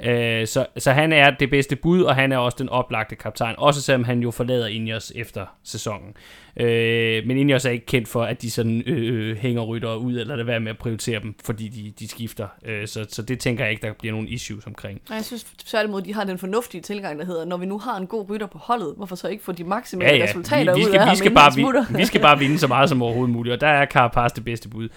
Øh, 0.00 0.46
så, 0.46 0.66
så 0.78 0.92
han 0.92 1.12
er 1.12 1.30
det 1.30 1.50
bedste 1.50 1.76
bud, 1.76 2.02
og 2.02 2.14
han 2.14 2.32
er 2.32 2.38
også 2.38 2.56
den 2.58 2.68
oplagte 2.68 3.16
kaptajn, 3.16 3.54
også 3.58 3.82
selvom 3.82 4.04
han 4.04 4.20
jo 4.20 4.30
forlader 4.30 4.66
Ineos 4.66 5.12
efter 5.14 5.46
sæsonen. 5.64 6.14
Øh, 6.60 7.26
men 7.26 7.38
Ineos 7.38 7.64
er 7.64 7.70
ikke 7.70 7.86
kendt 7.86 8.08
for, 8.08 8.22
at 8.22 8.42
de 8.42 8.50
sådan 8.50 8.82
øh, 8.86 9.30
øh 9.30 9.36
hænger 9.36 9.62
rytter 9.62 9.94
ud, 9.94 10.18
eller 10.18 10.36
det 10.36 10.46
være 10.46 10.60
med 10.60 10.70
at 10.70 10.78
prioritere 10.78 11.20
dem, 11.20 11.34
fordi 11.44 11.68
de, 11.68 11.92
de 11.98 12.08
skifter. 12.08 12.48
Øh, 12.64 12.86
så, 12.86 13.06
så 13.08 13.22
det 13.22 13.40
tænker 13.40 13.64
jeg 13.64 13.70
ikke, 13.70 13.86
der 13.86 13.92
bliver 13.92 14.12
nogen 14.12 14.28
issues 14.28 14.66
omkring. 14.66 15.00
Jeg 15.10 15.24
synes 15.24 15.44
tværtimod, 15.66 16.02
de 16.02 16.14
har 16.14 16.24
den 16.24 16.38
fornuftige 16.38 16.80
tilgang, 16.80 17.18
der 17.18 17.24
hedder, 17.24 17.44
når 17.44 17.56
vi 17.56 17.66
nu 17.66 17.78
har 17.78 17.96
en 17.96 18.06
god 18.06 18.30
rytter 18.30 18.46
på 18.46 18.58
holdet, 18.58 18.94
hvorfor 18.96 19.16
så 19.16 19.28
ikke 19.28 19.44
få 19.44 19.52
de 19.52 19.64
maksimale 19.64 20.10
ja, 20.10 20.16
ja. 20.16 20.24
resultater 20.24 20.74
vi, 20.74 20.80
vi 20.80 20.84
skal, 20.84 20.94
ud 20.94 21.06
af 21.06 21.10
vi 21.10 21.16
skal, 21.16 21.34
bare, 21.34 21.52
vi, 21.56 21.96
vi 21.98 22.04
skal 22.04 22.20
bare 22.20 22.38
vinde 22.38 22.58
så 22.58 22.66
meget 22.66 22.88
som 22.88 23.02
overhovedet 23.02 23.34
muligt, 23.34 23.54
og 23.54 23.60
der 23.60 23.68
er 23.68 23.86
Carapaz 23.86 24.32
det 24.32 24.44
bedste 24.44 24.68
bud. 24.68 24.88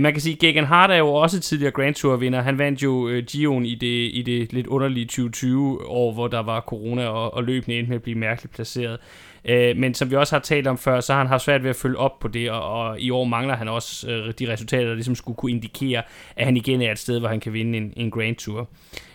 Man 0.00 0.12
kan 0.12 0.22
sige, 0.22 0.36
Gegan 0.36 0.64
Hart 0.64 0.90
er 0.90 0.96
jo 0.96 1.08
også 1.08 1.40
tidligere 1.40 1.72
Grand 1.72 1.94
Tour 1.94 2.16
vinder. 2.16 2.42
Han 2.42 2.58
vandt 2.58 2.82
jo 2.82 3.08
øh, 3.08 3.24
Gion 3.24 3.64
i 3.64 3.74
det, 3.74 4.10
i 4.12 4.22
det 4.26 4.52
lidt 4.52 4.66
underlige 4.66 5.06
2020 5.06 5.88
år, 5.88 6.12
hvor 6.12 6.28
der 6.28 6.42
var 6.42 6.60
corona 6.60 7.06
og, 7.06 7.34
og 7.34 7.44
løbende 7.44 7.78
endte 7.78 7.88
med 7.88 7.96
at 7.96 8.02
blive 8.02 8.18
mærkeligt 8.18 8.54
placeret. 8.54 8.98
Øh, 9.44 9.76
men 9.76 9.94
som 9.94 10.10
vi 10.10 10.16
også 10.16 10.34
har 10.34 10.40
talt 10.40 10.66
om 10.66 10.78
før, 10.78 11.00
så 11.00 11.12
har 11.12 11.20
han 11.20 11.28
haft 11.28 11.44
svært 11.44 11.62
ved 11.62 11.70
at 11.70 11.76
følge 11.76 11.98
op 11.98 12.18
på 12.18 12.28
det, 12.28 12.50
og, 12.50 12.72
og 12.72 13.00
i 13.00 13.10
år 13.10 13.24
mangler 13.24 13.56
han 13.56 13.68
også 13.68 14.10
øh, 14.10 14.34
de 14.38 14.52
resultater, 14.52 14.86
der 14.86 14.94
ligesom 14.94 15.14
skulle 15.14 15.36
kunne 15.36 15.52
indikere, 15.52 16.02
at 16.36 16.44
han 16.44 16.56
igen 16.56 16.82
er 16.82 16.92
et 16.92 16.98
sted, 16.98 17.18
hvor 17.18 17.28
han 17.28 17.40
kan 17.40 17.52
vinde 17.52 17.78
en, 17.78 17.92
en 17.96 18.10
Grand 18.10 18.36
Tour. 18.36 18.68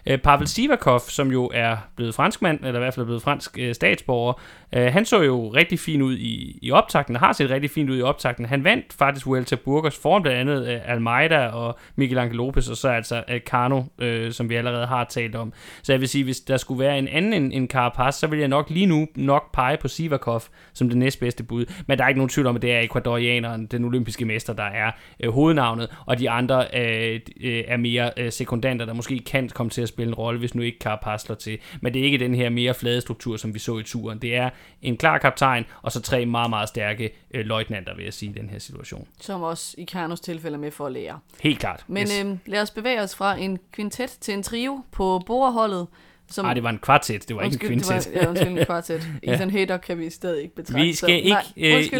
Øh, 0.05 0.17
Pavel 0.17 0.47
Sivakov, 0.47 0.99
som 0.99 1.31
jo 1.31 1.51
er 1.53 1.77
blevet 1.95 2.15
franskmand, 2.15 2.59
eller 2.59 2.79
i 2.79 2.83
hvert 2.83 2.93
fald 2.93 3.05
blevet 3.05 3.21
fransk 3.21 3.59
øh, 3.59 3.75
statsborger, 3.75 4.33
øh, 4.75 4.93
han 4.93 5.05
så 5.05 5.21
jo 5.21 5.49
rigtig 5.49 5.79
fin 5.79 6.01
ud 6.01 6.17
i, 6.17 6.59
i 6.61 6.71
optakten, 6.71 7.15
har 7.15 7.33
set 7.33 7.49
rigtig 7.49 7.71
fint 7.71 7.89
ud 7.89 7.97
i 7.97 8.01
optakten. 8.01 8.45
Han 8.45 8.63
vandt 8.63 8.93
faktisk 8.93 9.25
Vuelta 9.25 9.55
Burgos 9.55 9.97
foran 9.97 10.21
blandt 10.21 10.39
andet 10.39 10.67
øh, 10.67 10.91
Almeida 10.91 11.47
og 11.47 11.79
Miguel 11.95 12.17
Angel 12.17 12.35
Lopez, 12.35 12.69
og 12.69 12.77
så 12.77 12.87
altså 12.87 13.23
øh, 13.29 13.39
Cano, 13.39 13.83
øh, 13.99 14.31
som 14.31 14.49
vi 14.49 14.55
allerede 14.55 14.85
har 14.85 15.03
talt 15.03 15.35
om. 15.35 15.53
Så 15.81 15.93
jeg 15.93 15.99
vil 15.99 16.09
sige, 16.09 16.23
hvis 16.23 16.39
der 16.39 16.57
skulle 16.57 16.79
være 16.79 16.99
en 16.99 17.07
anden 17.07 17.33
end, 17.33 17.53
end 17.53 17.69
Carapaz, 17.69 18.15
så 18.15 18.27
vil 18.27 18.39
jeg 18.39 18.47
nok 18.47 18.69
lige 18.69 18.85
nu 18.85 19.07
nok 19.15 19.53
pege 19.53 19.77
på 19.77 19.87
Sivakov 19.87 20.41
som 20.73 20.89
det 20.89 20.97
næstbedste 20.97 21.43
bud. 21.43 21.65
Men 21.87 21.97
der 21.97 22.03
er 22.03 22.07
ikke 22.07 22.19
nogen 22.19 22.29
tvivl 22.29 22.47
om, 22.47 22.55
at 22.55 22.61
det 22.61 22.73
er 22.73 22.79
Ecuadorianeren, 22.79 23.65
den 23.65 23.85
olympiske 23.85 24.25
mester, 24.25 24.53
der 24.53 24.63
er 24.63 24.91
øh, 25.19 25.31
hovednavnet, 25.31 25.89
og 26.05 26.19
de 26.19 26.29
andre 26.29 26.65
øh, 26.73 27.19
øh, 27.41 27.63
er 27.67 27.77
mere 27.77 28.11
øh, 28.17 28.31
sekundanter, 28.31 28.85
der 28.85 28.93
måske 28.93 29.19
kan 29.19 29.49
komme 29.49 29.69
til 29.69 29.81
at 29.81 29.87
spille 29.87 30.07
en 30.07 30.15
rolle, 30.15 30.39
hvis 30.39 30.55
nu 30.55 30.61
ikke 30.61 30.77
Carapaz 30.81 31.21
slår 31.21 31.35
til. 31.35 31.57
Men 31.81 31.93
det 31.93 31.99
er 31.99 32.03
ikke 32.03 32.17
den 32.17 32.35
her 32.35 32.49
mere 32.49 32.73
flade 32.73 33.01
struktur, 33.01 33.37
som 33.37 33.53
vi 33.53 33.59
så 33.59 33.77
i 33.77 33.83
turen. 33.83 34.19
Det 34.21 34.35
er 34.35 34.49
en 34.81 34.97
klar 34.97 35.17
kaptajn, 35.17 35.65
og 35.81 35.91
så 35.91 36.01
tre 36.01 36.25
meget, 36.25 36.49
meget 36.49 36.69
stærke 36.69 37.09
øh, 37.33 37.45
løjtnanter, 37.45 37.95
vil 37.95 38.03
jeg 38.03 38.13
sige, 38.13 38.29
i 38.29 38.33
den 38.33 38.49
her 38.49 38.59
situation. 38.59 39.07
Som 39.19 39.41
også 39.41 39.75
i 39.77 39.83
Karnos 39.83 40.19
tilfælde 40.19 40.57
med 40.57 40.71
for 40.71 40.85
at 40.85 40.91
lære. 40.91 41.19
Helt 41.41 41.59
klart. 41.59 41.83
Men 41.87 42.03
yes. 42.03 42.23
øh, 42.25 42.37
lad 42.45 42.61
os 42.61 42.71
bevæge 42.71 43.01
os 43.01 43.15
fra 43.15 43.35
en 43.35 43.59
kvintet 43.71 44.09
til 44.09 44.33
en 44.33 44.43
trio 44.43 44.83
på 44.91 45.21
borerholdet. 45.25 45.87
Som, 46.31 46.45
Nej, 46.45 46.53
det 46.53 46.63
var 46.63 46.69
en 46.69 46.77
kvartet, 46.77 47.27
det 47.27 47.35
var 47.35 47.43
undskyld, 47.43 47.71
ikke 47.71 47.73
en 47.73 47.81
kvintet. 47.81 48.05
Det 48.05 48.15
var, 48.15 48.21
ja, 48.21 48.29
undskyld, 48.29 48.57
en 48.57 48.65
kvartet. 48.65 49.07
ja. 49.23 49.33
Ethan 49.33 49.49
Hader 49.49 49.77
kan 49.77 49.99
vi 49.99 50.09
stadig 50.09 50.43
ikke 50.43 50.55
betragte. 50.55 50.83
Vi 50.83 50.93
skal 50.93 51.15
ikke, 51.15 51.29
Nej, 51.29 51.43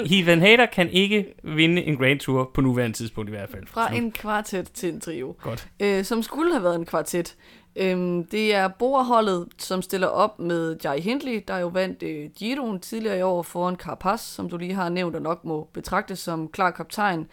uh, 0.01 0.11
Ethan 0.11 0.41
Hader 0.41 0.65
kan 0.65 0.89
ikke 0.89 1.25
vinde 1.43 1.81
en 1.83 1.97
Grand 1.97 2.19
Tour 2.19 2.51
på 2.53 2.61
nuværende 2.61 2.97
tidspunkt 2.97 3.29
i 3.29 3.31
hvert 3.31 3.49
fald. 3.49 3.67
Fra 3.67 3.95
en 3.95 4.11
kvartet 4.11 4.71
til 4.71 4.89
en 4.89 5.01
trio. 5.01 5.35
Godt. 5.41 5.67
Uh, 5.83 6.03
som 6.03 6.23
skulle 6.23 6.53
have 6.53 6.63
været 6.63 6.75
en 6.75 6.85
kvartet. 6.85 7.35
Øhm, 7.81 8.23
det 8.23 8.55
er 8.55 8.67
borholdet, 8.67 9.47
som 9.57 9.81
stiller 9.81 10.07
op 10.07 10.39
med 10.39 10.77
Jai 10.83 10.99
Hindley, 11.01 11.43
der 11.47 11.57
jo 11.57 11.67
vandt 11.67 12.03
øh, 12.03 12.29
Giroen 12.35 12.79
tidligere 12.79 13.19
i 13.19 13.21
år 13.21 13.41
foran 13.41 13.75
Carapaz, 13.75 14.21
som 14.21 14.49
du 14.49 14.57
lige 14.57 14.73
har 14.73 14.89
nævnt 14.89 15.15
og 15.15 15.21
nok 15.21 15.45
må 15.45 15.69
betragtes 15.73 16.19
som 16.19 16.47
klar 16.47 16.71
kaptajn. 16.71 17.27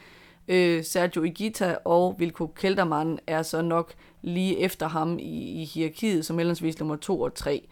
Øh, 0.49 0.85
Sergio 0.85 1.23
Igita 1.23 1.77
og 1.85 2.15
Vilko 2.19 2.47
Kelderman 2.47 3.19
er 3.27 3.43
så 3.43 3.63
nok 3.63 3.93
lige 4.23 4.59
efter 4.59 4.89
ham 4.89 5.19
i, 5.19 5.63
i 5.63 5.65
hierarkiet 5.65 6.27
som 6.27 6.37
mellemsvis 6.37 6.79
nummer 6.79 6.97
2 6.97 7.21
og 7.21 7.35
3. 7.35 7.69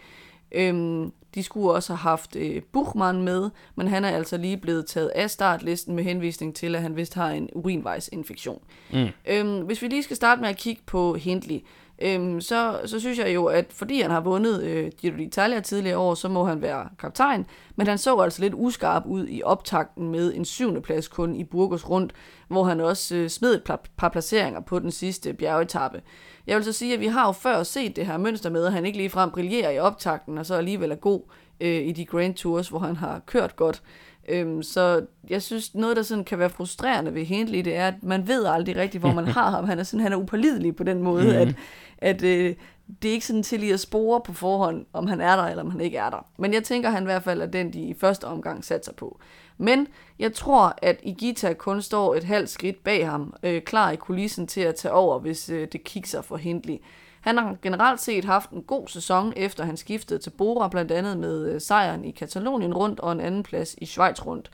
Øhm, 0.53 1.13
De 1.35 1.43
skulle 1.43 1.71
også 1.71 1.93
have 1.93 2.11
haft 2.11 2.37
øh, 2.37 2.63
Buchmann 2.73 3.23
med, 3.23 3.51
men 3.77 3.89
han 3.89 4.05
er 4.05 4.09
altså 4.11 4.37
lige 4.37 4.57
blevet 4.57 4.87
taget 4.87 5.09
af 5.09 5.31
startlisten 5.31 5.95
med 5.97 6.05
henvisning 6.05 6.55
til, 6.57 6.75
at 6.75 6.83
han 6.83 6.97
vist 6.97 7.15
har 7.15 7.31
en 7.31 7.49
urinvejsinfektion. 7.53 8.63
Mm. 8.93 9.07
Øhm, 9.27 9.61
hvis 9.61 9.83
vi 9.83 9.89
lige 9.89 10.03
skal 10.03 10.17
starte 10.17 10.41
med 10.41 10.49
at 10.49 10.57
kigge 10.57 10.83
på 10.87 11.15
Hindley, 11.15 11.61
øhm, 12.03 12.41
så, 12.41 12.81
så 12.85 13.01
synes 13.01 13.19
jeg 13.19 13.35
jo, 13.35 13.45
at 13.45 13.67
fordi 13.71 14.01
han 14.01 14.11
har 14.11 14.21
vundet 14.21 14.63
øh, 14.63 14.93
Giro 15.01 15.15
d'Italia 15.17 15.61
tidligere 15.61 15.99
år, 15.99 16.15
så 16.15 16.29
må 16.29 16.45
han 16.45 16.63
være 16.63 16.89
kaptajn, 16.99 17.47
men 17.77 17.87
han 17.87 17.99
så 17.99 18.17
altså 18.17 18.43
lidt 18.43 18.55
uskarp 18.57 19.07
ud 19.07 19.27
i 19.29 19.43
optakten 19.43 20.11
med 20.11 20.35
en 20.35 20.45
syvende 20.45 20.81
plads 20.81 21.09
kun 21.09 21.37
i 21.37 21.45
Burgos 21.45 21.91
rundt, 21.91 22.13
hvor 22.49 22.65
han 22.65 22.81
også 22.81 23.17
øh, 23.17 23.29
smed 23.29 23.55
et 23.55 23.65
par, 23.65 23.85
par 23.97 24.09
placeringer 24.09 24.61
på 24.61 24.79
den 24.79 24.91
sidste 24.91 25.33
bjergetappe. 25.33 26.03
Jeg 26.47 26.57
vil 26.57 26.65
så 26.65 26.73
sige, 26.73 26.95
at 26.95 27.01
vi 27.01 27.07
har 27.07 27.27
jo 27.27 27.33
før 27.33 27.63
set 27.63 27.97
det 27.97 28.07
her 28.07 28.17
mønster 28.17 28.51
med, 28.51 28.67
at 28.67 28.73
han 28.73 28.87
ikke 28.87 28.99
ligefrem 28.99 29.31
brillerer 29.31 29.71
i 29.71 29.79
optakten, 29.79 30.39
og 30.39 30.47
så 30.47 30.55
alligevel 30.55 30.91
er 30.91 30.97
god 30.97 31.21
øh, 31.61 31.87
i 31.87 31.93
de 31.93 32.05
Grand 32.05 32.35
Tours, 32.35 32.69
hvor 32.69 32.79
han 32.79 32.97
har 32.97 33.21
kørt 33.27 33.57
godt. 33.57 33.83
Øhm, 34.29 34.63
så 34.63 35.07
jeg 35.31 35.43
synes, 35.43 35.75
noget, 35.75 35.97
der 35.97 36.03
sådan 36.03 36.25
kan 36.25 36.39
være 36.39 36.51
frustrerende 36.51 37.15
ved 37.15 37.25
Hindley, 37.25 37.59
det 37.59 37.77
er, 37.77 37.89
at 37.89 38.03
man 38.03 38.29
ved 38.29 38.47
aldrig 38.47 38.77
rigtigt, 38.77 39.03
hvor 39.03 39.13
man 39.13 39.27
har 39.37 39.51
ham. 39.51 39.65
Han 39.65 39.79
er, 39.79 39.83
sådan, 39.83 40.01
han 40.01 40.13
er 40.13 40.17
upålidelig 40.17 40.77
på 40.77 40.85
den 40.85 41.03
måde, 41.03 41.25
mm-hmm. 41.25 41.39
at, 41.39 41.55
at 41.99 42.23
øh, 42.23 42.55
det 43.03 43.09
er 43.09 43.13
ikke 43.13 43.27
sådan 43.27 43.43
til 43.43 43.61
lige 43.61 43.75
at 43.75 43.81
spore 43.81 44.21
på 44.21 44.33
forhånd, 44.33 44.87
om 44.93 45.07
han 45.07 45.21
er 45.21 45.37
der, 45.37 45.43
eller 45.43 45.63
om 45.63 45.71
han 45.71 45.81
ikke 45.81 45.99
er 45.99 46.11
der. 46.11 46.27
Men 46.39 46.55
jeg 46.55 46.65
tænker, 46.65 46.91
han 46.91 47.03
i 47.03 47.07
hvert 47.07 47.23
fald 47.23 47.43
er 47.43 47.47
den, 47.47 47.73
de 47.73 47.83
i 47.83 47.95
første 47.95 48.25
omgang 48.25 48.65
satser 48.65 48.93
på. 48.93 49.21
Men 49.59 49.87
jeg 50.19 50.33
tror, 50.33 50.75
at 50.83 51.01
Igita 51.03 51.53
kun 51.53 51.83
står 51.83 52.15
et 52.15 52.25
halvt 52.25 52.51
skridt 52.51 52.85
bag 52.85 53.11
ham, 53.11 53.35
øh, 53.43 53.63
klar 53.63 53.91
i 53.91 53.97
kulissen 53.97 54.47
til 54.47 54.61
at 54.61 54.75
tage 54.75 54.93
over, 54.93 55.19
hvis 55.19 55.51
øh, 55.51 55.69
det 55.73 55.85
kigger 55.85 56.23
for 56.23 56.37
Hindley. 56.37 56.77
Han 57.25 57.39
har 57.39 57.57
generelt 57.63 58.01
set 58.01 58.25
haft 58.25 58.51
en 58.51 58.63
god 58.63 58.89
sæson, 58.89 59.33
efter 59.37 59.65
han 59.65 59.77
skiftede 59.77 60.19
til 60.19 60.31
Bora, 60.31 60.69
blandt 60.69 60.93
andet 60.93 61.19
med 61.19 61.53
øh, 61.53 61.61
sejren 61.61 62.05
i 62.05 62.11
Katalonien 62.11 62.75
rundt 62.75 63.01
og 63.01 63.13
en 63.13 63.21
anden 63.21 63.43
plads 63.43 63.75
i 63.79 63.87
Schweiz 63.87 64.27
rundt. 64.27 64.51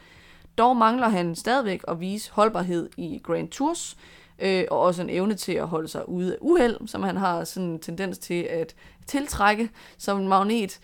Dog 0.58 0.76
mangler 0.76 1.08
han 1.08 1.34
stadigvæk 1.34 1.82
at 1.88 2.00
vise 2.00 2.32
holdbarhed 2.32 2.90
i 2.96 3.20
Grand 3.22 3.48
Tours, 3.48 3.96
øh, 4.38 4.64
og 4.70 4.80
også 4.80 5.02
en 5.02 5.10
evne 5.10 5.34
til 5.34 5.52
at 5.52 5.68
holde 5.68 5.88
sig 5.88 6.08
ude 6.08 6.32
af 6.32 6.38
uheld, 6.40 6.88
som 6.88 7.02
han 7.02 7.16
har 7.16 7.44
sådan 7.44 7.68
en 7.68 7.80
tendens 7.80 8.18
til 8.18 8.42
at 8.42 8.74
tiltrække 9.06 9.70
som 9.98 10.20
en 10.20 10.28
magnet. 10.28 10.80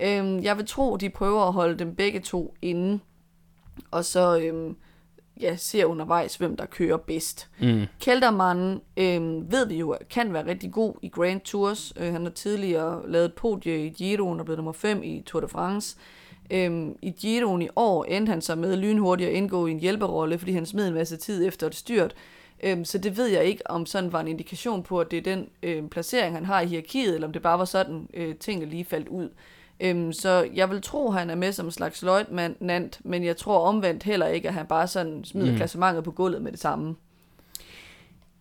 Øh, 0.00 0.44
jeg 0.44 0.56
vil 0.56 0.66
tro, 0.66 0.96
de 0.96 1.10
prøver 1.10 1.42
at 1.42 1.52
holde 1.52 1.78
dem 1.78 1.94
begge 1.94 2.20
to 2.20 2.54
inde, 2.62 3.00
og 3.90 4.04
så 4.04 4.38
øh, 4.38 4.74
ja, 5.40 5.56
ser 5.56 5.84
undervejs, 5.84 6.36
hvem 6.36 6.56
der 6.56 6.66
kører 6.66 6.96
bedst. 6.96 7.48
Mm. 7.60 7.82
Kelderman 8.00 8.80
øh, 8.96 9.52
ved 9.52 9.66
vi 9.66 9.76
jo, 9.76 9.96
kan 10.10 10.32
være 10.32 10.46
rigtig 10.46 10.72
god 10.72 10.94
i 11.02 11.08
Grand 11.08 11.40
Tours. 11.40 11.92
Øh, 11.96 12.12
han 12.12 12.22
har 12.22 12.30
tidligere 12.30 13.10
lavet 13.10 13.34
podie 13.34 13.86
i 13.86 13.88
Giroen 13.88 14.40
og 14.40 14.44
blevet 14.44 14.58
nummer 14.58 14.72
5 14.72 15.02
i 15.02 15.22
Tour 15.26 15.40
de 15.40 15.48
France. 15.48 15.96
Øhm, 16.50 16.96
I 17.02 17.10
Giroen 17.10 17.62
i 17.62 17.68
år 17.76 18.04
endte 18.04 18.30
han 18.30 18.40
så 18.40 18.54
med 18.54 18.76
lynhurtigt 18.76 19.30
at 19.30 19.36
indgå 19.36 19.66
i 19.66 19.70
en 19.70 19.80
hjælperolle, 19.80 20.38
fordi 20.38 20.52
han 20.52 20.66
smed 20.66 20.88
en 20.88 20.94
masse 20.94 21.16
tid 21.16 21.46
efter 21.46 21.66
et 21.66 21.74
styrt. 21.74 22.14
Øhm, 22.62 22.84
så 22.84 22.98
det 22.98 23.16
ved 23.16 23.26
jeg 23.26 23.44
ikke, 23.44 23.70
om 23.70 23.86
sådan 23.86 24.12
var 24.12 24.20
en 24.20 24.28
indikation 24.28 24.82
på, 24.82 25.00
at 25.00 25.10
det 25.10 25.16
er 25.16 25.22
den 25.22 25.48
øh, 25.62 25.88
placering, 25.88 26.34
han 26.34 26.44
har 26.44 26.60
i 26.60 26.66
hierarkiet, 26.66 27.14
eller 27.14 27.26
om 27.26 27.32
det 27.32 27.42
bare 27.42 27.58
var 27.58 27.64
sådan, 27.64 28.08
øh, 28.14 28.34
tingene 28.34 28.70
lige 28.70 28.84
faldt 28.84 29.08
ud. 29.08 29.28
Øhm, 29.80 30.12
så 30.12 30.48
jeg 30.54 30.70
vil 30.70 30.82
tro, 30.82 31.08
at 31.08 31.14
han 31.14 31.30
er 31.30 31.34
med 31.34 31.52
som 31.52 31.66
en 31.66 31.72
slags 31.72 32.02
løjtnant, 32.02 33.00
men 33.04 33.24
jeg 33.24 33.36
tror 33.36 33.58
omvendt 33.58 34.02
heller 34.02 34.26
ikke, 34.26 34.48
at 34.48 34.54
han 34.54 34.66
bare 34.66 34.86
sådan 34.86 35.24
smider 35.24 35.50
mm. 35.50 35.56
klassementet 35.56 36.04
på 36.04 36.10
gulvet 36.10 36.42
med 36.42 36.52
det 36.52 36.60
samme. 36.60 36.96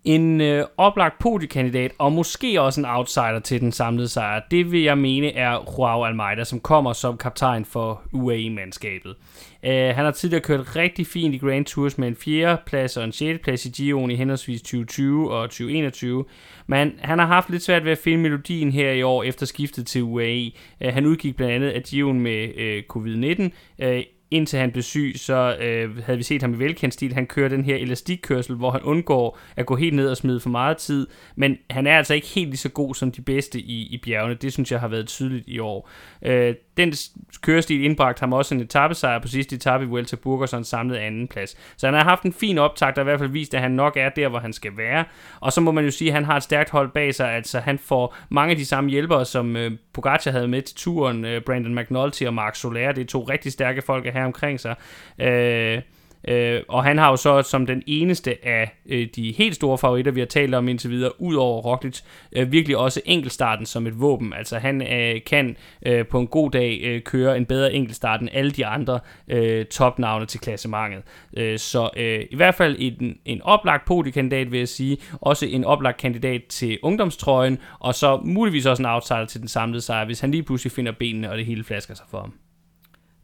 En 0.04 0.42
øh, 0.42 0.66
oplagt 0.78 1.20
podiekandidat, 1.20 1.92
og 1.98 2.12
måske 2.12 2.62
også 2.62 2.82
en 2.82 2.86
outsider 2.86 3.40
til 3.40 3.62
den 3.62 3.72
samlede 3.72 4.08
sejr, 4.08 4.42
det 4.52 4.72
vil 4.72 4.82
jeg 4.82 4.98
mene 4.98 5.34
er 5.34 5.52
Joao 5.78 6.04
Almeida, 6.04 6.44
som 6.44 6.60
kommer 6.60 6.94
som 6.94 7.18
kaptajn 7.18 7.66
for 7.66 8.02
UAE-mandskabet. 8.14 9.16
Øh, 9.64 9.96
han 9.96 10.06
har 10.06 10.12
tidligere 10.12 10.42
kørt 10.42 10.76
rigtig 10.76 11.08
fint 11.08 11.36
i 11.36 11.38
Grand 11.38 11.66
Tours 11.66 11.98
med 11.98 12.08
en 12.08 12.16
4. 12.16 12.58
plads 12.66 12.98
og 12.98 13.04
en 13.04 13.12
6. 13.12 13.40
plads 13.44 13.66
i 13.66 13.70
Giroen 13.70 14.12
i 14.12 14.16
henholdsvis 14.16 14.62
2020 14.62 15.32
og 15.32 15.50
2021. 15.50 16.26
Men 16.68 16.94
han 17.02 17.20
har 17.20 17.26
haft 17.26 17.50
lidt 17.50 17.64
svært 17.64 17.86
ved 17.86 17.92
at 17.92 17.98
finde 17.98 18.18
melodien 18.18 18.72
her 18.72 18.92
i 18.92 19.04
år 19.04 19.24
efter 19.24 19.46
skiftet 19.46 19.88
til 19.88 20.04
UAE. 20.04 20.52
Øh, 20.82 20.94
han 20.94 21.06
udgik 21.06 21.36
blandt 21.36 21.54
andet 21.54 21.70
af 21.70 21.84
Giroen 21.84 22.20
med 22.20 22.50
øh, 22.58 22.84
covid-19. 22.94 23.50
øh, 23.86 24.04
indtil 24.32 24.60
han 24.60 24.72
blev 24.72 24.84
syg, 24.84 25.14
så 25.16 25.58
øh, 25.60 26.04
havde 26.04 26.18
vi 26.18 26.24
set 26.24 26.42
ham 26.42 26.54
i 26.54 26.60
velkendt 26.60 26.94
stil. 26.94 27.14
Han 27.14 27.28
kører 27.28 27.50
den 27.50 27.64
her 27.64 27.76
elastikkørsel, 27.76 28.56
hvor 28.56 28.72
han 28.72 28.82
undgår 28.82 29.40
at 29.56 29.66
gå 29.66 29.76
helt 29.76 29.96
ned 29.96 30.10
og 30.10 30.18
smide 30.18 30.40
for 30.40 30.50
meget 30.50 30.78
tid. 30.78 31.08
Men 31.36 31.58
han 31.70 31.88
er 31.88 31.98
altså 31.98 32.14
ikke 32.14 32.28
helt 32.28 32.50
lige 32.50 32.58
så 32.58 32.70
god 32.70 32.96
som 32.96 33.12
de 33.12 33.22
bedste 33.22 33.60
i, 33.60 33.82
i 33.82 34.02
bjergene. 34.04 34.34
Det 34.34 34.54
synes 34.54 34.72
jeg 34.72 34.80
har 34.80 34.88
været 34.88 35.08
tydeligt 35.08 35.48
i 35.48 35.60
år. 35.60 35.90
Øh, 36.22 36.56
den 36.80 36.94
kørestil 37.42 37.84
indbragte 37.84 38.20
ham 38.20 38.34
også 38.34 38.56
en 38.56 38.62
etappesejr 38.62 39.20
på 39.20 39.28
sidste 39.28 39.56
etape 39.56 39.84
i 39.84 39.88
Vuelta 39.88 40.16
Burgos 40.16 40.54
og 40.54 40.60
en 40.60 40.66
samlet 40.66 40.96
anden 40.96 41.28
plads. 41.28 41.58
Så 41.78 41.88
han 41.88 41.94
har 41.94 42.04
haft 42.04 42.24
en 42.24 42.34
fin 42.34 42.58
optakt 42.58 42.96
der 42.96 43.02
i 43.02 43.04
hvert 43.04 43.20
fald 43.20 43.30
vist, 43.30 43.54
at 43.54 43.62
han 43.62 43.72
nok 43.72 43.98
er 43.98 44.10
der, 44.10 44.28
hvor 44.28 44.40
han 44.40 44.54
skal 44.54 44.78
være. 44.78 45.06
Og 45.40 45.54
så 45.54 45.62
må 45.62 45.72
man 45.72 45.86
jo 45.86 45.92
sige, 45.92 46.08
at 46.08 46.14
han 46.14 46.26
har 46.26 46.38
et 46.38 46.44
stærkt 46.44 46.70
hold 46.70 46.92
bag 46.92 47.16
sig. 47.16 47.32
Altså 47.32 47.60
han 47.60 47.80
får 47.80 48.16
mange 48.30 48.52
af 48.52 48.58
de 48.58 48.66
samme 48.66 48.90
hjælpere, 48.90 49.26
som 49.26 49.56
øh, 49.56 49.72
Pogacar 49.94 50.32
havde 50.32 50.48
med 50.48 50.62
til 50.62 50.76
turen. 50.76 51.26
Øh, 51.26 51.42
Brandon 51.42 51.76
McNulty 51.76 52.24
og 52.24 52.34
Mark 52.34 52.56
Soler. 52.56 52.92
Det 52.92 53.02
er 53.02 53.08
to 53.08 53.24
rigtig 53.24 53.52
stærke 53.52 53.82
folk 53.82 54.06
at 54.06 54.14
have 54.14 54.26
omkring 54.26 54.60
sig. 54.60 54.76
Øh, 55.20 55.82
Øh, 56.28 56.62
og 56.68 56.84
han 56.84 56.98
har 56.98 57.10
jo 57.10 57.16
så 57.16 57.42
som 57.42 57.66
den 57.66 57.84
eneste 57.88 58.46
af 58.48 58.72
øh, 58.86 59.08
de 59.16 59.32
helt 59.32 59.56
store 59.56 59.78
favoritter, 59.78 60.12
vi 60.12 60.20
har 60.20 60.28
talt 60.28 60.56
om 60.56 60.68
indtil 60.68 60.90
videre, 60.90 61.22
ud 61.22 61.36
over 61.36 61.62
Roglic, 61.62 62.00
øh, 62.32 62.52
virkelig 62.52 62.78
også 62.78 63.02
enkeltstarten 63.06 63.66
som 63.66 63.88
et 63.88 64.02
våben. 64.02 64.34
Altså 64.34 64.58
han 64.58 64.82
øh, 64.82 65.22
kan 65.26 65.56
øh, 65.86 66.08
på 66.08 66.20
en 66.20 66.28
god 66.28 66.52
dag 66.52 66.82
øh, 66.84 67.02
køre 67.02 67.38
en 67.38 67.46
bedre 67.46 67.74
enkeltstart 67.74 68.22
end 68.22 68.30
alle 68.34 68.52
de 68.52 68.66
andre 68.66 69.00
øh, 69.28 69.66
topnavne 69.66 70.26
til 70.26 70.40
klassementet. 70.40 71.04
Øh, 71.38 71.60
så 71.60 71.90
øh, 71.98 72.26
i 72.32 72.36
hvert 72.36 72.56
fald 72.56 72.76
en, 72.80 73.18
en 73.26 73.42
oplagt 73.42 73.86
podiekandidat, 73.86 74.52
vil 74.52 74.58
jeg 74.58 74.68
sige. 74.68 74.98
Også 75.22 75.46
en 75.46 75.64
oplagt 75.64 75.98
kandidat 75.98 76.44
til 76.50 76.80
ungdomstrøjen, 76.82 77.58
og 77.80 77.96
så 77.96 78.22
muligvis 78.24 78.66
også 78.66 78.82
en 78.82 78.90
outsider 78.90 79.26
til 79.26 79.40
den 79.40 79.48
samlede 79.48 79.82
sejr, 79.82 80.06
hvis 80.06 80.20
han 80.20 80.32
lige 80.32 80.44
pludselig 80.44 80.72
finder 80.72 80.92
benene, 80.92 81.32
og 81.32 81.38
det 81.38 81.46
hele 81.46 81.64
flasker 81.64 81.94
sig 81.94 82.06
for 82.12 82.20
ham. 82.20 82.34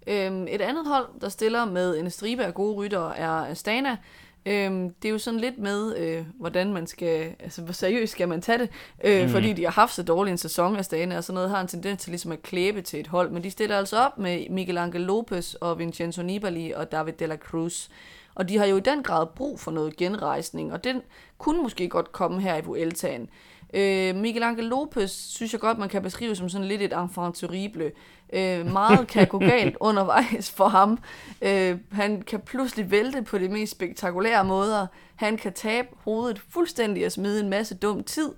Øhm, 0.08 0.48
et 0.50 0.62
andet 0.62 0.88
hold, 0.88 1.08
der 1.22 1.30
stiller 1.30 1.66
med 1.66 2.00
en 2.00 2.10
stribe 2.10 2.44
af 2.44 2.54
gode 2.54 2.76
ryttere, 2.76 3.18
er 3.18 3.30
Astana. 3.30 3.98
Øhm, 4.46 4.90
det 4.90 5.08
er 5.08 5.12
jo 5.12 5.18
sådan 5.18 5.40
lidt 5.40 5.60
med, 5.60 5.98
øh, 5.98 6.26
hvordan 6.40 6.74
man 6.74 6.88
skal, 6.88 7.36
altså 7.40 7.62
hvor 7.62 7.74
seriøst 7.74 8.12
skal 8.12 8.28
man 8.28 8.42
tage 8.42 8.58
det, 8.58 8.70
øh, 9.04 9.24
mm. 9.24 9.30
fordi 9.30 9.54
de 9.54 9.64
har 9.64 9.72
haft 9.72 9.94
så 9.94 10.04
dårlig 10.04 10.32
en 10.32 10.38
sæson, 10.38 10.76
Astana, 10.76 11.18
og 11.18 11.24
sådan 11.24 11.34
noget 11.36 11.50
har 11.50 11.62
en 11.62 11.68
tendens 11.68 12.02
til 12.02 12.12
ligesom 12.12 12.32
at 12.32 12.42
klæbe 12.42 12.82
til 12.82 13.00
et 13.00 13.08
hold, 13.08 13.30
men 13.32 13.44
de 13.44 13.52
stiller 13.52 13.78
altså 13.78 13.98
op 13.98 14.18
med 14.18 14.50
Miguel 14.50 14.78
Angel 14.78 15.02
Lopez 15.02 15.54
og 15.54 15.80
Vincenzo 15.80 16.22
Nibali 16.22 16.72
og 16.72 16.92
David 16.92 17.14
de 17.14 17.28
la 17.28 17.36
Cruz. 17.38 17.88
Og 18.36 18.50
de 18.50 18.58
har 18.58 18.66
jo 18.66 18.78
i 18.78 18.80
den 18.80 19.04
grad 19.04 19.28
brug 19.36 19.60
for 19.60 19.72
noget 19.72 19.96
genrejsning, 19.96 20.74
og 20.74 20.84
den 20.84 21.02
kunne 21.38 21.64
måske 21.64 21.90
godt 21.90 22.12
komme 22.12 22.42
her 22.42 22.58
i 22.58 22.62
Vueltaen. 22.62 23.30
Øh, 23.74 24.16
Miguel 24.16 24.44
Angel 24.44 24.66
Lopez 24.66 25.12
synes 25.12 25.54
jeg 25.54 25.62
godt, 25.62 25.78
man 25.78 25.90
kan 25.90 26.02
beskrive 26.02 26.36
som 26.36 26.50
sådan 26.50 26.68
lidt 26.68 26.82
et 26.82 26.94
enfant 26.94 27.36
terrible. 27.36 27.92
Øh, 28.36 28.72
meget 28.72 29.08
kan 29.08 29.28
gå 29.28 29.40
galt 29.40 29.78
undervejs 29.80 30.52
for 30.52 30.68
ham. 30.68 31.00
Øh, 31.42 31.78
han 31.92 32.22
kan 32.22 32.40
pludselig 32.40 32.92
vælte 32.92 33.22
på 33.22 33.38
de 33.38 33.50
mest 33.50 33.72
spektakulære 33.72 34.44
måder. 34.44 34.88
Han 35.16 35.38
kan 35.38 35.54
tabe 35.54 35.88
hovedet 36.04 36.42
fuldstændig 36.50 37.06
og 37.06 37.12
smide 37.12 37.40
en 37.40 37.50
masse 37.50 37.76
dum 37.76 38.04
tid. 38.04 38.32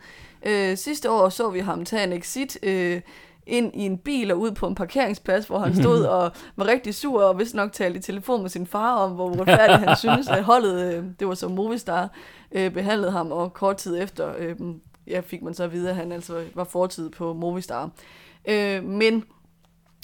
Øh, 0.45 0.77
sidste 0.77 1.11
år 1.11 1.29
så 1.29 1.49
vi 1.49 1.59
ham 1.59 1.85
tage 1.85 2.03
en 2.03 2.13
exit 2.13 2.57
øh, 2.63 3.01
ind 3.47 3.71
i 3.75 3.85
en 3.85 3.97
bil 3.97 4.31
og 4.31 4.39
ud 4.39 4.51
på 4.51 4.67
en 4.67 4.75
parkeringsplads, 4.75 5.47
hvor 5.47 5.59
han 5.59 5.75
stod 5.75 6.03
og 6.17 6.31
var 6.55 6.67
rigtig 6.67 6.95
sur 6.95 7.23
og 7.23 7.39
vist 7.39 7.55
nok 7.55 7.71
talte 7.71 7.99
i 7.99 8.01
telefon 8.01 8.41
med 8.41 8.49
sin 8.49 8.67
far 8.67 8.95
om, 8.95 9.11
hvor 9.11 9.39
retfærdigt 9.39 9.89
han 9.89 9.97
synes, 9.97 10.27
at 10.27 10.43
holdet, 10.43 10.93
øh, 10.93 11.03
det 11.19 11.27
var 11.27 11.33
som 11.33 11.51
Movistar, 11.51 12.09
øh, 12.51 12.71
behandlede 12.71 13.11
ham, 13.11 13.31
og 13.31 13.53
kort 13.53 13.77
tid 13.77 14.01
efter 14.01 14.33
øh, 14.37 14.55
ja, 15.07 15.19
fik 15.19 15.41
man 15.41 15.53
så 15.53 15.63
at 15.63 15.71
vide, 15.71 15.89
at 15.89 15.95
han 15.95 16.11
altså 16.11 16.43
var 16.55 16.63
fortid 16.63 17.09
på 17.09 17.33
Movistar. 17.33 17.89
Men 18.83 19.23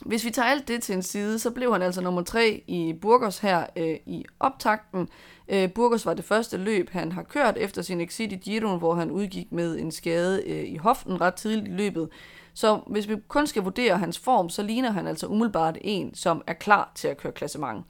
hvis 0.06 0.26
vi 0.26 0.30
tager 0.32 0.49
alt 0.49 0.68
det 0.68 0.84
til 0.84 0.95
en 0.95 1.04
side, 1.04 1.39
så 1.39 1.51
blev 1.51 1.72
han 1.72 1.82
altså 1.82 2.01
nummer 2.01 2.22
tre 2.22 2.64
i 2.68 2.93
Burgos 3.01 3.39
her 3.39 3.66
øh, 3.76 3.95
i 4.06 4.26
optakten. 4.39 5.08
Øh, 5.47 5.70
Burgos 5.70 6.06
var 6.06 6.14
det 6.14 6.26
første 6.26 6.58
løb, 6.58 6.89
han 6.89 7.12
har 7.12 7.24
kørt 7.24 7.58
efter 7.58 7.82
sin 7.82 8.01
exit 8.01 8.32
i 8.32 8.36
Giroen, 8.36 8.80
hvor 8.80 8.95
han 8.95 9.12
udgik 9.12 9.51
med 9.51 9.80
en 9.80 9.91
skade 9.91 10.43
øh, 10.45 10.64
i 10.64 10.78
hoften 10.78 11.22
ret 11.22 11.34
tidligt 11.34 11.68
i 11.68 11.72
løbet. 11.72 12.10
Så 12.54 12.80
hvis 12.88 13.10
vi 13.10 13.16
kun 13.28 13.47
skal 13.47 13.64
vurdere 13.64 13.97
hans 13.97 14.20
form, 14.20 14.49
så 14.49 14.64
ligner 14.64 14.91
han 14.91 15.08
altså 15.08 15.28
umiddelbart 15.28 15.78
en, 15.82 16.16
som 16.16 16.41
er 16.47 16.54
klar 16.54 16.91
til 16.95 17.08
at 17.08 17.18
køre 17.18 17.34
klassement. 17.34 17.86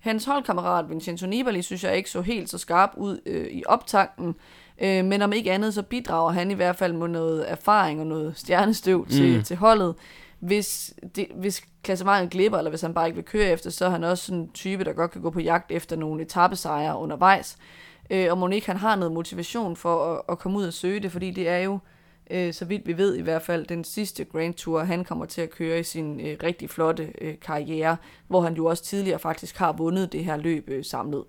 Hans 0.00 0.24
holdkammerat 0.24 0.90
Vincenzo 0.90 1.26
Nibali 1.26 1.62
synes 1.62 1.84
jeg 1.84 1.96
ikke 1.96 2.10
så 2.10 2.20
helt 2.20 2.50
så 2.50 2.58
skarp 2.58 2.90
ud 2.96 3.20
øh, 3.26 3.46
i 3.46 3.62
optakten, 3.66 4.34
øh, 4.78 5.04
men 5.04 5.22
om 5.22 5.32
ikke 5.32 5.52
andet 5.52 5.74
så 5.74 5.82
bidrager 5.82 6.32
han 6.32 6.50
i 6.50 6.54
hvert 6.54 6.76
fald 6.76 6.92
med 6.92 7.08
noget 7.08 7.50
erfaring 7.50 8.00
og 8.00 8.06
noget 8.06 8.32
stjernestøv 8.36 9.06
til, 9.06 9.36
mm. 9.36 9.42
til 9.42 9.56
holdet 9.56 9.94
hvis, 10.38 10.94
det, 11.16 11.26
hvis 11.34 11.62
klassementet 11.82 12.30
glipper, 12.30 12.58
eller 12.58 12.70
hvis 12.70 12.80
han 12.80 12.94
bare 12.94 13.06
ikke 13.06 13.16
vil 13.16 13.24
køre 13.24 13.50
efter, 13.50 13.70
så 13.70 13.84
er 13.84 13.90
han 13.90 14.04
også 14.04 14.24
sådan 14.24 14.38
en 14.38 14.50
type, 14.52 14.84
der 14.84 14.92
godt 14.92 15.10
kan 15.10 15.22
gå 15.22 15.30
på 15.30 15.40
jagt 15.40 15.70
efter 15.70 15.96
nogle 15.96 16.22
etappesejre 16.22 16.98
undervejs. 16.98 17.58
Øh, 18.10 18.30
og 18.30 18.38
Monique 18.38 18.66
han 18.66 18.76
har 18.76 18.96
noget 18.96 19.12
motivation 19.12 19.76
for 19.76 20.14
at, 20.14 20.22
at 20.28 20.38
komme 20.38 20.58
ud 20.58 20.66
og 20.66 20.72
søge 20.72 21.00
det, 21.00 21.12
fordi 21.12 21.30
det 21.30 21.48
er 21.48 21.58
jo 21.58 21.78
øh, 22.30 22.52
så 22.52 22.64
vidt 22.64 22.86
vi 22.86 22.98
ved 22.98 23.16
i 23.16 23.22
hvert 23.22 23.42
fald, 23.42 23.66
den 23.66 23.84
sidste 23.84 24.24
Grand 24.24 24.54
Tour, 24.54 24.80
han 24.80 25.04
kommer 25.04 25.24
til 25.24 25.40
at 25.40 25.50
køre 25.50 25.80
i 25.80 25.82
sin 25.82 26.20
øh, 26.20 26.36
rigtig 26.42 26.70
flotte 26.70 27.12
øh, 27.20 27.34
karriere, 27.40 27.96
hvor 28.28 28.40
han 28.40 28.54
jo 28.54 28.66
også 28.66 28.84
tidligere 28.84 29.18
faktisk 29.18 29.56
har 29.56 29.72
vundet 29.72 30.12
det 30.12 30.24
her 30.24 30.36
løb 30.36 30.68
øh, 30.68 30.84
samlet. 30.84 31.24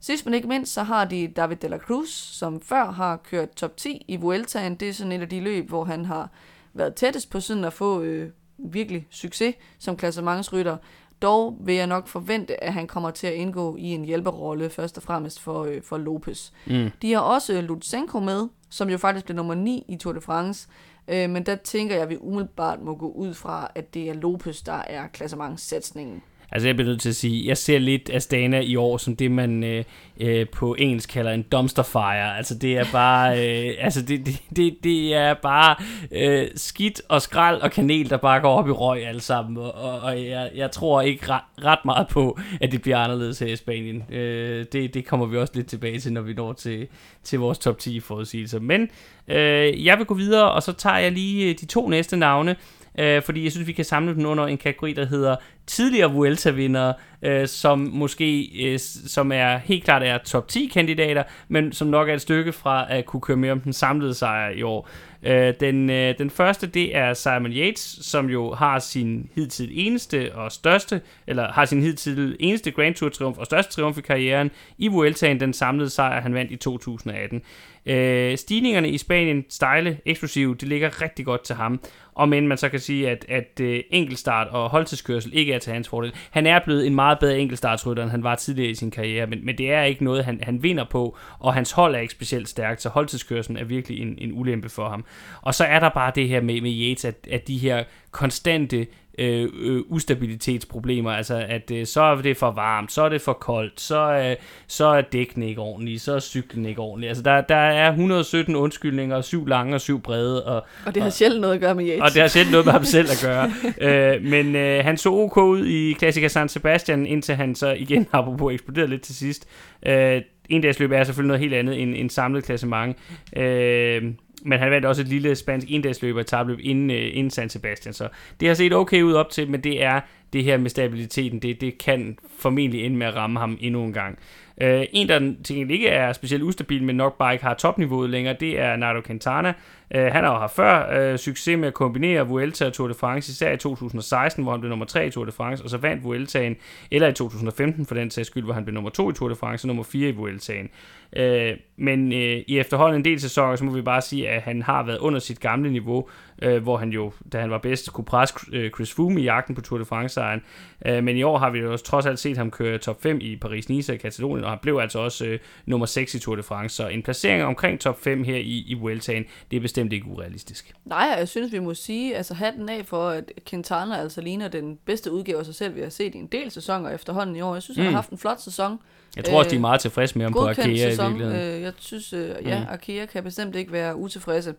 Sidst 0.00 0.24
men 0.24 0.34
ikke 0.34 0.48
mindst, 0.48 0.72
så 0.72 0.82
har 0.82 1.04
de 1.04 1.28
David 1.28 1.56
de 1.56 1.68
la 1.68 1.78
Cruz, 1.78 2.08
som 2.08 2.60
før 2.60 2.84
har 2.90 3.16
kørt 3.16 3.50
top 3.50 3.76
10 3.76 4.04
i 4.08 4.16
Vueltaen. 4.16 4.74
Det 4.74 4.88
er 4.88 4.92
sådan 4.92 5.12
et 5.12 5.20
af 5.20 5.28
de 5.28 5.40
løb, 5.40 5.68
hvor 5.68 5.84
han 5.84 6.04
har 6.04 6.30
været 6.76 6.94
tættest 6.94 7.30
på 7.30 7.40
sådan 7.40 7.64
at 7.64 7.72
få 7.72 8.02
øh, 8.02 8.30
virkelig 8.58 9.06
succes 9.10 9.54
som 9.78 9.96
klassementsrytter. 9.96 10.76
Dog 11.22 11.56
vil 11.60 11.74
jeg 11.74 11.86
nok 11.86 12.08
forvente, 12.08 12.64
at 12.64 12.72
han 12.72 12.86
kommer 12.86 13.10
til 13.10 13.26
at 13.26 13.34
indgå 13.34 13.76
i 13.76 13.84
en 13.84 14.04
hjælperrolle, 14.04 14.70
først 14.70 14.96
og 14.96 15.02
fremmest 15.02 15.40
for, 15.40 15.64
øh, 15.64 15.82
for 15.82 15.98
Lopez. 15.98 16.50
Mm. 16.66 16.90
De 17.02 17.12
har 17.12 17.20
også 17.20 17.60
Lutsenko 17.60 18.20
med, 18.20 18.48
som 18.70 18.90
jo 18.90 18.98
faktisk 18.98 19.26
blev 19.26 19.36
nummer 19.36 19.54
9 19.54 19.84
i 19.88 19.96
Tour 19.96 20.12
de 20.12 20.20
France. 20.20 20.68
Øh, 21.08 21.30
men 21.30 21.46
der 21.46 21.56
tænker 21.56 21.94
jeg, 21.94 22.02
at 22.02 22.08
vi 22.08 22.16
umiddelbart 22.20 22.82
må 22.82 22.94
gå 22.94 23.08
ud 23.08 23.34
fra, 23.34 23.70
at 23.74 23.94
det 23.94 24.08
er 24.08 24.14
Lopez, 24.14 24.62
der 24.62 24.82
er 24.86 25.06
klassementssatsningen. 25.06 26.22
Altså 26.52 26.68
jeg 26.68 26.76
bliver 26.76 26.88
nødt 26.88 27.00
til 27.00 27.08
at 27.08 27.16
sige, 27.16 27.48
jeg 27.48 27.56
ser 27.56 27.78
lidt 27.78 28.10
Astana 28.12 28.60
i 28.60 28.76
år 28.76 28.96
som 28.96 29.16
det, 29.16 29.30
man 29.30 29.64
øh, 29.64 29.84
øh, 30.20 30.48
på 30.48 30.74
engelsk 30.74 31.10
kalder 31.10 31.32
en 31.32 31.42
dumpster 31.42 31.82
fire. 31.82 32.36
Altså 32.36 32.54
det 32.54 32.78
er 32.78 32.84
bare, 32.92 33.30
øh, 33.38 33.74
altså 33.80 34.02
det, 34.02 34.26
det, 34.26 34.42
det, 34.56 34.76
det 34.84 35.14
er 35.14 35.34
bare 35.34 35.76
øh, 36.10 36.48
skidt 36.56 37.02
og 37.08 37.22
skrald 37.22 37.60
og 37.60 37.70
kanel, 37.70 38.10
der 38.10 38.16
bare 38.16 38.40
går 38.40 38.50
op 38.50 38.68
i 38.68 38.70
røg 38.70 39.06
alle 39.06 39.20
sammen. 39.20 39.56
Og, 39.56 39.74
og, 39.74 40.00
og 40.00 40.24
jeg, 40.24 40.50
jeg 40.54 40.70
tror 40.70 41.00
ikke 41.00 41.32
ret, 41.32 41.64
ret 41.64 41.84
meget 41.84 42.08
på, 42.08 42.38
at 42.60 42.72
det 42.72 42.82
bliver 42.82 42.98
anderledes 42.98 43.38
her 43.38 43.46
i 43.46 43.56
Spanien. 43.56 44.04
Øh, 44.10 44.66
det, 44.72 44.94
det 44.94 45.06
kommer 45.06 45.26
vi 45.26 45.36
også 45.36 45.52
lidt 45.56 45.66
tilbage 45.66 46.00
til, 46.00 46.12
når 46.12 46.20
vi 46.20 46.34
når 46.34 46.52
til, 46.52 46.86
til 47.24 47.38
vores 47.38 47.58
top 47.58 47.78
10 47.78 48.00
forudsigelser. 48.00 48.60
Men 48.60 48.88
øh, 49.28 49.84
jeg 49.84 49.98
vil 49.98 50.06
gå 50.06 50.14
videre, 50.14 50.52
og 50.52 50.62
så 50.62 50.72
tager 50.72 50.98
jeg 50.98 51.12
lige 51.12 51.50
øh, 51.50 51.54
de 51.60 51.66
to 51.66 51.88
næste 51.88 52.16
navne 52.16 52.56
øh, 52.98 53.22
fordi 53.22 53.44
jeg 53.44 53.52
synes, 53.52 53.66
vi 53.66 53.72
kan 53.72 53.84
samle 53.84 54.14
den 54.14 54.26
under 54.26 54.46
en 54.46 54.58
kategori, 54.58 54.92
der 54.92 55.06
hedder 55.06 55.36
tidligere 55.66 56.12
Vuelta-vindere, 56.12 56.94
øh, 57.22 57.48
som 57.48 57.78
måske 57.78 58.50
øh, 58.64 58.78
som 59.06 59.32
er 59.32 59.58
helt 59.58 59.84
klart 59.84 60.02
er 60.02 60.18
top 60.18 60.48
10 60.48 60.70
kandidater, 60.74 61.22
men 61.48 61.72
som 61.72 61.88
nok 61.88 62.08
er 62.08 62.14
et 62.14 62.20
stykke 62.20 62.52
fra 62.52 62.86
at 62.88 63.06
kunne 63.06 63.20
køre 63.20 63.36
med 63.36 63.50
om 63.50 63.60
den 63.60 63.72
samlede 63.72 64.14
sejr 64.14 64.50
i 64.50 64.62
år. 64.62 64.88
Øh, 65.22 65.54
den, 65.60 65.90
øh, 65.90 66.18
den 66.18 66.30
første, 66.30 66.66
det 66.66 66.96
er 66.96 67.14
Simon 67.14 67.52
Yates, 67.52 67.98
som 68.02 68.30
jo 68.30 68.54
har 68.54 68.78
sin 68.78 69.28
hidtil 69.34 69.68
eneste 69.72 70.34
og 70.34 70.52
største, 70.52 71.00
eller 71.26 71.52
har 71.52 71.64
sin 71.64 71.82
hidtil 71.82 72.36
eneste 72.40 72.70
Grand 72.70 72.94
Tour 72.94 73.10
triumf 73.10 73.38
og 73.38 73.46
største 73.46 73.72
triumf 73.72 73.98
i 73.98 74.00
karrieren 74.00 74.50
i 74.78 74.88
Vueltaen, 74.88 75.40
den 75.40 75.52
samlede 75.52 75.90
sejr, 75.90 76.20
han 76.20 76.34
vandt 76.34 76.52
i 76.52 76.56
2018. 76.56 77.42
Øh, 77.86 78.38
stigningerne 78.38 78.90
i 78.90 78.98
Spanien, 78.98 79.44
stejle, 79.48 79.98
eksplosive, 80.04 80.54
det 80.54 80.68
ligger 80.68 81.02
rigtig 81.02 81.24
godt 81.24 81.44
til 81.44 81.56
ham. 81.56 81.80
Og 82.14 82.28
men 82.28 82.48
man 82.48 82.58
så 82.58 82.68
kan 82.68 82.80
sige, 82.80 83.10
at, 83.10 83.24
at 83.28 83.60
øh, 83.60 83.80
enkeltstart 83.90 84.48
og 84.48 84.70
holdtidskørsel 84.70 85.30
ikke 85.34 85.52
er 85.52 85.58
til 85.58 85.72
hans 85.72 85.88
fordel. 85.88 86.12
Han 86.30 86.46
er 86.46 86.60
blevet 86.64 86.86
en 86.86 86.94
meget 86.94 87.18
bedre 87.18 87.38
enkeltstartsrytter, 87.38 88.02
end 88.02 88.10
han 88.10 88.22
var 88.22 88.34
tidligere 88.34 88.70
i 88.70 88.74
sin 88.74 88.90
karriere, 88.90 89.26
men, 89.26 89.46
men 89.46 89.58
det 89.58 89.72
er 89.72 89.82
ikke 89.82 90.04
noget, 90.04 90.24
han, 90.24 90.40
han 90.42 90.62
vinder 90.62 90.84
på, 90.90 91.16
og 91.38 91.54
hans 91.54 91.72
hold 91.72 91.94
er 91.94 91.98
ikke 91.98 92.12
specielt 92.12 92.48
stærkt, 92.48 92.82
så 92.82 92.88
holdtidskørselen 92.88 93.56
er 93.56 93.64
virkelig 93.64 94.00
en, 94.02 94.14
en 94.18 94.32
ulempe 94.32 94.68
for 94.68 94.88
ham. 94.88 95.04
Og 95.42 95.54
så 95.54 95.64
er 95.64 95.80
der 95.80 95.88
bare 95.88 96.12
det 96.14 96.28
her 96.28 96.40
med, 96.40 96.60
med 96.60 96.70
Yates, 96.70 97.04
at, 97.04 97.28
at 97.30 97.48
de 97.48 97.58
her 97.58 97.84
konstante 98.10 98.86
øh, 99.18 99.48
øh, 99.60 99.82
ustabilitetsproblemer, 99.88 101.10
altså 101.10 101.44
at 101.48 101.70
øh, 101.70 101.86
så 101.86 102.02
er 102.02 102.16
det 102.16 102.36
for 102.36 102.50
varmt, 102.50 102.92
så 102.92 103.02
er 103.02 103.08
det 103.08 103.20
for 103.20 103.32
koldt, 103.32 103.80
så, 103.80 104.12
øh, 104.12 104.36
så 104.66 104.86
er 104.86 105.00
dækken 105.00 105.42
ikke 105.42 105.60
ordentlig, 105.60 106.00
så 106.00 106.14
er 106.14 106.20
cyklen 106.20 106.66
ikke 106.66 106.80
ordentlig. 106.80 107.08
Altså 107.08 107.22
der, 107.22 107.40
der 107.40 107.56
er 107.56 107.88
117 107.88 108.56
undskyldninger, 108.56 109.20
syv 109.20 109.46
lange 109.46 109.74
og 109.74 109.80
syv 109.80 110.02
brede. 110.02 110.44
Og, 110.44 110.66
Og 110.86 110.94
det 110.94 111.02
har 111.02 111.10
sjældent 111.10 111.40
noget 111.40 111.54
at 111.54 111.60
gøre 111.60 111.74
med 111.74 111.84
Yates. 111.84 112.02
og 112.02 112.10
det 112.14 112.20
har 112.20 112.28
selv 112.28 112.50
noget 112.50 112.66
med 112.66 112.72
ham 112.72 112.84
selv 112.84 113.08
at 113.10 113.24
gøre. 113.24 113.52
øh, 114.14 114.22
men 114.22 114.56
øh, 114.56 114.84
han 114.84 114.96
så 114.96 115.12
ok 115.12 115.36
ud 115.36 115.66
i 115.66 115.94
Classica 115.94 116.28
San 116.28 116.48
Sebastian, 116.48 117.06
indtil 117.06 117.34
han 117.34 117.54
så 117.54 117.72
igen, 117.72 118.06
apropos, 118.12 118.52
eksploderede 118.52 118.90
lidt 118.90 119.02
til 119.02 119.14
sidst. 119.14 119.48
Øh, 119.86 120.22
en 120.48 120.62
dags 120.62 120.78
løb 120.78 120.92
er 120.92 121.04
selvfølgelig 121.04 121.28
noget 121.28 121.40
helt 121.40 121.54
andet 121.54 121.82
end 121.82 121.94
en 121.96 122.10
samlet 122.10 122.44
klassement. 122.44 122.96
Øh, 123.36 124.02
men 124.42 124.58
han 124.58 124.70
vandt 124.70 124.86
også 124.86 125.02
et 125.02 125.08
lille 125.08 125.34
spansk 125.34 125.66
endagsløb 125.70 126.14
og 126.14 126.20
etabløb 126.20 126.58
inden, 126.62 126.90
øh, 126.90 127.10
inden 127.12 127.30
San 127.30 127.48
Sebastian, 127.48 127.94
så 127.94 128.08
det 128.40 128.48
har 128.48 128.54
set 128.54 128.72
okay 128.72 129.02
ud 129.02 129.12
op 129.12 129.30
til, 129.30 129.50
men 129.50 129.60
det 129.60 129.82
er 129.82 130.00
det 130.32 130.44
her 130.44 130.56
med 130.56 130.70
stabiliteten, 130.70 131.38
det, 131.38 131.60
det 131.60 131.78
kan 131.78 132.18
formentlig 132.38 132.84
ende 132.84 132.96
med 132.96 133.06
at 133.06 133.16
ramme 133.16 133.40
ham 133.40 133.58
endnu 133.60 133.84
en 133.84 133.92
gang. 133.92 134.18
Uh, 134.64 134.82
en, 134.92 135.08
der 135.08 135.18
til 135.44 135.56
gengæld 135.56 135.70
ikke 135.70 135.88
er 135.88 136.12
specielt 136.12 136.42
ustabil, 136.42 136.82
men 136.82 136.96
nok 136.96 137.18
bare 137.18 137.32
ikke 137.32 137.44
har 137.44 137.54
topniveauet 137.54 138.10
længere, 138.10 138.36
det 138.40 138.60
er 138.60 138.76
Nardo 138.76 139.00
Quintana. 139.00 139.54
Uh, 139.94 140.00
han 140.00 140.24
har 140.24 140.32
jo 140.32 140.38
haft 140.38 140.56
før 140.56 140.98
øh, 140.98 141.18
succes 141.18 141.58
med 141.58 141.68
at 141.68 141.74
kombinere 141.74 142.28
Vuelta 142.28 142.66
og 142.66 142.72
Tour 142.72 142.88
de 142.88 142.94
France, 142.94 143.30
især 143.30 143.52
i 143.52 143.56
2016, 143.56 144.42
hvor 144.42 144.52
han 144.52 144.60
blev 144.60 144.70
nummer 144.70 144.84
3 144.84 145.06
i 145.06 145.10
Tour 145.10 145.24
de 145.24 145.32
France, 145.32 145.64
og 145.64 145.70
så 145.70 145.76
vandt 145.76 146.04
Vueltaen, 146.04 146.56
eller 146.90 147.08
i 147.08 147.12
2015 147.12 147.86
for 147.86 147.94
den 147.94 148.10
sags 148.10 148.26
skyld, 148.26 148.44
hvor 148.44 148.54
han 148.54 148.64
blev 148.64 148.74
nummer 148.74 148.90
2 148.90 149.10
i 149.10 149.12
Tour 149.12 149.28
de 149.28 149.36
France 149.36 149.64
og 149.64 149.66
nummer 149.66 149.82
4 149.82 150.08
i 150.08 150.12
Vueltaen. 150.12 150.68
Øh, 151.16 151.52
men 151.76 152.12
øh, 152.12 152.42
i 152.46 152.58
efterhånden 152.58 153.00
en 153.00 153.04
del 153.04 153.20
sæsoner, 153.20 153.56
så 153.56 153.64
må 153.64 153.72
vi 153.72 153.82
bare 153.82 154.02
sige, 154.02 154.28
at 154.28 154.42
han 154.42 154.62
har 154.62 154.82
været 154.82 154.98
under 154.98 155.18
sit 155.18 155.40
gamle 155.40 155.72
niveau, 155.72 156.08
uh, 156.46 156.56
hvor 156.56 156.76
han 156.76 156.90
jo, 156.90 157.12
da 157.32 157.40
han 157.40 157.50
var 157.50 157.58
bedst, 157.58 157.92
kunne 157.92 158.04
presse 158.04 158.34
Chris 158.74 158.92
Froome 158.94 159.20
i 159.20 159.24
jagten 159.24 159.54
på 159.54 159.60
Tour 159.60 159.78
de 159.78 159.84
France-sejren. 159.84 160.42
Uh, 160.88 161.04
men 161.04 161.16
i 161.16 161.22
år 161.22 161.38
har 161.38 161.50
vi 161.50 161.58
jo 161.58 161.76
trods 161.76 162.06
alt 162.06 162.18
set 162.18 162.36
ham 162.36 162.50
køre 162.50 162.78
top 162.78 163.02
5 163.02 163.18
i 163.20 163.36
Paris-Nice 163.44 163.92
og 163.92 163.98
Katalonien, 163.98 164.44
og 164.44 164.50
han 164.50 164.58
blev 164.62 164.78
altså 164.78 164.98
også 164.98 165.24
uh, 165.24 165.30
nummer 165.66 165.86
6 165.86 166.14
i 166.14 166.18
Tour 166.18 166.36
de 166.36 166.42
France, 166.42 166.76
så 166.76 166.88
en 166.88 167.02
placering 167.02 167.44
omkring 167.44 167.80
top 167.80 168.02
5 168.02 168.24
her 168.24 168.36
i, 168.36 168.64
i 168.66 168.74
Vueltaen, 168.74 169.24
det 169.50 169.56
er 169.56 169.60
bestemt 169.60 169.92
ikke 169.92 170.06
urealistisk. 170.06 170.72
Nej, 170.84 171.14
jeg 171.18 171.28
synes, 171.28 171.52
vi 171.52 171.58
må 171.58 171.74
sige, 171.74 172.16
altså 172.16 172.34
hatten 172.34 172.68
af 172.68 172.86
for, 172.86 173.08
at 173.08 173.32
Quintana 173.48 173.96
altså 173.96 174.20
ligner 174.20 174.48
den 174.48 174.78
bedste 174.84 175.12
udgave 175.12 175.38
af 175.38 175.44
sig 175.44 175.54
selv, 175.54 175.74
vi 175.74 175.80
har 175.80 175.88
set 175.88 176.14
i 176.14 176.18
en 176.18 176.26
del 176.26 176.50
sæsoner 176.50 176.90
efterhånden 176.90 177.36
i 177.36 177.40
år. 177.40 177.54
Jeg 177.54 177.62
synes, 177.62 177.78
mm. 177.78 177.84
han 177.84 177.92
har 177.92 177.98
haft 177.98 178.10
en 178.10 178.18
flot 178.18 178.40
sæson. 178.40 178.78
Jeg 179.16 179.24
tror 179.24 179.38
også, 179.38 179.50
de 179.50 179.56
er 179.56 179.60
meget 179.60 179.80
tilfredse 179.80 180.18
med 180.18 180.26
ham 180.26 180.32
på 180.32 180.48
Arkea 180.48 180.66
i 180.66 180.78
sæson. 180.78 181.14
virkeligheden. 181.14 181.56
Øh, 181.56 181.62
jeg 181.62 181.72
synes, 181.78 182.12
øh, 182.12 182.34
ja, 182.44 182.60
Mm. 182.60 182.66
Arkea 182.68 183.06
kan 183.06 183.22
bestemt 183.24 183.56
ikke 183.56 183.72
være 183.72 183.96
utilfredse. 183.96 184.54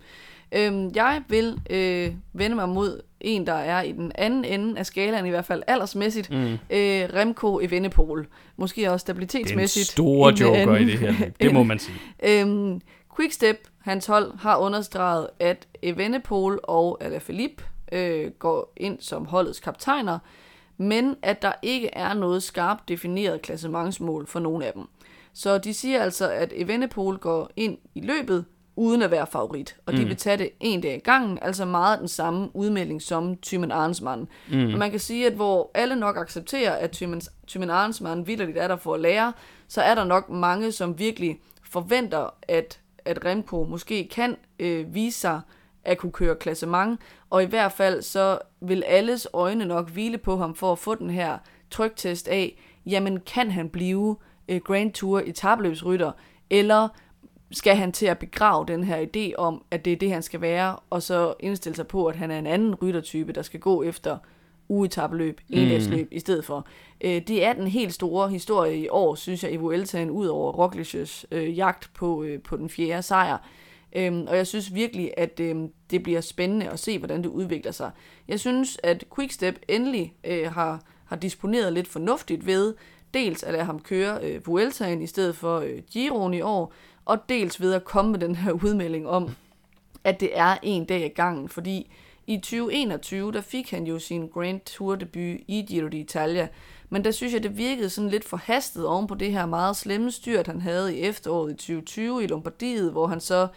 Øhm, 0.51 0.91
jeg 0.95 1.23
vil 1.27 1.61
øh, 1.69 2.11
vende 2.33 2.55
mig 2.55 2.69
mod 2.69 3.01
en, 3.21 3.47
der 3.47 3.53
er 3.53 3.81
i 3.81 3.91
den 3.91 4.11
anden 4.15 4.45
ende 4.45 4.79
af 4.79 4.85
skalaen, 4.85 5.25
i 5.25 5.29
hvert 5.29 5.45
fald 5.45 5.63
aldersmæssigt, 5.67 6.29
Mm. 6.31 6.51
øh, 6.53 7.09
Remco 7.13 7.59
Evenepoel. 7.59 8.25
Måske 8.57 8.91
også 8.91 8.93
Den 8.93 8.99
stabilitetsmæssigt. 8.99 9.87
store 9.87 10.29
en 10.29 10.35
joker 10.37 10.55
i 10.57 10.61
anden. 10.61 10.87
det 10.87 10.97
her 10.99 11.29
det 11.41 11.53
må 11.53 11.63
man 11.63 11.79
sige. 11.79 11.97
Øhm, 12.23 12.81
Quickstep, 13.15 13.67
hans 13.79 14.05
hold, 14.05 14.37
har 14.39 14.57
understreget, 14.57 15.27
at 15.39 15.67
Evenepoel 15.83 16.59
og 16.63 16.97
Alaphilippe 17.03 17.63
øh, 17.91 18.31
går 18.31 18.73
ind 18.77 18.97
som 19.01 19.25
holdets 19.25 19.59
kaptajner, 19.59 20.19
men 20.77 21.15
at 21.21 21.41
der 21.41 21.51
ikke 21.61 21.89
er 21.93 22.13
noget 22.13 22.43
skarpt 22.43 22.89
defineret 22.89 23.41
klassementsmål 23.41 24.27
for 24.27 24.39
nogen 24.39 24.61
af 24.61 24.73
dem. 24.73 24.83
Så 25.33 25.57
de 25.57 25.73
siger 25.73 26.01
altså, 26.03 26.29
at 26.29 26.53
Evenepoel 26.55 27.17
går 27.17 27.49
ind 27.55 27.77
i 27.95 28.01
løbet 28.01 28.45
uden 28.77 29.01
at 29.01 29.11
være 29.11 29.27
favorit, 29.27 29.75
og 29.85 29.93
de 29.93 30.01
Mm. 30.01 30.07
vil 30.07 30.15
tage 30.17 30.37
det 30.37 30.49
en 30.59 30.81
dag 30.81 30.95
i 30.95 30.99
gangen, 30.99 31.39
altså 31.41 31.65
meget 31.65 31.99
den 31.99 32.07
samme 32.07 32.49
udmelding 32.55 33.01
som 33.01 33.37
Thymen 33.37 33.71
Arnsmann. 33.71 34.27
Mm. 34.51 34.73
Og 34.73 34.79
man 34.79 34.91
kan 34.91 34.99
sige, 34.99 35.27
at 35.27 35.33
hvor 35.33 35.71
alle 35.73 35.95
nok 35.95 36.17
accepterer, 36.17 36.71
at 36.71 36.91
Thymen, 36.91 37.21
Thymen 37.47 37.69
Arnsmann 37.69 38.27
vildt 38.27 38.57
er 38.57 38.67
der 38.67 38.75
for 38.75 38.93
at 38.93 38.99
lære, 38.99 39.33
så 39.67 39.81
er 39.81 39.95
der 39.95 40.03
nok 40.03 40.29
mange, 40.29 40.71
som 40.71 40.99
virkelig 40.99 41.39
forventer, 41.63 42.33
at, 42.47 42.79
at 43.05 43.25
Remco 43.25 43.63
måske 43.63 44.07
kan 44.11 44.35
øh, 44.59 44.93
vise 44.93 45.19
sig 45.19 45.41
at 45.83 45.97
kunne 45.97 46.11
køre 46.11 46.35
klassement, 46.35 46.99
og 47.29 47.43
i 47.43 47.45
hvert 47.45 47.71
fald 47.71 48.01
så 48.01 48.39
vil 48.61 48.83
alles 48.87 49.27
øjne 49.33 49.65
nok 49.65 49.89
hvile 49.89 50.17
på 50.17 50.37
ham 50.37 50.55
for 50.55 50.71
at 50.71 50.79
få 50.79 50.95
den 50.95 51.09
her 51.09 51.37
tryktest 51.71 52.27
af, 52.27 52.59
jamen 52.85 53.19
kan 53.19 53.51
han 53.51 53.69
blive 53.69 54.15
øh, 54.47 54.61
Grand 54.61 54.93
Tour 54.93 55.21
etabløbsrytter, 55.25 56.11
eller 56.49 56.87
skal 57.51 57.75
han 57.75 57.91
til 57.91 58.05
at 58.05 58.17
begrave 58.17 58.65
den 58.65 58.83
her 58.83 59.05
idé 59.05 59.35
om, 59.37 59.63
at 59.71 59.85
det 59.85 59.93
er 59.93 59.97
det, 59.97 60.11
han 60.11 60.23
skal 60.23 60.41
være, 60.41 60.75
og 60.89 61.03
så 61.03 61.33
indstille 61.39 61.75
sig 61.75 61.87
på, 61.87 62.05
at 62.05 62.15
han 62.15 62.31
er 62.31 62.39
en 62.39 62.47
anden 62.47 62.75
ryttertype, 62.75 63.33
der 63.33 63.41
skal 63.41 63.59
gå 63.59 63.83
efter 63.83 64.17
ugetabeløb, 64.69 65.41
endagsløb 65.49 66.07
i 66.11 66.19
stedet 66.19 66.45
for. 66.45 66.67
Øh, 67.01 67.21
det 67.27 67.45
er 67.45 67.53
den 67.53 67.67
helt 67.67 67.93
store 67.93 68.29
historie 68.29 68.77
i 68.77 68.89
år, 68.89 69.15
synes 69.15 69.43
jeg, 69.43 69.53
i 69.53 69.55
Vueltaen, 69.55 70.09
ud 70.09 70.27
over 70.27 70.67
Roglic's 70.67 71.23
øh, 71.31 71.57
jagt 71.57 71.89
på, 71.93 72.23
øh, 72.23 72.41
på 72.41 72.57
den 72.57 72.69
fjerde 72.69 73.01
sejr. 73.01 73.37
Øhm, 73.95 74.25
og 74.27 74.37
jeg 74.37 74.47
synes 74.47 74.73
virkelig, 74.73 75.13
at 75.17 75.39
øhm, 75.39 75.71
det 75.91 76.03
bliver 76.03 76.21
spændende 76.21 76.69
at 76.69 76.79
se, 76.79 76.97
hvordan 76.97 77.23
det 77.23 77.29
udvikler 77.29 77.71
sig. 77.71 77.91
Jeg 78.27 78.39
synes, 78.39 78.79
at 78.83 79.03
Quickstep 79.15 79.59
endelig 79.67 80.13
øh, 80.23 80.51
har, 80.51 80.81
har 81.05 81.15
disponeret 81.15 81.73
lidt 81.73 81.87
fornuftigt 81.87 82.45
ved 82.45 82.73
dels 83.13 83.43
at 83.43 83.53
lade 83.53 83.63
ham 83.63 83.79
køre 83.79 84.19
øh, 84.23 84.47
Vueltaen 84.47 85.01
i 85.01 85.07
stedet 85.07 85.35
for 85.35 85.59
øh, 85.59 85.77
Giroen 85.91 86.33
i 86.33 86.41
år, 86.41 86.73
og 87.07 87.29
dels 87.29 87.61
ved 87.61 87.73
at 87.73 87.85
komme 87.85 88.11
med 88.11 88.19
den 88.19 88.35
her 88.35 88.51
udmelding 88.51 89.07
om, 89.07 89.35
at 90.03 90.19
det 90.19 90.29
er 90.33 90.57
en 90.63 90.85
dag 90.85 91.05
i 91.05 91.07
gangen, 91.07 91.49
fordi 91.49 91.91
i 92.27 92.37
2021, 92.37 93.31
der 93.31 93.41
fik 93.41 93.71
han 93.71 93.87
jo 93.87 93.99
sin 93.99 94.27
Grand 94.27 94.59
Tour 94.65 94.95
debut 94.95 95.39
i 95.47 95.65
Giro 95.67 95.87
d'Italia, 95.87 96.47
men 96.89 97.03
der 97.03 97.11
synes 97.11 97.33
jeg, 97.33 97.43
det 97.43 97.57
virkede 97.57 97.89
sådan 97.89 98.09
lidt 98.09 98.23
forhastet 98.23 98.85
oven 98.85 99.07
på 99.07 99.15
det 99.15 99.31
her 99.31 99.45
meget 99.45 99.75
slemme 99.75 100.11
styrt, 100.11 100.47
han 100.47 100.61
havde 100.61 100.97
i 100.97 101.01
efteråret 101.01 101.51
i 101.51 101.55
2020 101.55 102.23
i 102.23 102.27
Lombardiet, 102.27 102.91
hvor 102.91 103.07
han 103.07 103.19
så 103.19 103.47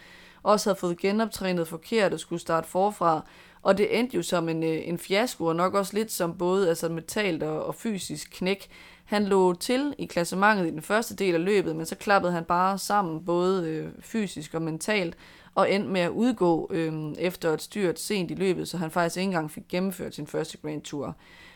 også 0.43 0.69
havde 0.69 0.79
fået 0.79 0.97
genoptrænet 0.97 1.67
forkert 1.67 2.13
og 2.13 2.19
skulle 2.19 2.39
starte 2.39 2.67
forfra. 2.67 3.25
Og 3.61 3.77
det 3.77 3.99
endte 3.99 4.17
jo 4.17 4.23
som 4.23 4.49
en, 4.49 4.63
øh, 4.63 4.81
en 4.83 4.97
fiasko, 4.97 5.45
og 5.45 5.55
nok 5.55 5.73
også 5.73 5.93
lidt 5.93 6.11
som 6.11 6.37
både 6.37 6.69
altså 6.69 6.89
mentalt 6.89 7.43
og, 7.43 7.65
og 7.65 7.75
fysisk 7.75 8.29
knæk. 8.33 8.67
Han 9.11 9.25
lå 9.25 9.53
til 9.53 9.93
i 9.97 10.05
klassementet 10.05 10.67
i 10.67 10.69
den 10.69 10.81
første 10.81 11.15
del 11.15 11.35
af 11.35 11.45
løbet, 11.45 11.75
men 11.75 11.85
så 11.85 11.95
klappede 11.95 12.33
han 12.33 12.43
bare 12.43 12.77
sammen, 12.77 13.25
både 13.25 13.69
øh, 13.69 13.89
fysisk 13.99 14.53
og 14.53 14.61
mentalt, 14.61 15.17
og 15.55 15.71
endte 15.71 15.89
med 15.89 16.01
at 16.01 16.09
udgå 16.09 16.69
øh, 16.73 17.13
efter 17.19 17.53
et 17.53 17.61
styrt 17.61 17.99
sent 17.99 18.31
i 18.31 18.33
løbet, 18.33 18.67
så 18.67 18.77
han 18.77 18.91
faktisk 18.91 19.17
ikke 19.17 19.25
engang 19.25 19.51
fik 19.51 19.63
gennemført 19.69 20.15
sin 20.15 20.27
første 20.27 20.57
Grand 20.57 20.81
Tour. 20.81 21.15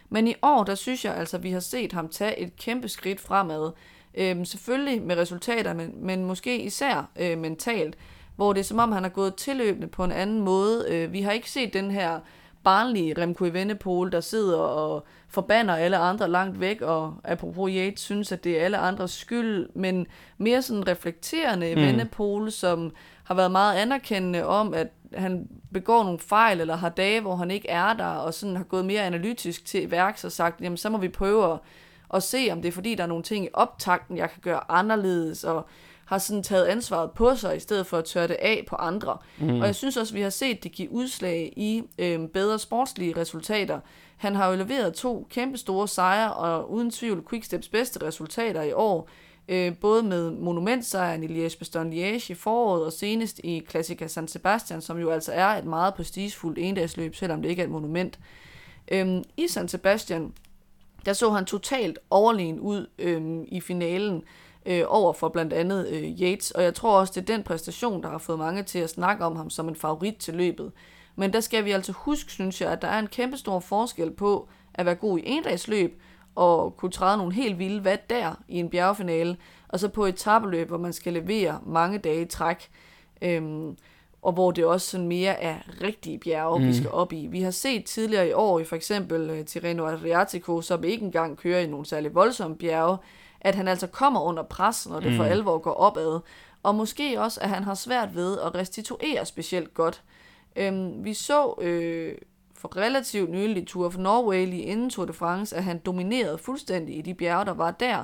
Men 0.10 0.28
i 0.28 0.36
år, 0.42 0.64
der 0.64 0.76
synes 0.76 1.06
jeg 1.06 1.16
altså, 1.16 1.38
at 1.38 1.44
vi 1.44 1.52
har 1.52 1.60
set 1.60 1.94
ham 1.94 2.10
tage 2.10 2.40
et 2.40 2.56
kæmpe 2.56 2.90
skridt 2.90 3.20
fremad. 3.20 3.72
Øh, 4.16 4.46
selvfølgelig 4.46 5.02
med 5.02 5.18
resultater, 5.18 5.74
men, 5.74 5.94
men 6.06 6.26
måske 6.26 6.64
især 6.64 7.10
øh, 7.20 7.38
mentalt, 7.38 7.98
hvor 8.36 8.54
det 8.54 8.60
er 8.60 8.64
som 8.64 8.80
om, 8.80 8.92
han 8.92 9.04
har 9.04 9.10
gået 9.10 9.36
tilløbende 9.36 9.88
på 9.88 10.04
en 10.04 10.12
anden 10.12 10.42
måde. 10.42 10.86
Øh, 10.90 11.14
vi 11.14 11.22
har 11.22 11.32
ikke 11.32 11.52
set 11.52 11.74
den 11.74 11.92
her 11.92 12.20
barnlige 12.66 13.22
Remco 13.22 13.46
Evenepoel, 13.46 14.12
der 14.12 14.20
sidder 14.20 14.58
og 14.58 15.06
forbander 15.30 15.76
alle 15.76 15.98
andre 15.98 16.30
langt 16.30 16.60
væk, 16.60 16.82
og 16.82 17.16
apropos 17.24 17.72
Yates 17.74 18.00
synes, 18.02 18.32
at 18.32 18.44
det 18.44 18.60
er 18.60 18.66
alle 18.66 18.78
andres 18.78 19.12
skyld, 19.12 19.70
men 19.76 20.08
mere 20.38 20.62
sådan 20.62 20.88
reflekterende 20.88 21.76
mm. 21.76 21.82
Evenepoel, 21.82 22.52
som 22.52 22.92
har 23.24 23.36
været 23.36 23.52
meget 23.52 23.76
anerkendende 23.76 24.46
om, 24.46 24.74
at 24.74 24.88
han 25.14 25.48
begår 25.74 26.04
nogle 26.04 26.20
fejl, 26.20 26.62
eller 26.62 26.76
har 26.76 26.90
dage, 26.90 27.22
hvor 27.22 27.36
han 27.36 27.52
ikke 27.52 27.70
er 27.70 27.94
der, 27.94 28.06
og 28.06 28.34
sådan 28.34 28.56
har 28.56 28.64
gået 28.64 28.86
mere 28.86 29.02
analytisk 29.02 29.66
til 29.66 29.92
værks 29.92 30.24
og 30.24 30.32
sagt, 30.32 30.62
jamen 30.62 30.78
så 30.78 30.90
må 30.90 30.98
vi 30.98 31.10
prøve 31.10 31.54
at, 31.54 31.60
at 32.14 32.24
se, 32.24 32.50
om 32.52 32.62
det 32.62 32.68
er 32.68 32.74
fordi, 32.74 32.96
der 32.96 33.04
er 33.04 33.08
nogle 33.08 33.24
ting 33.24 33.46
i 33.46 33.50
optakten, 33.54 34.18
jeg 34.18 34.30
kan 34.30 34.42
gøre 34.42 34.72
anderledes, 34.72 35.44
og 35.44 35.68
har 36.06 36.18
sådan 36.18 36.44
taget 36.44 36.66
ansvaret 36.66 37.12
på 37.12 37.36
sig, 37.36 37.58
i 37.58 37.60
stedet 37.60 37.88
for 37.88 37.98
at 37.98 38.06
tørre 38.06 38.28
det 38.28 38.38
af 38.40 38.66
på 38.68 38.76
andre. 38.76 39.18
Mm. 39.38 39.60
Og 39.60 39.66
jeg 39.66 39.76
synes 39.76 39.98
også, 39.98 40.14
vi 40.14 40.22
har 40.22 40.30
set 40.30 40.64
det 40.64 40.72
give 40.72 40.92
udslag 40.92 41.54
i 41.58 41.84
øh, 41.98 42.28
bedre 42.28 42.60
sportslige 42.60 43.18
resultater. 43.18 43.80
Han 44.18 44.36
har 44.36 44.50
jo 44.50 44.56
leveret 44.56 44.94
to 44.94 45.28
kæmpe 45.30 45.58
store 45.58 45.88
sejre, 45.88 46.34
og 46.34 46.72
uden 46.72 46.92
tvivl 46.92 47.26
Quicksteps 47.30 47.68
bedste 47.68 48.08
resultater 48.08 48.62
i 48.62 48.74
år, 48.74 49.10
øh, 49.48 49.78
både 49.78 50.04
med 50.04 50.32
monumentsejren 50.32 51.24
i 51.24 51.28
Liège-Bastogne-Liège 51.28 52.32
i 52.32 52.34
foråret, 52.34 52.86
og 52.86 52.94
senest 52.94 53.40
i 53.44 53.64
Classica 53.70 54.08
San 54.08 54.28
Sebastian, 54.28 54.82
som 54.82 55.00
jo 55.00 55.10
altså 55.10 55.32
er 55.32 55.48
et 55.48 55.66
meget 55.66 55.94
prestigefuldt 55.94 56.58
endagsløb, 56.60 57.16
selvom 57.16 57.42
det 57.42 57.50
ikke 57.50 57.62
er 57.62 57.66
et 57.66 57.72
monument. 57.72 58.20
Øhm, 58.92 59.24
I 59.38 59.48
San 59.48 59.68
Sebastian, 59.68 60.34
der 61.06 61.14
så 61.14 61.30
han 61.30 61.46
totalt 61.46 62.00
overlegen 62.10 62.60
ud 62.60 62.88
øhm, 63.00 63.46
i 63.48 63.62
finalen, 63.62 64.24
øh, 64.66 64.84
over 64.88 65.14
for 65.14 65.30
blandt 65.30 65.54
andet 65.54 65.88
øh, 65.88 66.04
Yates, 66.04 66.52
og 66.52 66.64
jeg 66.64 66.74
tror 66.74 67.00
også, 67.00 67.14
det 67.16 67.30
er 67.30 67.36
den 67.36 67.44
præstation, 67.44 68.04
der 68.04 68.10
har 68.10 68.18
fået 68.18 68.40
mange 68.40 68.64
til 68.64 68.80
at 68.80 68.90
snakke 68.90 69.26
om 69.26 69.36
ham 69.36 69.50
som 69.50 69.68
en 69.68 69.76
favorit 69.76 70.16
til 70.16 70.34
løbet. 70.34 70.72
Men 71.16 71.34
der 71.34 71.40
skal 71.40 71.66
vi 71.66 71.72
altså 71.72 71.92
huske, 71.92 72.32
synes 72.32 72.62
jeg, 72.62 72.72
at 72.72 72.82
der 72.82 72.88
er 72.88 73.00
en 73.00 73.08
kæmpe 73.08 73.38
stor 73.38 73.60
forskel 73.60 74.12
på 74.12 74.48
at 74.74 74.86
være 74.86 74.96
god 74.96 75.20
i 75.20 75.22
endagsløb, 75.26 76.02
og 76.36 76.78
kunne 76.78 76.92
træde 76.92 77.18
nogle 77.18 77.34
helt 77.34 77.60
vilde 77.60 77.82
hvad 77.82 77.98
der 78.10 78.36
i 78.48 78.60
en 78.60 78.70
bjergfinale, 78.70 79.38
og 79.68 79.80
så 79.80 79.88
på 79.88 80.06
et 80.06 80.16
tabeløb, 80.16 80.68
hvor 80.68 80.78
man 80.78 80.94
skal 80.94 81.14
levere 81.14 81.60
mange 81.66 81.98
dage 81.98 82.22
i 82.22 82.26
træk, 82.26 82.70
øhm, 83.22 83.78
og 84.22 84.34
hvor 84.34 84.52
det 84.52 84.66
også 84.66 84.90
sådan 84.90 85.08
mere 85.08 85.42
er 85.42 85.56
rigtige 85.82 86.20
bjerge, 86.20 86.60
mm. 86.60 86.68
vi 86.68 86.74
skal 86.74 86.92
op 86.92 87.14
i. 87.14 87.28
Vi 87.28 87.42
har 87.42 87.52
set 87.52 87.86
tidligere 87.86 88.30
i 88.30 88.34
år, 88.34 88.60
i 88.60 88.64
for 88.64 88.76
eksempel 88.76 89.30
uh, 89.30 89.46
Tirreno 89.46 89.86
Adriatico, 89.86 90.62
som 90.62 90.84
ikke 90.84 91.06
engang 91.06 91.38
kører 91.38 91.60
i 91.60 91.68
nogle 91.68 91.86
særlig 91.86 92.16
voldsomme 92.16 92.58
bjerge, 92.58 92.98
at 93.46 93.56
han 93.56 93.68
altså 93.68 93.88
kommer 93.88 94.22
under 94.22 94.44
pres, 94.44 94.88
når 94.90 95.00
det 95.00 95.12
mm. 95.12 95.18
for 95.18 95.24
alvor 95.24 95.58
går 95.58 95.74
opad. 95.74 96.20
Og 96.64 96.76
måske 96.76 97.22
også, 97.22 97.42
at 97.42 97.50
han 97.50 97.64
har 97.64 97.74
svært 97.74 98.16
ved 98.16 98.40
at 98.40 98.56
restituere 98.56 99.26
specielt 99.26 99.74
godt. 99.74 100.04
Øhm, 100.56 101.04
vi 101.04 101.14
så 101.14 101.54
øh, 101.62 102.16
for 102.56 102.78
relativt 102.78 103.30
nylig 103.30 103.68
Tour 103.68 103.86
of 103.86 103.98
Norway 103.98 104.48
lige 104.48 104.62
inden 104.62 104.90
Tour 104.90 105.06
de 105.06 105.14
France, 105.14 105.56
at 105.56 105.64
han 105.64 105.78
dominerede 105.78 106.38
fuldstændig 106.38 106.98
i 106.98 107.02
de 107.02 107.14
bjerge, 107.14 107.46
der 107.46 107.54
var 107.54 107.72
der. 107.72 108.04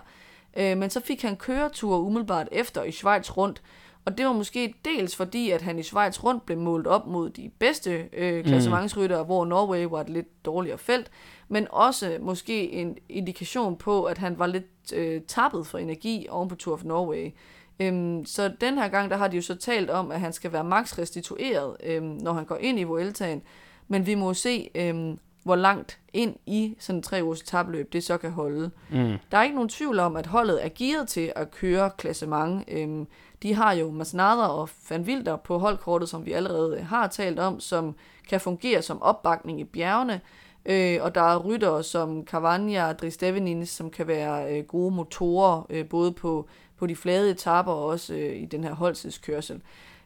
Øh, 0.57 0.77
men 0.77 0.89
så 0.89 0.99
fik 0.99 1.21
han 1.21 1.35
køretur 1.35 1.97
umiddelbart 1.97 2.47
efter 2.51 2.83
i 2.83 2.91
Schweiz 2.91 3.37
rundt, 3.37 3.61
og 4.05 4.17
det 4.17 4.25
var 4.25 4.33
måske 4.33 4.75
dels 4.85 5.15
fordi, 5.15 5.51
at 5.51 5.61
han 5.61 5.79
i 5.79 5.83
Schweiz 5.83 6.23
rundt 6.23 6.45
blev 6.45 6.57
målt 6.57 6.87
op 6.87 7.07
mod 7.07 7.29
de 7.29 7.51
bedste 7.59 8.09
øh, 8.13 8.45
klassementsryttere, 8.45 9.21
mm. 9.21 9.25
hvor 9.25 9.45
Norway 9.45 9.83
var 9.83 10.01
et 10.01 10.09
lidt 10.09 10.45
dårligere 10.45 10.77
felt, 10.77 11.11
men 11.51 11.67
også 11.69 12.17
måske 12.21 12.71
en 12.71 12.97
indikation 13.09 13.75
på, 13.75 14.03
at 14.03 14.17
han 14.17 14.39
var 14.39 14.47
lidt 14.47 14.93
øh, 14.93 15.21
tappet 15.27 15.67
for 15.67 15.77
energi 15.77 16.27
oven 16.29 16.49
på 16.49 16.55
Tour 16.55 16.73
of 16.75 16.83
Norway. 16.83 17.31
Øhm, 17.79 18.25
så 18.25 18.51
den 18.61 18.77
her 18.77 18.87
gang, 18.87 19.09
der 19.09 19.17
har 19.17 19.27
de 19.27 19.35
jo 19.35 19.41
så 19.41 19.55
talt 19.55 19.89
om, 19.89 20.11
at 20.11 20.19
han 20.19 20.33
skal 20.33 20.53
være 20.53 20.63
max 20.63 20.99
restitueret, 20.99 21.77
øhm, 21.83 22.05
når 22.05 22.33
han 22.33 22.45
går 22.45 22.57
ind 22.57 22.79
i 22.79 22.83
Vueltaen, 22.83 23.41
men 23.87 24.05
vi 24.05 24.15
må 24.15 24.33
se, 24.33 24.69
øhm, 24.75 25.19
hvor 25.43 25.55
langt 25.55 25.99
ind 26.13 26.35
i 26.45 26.75
sådan 26.79 26.97
en 26.97 27.03
tre 27.03 27.23
ugers 27.23 27.41
tabløb 27.41 27.93
det 27.93 28.03
så 28.03 28.17
kan 28.17 28.31
holde. 28.31 28.71
Mm. 28.89 29.13
Der 29.31 29.37
er 29.37 29.43
ikke 29.43 29.55
nogen 29.55 29.69
tvivl 29.69 29.99
om, 29.99 30.15
at 30.15 30.25
holdet 30.25 30.65
er 30.65 30.69
gearet 30.77 31.07
til 31.07 31.33
at 31.35 31.51
køre 31.51 31.89
klassement. 31.97 32.63
Øhm, 32.67 33.07
de 33.43 33.53
har 33.53 33.73
jo 33.73 33.91
Masnada 33.91 34.41
og 34.41 34.69
Van 34.89 35.01
Wilder 35.01 35.35
på 35.35 35.57
holdkortet, 35.57 36.09
som 36.09 36.25
vi 36.25 36.31
allerede 36.31 36.79
har 36.79 37.07
talt 37.07 37.39
om, 37.39 37.59
som 37.59 37.95
kan 38.29 38.41
fungere 38.41 38.81
som 38.81 39.01
opbakning 39.01 39.59
i 39.59 39.63
bjergene. 39.63 40.21
Øh, 40.65 40.97
og 41.01 41.15
der 41.15 41.21
er 41.21 41.37
ryttere 41.37 41.83
som 41.83 42.25
Cavagna 42.25 42.87
og 42.87 42.99
Dristevenins, 42.99 43.69
som 43.69 43.89
kan 43.89 44.07
være 44.07 44.57
øh, 44.57 44.63
gode 44.63 44.95
motorer, 44.95 45.65
øh, 45.69 45.85
både 45.85 46.11
på, 46.11 46.47
på 46.77 46.87
de 46.87 46.95
flade 46.95 47.31
etaper 47.31 47.71
og 47.71 47.85
også 47.85 48.13
øh, 48.13 48.41
i 48.41 48.45
den 48.45 48.63
her 48.63 48.73
holdtidskørsel. 48.73 49.61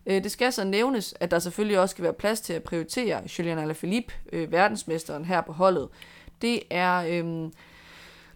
Øh, 0.05 0.23
det 0.23 0.31
skal 0.31 0.53
så 0.53 0.63
nævnes, 0.63 1.13
at 1.19 1.31
der 1.31 1.39
selvfølgelig 1.39 1.79
også 1.79 1.93
skal 1.93 2.03
være 2.03 2.13
plads 2.13 2.41
til 2.41 2.53
at 2.53 2.63
prioritere 2.63 3.21
Julian 3.39 3.59
Alaphilippe, 3.59 4.13
øh, 4.31 4.51
verdensmesteren 4.51 5.25
her 5.25 5.41
på 5.41 5.53
holdet. 5.53 5.87
Det 6.41 6.59
er 6.69 7.05
øh, 7.09 7.49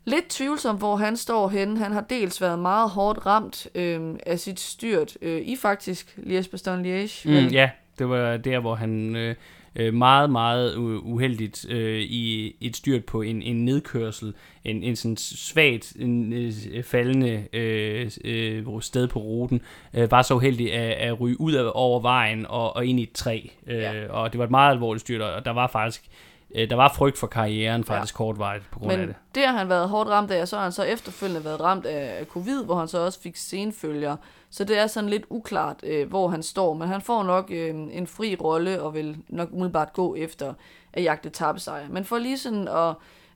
lidt 0.05 0.27
tvivlsomt, 0.29 0.79
hvor 0.79 0.95
han 0.95 1.17
står 1.17 1.47
henne. 1.47 1.77
Han 1.77 1.91
har 1.91 2.01
dels 2.01 2.41
været 2.41 2.59
meget 2.59 2.89
hårdt 2.89 3.25
ramt 3.25 3.67
øh, 3.75 4.15
af 4.25 4.39
sit 4.39 4.59
styrt 4.59 5.17
øh, 5.21 5.41
i 5.41 5.55
faktisk 5.55 6.17
Liège-Bastogne-Liège. 6.17 7.29
Mm, 7.29 7.47
ja, 7.47 7.69
det 7.99 8.09
var 8.09 8.37
der, 8.37 8.59
hvor 8.59 8.75
han... 8.75 9.15
Øh 9.15 9.35
øh, 9.75 9.93
meget, 9.93 10.29
meget 10.29 10.75
uheldigt 11.01 11.65
øh, 11.69 11.99
i 11.99 12.55
et 12.61 12.75
styrt 12.75 13.05
på 13.05 13.21
en, 13.21 13.41
en 13.41 13.65
nedkørsel, 13.65 14.33
en, 14.65 14.83
en 14.83 14.95
sådan 14.95 15.17
svagt 15.17 15.93
en, 15.99 16.33
øh, 16.33 16.83
faldende 16.83 17.45
øh, 17.53 18.11
øh, 18.25 18.81
sted 18.81 19.07
på 19.07 19.19
ruten, 19.19 19.61
øh, 19.93 20.11
var 20.11 20.21
så 20.21 20.33
uheldig 20.33 20.73
at, 20.73 20.91
at 20.91 21.21
ryge 21.21 21.41
ud 21.41 21.53
af 21.53 21.71
over 21.73 21.99
vejen 21.99 22.45
og, 22.49 22.75
og 22.75 22.85
ind 22.85 22.99
i 22.99 23.03
et 23.03 23.11
træ. 23.11 23.41
Øh, 23.67 23.77
ja. 23.77 24.07
Og 24.09 24.31
det 24.31 24.37
var 24.37 24.45
et 24.45 24.51
meget 24.51 24.71
alvorligt 24.71 25.01
styrt, 25.01 25.21
og 25.21 25.45
der 25.45 25.51
var 25.51 25.67
faktisk 25.67 26.01
øh, 26.05 26.28
der 26.55 26.75
var 26.75 26.93
frygt 26.95 27.17
for 27.17 27.27
karrieren 27.27 27.83
faktisk 27.83 28.13
ja. 28.13 28.17
kortvarigt 28.17 28.71
på 28.71 28.79
grund 28.79 28.91
Men 28.91 28.99
af 28.99 29.07
det. 29.07 29.15
det 29.35 29.45
har 29.45 29.57
han 29.57 29.69
været 29.69 29.89
hårdt 29.89 30.09
ramt 30.09 30.31
af, 30.31 30.41
og 30.41 30.47
så 30.47 30.55
har 30.55 30.63
han 30.63 30.71
så 30.71 30.83
efterfølgende 30.83 31.45
været 31.45 31.61
ramt 31.61 31.85
af 31.85 32.25
covid, 32.25 32.63
hvor 32.65 32.75
han 32.75 32.87
så 32.87 32.99
også 32.99 33.21
fik 33.21 33.35
senfølger. 33.35 34.15
Så 34.49 34.63
det 34.63 34.77
er 34.77 34.87
sådan 34.87 35.09
lidt 35.09 35.23
uklart, 35.29 35.79
øh, 35.83 36.09
hvor 36.09 36.27
han 36.27 36.43
står, 36.43 36.73
men 36.73 36.87
han 36.87 37.01
får 37.01 37.23
nok 37.23 37.51
øh, 37.51 37.75
en 37.91 38.07
fri 38.07 38.35
rolle 38.35 38.81
og 38.81 38.93
vil 38.93 39.17
nok 39.27 39.49
umiddelbart 39.51 39.93
gå 39.93 40.15
efter 40.15 40.53
at 40.93 41.03
jagte 41.03 41.29
tabesejr. 41.29 41.89
Men 41.89 42.05
for 42.05 42.17
lige 42.17 42.37
sådan 42.37 42.67
at 42.67 42.95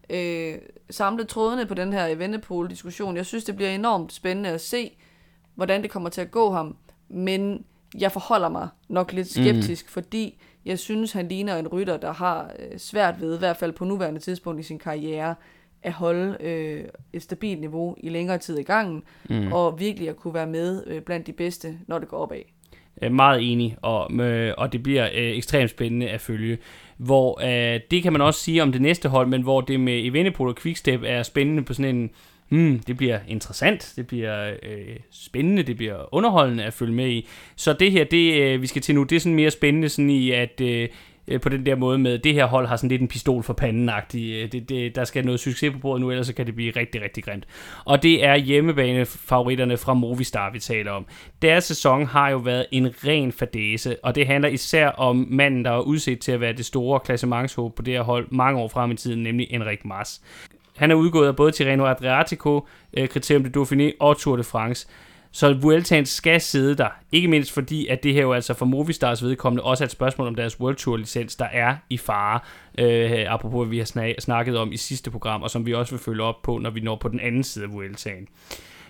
øh, 0.10 0.56
samle 0.90 1.23
trådene 1.23 1.65
på 1.65 1.73
den 1.73 1.94
her 1.94 2.06
Evenepoel-diskussion, 2.06 3.18
jeg 3.18 3.26
synes, 3.26 3.44
det 3.44 3.56
bliver 3.56 3.72
enormt 3.72 4.14
spændende 4.14 4.49
at 4.49 4.61
se, 4.61 4.98
hvordan 5.56 5.81
det 5.81 5.91
kommer 5.91 6.10
til 6.10 6.22
at 6.22 6.31
gå 6.31 6.52
ham, 6.52 6.76
men 7.10 7.65
jeg 7.98 8.11
forholder 8.11 8.49
mig 8.49 8.68
nok 8.88 9.14
lidt 9.14 9.31
skeptisk, 9.31 9.85
mm. 9.85 9.90
fordi 9.90 10.40
jeg 10.65 10.80
synes, 10.80 11.11
han 11.11 11.27
ligner 11.27 11.56
en 11.56 11.68
rytter, 11.68 11.98
der 11.98 12.14
har 12.14 12.52
øh, 12.60 12.77
svært 12.80 13.22
ved, 13.22 13.35
i 13.35 13.40
hvert 13.40 13.57
fald 13.57 13.72
på 13.72 13.85
nuværende 13.85 14.19
tidspunkt 14.19 14.60
i 14.60 14.64
sin 14.64 14.80
karriere, 14.80 15.35
at 15.84 15.94
holde 15.94 16.38
øh, 16.40 16.84
et 17.14 17.22
stabilt 17.22 17.60
niveau 17.60 17.95
i 17.98 18.10
længere 18.10 18.38
tid 18.38 18.60
i 18.60 18.64
gangen, 18.64 19.03
mm. 19.30 19.53
og 19.53 19.80
virkelig 19.80 20.10
at 20.10 20.15
kunne 20.15 20.34
være 20.34 20.48
med 20.48 20.84
øh, 20.88 21.02
blandt 21.02 21.27
de 21.27 21.34
bedste, 21.34 21.77
når 21.88 21.99
det 21.99 22.07
går 22.07 22.18
opad. 22.18 22.41
Meget 23.11 23.52
enig, 23.52 23.77
og, 23.81 24.14
øh, 24.14 24.53
og 24.57 24.73
det 24.73 24.84
bliver 24.84 25.06
øh, 25.06 25.38
ekstremt 25.38 25.69
spændende 25.69 26.10
at 26.10 26.22
følge. 26.22 26.57
Hvor 26.98 27.41
øh, 27.44 27.80
det 27.91 28.03
kan 28.03 28.14
man 28.14 28.22
også 28.22 28.40
sige 28.40 28.64
om 28.64 28.72
det 28.72 28.81
næste 28.81 29.10
hold, 29.10 29.27
men 29.27 29.41
hvor 29.41 29.61
det 29.61 29.80
med 29.80 30.06
Evenepoel 30.06 30.49
og 30.49 30.56
Quickstep 30.56 31.02
er 31.06 31.23
spændende 31.23 31.64
på 31.64 31.73
sådan 31.73 31.95
en, 31.95 32.10
hmm, 32.54 32.80
det 32.80 32.98
bliver 32.98 33.20
interessant, 33.28 33.94
det 33.96 34.08
bliver 34.08 34.54
øh, 34.64 34.96
spændende, 35.12 35.64
det 35.64 35.78
bliver 35.78 36.16
underholdende 36.16 36.64
at 36.64 36.74
følge 36.74 36.94
med 36.94 37.10
i. 37.10 37.28
Så 37.56 37.74
det 37.74 37.92
her, 37.92 38.04
det 38.04 38.42
øh, 38.42 38.62
vi 38.62 38.68
skal 38.68 38.82
til 38.82 38.96
nu, 38.96 39.04
det 39.04 39.16
er 39.16 39.20
sådan 39.20 39.36
mere 39.36 39.52
spændende 39.52 39.90
sådan 39.90 40.10
i, 40.10 40.32
at 40.32 40.62
øh, 40.62 40.90
på 41.42 41.50
den 41.50 41.66
der 41.66 41.76
måde 41.76 41.98
med, 41.98 42.20
det 42.20 42.34
her 42.34 42.46
hold 42.46 42.68
har 42.68 42.76
sådan 42.76 42.90
lidt 42.90 43.02
en 43.02 43.08
pistol 43.08 43.44
for 43.44 43.54
panden 43.54 43.90
-agtig. 43.90 44.18
Øh, 44.18 44.52
det, 44.52 44.70
det, 44.70 44.96
der 44.96 45.04
skal 45.04 45.26
noget 45.26 45.40
succes 45.40 45.74
på 45.74 45.80
bordet 45.80 46.02
nu, 46.02 46.12
ellers 46.12 46.28
så 46.28 46.34
kan 46.34 46.46
det 46.46 46.56
blive 46.56 46.74
rigtig, 46.76 47.02
rigtig 47.02 47.24
grimt. 47.24 47.46
Og 47.86 48.04
det 48.04 48.26
er 48.26 48.36
hjemmebanefavoritterne 48.36 49.78
fra 49.78 49.94
Movistar, 49.94 50.52
vi 50.52 50.60
taler 50.60 50.92
om. 50.92 51.06
Deres 51.42 51.64
sæson 51.64 52.06
har 52.06 52.30
jo 52.30 52.38
været 52.38 52.66
en 52.72 52.88
ren 53.06 53.32
fadese, 53.32 53.96
og 54.04 54.16
det 54.16 54.28
handler 54.28 54.50
især 54.50 54.88
om 54.88 55.28
manden, 55.30 55.66
der 55.66 55.72
er 55.72 55.80
udset 55.80 56.20
til 56.20 56.32
at 56.32 56.42
være 56.42 56.54
det 56.54 56.66
store 56.66 57.00
klassementshåb 57.00 57.76
på 57.76 57.82
det 57.82 57.94
her 57.94 58.02
hold 58.02 58.28
mange 58.32 58.60
år 58.60 58.68
frem 58.68 58.92
i 58.92 58.96
tiden, 58.96 59.24
nemlig 59.24 59.48
Henrik 59.52 59.86
Mars. 59.86 60.22
Han 60.84 60.92
er 60.92 60.96
udgået 60.96 61.28
af 61.28 61.36
både 61.36 61.52
Tirreno 61.52 61.86
Adriatico, 61.86 62.68
øh, 62.98 63.08
Criterium 63.08 63.44
de 63.44 63.60
Dauphiné 63.60 63.92
og 64.00 64.18
Tour 64.18 64.36
de 64.36 64.44
France. 64.44 64.88
Så 65.32 65.54
Vueltaen 65.54 66.06
skal 66.06 66.42
sidde 66.42 66.76
der. 66.76 66.88
Ikke 67.12 67.28
mindst 67.28 67.52
fordi, 67.52 67.88
at 67.88 68.04
det 68.04 68.14
her 68.14 68.22
jo 68.22 68.34
altså 68.34 68.54
for 68.54 68.66
Movistars 68.66 69.24
vedkommende 69.24 69.64
også 69.64 69.84
er 69.84 69.86
et 69.86 69.92
spørgsmål 69.92 70.28
om 70.28 70.36
deres 70.36 70.60
World 70.60 70.76
Tour 70.76 70.98
licens, 70.98 71.36
der 71.36 71.46
er 71.46 71.76
i 71.90 71.98
fare. 71.98 72.40
Øh, 72.78 73.26
apropos 73.28 73.66
hvad 73.66 73.70
vi 73.70 73.78
har 73.78 74.20
snakket 74.20 74.58
om 74.58 74.72
i 74.72 74.78
sidste 74.78 75.12
program, 75.12 75.44
og 75.44 75.50
som 75.50 75.66
vi 75.66 75.74
også 75.74 75.92
vil 75.92 76.04
følge 76.04 76.24
op 76.24 76.42
på, 76.42 76.58
når 76.58 76.70
vi 76.70 76.80
når 76.80 76.96
på 76.96 77.08
den 77.08 77.20
anden 77.20 77.44
side 77.44 77.66
af 77.66 77.72
Vueltaen. 77.72 78.22
Øh, 78.22 78.28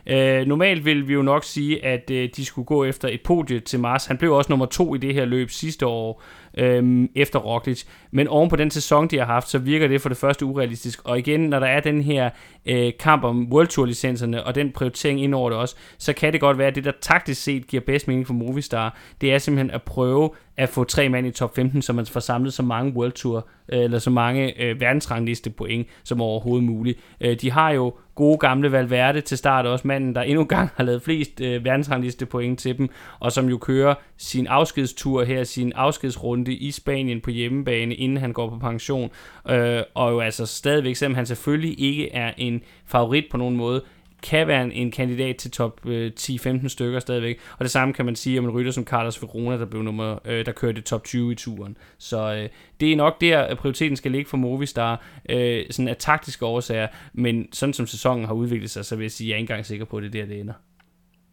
Øh, 0.07 0.45
normalt 0.45 0.85
vil 0.85 1.07
vi 1.07 1.13
jo 1.13 1.21
nok 1.21 1.43
sige, 1.43 1.85
at 1.85 2.11
øh, 2.11 2.29
de 2.35 2.45
skulle 2.45 2.65
gå 2.65 2.83
efter 2.83 3.07
et 3.07 3.21
podie 3.21 3.59
til 3.59 3.79
Mars. 3.79 4.05
Han 4.05 4.17
blev 4.17 4.33
også 4.33 4.51
nummer 4.51 4.65
to 4.65 4.95
i 4.95 4.97
det 4.97 5.13
her 5.13 5.25
løb 5.25 5.49
sidste 5.49 5.85
år 5.85 6.23
øh, 6.57 7.07
efter 7.15 7.39
Roglic. 7.39 7.83
Men 8.11 8.27
oven 8.27 8.49
på 8.49 8.55
den 8.55 8.71
sæson, 8.71 9.07
de 9.07 9.17
har 9.17 9.25
haft, 9.25 9.49
så 9.49 9.57
virker 9.57 9.87
det 9.87 10.01
for 10.01 10.09
det 10.09 10.17
første 10.17 10.45
urealistisk. 10.45 11.01
Og 11.03 11.19
igen, 11.19 11.39
når 11.39 11.59
der 11.59 11.67
er 11.67 11.79
den 11.79 12.01
her 12.01 12.29
øh, 12.65 12.91
kamp 12.99 13.23
om 13.23 13.47
World 13.51 13.67
Tour 13.67 13.85
licenserne 13.85 14.43
og 14.43 14.55
den 14.55 14.71
prioritering 14.71 15.23
ind 15.23 15.35
over 15.35 15.49
det 15.49 15.59
også, 15.59 15.75
så 15.97 16.13
kan 16.13 16.33
det 16.33 16.41
godt 16.41 16.57
være, 16.57 16.67
at 16.67 16.75
det 16.75 16.83
der 16.83 16.91
taktisk 17.01 17.43
set 17.43 17.67
giver 17.67 17.83
bedst 17.85 18.07
mening 18.07 18.27
for 18.27 18.33
Movistar, 18.33 18.97
det 19.21 19.33
er 19.33 19.37
simpelthen 19.37 19.71
at 19.71 19.83
prøve 19.83 20.29
at 20.57 20.69
få 20.69 20.83
tre 20.83 21.09
mand 21.09 21.27
i 21.27 21.31
top 21.31 21.55
15, 21.55 21.81
så 21.81 21.93
man 21.93 22.05
får 22.05 22.19
samlet 22.19 22.53
så 22.53 22.63
mange 22.63 22.93
World 22.93 23.11
Tour, 23.11 23.47
øh, 23.69 23.79
eller 23.79 23.99
så 23.99 24.09
mange 24.09 24.61
øh, 24.61 24.81
verdensrangliste 24.81 25.49
point 25.49 25.87
som 26.03 26.21
overhovedet 26.21 26.63
muligt. 26.63 26.99
Øh, 27.21 27.41
de 27.41 27.51
har 27.51 27.71
jo 27.71 27.93
gode 28.15 28.37
gamle 28.37 28.71
Valverde 28.71 29.21
til 29.21 29.37
start, 29.37 29.65
også 29.65 29.87
manden, 29.87 30.15
der 30.15 30.21
endnu 30.21 30.43
gang 30.43 30.69
har 30.75 30.83
lavet 30.83 31.01
flest 31.01 31.41
øh, 31.41 31.65
verdensrangliste 31.65 32.25
point 32.25 32.59
til 32.59 32.77
dem, 32.77 32.89
og 33.19 33.31
som 33.31 33.49
jo 33.49 33.57
kører 33.57 33.95
sin 34.17 34.47
afskedstur 34.47 35.23
her, 35.23 35.43
sin 35.43 35.73
afskedsrunde 35.75 36.53
i 36.53 36.71
Spanien 36.71 37.21
på 37.21 37.29
hjemmebane, 37.29 37.95
inden 37.95 38.17
han 38.17 38.33
går 38.33 38.49
på 38.49 38.57
pension, 38.57 39.09
øh, 39.49 39.81
og 39.93 40.11
jo 40.11 40.19
altså 40.19 40.45
stadigvæk, 40.45 40.95
selvom 40.95 41.15
han 41.15 41.25
selvfølgelig 41.25 41.79
ikke 41.79 42.11
er 42.11 42.33
en 42.37 42.61
favorit 42.85 43.25
på 43.31 43.37
nogen 43.37 43.55
måde, 43.55 43.81
kan 44.23 44.47
være 44.47 44.63
en, 44.63 44.71
en 44.71 44.91
kandidat 44.91 45.35
til 45.35 45.51
top 45.51 45.85
øh, 45.85 46.11
10-15 46.19 46.67
stykker 46.67 46.99
stadigvæk. 46.99 47.39
Og 47.57 47.63
det 47.63 47.71
samme 47.71 47.93
kan 47.93 48.05
man 48.05 48.15
sige 48.15 48.39
om 48.39 48.45
en 48.45 48.51
rytter 48.51 48.71
som 48.71 48.85
Carlos 48.85 49.21
Verona, 49.21 49.57
der 49.57 49.65
blev 49.65 49.81
nummer, 49.81 50.19
øh, 50.25 50.45
der 50.45 50.51
kørte 50.51 50.81
top 50.81 51.03
20 51.03 51.31
i 51.31 51.35
turen. 51.35 51.77
Så 51.97 52.33
øh, 52.33 52.49
det 52.79 52.91
er 52.91 52.95
nok 52.95 53.21
der, 53.21 53.39
at 53.39 53.57
prioriteten 53.57 53.95
skal 53.95 54.11
ligge 54.11 54.29
for 54.29 54.37
Movistar, 54.37 55.05
øh, 55.29 55.65
sådan 55.71 55.87
af 55.87 55.97
taktiske 55.97 56.45
årsager. 56.45 56.87
Men 57.13 57.47
sådan 57.53 57.73
som 57.73 57.87
sæsonen 57.87 58.25
har 58.25 58.33
udviklet 58.33 58.69
sig, 58.69 58.85
så 58.85 58.95
vil 58.95 59.03
jeg 59.03 59.11
sige, 59.11 59.27
at 59.27 59.29
jeg 59.29 59.33
er 59.33 59.37
ikke 59.37 59.51
engang 59.51 59.65
sikker 59.65 59.85
på, 59.85 59.97
at 59.97 60.03
det 60.03 60.15
er 60.15 60.21
der, 60.21 60.25
det 60.25 60.39
ender. 60.39 60.53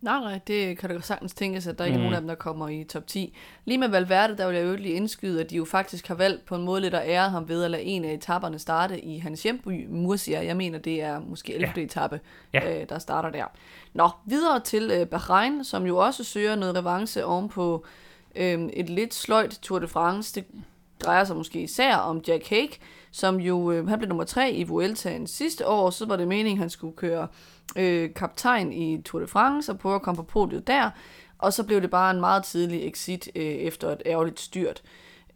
Nej, 0.01 0.20
nej, 0.20 0.40
det 0.47 0.78
kan 0.78 0.90
da 0.90 1.01
sagtens 1.01 1.35
tænkes, 1.35 1.66
at 1.66 1.78
der 1.78 1.85
ikke 1.85 1.98
mm. 1.98 2.05
er 2.05 2.05
nogen 2.05 2.14
af 2.14 2.20
dem, 2.20 2.28
der 2.28 2.35
kommer 2.35 2.68
i 2.68 2.85
top 2.85 3.06
10. 3.06 3.36
Lige 3.64 3.78
med 3.78 3.89
Valverde, 3.89 4.36
der 4.36 4.47
vil 4.47 4.56
jeg 4.56 4.64
jo 4.64 4.77
lige 4.77 4.94
indskyde, 4.94 5.40
at 5.40 5.51
de 5.51 5.56
jo 5.56 5.64
faktisk 5.64 6.09
har 6.09 6.14
valgt 6.14 6.44
på 6.44 6.55
en 6.55 6.62
måde 6.64 6.81
lidt 6.81 6.94
at 6.94 7.09
ære 7.09 7.31
ham 7.31 7.48
ved 7.48 7.64
at 7.64 7.70
lade 7.70 7.82
en 7.82 8.05
af 8.05 8.12
etaperne 8.12 8.59
starte 8.59 9.01
i 9.01 9.18
hans 9.18 9.43
hjemby, 9.43 9.86
Murcia. 9.89 10.44
Jeg 10.44 10.56
mener, 10.56 10.78
det 10.78 11.02
er 11.02 11.20
måske 11.20 11.55
11. 11.55 11.72
Ja. 11.77 11.82
etape, 11.82 12.20
Ja. 12.52 12.81
øh, 12.81 12.89
der 12.89 12.98
starter 12.98 13.31
der. 13.31 13.44
Nå, 13.93 14.10
videre 14.27 14.60
til 14.60 14.90
øh, 14.90 15.06
Bahrain, 15.06 15.64
som 15.64 15.86
jo 15.86 15.97
også 15.97 16.24
søger 16.24 16.55
noget 16.56 16.77
revanche 16.77 17.24
ovenpå 17.24 17.85
øh, 18.35 18.60
et 18.72 18.90
lidt 18.90 19.14
sløjt 19.14 19.59
Tour 19.62 19.78
de 19.78 19.89
France. 19.89 20.35
Det 20.35 20.44
drejer 21.05 21.24
sig 21.24 21.36
måske 21.36 21.62
især 21.62 21.97
om 21.97 22.22
Jack 22.28 22.48
Hague, 22.48 22.74
som 23.11 23.41
jo, 23.41 23.70
øh, 23.70 23.89
han 23.89 23.99
blev 23.99 24.09
nummer 24.09 24.24
tre 24.24 24.53
i 24.53 24.65
Vueltaen 24.65 25.27
sidste 25.27 25.69
år, 25.69 25.91
så 25.91 26.07
var 26.07 26.16
det 26.16 26.28
meningen, 26.28 26.59
han 26.59 26.70
skulle 26.70 26.97
køre 26.97 27.28
øh, 27.77 28.15
kaptajn 28.15 28.73
i 28.73 29.03
Tour 29.03 29.20
de 29.20 29.27
France 29.27 29.73
og 29.73 29.78
prøve 29.78 29.95
at 29.95 30.03
komme 30.03 30.16
på 30.16 30.23
podiet 30.23 30.66
der, 30.66 30.91
og 31.39 31.53
så 31.53 31.65
blev 31.65 31.81
det 31.81 31.91
bare 31.91 32.11
en 32.11 32.20
meget 32.20 32.45
tidlig 32.45 32.89
exit 32.89 33.28
øh, 33.35 33.43
efter 33.43 33.91
et 33.91 34.03
ærgerligt 34.07 34.41
styrt. 34.41 34.82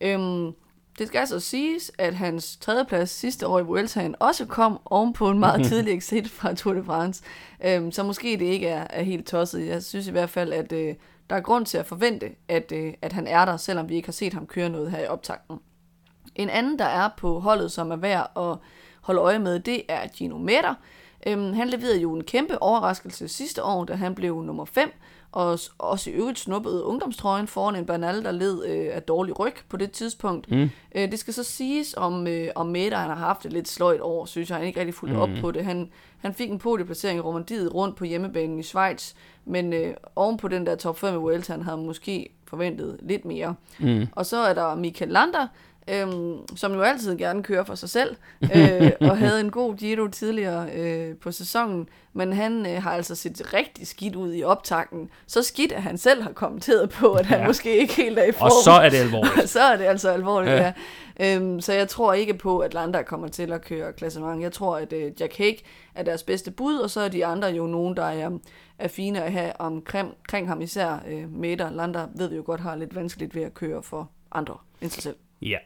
Øhm, 0.00 0.52
det 0.98 1.08
skal 1.08 1.18
altså 1.18 1.40
siges, 1.40 1.92
at 1.98 2.14
hans 2.14 2.56
tredjeplads 2.56 3.10
sidste 3.10 3.46
år 3.46 3.60
i 3.60 3.62
Vueltaen 3.62 4.14
også 4.20 4.46
kom 4.46 4.78
ovenpå 4.84 5.30
en 5.30 5.38
meget 5.38 5.66
tidlig 5.68 5.94
exit 5.94 6.30
fra 6.30 6.54
Tour 6.54 6.74
de 6.74 6.84
France. 6.84 7.22
Øhm, 7.64 7.92
så 7.92 8.02
måske 8.02 8.36
det 8.40 8.44
ikke 8.44 8.68
er, 8.68 8.86
er 8.90 9.02
helt 9.02 9.26
tosset. 9.26 9.66
Jeg 9.66 9.82
synes 9.82 10.08
i 10.08 10.10
hvert 10.10 10.30
fald, 10.30 10.52
at 10.52 10.72
øh, 10.72 10.94
der 11.30 11.36
er 11.36 11.40
grund 11.40 11.66
til 11.66 11.78
at 11.78 11.86
forvente, 11.86 12.30
at, 12.48 12.72
øh, 12.72 12.94
at 13.02 13.12
han 13.12 13.26
er 13.26 13.44
der, 13.44 13.56
selvom 13.56 13.88
vi 13.88 13.94
ikke 13.94 14.08
har 14.08 14.12
set 14.12 14.34
ham 14.34 14.46
køre 14.46 14.68
noget 14.68 14.90
her 14.90 14.98
i 14.98 15.06
optakten. 15.06 15.58
En 16.34 16.50
anden, 16.50 16.78
der 16.78 16.84
er 16.84 17.08
på 17.16 17.40
holdet, 17.40 17.72
som 17.72 17.90
er 17.90 17.96
værd 17.96 18.30
at 18.36 18.56
holde 19.00 19.20
øje 19.20 19.38
med, 19.38 19.60
det 19.60 19.82
er 19.88 20.06
Gino 20.16 20.38
Meder. 20.38 20.74
Øhm, 21.26 21.52
han 21.52 21.68
leverede 21.68 22.00
jo 22.00 22.14
en 22.14 22.24
kæmpe 22.24 22.62
overraskelse 22.62 23.28
sidste 23.28 23.62
år, 23.62 23.84
da 23.84 23.94
han 23.94 24.14
blev 24.14 24.42
nummer 24.42 24.64
5, 24.64 24.92
og 25.32 25.58
også 25.78 26.10
i 26.10 26.12
øvrigt 26.12 26.38
snuppede 26.38 26.84
ungdomstrøjen 26.84 27.46
foran 27.46 27.76
en 27.76 27.86
Bernal, 27.86 28.24
der 28.24 28.32
led 28.32 28.66
øh, 28.66 28.88
af 28.92 29.02
dårlig 29.02 29.38
ryg 29.38 29.54
på 29.68 29.76
det 29.76 29.90
tidspunkt. 29.90 30.50
Mm. 30.50 30.70
Øh, 30.94 31.10
det 31.10 31.18
skal 31.18 31.34
så 31.34 31.42
siges 31.42 31.94
om, 31.96 32.26
øh, 32.26 32.48
om 32.54 32.66
Meder, 32.66 32.96
han 32.96 33.08
har 33.08 33.16
haft 33.16 33.46
et 33.46 33.52
lidt 33.52 33.68
sløjt 33.68 34.00
år, 34.00 34.24
synes 34.24 34.50
jeg. 34.50 34.58
Han 34.58 34.66
ikke 34.66 34.80
rigtig 34.80 34.94
fuldt 34.94 35.14
mm. 35.14 35.20
op 35.20 35.28
på 35.40 35.50
det. 35.50 35.64
Han, 35.64 35.90
han 36.18 36.34
fik 36.34 36.50
en 36.50 36.58
podieplacering 36.58 37.18
i 37.18 37.20
Romandiet 37.20 37.74
rundt 37.74 37.96
på 37.96 38.04
hjemmebanen 38.04 38.58
i 38.58 38.62
Schweiz, 38.62 39.12
men 39.44 39.72
øh, 39.72 39.94
oven 40.16 40.36
på 40.36 40.48
den 40.48 40.66
der 40.66 40.76
top 40.76 40.98
5 40.98 41.14
i 41.14 41.40
havde 41.46 41.62
han 41.64 41.86
måske 41.86 42.30
forventet 42.46 42.96
lidt 43.02 43.24
mere. 43.24 43.54
Mm. 43.78 44.06
Og 44.12 44.26
så 44.26 44.36
er 44.36 44.54
der 44.54 44.74
Michael 44.74 45.10
Lander, 45.10 45.46
øhm, 45.88 46.56
som 46.56 46.72
jo 46.74 46.80
altid 46.82 47.16
gerne 47.18 47.42
kører 47.42 47.64
for 47.64 47.74
sig 47.74 47.88
selv, 47.90 48.16
øh, 48.56 48.90
og 49.10 49.18
havde 49.18 49.40
en 49.40 49.50
god 49.50 49.76
Giro 49.76 50.08
tidligere 50.08 50.70
øh, 50.74 51.16
på 51.16 51.32
sæsonen, 51.32 51.88
men 52.12 52.32
han 52.32 52.66
øh, 52.66 52.82
har 52.82 52.90
altså 52.92 53.14
set 53.14 53.54
rigtig 53.54 53.86
skidt 53.86 54.16
ud 54.16 54.34
i 54.34 54.42
optakten. 54.42 55.10
Så 55.26 55.42
skidt, 55.42 55.72
at 55.72 55.82
han 55.82 55.98
selv 55.98 56.22
har 56.22 56.32
kommenteret 56.32 56.90
på, 56.90 57.12
at 57.12 57.26
han 57.26 57.40
Ja. 57.40 57.46
måske 57.46 57.76
ikke 57.78 57.94
helt 57.96 58.18
er 58.18 58.24
i 58.24 58.32
form. 58.32 58.44
Og 58.46 58.52
så 58.64 58.70
er 58.70 58.88
det 58.88 58.96
alvorligt. 58.96 59.50
så 59.56 59.60
er 59.60 59.76
det 59.76 59.84
altså 59.84 60.10
alvorligt, 60.10 60.52
Ja. 60.52 60.72
ja. 61.20 61.36
Øhm, 61.36 61.60
så 61.60 61.72
jeg 61.72 61.88
tror 61.88 62.12
ikke 62.12 62.34
på, 62.34 62.58
at 62.58 62.74
Landa 62.74 63.02
kommer 63.02 63.28
til 63.28 63.52
at 63.52 63.64
køre 63.64 63.92
klassement. 63.92 64.42
Jeg 64.42 64.52
tror, 64.52 64.76
at 64.76 64.92
øh, 64.92 65.12
Jack 65.20 65.36
Hague 65.38 65.56
er 65.94 66.02
deres 66.02 66.22
bedste 66.22 66.50
bud, 66.50 66.76
og 66.78 66.90
så 66.90 67.00
er 67.00 67.08
de 67.08 67.26
andre 67.26 67.48
jo 67.48 67.66
nogen, 67.66 67.96
der 67.96 68.04
er, 68.04 68.30
er 68.78 68.88
fine 68.88 69.22
at 69.24 69.32
have 69.32 69.60
omkring 69.60 70.14
kring 70.28 70.48
ham, 70.48 70.60
især 70.60 70.98
øh, 71.08 71.30
Meter. 71.32 71.70
Landa 71.70 72.04
ved 72.16 72.28
vi 72.28 72.36
jo 72.36 72.42
godt 72.46 72.60
har 72.60 72.76
lidt 72.76 72.94
vanskeligt 72.94 73.34
ved 73.34 73.42
at 73.42 73.54
køre 73.54 73.82
for 73.82 74.10
andre 74.32 74.56
end 74.80 74.90
sig 74.90 75.02
selv. 75.02 75.16
Ja. 75.42 75.58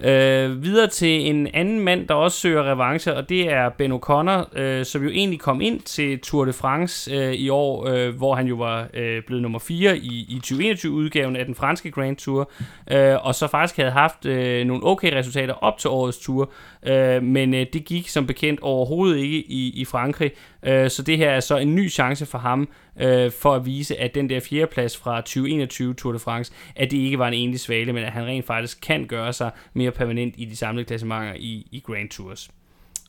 Øh, 0.00 0.62
videre 0.62 0.86
til 0.86 1.30
en 1.30 1.48
anden 1.54 1.80
mand, 1.80 2.08
der 2.08 2.14
også 2.14 2.38
søger 2.38 2.72
revanche, 2.72 3.14
og 3.14 3.28
det 3.28 3.52
er 3.52 3.68
Ben 3.68 3.92
O'Connor, 3.92 4.58
øh, 4.58 4.84
som 4.84 5.02
jo 5.02 5.08
egentlig 5.08 5.40
kom 5.40 5.60
ind 5.60 5.80
til 5.80 6.20
Tour 6.20 6.44
de 6.44 6.52
France 6.52 7.14
øh, 7.14 7.32
i 7.32 7.48
år, 7.48 7.88
øh, 7.88 8.16
hvor 8.16 8.34
han 8.34 8.46
jo 8.46 8.54
var 8.54 8.86
øh, 8.94 9.22
blevet 9.26 9.42
nummer 9.42 9.58
4 9.58 9.98
i, 9.98 10.26
i 10.28 10.40
2021-udgaven 10.46 11.36
af 11.36 11.44
den 11.44 11.54
franske 11.54 11.90
Grand 11.90 12.16
Tour, 12.16 12.50
øh, 12.90 13.26
og 13.26 13.34
så 13.34 13.46
faktisk 13.46 13.76
havde 13.76 13.90
haft 13.90 14.26
øh, 14.26 14.66
nogle 14.66 14.86
okay 14.86 15.12
resultater 15.12 15.54
op 15.54 15.78
til 15.78 15.90
årets 15.90 16.18
Tour, 16.18 16.52
øh, 16.86 17.22
men 17.22 17.54
øh, 17.54 17.66
det 17.72 17.84
gik 17.84 18.08
som 18.08 18.26
bekendt 18.26 18.60
overhovedet 18.60 19.18
ikke 19.18 19.38
i, 19.38 19.72
i 19.80 19.84
Frankrig, 19.84 20.30
øh, 20.62 20.90
så 20.90 21.02
det 21.02 21.18
her 21.18 21.30
er 21.30 21.40
så 21.40 21.56
en 21.56 21.74
ny 21.74 21.90
chance 21.90 22.26
for 22.26 22.38
ham, 22.38 22.68
øh, 22.96 23.32
for 23.32 23.54
at 23.54 23.66
vise, 23.66 24.00
at 24.00 24.14
den 24.14 24.30
der 24.30 24.40
fjerdeplads 24.40 24.96
fra 24.96 25.20
2021 25.20 25.94
Tour 25.94 26.12
de 26.12 26.18
France, 26.18 26.52
at 26.76 26.90
det 26.90 26.96
ikke 26.96 27.18
var 27.18 27.28
en 27.28 27.34
enlig 27.34 27.60
svale, 27.60 27.92
men 27.92 28.04
at 28.04 28.12
han 28.12 28.26
rent 28.26 28.46
faktisk 28.46 28.78
kan 28.82 29.06
gøre 29.06 29.32
sig 29.32 29.50
mere 29.72 29.90
permanent 29.90 30.34
i 30.38 30.44
de 30.44 30.56
samlede 30.56 30.84
klassementer 30.84 31.34
i, 31.34 31.68
i 31.70 31.82
Grand 31.86 32.08
Tours. 32.08 32.50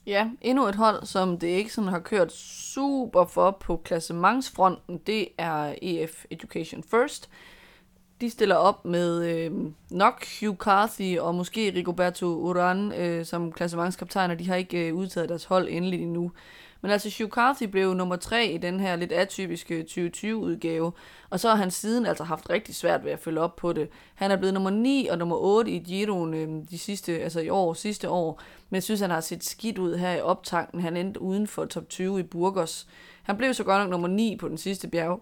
Ja, 0.07 0.27
endnu 0.41 0.67
et 0.67 0.75
hold, 0.75 1.05
som 1.05 1.39
det 1.39 1.47
ikke 1.47 1.73
sådan 1.73 1.89
har 1.89 1.99
kørt 1.99 2.33
super 2.33 3.25
for 3.25 3.51
på 3.51 3.81
klassementsfronten, 3.85 4.99
det 5.07 5.27
er 5.37 5.75
EF 5.81 6.25
Education 6.29 6.83
First. 6.83 7.29
De 8.21 8.29
stiller 8.29 8.55
op 8.55 8.85
med 8.85 9.25
øh, 9.25 9.51
nok 9.89 10.25
Hugh 10.39 10.57
Carthy 10.57 11.19
og 11.19 11.35
måske 11.35 11.73
Rigoberto 11.75 12.25
Uran 12.25 12.91
øh, 12.91 13.25
som 13.25 13.51
klassementskaptajner. 13.51 14.35
De 14.35 14.47
har 14.47 14.55
ikke 14.55 14.87
øh, 14.87 14.95
udtaget 14.95 15.29
deres 15.29 15.45
hold 15.45 15.67
endeligt 15.69 16.01
endnu. 16.01 16.31
Men 16.81 16.91
altså 16.91 17.15
Hugh 17.19 17.31
Carthy 17.31 17.63
blev 17.63 17.93
nummer 17.93 18.15
3 18.15 18.45
i 18.45 18.57
den 18.57 18.79
her 18.79 18.95
lidt 18.95 19.11
atypiske 19.11 19.85
2020-udgave, 19.89 20.91
og 21.29 21.39
så 21.39 21.49
har 21.49 21.55
han 21.55 21.71
siden 21.71 22.05
altså 22.05 22.23
haft 22.23 22.49
rigtig 22.49 22.75
svært 22.75 23.05
ved 23.05 23.11
at 23.11 23.19
følge 23.19 23.41
op 23.41 23.55
på 23.55 23.73
det. 23.73 23.89
Han 24.15 24.31
er 24.31 24.35
blevet 24.35 24.53
nummer 24.53 24.69
9 24.69 25.07
og 25.07 25.17
nummer 25.17 25.35
8 25.35 25.71
i 25.71 25.79
Giroen 25.79 26.33
øh, 26.33 26.69
de 26.69 26.77
sidste, 26.77 27.19
altså 27.19 27.39
i 27.39 27.49
år, 27.49 27.73
sidste 27.73 28.09
år, 28.09 28.41
men 28.69 28.75
jeg 28.75 28.83
synes, 28.83 29.01
han 29.01 29.09
har 29.09 29.21
set 29.21 29.43
skidt 29.43 29.77
ud 29.77 29.95
her 29.95 30.11
i 30.11 30.21
optanken. 30.21 30.81
Han 30.81 30.97
endte 30.97 31.21
uden 31.21 31.47
for 31.47 31.65
top 31.65 31.89
20 31.89 32.19
i 32.19 32.23
Burgos. 32.23 32.87
Han 33.23 33.37
blev 33.37 33.53
så 33.53 33.63
godt 33.63 33.81
nok 33.81 33.89
nummer 33.89 34.07
9 34.07 34.37
på 34.37 34.47
den 34.47 34.57
sidste 34.57 34.87
bjerg, 34.87 35.21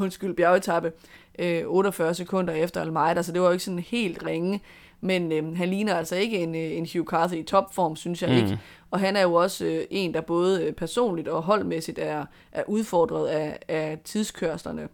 undskyld, 0.00 0.34
bjergetappe, 0.34 0.92
øh, 1.40 1.62
48 1.66 2.14
sekunder 2.14 2.54
efter 2.54 2.80
Almeida, 2.80 3.22
så 3.22 3.32
det 3.32 3.40
var 3.40 3.46
jo 3.46 3.52
ikke 3.52 3.64
sådan 3.64 3.78
helt 3.78 4.26
ringe. 4.26 4.60
Men 5.00 5.32
øh, 5.32 5.56
han 5.56 5.68
ligner 5.68 5.94
altså 5.94 6.16
ikke 6.16 6.38
en, 6.38 6.54
øh, 6.54 6.60
en 6.60 6.88
Hugh 6.92 7.06
Carthy 7.06 7.34
i 7.34 7.42
topform, 7.42 7.96
synes 7.96 8.22
jeg 8.22 8.30
mm. 8.30 8.36
ikke. 8.36 8.58
Og 8.90 9.00
han 9.00 9.16
er 9.16 9.22
jo 9.22 9.34
også 9.34 9.64
øh, 9.64 9.84
en, 9.90 10.14
der 10.14 10.20
både 10.20 10.64
øh, 10.64 10.72
personligt 10.72 11.28
og 11.28 11.42
holdmæssigt 11.42 11.98
er, 11.98 12.24
er 12.52 12.62
udfordret 12.66 13.26
af, 13.28 13.58
af 13.68 13.98
tidskørslerne. 14.04 14.88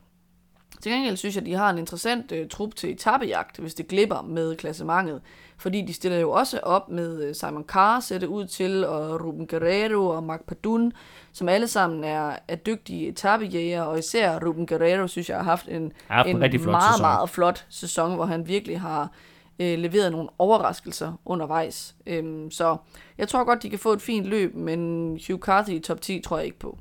Til 0.81 0.93
gengæld 0.93 1.17
synes 1.17 1.35
jeg, 1.35 1.43
at 1.43 1.47
de 1.47 1.55
har 1.55 1.71
en 1.71 1.79
interessant 1.79 2.33
øh, 2.33 2.49
trup 2.49 2.75
til 2.75 2.91
etappejagt, 2.91 3.59
hvis 3.59 3.75
det 3.75 3.89
glipper 3.89 4.23
med 4.23 4.57
klassementet. 4.57 5.21
Fordi 5.59 5.83
de 5.83 5.93
stiller 5.93 6.19
jo 6.19 6.31
også 6.31 6.61
op 6.63 6.89
med 6.89 7.23
øh, 7.23 7.35
Simon 7.35 7.65
Carr, 7.65 8.01
ser 8.01 8.19
det 8.19 8.27
ud 8.27 8.47
til, 8.47 8.85
og 8.85 9.25
Ruben 9.25 9.47
Guerrero 9.47 10.07
og 10.07 10.23
Mark 10.23 10.45
Padun, 10.45 10.93
som 11.33 11.49
alle 11.49 11.69
sammen 11.69 12.05
er, 12.05 12.37
er 12.49 12.57
dygtige 12.57 13.09
etappejæger, 13.09 13.83
og 13.83 13.99
især 13.99 14.39
Ruben 14.47 14.67
Guerrero, 14.67 15.07
synes 15.07 15.29
jeg, 15.29 15.37
har 15.37 15.45
haft 15.45 15.69
en, 15.69 15.93
haft 16.09 16.29
en 16.29 16.41
rigtig 16.41 16.61
flot 16.61 16.73
meget, 16.73 17.01
meget 17.01 17.31
flot 17.31 17.67
sæson, 17.69 18.15
hvor 18.15 18.25
han 18.25 18.49
virkelig 18.49 18.81
har 18.81 19.11
øh, 19.59 19.79
leveret 19.79 20.13
nogle 20.13 20.29
overraskelser 20.39 21.13
undervejs. 21.25 21.95
Øhm, 22.07 22.51
så 22.51 22.77
jeg 23.19 23.29
tror 23.29 23.45
godt, 23.45 23.63
de 23.63 23.71
kan 23.71 23.79
få 23.79 23.93
et 23.93 24.03
fint 24.03 24.27
løb, 24.27 24.55
men 24.55 25.09
Hugh 25.29 25.41
Carthy 25.41 25.73
i 25.73 25.81
top 25.81 26.01
10 26.01 26.21
tror 26.21 26.37
jeg 26.37 26.47
ikke 26.47 26.59
på. 26.59 26.79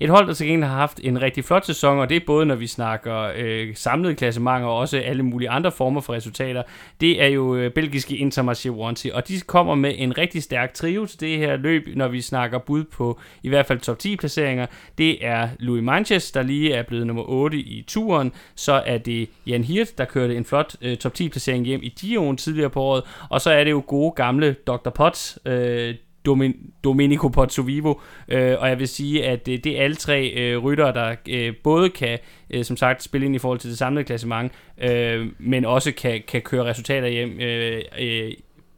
Et 0.00 0.10
hold, 0.10 0.26
der 0.26 0.34
til 0.34 0.46
gengæld 0.46 0.68
har 0.68 0.76
haft 0.76 1.00
en 1.02 1.22
rigtig 1.22 1.44
flot 1.44 1.66
sæson, 1.66 1.98
og 1.98 2.08
det 2.08 2.16
er 2.16 2.20
både 2.26 2.46
når 2.46 2.54
vi 2.54 2.66
snakker 2.66 3.32
øh, 3.36 3.68
samlede 3.74 4.14
klassementer 4.14 4.68
og 4.68 4.76
også 4.76 4.98
alle 4.98 5.22
mulige 5.22 5.50
andre 5.50 5.72
former 5.72 6.00
for 6.00 6.12
resultater, 6.12 6.62
det 7.00 7.22
er 7.22 7.26
jo 7.26 7.56
øh, 7.56 7.70
belgiske 7.70 8.14
Intermarché 8.14 8.70
Wanty, 8.70 9.06
og 9.14 9.28
de 9.28 9.40
kommer 9.40 9.74
med 9.74 9.94
en 9.96 10.18
rigtig 10.18 10.42
stærk 10.42 10.74
trio 10.74 11.06
til 11.06 11.20
det 11.20 11.38
her 11.38 11.56
løb, 11.56 11.88
når 11.94 12.08
vi 12.08 12.20
snakker 12.20 12.58
bud 12.58 12.84
på 12.84 13.20
i 13.42 13.48
hvert 13.48 13.66
fald 13.66 13.78
top 13.78 13.98
10 13.98 14.16
placeringer. 14.16 14.66
Det 14.98 15.26
er 15.26 15.48
Louis 15.58 15.82
Manches, 15.82 16.32
der 16.32 16.42
lige 16.42 16.72
er 16.72 16.82
blevet 16.82 17.06
nummer 17.06 17.28
8 17.28 17.58
i 17.58 17.84
turen, 17.86 18.32
så 18.54 18.82
er 18.86 18.98
det 18.98 19.28
Jan 19.46 19.64
Hirt, 19.64 19.98
der 19.98 20.04
kørte 20.04 20.36
en 20.36 20.44
flot 20.44 20.76
øh, 20.82 20.96
top 20.96 21.14
10 21.14 21.28
placering 21.28 21.66
hjem 21.66 21.80
i 21.82 21.88
Dion 21.88 22.36
tidligere 22.36 22.70
på 22.70 22.82
året, 22.82 23.02
og 23.30 23.40
så 23.40 23.50
er 23.50 23.64
det 23.64 23.70
jo 23.70 23.82
gode 23.86 24.12
gamle 24.16 24.56
Dr. 24.66 24.90
Potts, 24.90 25.38
øh, 25.46 25.94
Domin- 26.28 26.70
Domenico 26.84 27.28
Pozzovivo, 27.28 27.94
øh, 28.28 28.56
og 28.58 28.68
jeg 28.68 28.78
vil 28.78 28.88
sige, 28.88 29.24
at 29.24 29.46
det, 29.46 29.64
det 29.64 29.78
er 29.78 29.84
alle 29.84 29.96
tre 29.96 30.32
øh, 30.36 30.58
ryttere, 30.58 30.92
der 30.92 31.14
øh, 31.28 31.54
både 31.64 31.90
kan, 31.90 32.18
øh, 32.50 32.64
som 32.64 32.76
sagt, 32.76 33.02
spille 33.02 33.26
ind 33.26 33.34
i 33.34 33.38
forhold 33.38 33.58
til 33.58 33.70
det 33.70 33.78
samlede 33.78 34.04
klassement, 34.04 34.52
øh, 34.82 35.26
men 35.38 35.64
også 35.64 35.92
kan, 35.92 36.22
kan 36.28 36.42
køre 36.42 36.64
resultater 36.64 37.08
hjem 37.08 37.40
øh, 37.40 37.82
øh, 38.00 38.32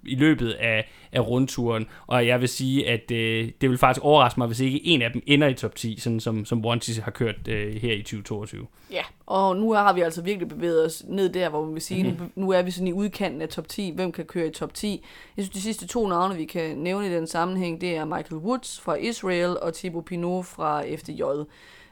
i 0.08 0.14
løbet 0.14 0.50
af, 0.50 0.88
af 1.12 1.20
rundturen. 1.20 1.86
Og 2.06 2.26
jeg 2.26 2.40
vil 2.40 2.48
sige, 2.48 2.88
at 2.88 3.10
øh, 3.10 3.50
det 3.60 3.70
vil 3.70 3.78
faktisk 3.78 4.04
overraske 4.04 4.40
mig, 4.40 4.46
hvis 4.46 4.60
ikke 4.60 4.86
en 4.86 5.02
af 5.02 5.12
dem 5.12 5.22
ender 5.26 5.48
i 5.48 5.54
top 5.54 5.74
10, 5.74 6.00
sådan 6.00 6.20
som, 6.20 6.44
som 6.44 6.64
Wanty 6.64 6.90
har 7.02 7.10
kørt 7.10 7.48
øh, 7.48 7.74
her 7.74 7.92
i 7.92 8.02
2022. 8.02 8.66
Ja, 8.92 9.02
og 9.26 9.56
nu 9.56 9.72
har 9.72 9.92
vi 9.92 10.00
altså 10.00 10.22
virkelig 10.22 10.48
bevæget 10.48 10.86
os 10.86 11.04
ned 11.08 11.28
der, 11.28 11.48
hvor 11.48 11.64
man 11.64 11.74
vil 11.74 11.82
sige, 11.82 12.02
mm-hmm. 12.04 12.30
nu, 12.34 12.44
nu 12.46 12.50
er 12.50 12.62
vi 12.62 12.70
sådan 12.70 12.88
i 12.88 12.92
udkanten 12.92 13.42
af 13.42 13.48
top 13.48 13.68
10. 13.68 13.92
Hvem 13.94 14.12
kan 14.12 14.24
køre 14.24 14.46
i 14.46 14.50
top 14.50 14.74
10? 14.74 15.04
Jeg 15.36 15.44
synes, 15.44 15.54
de 15.54 15.60
sidste 15.60 15.86
to 15.86 16.08
navne, 16.08 16.36
vi 16.36 16.44
kan 16.44 16.78
nævne 16.78 17.06
i 17.06 17.10
den 17.10 17.26
sammenhæng, 17.26 17.80
det 17.80 17.96
er 17.96 18.04
Michael 18.04 18.42
Woods 18.42 18.80
fra 18.80 18.94
Israel 18.94 19.56
og 19.62 19.74
Thibaut 19.74 20.04
Pinot 20.04 20.44
fra 20.44 20.82
FDJ. 20.96 21.22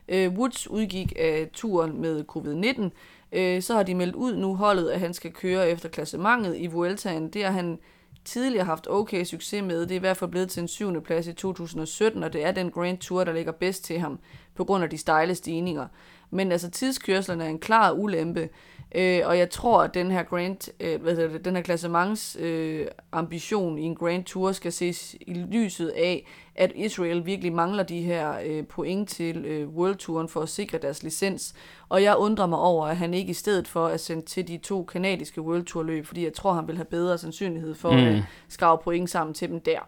Øh, 0.09 0.33
Woods 0.33 0.71
udgik 0.71 1.13
af 1.17 1.49
turen 1.53 2.01
med 2.01 2.25
covid-19, 2.37 2.91
øh, 3.33 3.63
så 3.63 3.75
har 3.75 3.83
de 3.83 3.95
meldt 3.95 4.15
ud 4.15 4.37
nu 4.37 4.57
holdet, 4.57 4.89
at 4.89 5.01
han 5.01 5.15
skal 5.15 5.33
køre 5.33 5.71
efter 5.71 5.89
klassementet 5.89 6.57
i 6.59 6.67
Vueltaen. 6.67 7.29
Det 7.29 7.45
har 7.45 7.53
han 7.53 7.79
tidligere 8.27 8.65
haft 8.65 8.87
okay 8.91 9.25
succes 9.25 9.63
med. 9.63 9.81
Det 9.81 9.91
er 9.91 9.97
i 9.97 9.99
hvert 9.99 10.17
fald 10.17 10.31
blevet 10.31 10.51
til 10.51 10.61
en 10.61 10.69
syvende 10.69 11.01
plads 11.01 11.27
i 11.27 11.33
2017, 11.33 12.23
og 12.23 12.33
det 12.33 12.45
er 12.45 12.53
den 12.53 12.71
Grand 12.71 12.99
Tour, 12.99 13.25
der 13.25 13.33
ligger 13.33 13.53
bedst 13.53 13.85
til 13.85 13.99
ham 13.99 14.19
på 14.55 14.65
grund 14.65 14.85
af 14.85 14.91
de 14.91 14.99
stejle 14.99 15.35
stigninger. 15.35 15.87
Men 16.31 16.53
altså 16.53 16.71
tidskørslerne 16.71 17.45
er 17.45 17.49
en 17.49 17.59
klar 17.59 17.93
ulempe, 17.93 18.49
øh, 18.97 19.23
og 19.25 19.39
jeg 19.39 19.51
tror, 19.51 19.83
at 19.83 19.95
den 19.95 20.11
her 20.11 20.23
Grand, 20.23 20.73
øh, 20.81 21.03
hvad 21.03 21.15
hedder 21.17 21.29
det, 21.29 21.45
den 21.45 21.57
her 21.57 21.63
klassements 21.63 22.37
øh, 22.41 22.87
ambition 23.13 23.79
i 23.79 23.83
en 23.83 23.95
Grand 23.95 24.25
Tour 24.25 24.53
skal 24.53 24.73
ses 24.73 25.17
i 25.21 25.35
lyset 25.35 25.89
af, 25.89 26.27
at 26.55 26.73
Israel 26.75 27.27
virkelig 27.27 27.53
mangler 27.53 27.83
de 27.83 28.01
her 28.01 28.35
øh, 28.47 28.67
point 28.67 29.09
til 29.09 29.45
øh, 29.45 29.69
World 29.69 29.97
Touren 29.97 30.29
for 30.29 30.41
at 30.41 30.49
sikre 30.49 30.79
deres 30.79 31.03
licens. 31.03 31.55
Og 31.89 32.03
jeg 32.03 32.17
undrer 32.17 32.47
mig 32.47 32.59
over, 32.59 32.87
at 32.87 32.97
han 32.97 33.15
ikke 33.15 33.31
i 33.31 33.35
stedet 33.35 33.69
for 33.69 33.89
er 33.89 33.97
sendt 33.97 34.25
til 34.25 34.49
de 34.49 34.57
to 34.59 34.85
kanadiske 34.85 35.41
World 35.41 35.65
Tour 35.65 35.83
løb, 35.83 36.07
fordi 36.07 36.25
jeg 36.25 36.33
tror, 36.33 36.53
han 36.53 36.69
vil 36.69 36.77
have 36.77 36.85
bedre 36.85 37.19
sandsynlighed 37.19 37.75
for 37.75 37.91
mm. 37.91 37.99
at 37.99 38.23
skrave 38.49 38.79
point 38.79 39.11
sammen 39.11 39.35
til 39.35 39.49
dem 39.49 39.61
der. 39.61 39.79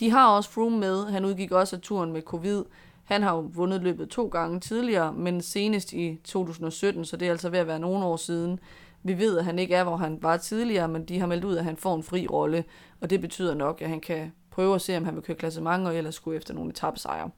De 0.00 0.10
har 0.10 0.28
også 0.36 0.50
Froome 0.50 0.78
med. 0.78 1.04
Han 1.04 1.24
udgik 1.24 1.52
også 1.52 1.76
af 1.76 1.82
turen 1.82 2.12
med 2.12 2.22
covid. 2.22 2.64
Han 3.08 3.22
har 3.22 3.34
jo 3.34 3.50
vundet 3.54 3.82
løbet 3.82 4.08
to 4.08 4.26
gange 4.26 4.60
tidligere, 4.60 5.12
men 5.12 5.42
senest 5.42 5.92
i 5.92 6.20
2017, 6.24 7.04
så 7.04 7.16
det 7.16 7.28
er 7.28 7.32
altså 7.32 7.50
ved 7.50 7.58
at 7.58 7.66
være 7.66 7.78
nogle 7.78 8.04
år 8.04 8.16
siden. 8.16 8.60
Vi 9.02 9.18
ved, 9.18 9.38
at 9.38 9.44
han 9.44 9.58
ikke 9.58 9.74
er, 9.74 9.84
hvor 9.84 9.96
han 9.96 10.18
var 10.22 10.36
tidligere, 10.36 10.88
men 10.88 11.04
de 11.04 11.20
har 11.20 11.26
meldt 11.26 11.44
ud, 11.44 11.56
at 11.56 11.64
han 11.64 11.76
får 11.76 11.94
en 11.94 12.02
fri 12.02 12.26
rolle, 12.26 12.64
og 13.00 13.10
det 13.10 13.20
betyder 13.20 13.54
nok, 13.54 13.82
at 13.82 13.88
han 13.88 14.00
kan 14.00 14.32
prøve 14.50 14.74
at 14.74 14.80
se, 14.80 14.96
om 14.96 15.04
han 15.04 15.14
vil 15.14 15.22
køre 15.22 15.36
klassement, 15.36 15.86
og 15.86 15.96
ellers 15.96 16.14
skulle 16.14 16.36
efter 16.36 16.54
nogle 16.54 16.70
etappesejre. 16.70 17.30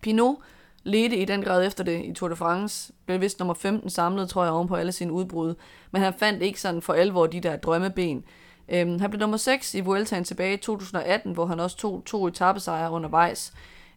Pinot 0.00 0.36
ledte 0.82 1.16
i 1.16 1.24
den 1.24 1.42
grad 1.42 1.66
efter 1.66 1.84
det 1.84 2.04
i 2.04 2.12
Tour 2.12 2.28
de 2.28 2.36
France, 2.36 2.92
blev 3.06 3.20
vist 3.20 3.38
nummer 3.38 3.54
15 3.54 3.90
samlet, 3.90 4.28
tror 4.28 4.44
jeg, 4.44 4.52
oven 4.52 4.68
på 4.68 4.76
alle 4.76 4.92
sine 4.92 5.12
udbrud, 5.12 5.54
men 5.90 6.02
han 6.02 6.14
fandt 6.18 6.42
ikke 6.42 6.60
sådan 6.60 6.82
for 6.82 6.92
alvor 6.92 7.26
de 7.26 7.40
der 7.40 7.56
drømmeben. 7.56 8.24
Øhm, 8.68 9.00
han 9.00 9.10
blev 9.10 9.20
nummer 9.20 9.36
6 9.36 9.74
i 9.74 9.80
Vueltaen 9.80 10.24
tilbage 10.24 10.54
i 10.54 10.56
2018, 10.56 11.32
hvor 11.32 11.46
han 11.46 11.60
også 11.60 11.76
tog 11.76 12.02
to 12.06 12.26
etappesejre 12.26 12.90
undervejs. 12.90 13.52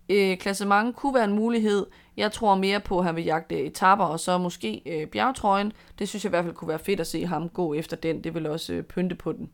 Øh, 0.10 0.38
klassement 0.38 0.96
kunne 0.96 1.14
være 1.14 1.24
en 1.24 1.36
mulighed. 1.36 1.86
Jeg 2.18 2.32
tror 2.32 2.56
mere 2.56 2.80
på, 2.80 3.00
at 3.00 3.06
han 3.06 3.16
vil 3.16 3.24
jagte 3.24 3.64
etapper, 3.64 4.06
og 4.06 4.20
så 4.20 4.38
måske 4.38 4.82
øh, 4.86 5.08
bjergtrøjen. 5.08 5.72
Det 6.00 6.10
synes 6.10 6.24
jeg 6.24 6.30
i 6.30 6.34
hvert 6.34 6.44
fald 6.44 6.56
kunne 6.56 6.70
være 6.70 6.80
fedt 6.80 7.00
at 7.00 7.08
se 7.08 7.26
ham 7.26 7.50
gå 7.50 7.74
efter 7.74 7.98
den. 7.98 8.24
Det 8.24 8.34
vil 8.34 8.48
også 8.48 8.74
øh, 8.74 8.84
pynte 8.84 9.16
på 9.16 9.32
den. 9.32 9.50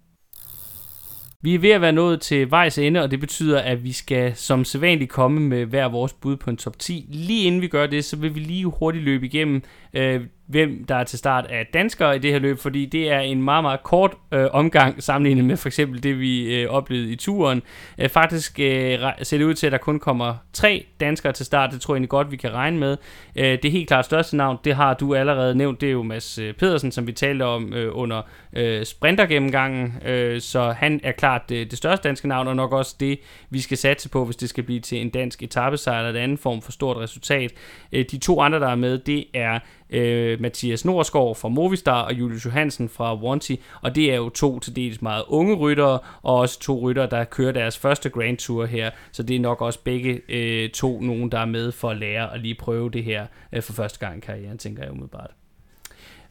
Vi 1.43 1.55
er 1.55 1.59
ved 1.59 1.69
at 1.69 1.81
være 1.81 1.91
nået 1.91 2.21
til 2.21 2.51
vejs 2.51 2.77
ende, 2.77 3.03
og 3.03 3.11
det 3.11 3.19
betyder, 3.19 3.59
at 3.59 3.83
vi 3.83 3.91
skal 3.91 4.35
som 4.35 4.65
sædvanligt 4.65 5.11
komme 5.11 5.39
med 5.39 5.65
hver 5.65 5.89
vores 5.89 6.13
bud 6.13 6.37
på 6.37 6.49
en 6.49 6.57
top 6.57 6.79
10. 6.79 7.05
Lige 7.09 7.43
inden 7.43 7.61
vi 7.61 7.67
gør 7.67 7.87
det, 7.87 8.05
så 8.05 8.17
vil 8.17 8.35
vi 8.35 8.39
lige 8.39 8.65
hurtigt 8.65 9.03
løbe 9.03 9.25
igennem, 9.25 9.63
øh, 9.93 10.21
hvem 10.51 10.85
der 10.85 10.95
er 10.95 11.03
til 11.03 11.19
start 11.19 11.45
af 11.45 11.67
danskere 11.73 12.15
i 12.15 12.19
det 12.19 12.31
her 12.31 12.39
løb, 12.39 12.59
fordi 12.59 12.85
det 12.85 13.11
er 13.11 13.19
en 13.19 13.43
meget, 13.43 13.63
meget 13.63 13.83
kort 13.83 14.13
øh, 14.31 14.47
omgang 14.51 15.03
sammenlignet 15.03 15.45
med 15.45 15.57
for 15.57 15.69
eksempel 15.69 16.03
det, 16.03 16.19
vi 16.19 16.55
øh, 16.55 16.69
oplevede 16.69 17.11
i 17.11 17.15
turen. 17.15 17.61
Øh, 17.97 18.09
faktisk 18.09 18.59
øh, 18.59 18.99
ser 19.21 19.37
det 19.37 19.45
ud 19.45 19.53
til, 19.53 19.65
at 19.65 19.71
der 19.71 19.77
kun 19.77 19.99
kommer 19.99 20.35
tre 20.53 20.85
danskere 20.99 21.33
til 21.33 21.45
start. 21.45 21.71
Det 21.71 21.81
tror 21.81 21.93
jeg 21.93 21.97
egentlig 21.97 22.09
godt, 22.09 22.31
vi 22.31 22.37
kan 22.37 22.53
regne 22.53 22.77
med. 22.77 22.97
Øh, 23.35 23.57
det 23.63 23.71
helt 23.71 23.87
klart 23.87 24.05
største 24.05 24.37
navn, 24.37 24.57
det 24.63 24.75
har 24.75 24.93
du 24.93 25.15
allerede 25.15 25.55
nævnt, 25.55 25.81
det 25.81 25.87
er 25.87 25.93
jo 25.93 26.03
Mads 26.03 26.37
øh, 26.37 26.53
Pedersen, 26.53 26.91
som 26.91 27.07
vi 27.07 27.11
talte 27.11 27.43
om 27.43 27.73
øh, 27.73 27.97
under 27.97 28.21
øh, 28.53 28.85
sprintergennemgangen. 28.85 29.93
Øh, 30.05 30.41
så 30.41 30.71
han 30.71 30.99
er 31.03 31.11
klart 31.11 31.49
det, 31.49 31.71
det 31.71 31.77
største 31.77 32.07
danske 32.07 32.27
navn, 32.27 32.47
og 32.47 32.55
nok 32.55 32.73
også 32.73 32.95
det, 32.99 33.19
vi 33.49 33.59
skal 33.59 33.77
satse 33.77 34.09
på, 34.09 34.25
hvis 34.25 34.35
det 34.35 34.49
skal 34.49 34.63
blive 34.63 34.79
til 34.79 35.01
en 35.01 35.09
dansk 35.09 35.43
etappesejr 35.43 35.97
eller 35.97 36.09
en 36.09 36.23
anden 36.23 36.37
form 36.37 36.61
for 36.61 36.71
stort 36.71 36.97
resultat. 36.97 37.51
Øh, 37.91 38.05
de 38.11 38.17
to 38.17 38.41
andre, 38.41 38.59
der 38.59 38.69
er 38.69 38.75
med, 38.75 38.97
det 38.97 39.25
er 39.33 39.59
øh, 39.91 40.41
Mathias 40.41 40.85
Norsgaard 40.85 41.35
fra 41.35 41.49
Movistar 41.49 42.01
og 42.01 42.13
Julius 42.13 42.45
Johansen 42.45 42.89
fra 42.89 43.15
Wanty, 43.15 43.55
og 43.81 43.95
det 43.95 44.11
er 44.11 44.15
jo 44.15 44.29
to 44.29 44.59
til 44.59 44.75
dels 44.75 45.01
meget 45.01 45.23
unge 45.27 45.55
ryttere, 45.55 45.99
og 46.21 46.35
også 46.35 46.59
to 46.59 46.79
ryttere, 46.79 47.09
der 47.09 47.23
kører 47.23 47.51
deres 47.51 47.77
første 47.77 48.09
Grand 48.09 48.37
Tour 48.37 48.65
her, 48.65 48.91
så 49.11 49.23
det 49.23 49.35
er 49.35 49.39
nok 49.39 49.61
også 49.61 49.79
begge 49.83 50.21
øh, 50.29 50.69
to 50.69 51.01
nogen, 51.01 51.31
der 51.31 51.39
er 51.39 51.45
med 51.45 51.71
for 51.71 51.89
at 51.89 51.97
lære 51.97 52.29
og 52.29 52.39
lige 52.39 52.55
prøve 52.55 52.89
det 52.89 53.03
her 53.03 53.25
øh, 53.53 53.61
for 53.61 53.73
første 53.73 53.99
gang 53.99 54.17
i 54.17 54.19
karrieren, 54.19 54.57
tænker 54.57 54.83
jeg 54.83 54.91
umiddelbart. 54.91 55.40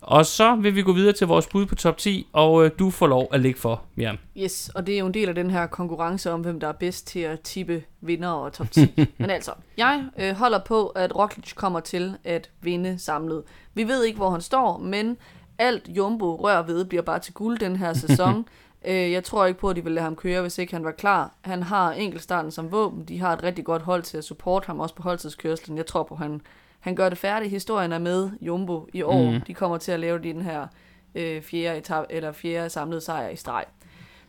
Og 0.03 0.27
så 0.27 0.55
vil 0.55 0.75
vi 0.75 0.83
gå 0.83 0.93
videre 0.93 1.13
til 1.13 1.27
vores 1.27 1.47
bud 1.47 1.67
på 1.67 1.75
top 1.75 1.99
10, 1.99 2.27
og 2.33 2.65
øh, 2.65 2.71
du 2.79 2.91
får 2.91 3.07
lov 3.07 3.29
at 3.33 3.41
lægge 3.41 3.61
for, 3.61 3.83
Miriam. 3.95 4.19
Yes, 4.37 4.71
og 4.75 4.87
det 4.87 4.95
er 4.95 4.99
jo 4.99 5.07
en 5.07 5.15
del 5.15 5.29
af 5.29 5.35
den 5.35 5.51
her 5.51 5.67
konkurrence 5.67 6.31
om, 6.31 6.41
hvem 6.41 6.61
der 6.61 6.69
er 6.69 6.73
bedst 6.73 7.07
til 7.07 7.21
at 7.21 7.41
tippe 7.41 7.83
vinder 8.01 8.29
og 8.29 8.53
top 8.53 8.71
10. 8.71 8.81
Men 9.19 9.31
altså, 9.31 9.53
jeg 9.77 10.05
øh, 10.19 10.33
holder 10.33 10.61
på, 10.67 10.87
at 10.87 11.17
Roglic 11.17 11.55
kommer 11.55 11.81
til 11.81 12.17
at 12.25 12.51
vinde 12.61 12.99
samlet. 12.99 13.43
Vi 13.75 13.89
ved 13.89 14.05
ikke, 14.05 14.17
hvor 14.17 14.31
han 14.31 14.41
står, 14.41 14.79
men 14.79 15.17
alt 15.59 15.89
Jumbo 15.89 16.37
rør 16.37 16.63
ved 16.63 16.85
bliver 16.85 17.03
bare 17.03 17.19
til 17.19 17.35
guld 17.35 17.59
den 17.59 17.77
her 17.77 17.93
sæson. 17.93 18.45
øh, 18.89 19.13
jeg 19.13 19.25
tror 19.25 19.47
ikke 19.47 19.61
på, 19.61 19.69
at 19.69 19.77
de 19.77 19.85
ville 19.85 19.95
lade 19.95 20.05
ham 20.05 20.17
køre, 20.17 20.41
hvis 20.41 20.59
ikke 20.59 20.73
han 20.73 20.85
var 20.85 20.91
klar. 20.91 21.35
Han 21.41 21.63
har 21.63 21.93
enkeltstarten 21.93 22.51
som 22.51 22.73
våben. 22.73 23.05
De 23.05 23.19
har 23.19 23.33
et 23.33 23.43
rigtig 23.43 23.65
godt 23.65 23.83
hold 23.83 24.03
til 24.03 24.19
at 24.19 24.25
supporte 24.25 24.67
ham, 24.67 24.81
også 24.81 24.95
på 24.95 25.03
holdtidskørslen. 25.03 25.77
Jeg 25.77 25.87
tror 25.87 26.03
på, 26.03 26.15
at 26.15 26.21
han 26.21 26.41
han 26.81 26.94
gør 26.94 27.09
det 27.09 27.19
færdigt. 27.19 27.51
Historien 27.51 27.93
er 27.93 27.98
med 27.98 28.31
Jumbo 28.40 28.89
i 28.93 29.02
år. 29.02 29.31
Mm. 29.31 29.40
De 29.40 29.55
kommer 29.55 29.77
til 29.78 29.93
at 29.93 30.01
lave 30.01 30.19
den 30.19 30.43
her 30.43 30.66
øh, 31.15 31.43
fjerde, 31.43 31.78
etap, 31.78 32.05
eller 32.11 32.32
fjerde 32.32 32.70
samlede 32.70 33.01
sejr 33.01 33.28
i 33.28 33.36
streg. 33.36 33.65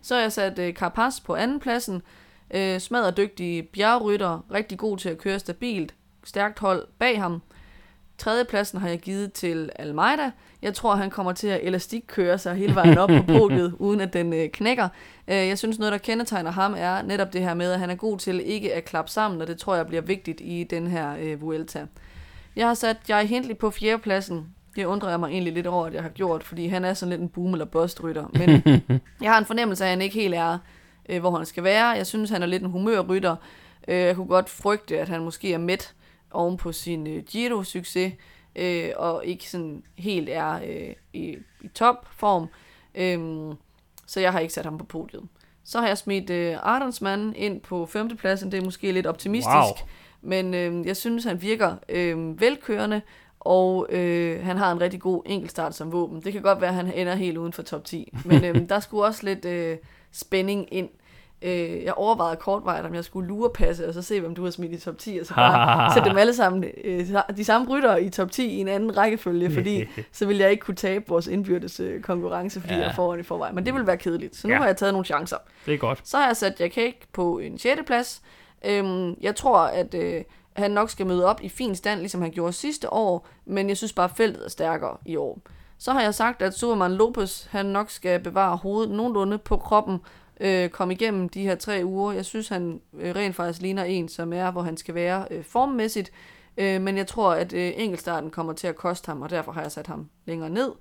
Så 0.01 0.15
har 0.15 0.21
jeg 0.21 0.31
sat 0.31 0.59
øh, 0.59 0.73
Carapaz 0.73 1.19
på 1.19 1.35
anden 1.35 1.59
pladsen. 1.59 2.01
Øh, 2.53 2.79
smadret 2.79 3.17
dygtig 3.17 3.69
bjergrytter. 3.69 4.39
Rigtig 4.53 4.77
god 4.77 4.97
til 4.97 5.09
at 5.09 5.17
køre 5.17 5.39
stabilt. 5.39 5.93
Stærkt 6.23 6.59
hold 6.59 6.87
bag 6.99 7.21
ham. 7.21 7.41
Tredjepladsen 8.17 8.79
har 8.79 8.89
jeg 8.89 8.99
givet 8.99 9.33
til 9.33 9.69
Almeida. 9.75 10.31
Jeg 10.61 10.73
tror, 10.73 10.95
han 10.95 11.09
kommer 11.09 11.31
til 11.31 11.47
at 11.47 11.59
elastik 11.63 12.03
køre 12.07 12.37
sig 12.37 12.55
hele 12.55 12.75
vejen 12.75 12.97
op 12.97 13.09
på 13.09 13.23
podiet, 13.27 13.75
uden 13.79 14.01
at 14.01 14.13
den 14.13 14.33
øh, 14.33 14.49
knækker. 14.49 14.89
Øh, 15.27 15.35
jeg 15.35 15.57
synes, 15.57 15.79
noget, 15.79 15.91
der 15.91 15.97
kendetegner 15.97 16.51
ham, 16.51 16.75
er 16.77 17.01
netop 17.01 17.33
det 17.33 17.41
her 17.41 17.53
med, 17.53 17.71
at 17.71 17.79
han 17.79 17.89
er 17.89 17.95
god 17.95 18.17
til 18.17 18.41
ikke 18.45 18.73
at 18.73 18.85
klappe 18.85 19.11
sammen, 19.11 19.41
og 19.41 19.47
det 19.47 19.57
tror 19.57 19.75
jeg 19.75 19.87
bliver 19.87 20.01
vigtigt 20.01 20.41
i 20.43 20.63
den 20.69 20.87
her 20.87 21.15
øh, 21.19 21.41
Vuelta. 21.41 21.85
Jeg 22.55 22.67
har 22.67 22.73
sat 22.73 22.97
Jai 23.09 23.25
Hindley 23.25 23.57
på 23.57 23.71
fjerdepladsen. 23.71 24.55
Det 24.75 24.85
undrer 24.85 25.09
jeg 25.09 25.19
mig 25.19 25.29
egentlig 25.31 25.53
lidt 25.53 25.67
over, 25.67 25.85
at 25.85 25.93
jeg 25.93 26.01
har 26.01 26.09
gjort, 26.09 26.43
fordi 26.43 26.67
han 26.67 26.85
er 26.85 26.93
sådan 26.93 27.09
lidt 27.09 27.21
en 27.21 27.29
boom- 27.29 27.51
eller 27.51 27.65
bust-rytter. 27.65 28.25
Men 28.33 28.63
jeg 29.21 29.31
har 29.31 29.37
en 29.37 29.45
fornemmelse 29.45 29.83
af, 29.83 29.87
at 29.87 29.91
han 29.91 30.01
ikke 30.01 30.15
helt 30.15 30.35
er, 30.35 30.57
øh, 31.09 31.19
hvor 31.19 31.37
han 31.37 31.45
skal 31.45 31.63
være. 31.63 31.87
Jeg 31.87 32.07
synes, 32.07 32.29
han 32.29 32.41
er 32.41 32.45
lidt 32.45 32.63
en 32.63 32.69
humørrytter. 32.71 33.35
Øh, 33.87 33.97
jeg 33.97 34.15
kunne 34.15 34.27
godt 34.27 34.49
frygte, 34.49 34.99
at 34.99 35.09
han 35.09 35.23
måske 35.23 35.53
er 35.53 35.57
midt 35.57 35.95
oven 36.31 36.57
på 36.57 36.71
sin 36.71 37.07
øh, 37.07 37.23
Giro-succes, 37.29 38.11
øh, 38.55 38.89
og 38.95 39.25
ikke 39.25 39.49
sådan 39.49 39.83
helt 39.97 40.29
er 40.29 40.53
øh, 40.53 40.95
i, 41.13 41.37
i 41.61 41.67
topform. 41.67 42.47
Øh, 42.95 43.19
så 44.07 44.19
jeg 44.19 44.31
har 44.31 44.39
ikke 44.39 44.53
sat 44.53 44.65
ham 44.65 44.77
på 44.77 44.85
podiet. 44.85 45.23
Så 45.63 45.79
har 45.79 45.87
jeg 45.87 45.97
smidt 45.97 46.29
øh, 46.29 46.57
Ardensman 46.61 47.33
ind 47.35 47.61
på 47.61 47.85
femtepladsen. 47.85 48.51
Det 48.51 48.57
er 48.59 48.63
måske 48.63 48.91
lidt 48.91 49.07
optimistisk. 49.07 49.55
Wow. 49.55 49.87
Men 50.22 50.53
øh, 50.53 50.88
jeg 50.88 50.98
synes, 50.98 51.23
han 51.23 51.41
virker 51.41 51.76
øh, 51.89 52.41
velkørende, 52.41 53.02
og 53.39 53.88
øh, 53.89 54.43
han 54.43 54.57
har 54.57 54.72
en 54.72 54.81
rigtig 54.81 54.99
god 55.02 55.22
enkeltstart 55.26 55.76
som 55.76 55.91
våben. 55.91 56.22
Det 56.22 56.34
kan 56.34 56.41
godt 56.41 56.61
være, 56.61 56.69
at 56.69 56.76
han 56.76 56.93
ender 56.93 57.15
helt 57.15 57.38
uden 57.38 57.53
for 57.53 57.61
top 57.64 57.85
10. 57.85 58.14
Men 58.26 58.43
øh, 58.56 58.69
der 58.69 58.80
skulle 58.80 59.06
også 59.06 59.26
lidt 59.26 59.45
øh, 59.45 59.77
spænding 60.11 60.68
ind. 60.73 60.89
Øh, 61.41 61.84
jeg 61.84 61.93
overvejede 61.93 62.35
kortvejt, 62.35 62.85
om 62.85 62.95
jeg 62.95 63.03
skulle 63.06 63.27
lurepasse, 63.27 63.88
og 63.88 63.93
så 63.93 64.02
se, 64.02 64.19
hvem 64.19 64.35
du 64.35 64.43
har 64.43 64.52
smidt 64.52 64.72
i 64.72 64.77
top 64.80 64.98
10, 64.98 65.18
og 65.22 65.26
så 65.26 65.34
bare 65.35 65.91
sætte 65.93 66.10
dem 66.10 66.18
alle 66.18 66.34
sammen, 66.34 66.64
øh, 66.84 67.07
de 67.38 67.43
samme 67.45 67.68
ryttere 67.68 68.03
i 68.03 68.10
top 68.10 68.31
10 68.31 68.45
i 68.48 68.57
en 68.60 68.68
anden 68.68 68.98
rækkefølge, 68.98 69.52
fordi 69.52 69.84
så 70.11 70.26
ville 70.26 70.41
jeg 70.43 70.52
ikke 70.52 70.61
kunne 70.61 70.76
tabe 70.76 71.06
vores 71.07 71.27
indbyrdes 71.27 71.80
øh, 71.80 72.02
konkurrence, 72.02 72.61
fordi 72.61 72.73
ja. 72.73 72.80
jeg 72.80 72.88
er 72.89 72.93
foran 72.95 73.19
i 73.19 73.23
forvejen. 73.23 73.56
Men 73.56 73.65
det 73.65 73.73
ville 73.73 73.88
være 73.88 73.98
kedeligt, 73.98 74.35
så 74.35 74.48
nu 74.48 74.53
Ja. 74.53 74.60
har 74.60 74.65
jeg 74.65 74.77
taget 74.77 74.93
nogle 74.93 75.06
chancer. 75.06 75.38
Det 75.65 75.73
er 75.73 75.77
godt. 75.77 76.02
Så 76.03 76.18
har 76.18 76.26
jeg 76.27 76.38
sat 76.38 76.60
Jack 76.60 76.76
Hake 76.76 76.99
på 77.14 77.39
en 77.39 77.57
6. 77.60 77.81
plads. 77.85 78.22
Øhm, 78.65 79.17
jeg 79.21 79.35
tror, 79.35 79.57
at 79.57 79.93
øh, 79.93 80.23
han 80.53 80.71
nok 80.71 80.89
skal 80.89 81.05
møde 81.05 81.25
op 81.25 81.43
i 81.43 81.49
fin 81.49 81.75
stand, 81.75 81.99
ligesom 81.99 82.21
han 82.21 82.31
gjorde 82.31 82.53
sidste 82.53 82.93
år, 82.93 83.27
men 83.45 83.69
jeg 83.69 83.77
synes 83.77 83.93
bare, 83.93 84.09
at 84.09 84.15
feltet 84.15 84.45
er 84.45 84.49
stærkere 84.49 84.97
i 85.05 85.15
år. 85.15 85.39
Så 85.77 85.91
har 85.93 86.01
jeg 86.01 86.13
sagt, 86.13 86.41
at 86.41 86.53
Superman 86.53 86.91
Lopez, 86.91 87.43
han 87.43 87.65
nok 87.65 87.89
skal 87.89 88.19
bevare 88.19 88.57
hovedet 88.57 88.91
nogenlunde 88.91 89.38
på 89.38 89.57
kroppen, 89.57 89.99
øh, 90.39 90.69
komme 90.69 90.93
igennem 90.93 91.29
de 91.29 91.41
her 91.41 91.55
tre 91.55 91.81
uger. 91.85 92.11
Jeg 92.11 92.25
synes, 92.25 92.47
han 92.47 92.81
øh, 92.93 93.15
rent 93.15 93.35
faktisk 93.35 93.61
ligner 93.61 93.83
en, 93.83 94.09
som 94.09 94.33
er, 94.33 94.51
hvor 94.51 94.61
han 94.61 94.77
skal 94.77 94.95
være 94.95 95.25
øh, 95.31 95.43
formmæssigt, 95.43 96.11
øh, 96.57 96.81
men 96.81 96.97
jeg 96.97 97.07
tror, 97.07 97.31
at 97.31 97.53
øh, 97.53 97.71
enkeltstarten 97.75 98.29
kommer 98.29 98.53
til 98.53 98.67
at 98.67 98.75
koste 98.75 99.07
ham, 99.07 99.21
og 99.21 99.29
derfor 99.29 99.51
har 99.51 99.61
jeg 99.61 99.71
sat 99.71 99.88
ham 99.88 100.09
længere 100.25 100.49
ned. 100.49 100.71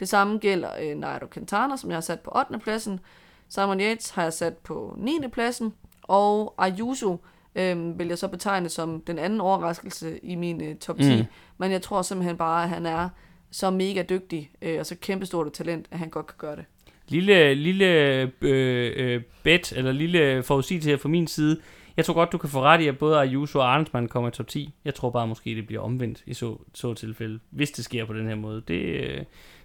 Det 0.00 0.08
samme 0.08 0.38
gælder 0.38 0.70
øh, 0.82 0.96
Nairo 0.96 1.26
Quintana, 1.26 1.76
som 1.76 1.90
jeg 1.90 1.96
har 1.96 2.00
sat 2.00 2.20
på 2.20 2.32
8. 2.38 2.58
pladsen. 2.58 3.00
Simon 3.48 3.80
Yates 3.80 4.10
har 4.10 4.22
jeg 4.22 4.32
sat 4.32 4.56
på 4.56 4.94
9. 4.98 5.18
pladsen, 5.32 5.74
og 6.10 6.54
Ayuso 6.58 7.24
øh, 7.54 7.98
vil 7.98 8.06
jeg 8.06 8.18
så 8.18 8.28
betegne 8.28 8.68
som 8.68 9.00
den 9.00 9.18
anden 9.18 9.40
overraskelse 9.40 10.18
i 10.22 10.34
min 10.34 10.62
øh, 10.64 10.76
top 10.76 10.98
10. 10.98 11.16
Mm. 11.16 11.24
Men 11.58 11.72
jeg 11.72 11.82
tror 11.82 12.02
simpelthen 12.02 12.36
bare, 12.36 12.62
at 12.62 12.68
han 12.68 12.86
er 12.86 13.08
så 13.50 13.70
mega 13.70 14.02
dygtig 14.02 14.50
øh, 14.62 14.78
og 14.78 14.86
så 14.86 14.96
kæmpestort 15.00 15.46
et 15.46 15.52
talent, 15.52 15.86
at 15.90 15.98
han 15.98 16.08
godt 16.08 16.26
kan 16.26 16.34
gøre 16.38 16.56
det. 16.56 16.64
Lille, 17.08 17.54
lille 17.54 17.84
øh, 17.84 18.28
øh, 18.40 19.22
bet, 19.42 19.72
eller 19.72 19.92
lille 19.92 20.42
forudsigelse 20.42 20.90
her 20.90 20.96
fra 20.96 21.08
min 21.08 21.26
side. 21.26 21.60
Jeg 21.96 22.04
tror 22.04 22.14
godt, 22.14 22.32
du 22.32 22.38
kan 22.38 22.50
få 22.50 22.60
ret 22.60 22.80
i, 22.80 22.86
at 22.86 22.98
både 22.98 23.18
Ayuso 23.18 23.58
og 23.58 23.74
Arnsmann 23.74 24.08
kommer 24.08 24.28
i 24.28 24.32
top 24.32 24.48
10. 24.48 24.74
Jeg 24.84 24.94
tror 24.94 25.10
bare, 25.10 25.26
måske 25.26 25.54
det 25.54 25.66
bliver 25.66 25.82
omvendt 25.82 26.22
i 26.26 26.34
så, 26.34 26.56
så 26.74 26.94
tilfælde, 26.94 27.38
hvis 27.50 27.70
det 27.70 27.84
sker 27.84 28.04
på 28.04 28.14
den 28.14 28.28
her 28.28 28.34
måde. 28.34 28.62
Det, 28.68 28.80
øh, 28.80 29.20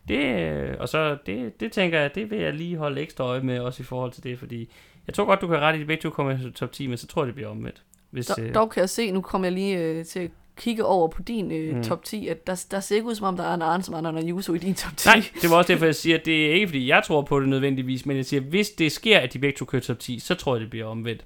det, 0.07 0.25
øh, 0.25 0.75
og 0.79 0.89
så, 0.89 1.17
det, 1.25 1.59
det 1.59 1.71
tænker 1.71 1.99
jeg, 1.99 2.15
det 2.15 2.31
vil 2.31 2.39
jeg 2.39 2.53
lige 2.53 2.77
holde 2.77 3.01
ekstra 3.01 3.23
øje 3.23 3.41
med, 3.41 3.59
også 3.59 3.83
i 3.83 3.85
forhold 3.85 4.11
til 4.11 4.23
det, 4.23 4.39
fordi 4.39 4.69
jeg 5.07 5.13
tror 5.15 5.25
godt, 5.25 5.41
du 5.41 5.47
kan 5.47 5.57
ret 5.59 5.77
i, 5.77 5.81
at 5.81 5.87
begge 5.87 6.01
to 6.01 6.09
kommer 6.09 6.47
i 6.47 6.51
top 6.51 6.71
10, 6.71 6.87
men 6.87 6.97
så 6.97 7.07
tror 7.07 7.21
jeg, 7.21 7.27
det 7.27 7.35
bliver 7.35 7.49
omvendt. 7.49 7.81
Hvis, 8.11 8.25
Dog, 8.27 8.43
øh, 8.43 8.55
dog 8.55 8.69
kan 8.69 8.81
jeg 8.81 8.89
se, 8.89 9.11
nu 9.11 9.21
kommer 9.21 9.47
jeg 9.47 9.53
lige 9.53 9.77
øh, 9.77 10.05
til 10.05 10.19
at 10.19 10.29
kigge 10.57 10.85
over 10.85 11.07
på 11.07 11.21
din 11.21 11.51
øh, 11.51 11.75
Mm. 11.75 11.83
top 11.83 12.03
10, 12.03 12.27
at 12.27 12.47
der, 12.47 12.65
der 12.71 12.79
ser 12.79 12.95
ikke 12.95 13.07
ud 13.07 13.15
som 13.15 13.27
om, 13.27 13.37
der 13.37 13.43
er 13.43 13.53
en 13.53 13.61
Arnsmann 13.61 14.05
og 14.05 14.11
en 14.11 14.17
Ayuso 14.17 14.53
i 14.53 14.57
din 14.57 14.75
top 14.75 14.97
10. 14.97 15.07
Nej, 15.07 15.23
det 15.41 15.49
var 15.49 15.55
også 15.55 15.73
derfor, 15.73 15.85
jeg 15.93 15.95
siger, 15.95 16.17
at 16.17 16.25
det 16.25 16.47
er 16.49 16.53
ikke, 16.53 16.67
fordi 16.67 16.87
jeg 16.89 17.03
tror 17.05 17.21
på 17.21 17.39
det 17.39 17.49
nødvendigvis, 17.49 18.05
men 18.05 18.17
jeg 18.17 18.25
siger, 18.25 18.41
hvis 18.41 18.69
det 18.69 18.91
sker, 18.91 19.19
at 19.19 19.33
de 19.33 19.39
begge 19.39 19.57
to 19.57 19.65
kører 19.65 19.81
top 19.81 19.99
10, 19.99 20.19
så 20.19 20.35
tror 20.35 20.55
jeg, 20.55 20.61
det 20.61 20.69
bliver 20.69 20.85
omvendt. 20.85 21.25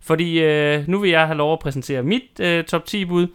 Fordi 0.00 0.40
øh, 0.42 0.88
nu 0.88 0.98
vil 0.98 1.10
jeg 1.10 1.26
have 1.26 1.36
lov 1.36 1.52
at 1.52 1.58
præsentere 1.58 2.02
mit 2.02 2.40
øh, 2.40 2.64
top 2.64 2.82
10-bud, 2.88 3.26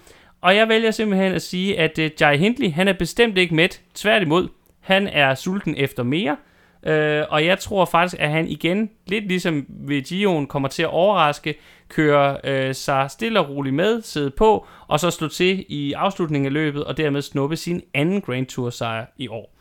og 0.42 0.56
jeg 0.56 0.70
vælger 0.70 0.92
simpelthen 0.92 1.34
at 1.34 1.42
sige, 1.42 1.80
at 1.80 2.00
øh, 2.00 2.12
Jai 2.22 2.38
Hindley, 2.38 2.72
han 2.72 2.88
er 2.88 2.94
bestemt 2.94 3.38
ikke 3.38 3.56
mæt, 3.56 3.82
tværtimod. 3.94 4.48
Han 4.80 5.08
er 5.08 5.36
sulten 5.36 5.76
efter 5.78 6.04
mere, 6.04 6.38
øh, 6.86 7.24
og 7.30 7.46
jeg 7.46 7.60
tror 7.60 7.86
faktisk, 7.86 8.22
at 8.22 8.30
han 8.30 8.48
igen, 8.48 8.90
lidt 9.08 9.28
ligesom 9.28 9.66
ved 9.70 10.02
Gion, 10.02 10.48
kommer 10.48 10.70
til 10.70 10.84
at 10.84 10.90
overraske, 10.90 11.56
køre 11.90 12.38
øh, 12.44 12.76
sig 12.76 13.12
stille 13.12 13.40
og 13.40 13.50
roligt 13.50 13.76
med, 13.76 14.02
sidde 14.02 14.32
på, 14.32 14.68
og 14.88 15.00
så 15.00 15.12
slå 15.12 15.28
til 15.28 15.66
i 15.70 15.94
afslutningen 15.94 16.46
af 16.46 16.54
løbet, 16.54 16.84
og 16.84 16.98
dermed 16.98 17.22
snuppe 17.22 17.56
sin 17.56 17.82
anden 17.94 18.22
Grand 18.22 18.46
Tour 18.46 18.70
sejr 18.70 19.06
i 19.18 19.28
år. 19.28 19.56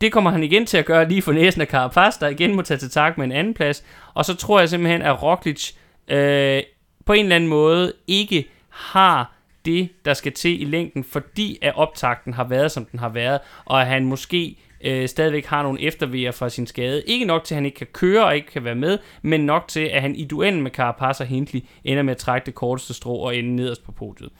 Det 0.00 0.12
kommer 0.12 0.30
han 0.30 0.42
igen 0.42 0.66
til 0.66 0.78
at 0.78 0.84
gøre 0.84 1.08
lige 1.08 1.22
for 1.22 1.32
næsen 1.32 1.60
af 1.60 1.66
Carapaz, 1.66 2.18
der 2.18 2.28
igen 2.28 2.56
må 2.56 2.62
tage 2.62 2.78
til 2.78 2.90
tak 2.90 3.18
med 3.18 3.24
en 3.24 3.32
anden 3.32 3.54
plads. 3.54 3.84
Og 4.14 4.24
så 4.24 4.36
tror 4.36 4.58
jeg 4.58 4.68
simpelthen, 4.68 5.02
at 5.02 5.22
Roglic 5.22 5.72
øh, 6.08 6.62
på 7.04 7.12
en 7.12 7.24
eller 7.24 7.36
anden 7.36 7.50
måde 7.50 7.92
ikke 8.06 8.48
har 8.68 9.32
det, 9.64 9.88
der 10.04 10.14
skal 10.14 10.32
til 10.32 10.62
i 10.62 10.64
længden, 10.64 11.04
fordi 11.04 11.58
at 11.62 11.76
optakten 11.76 12.34
har 12.34 12.44
været, 12.44 12.72
som 12.72 12.84
den 12.84 12.98
har 12.98 13.08
været, 13.08 13.40
og 13.64 13.80
at 13.80 13.86
han 13.86 14.04
måske 14.04 14.56
øh, 14.86 15.08
stadigvæk 15.08 15.46
har 15.46 15.62
nogle 15.62 15.82
eftervejer 15.82 16.30
fra 16.30 16.48
sin 16.48 16.66
skade. 16.66 17.02
Ikke 17.06 17.24
nok 17.24 17.44
til, 17.44 17.54
at 17.54 17.56
han 17.56 17.64
ikke 17.66 17.76
kan 17.76 17.86
køre 17.92 18.24
og 18.24 18.36
ikke 18.36 18.48
kan 18.52 18.64
være 18.64 18.74
med, 18.74 18.98
men 19.22 19.40
nok 19.46 19.68
til, 19.68 19.80
at 19.80 20.02
han 20.02 20.14
i 20.14 20.24
duellen 20.24 20.62
med 20.62 20.70
Carapaz 20.70 21.20
og 21.20 21.26
Hindley 21.26 21.60
ender 21.84 22.02
med 22.02 22.10
at 22.10 22.16
trække 22.18 22.46
det 22.46 22.54
korteste 22.54 22.94
strå 22.94 23.14
og 23.16 23.36
ende 23.36 23.56
nederst 23.56 23.84
på 23.84 23.92
podiet. 23.92 24.30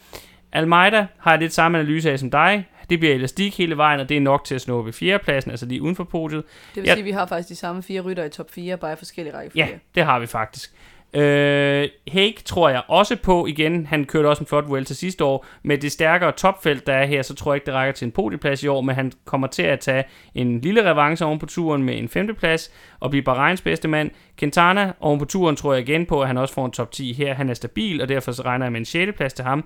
Almeida 0.53 1.07
har 1.19 1.31
jeg 1.31 1.41
lidt 1.41 1.53
samme 1.53 1.79
analyse 1.79 2.13
af 2.13 2.19
som 2.19 2.31
dig. 2.31 2.67
Det 2.91 2.99
bliver 2.99 3.15
elastik 3.15 3.59
hele 3.59 3.77
vejen, 3.77 4.01
og 4.01 4.09
det 4.09 4.17
er 4.17 4.21
nok 4.21 4.45
til 4.45 4.55
at 4.55 4.61
snå 4.61 4.83
ved 4.83 4.93
fjerdepladsen, 4.93 5.51
altså 5.51 5.67
lige 5.67 5.83
uden 5.83 5.97
for 5.97 6.05
podiet. 6.05 6.45
Det 6.75 6.83
vil 6.83 6.89
Ja. 6.89 6.95
sige, 6.95 6.99
at 7.01 7.05
vi 7.05 7.11
har 7.11 7.27
faktisk 7.27 7.49
de 7.49 7.55
samme 7.55 7.83
fire 7.83 8.01
rytter 8.01 8.25
i 8.25 8.29
top 8.29 8.51
4, 8.51 8.77
bare 8.77 8.93
i 8.93 8.97
forskellige 8.97 9.37
rækkefølge. 9.37 9.67
Ja, 9.67 9.71
det 9.95 10.05
har 10.05 10.19
vi 10.19 10.27
faktisk. 10.27 10.73
Øh, 11.17 11.89
Hake 12.09 12.43
tror 12.45 12.69
jeg 12.69 12.83
også 12.89 13.17
på 13.17 13.47
igen. 13.47 13.87
Han 13.87 14.05
kørte 14.05 14.27
også 14.27 14.41
en 14.43 14.47
flot 14.47 14.69
Vuelta 14.69 14.87
til 14.87 14.97
sidste 14.97 15.25
år. 15.25 15.47
Med 15.63 15.79
det 15.79 15.93
stærkere 15.93 16.33
topfelt, 16.33 16.87
der 16.87 16.93
er 16.93 17.07
her, 17.07 17.23
så 17.23 17.35
tror 17.35 17.53
jeg 17.53 17.57
ikke, 17.57 17.67
det 17.67 17.75
rækker 17.75 17.93
til 17.93 18.05
en 18.05 18.13
podieplads 18.13 18.63
i 18.63 18.67
år, 18.67 18.81
men 18.81 18.95
han 18.95 19.13
kommer 19.25 19.47
til 19.47 19.63
at 19.63 19.81
tage 19.81 20.05
en 20.35 20.61
lille 20.61 20.91
revanche 20.91 21.27
oven 21.27 21.39
på 21.39 21.47
turen 21.47 21.83
med 21.83 21.99
en 21.99 22.09
femteplads 22.09 22.73
og 23.01 23.11
blive 23.11 23.23
Bahreins 23.23 23.61
bedste 23.61 23.89
mand. 23.89 24.11
Quintana 24.39 24.93
oven 25.01 25.19
på 25.19 25.25
turen 25.25 25.57
tror 25.57 25.75
jeg 25.75 25.89
igen 25.89 26.07
på, 26.07 26.21
at 26.21 26.27
han 26.27 26.39
også 26.39 26.55
får 26.55 26.65
en 26.65 26.73
top 26.73 26.93
10 26.93 27.13
her. 27.13 27.35
Han 27.35 27.51
er 27.51 27.55
stabil, 27.55 28.03
og 28.03 28.09
derfor 28.09 28.33
så 28.33 28.43
regner 28.43 28.67
jeg 28.67 28.73
med 28.73 28.81
en 28.81 28.85
sjetteplads 28.85 29.33
til 29.33 29.45
ham. 29.45 29.65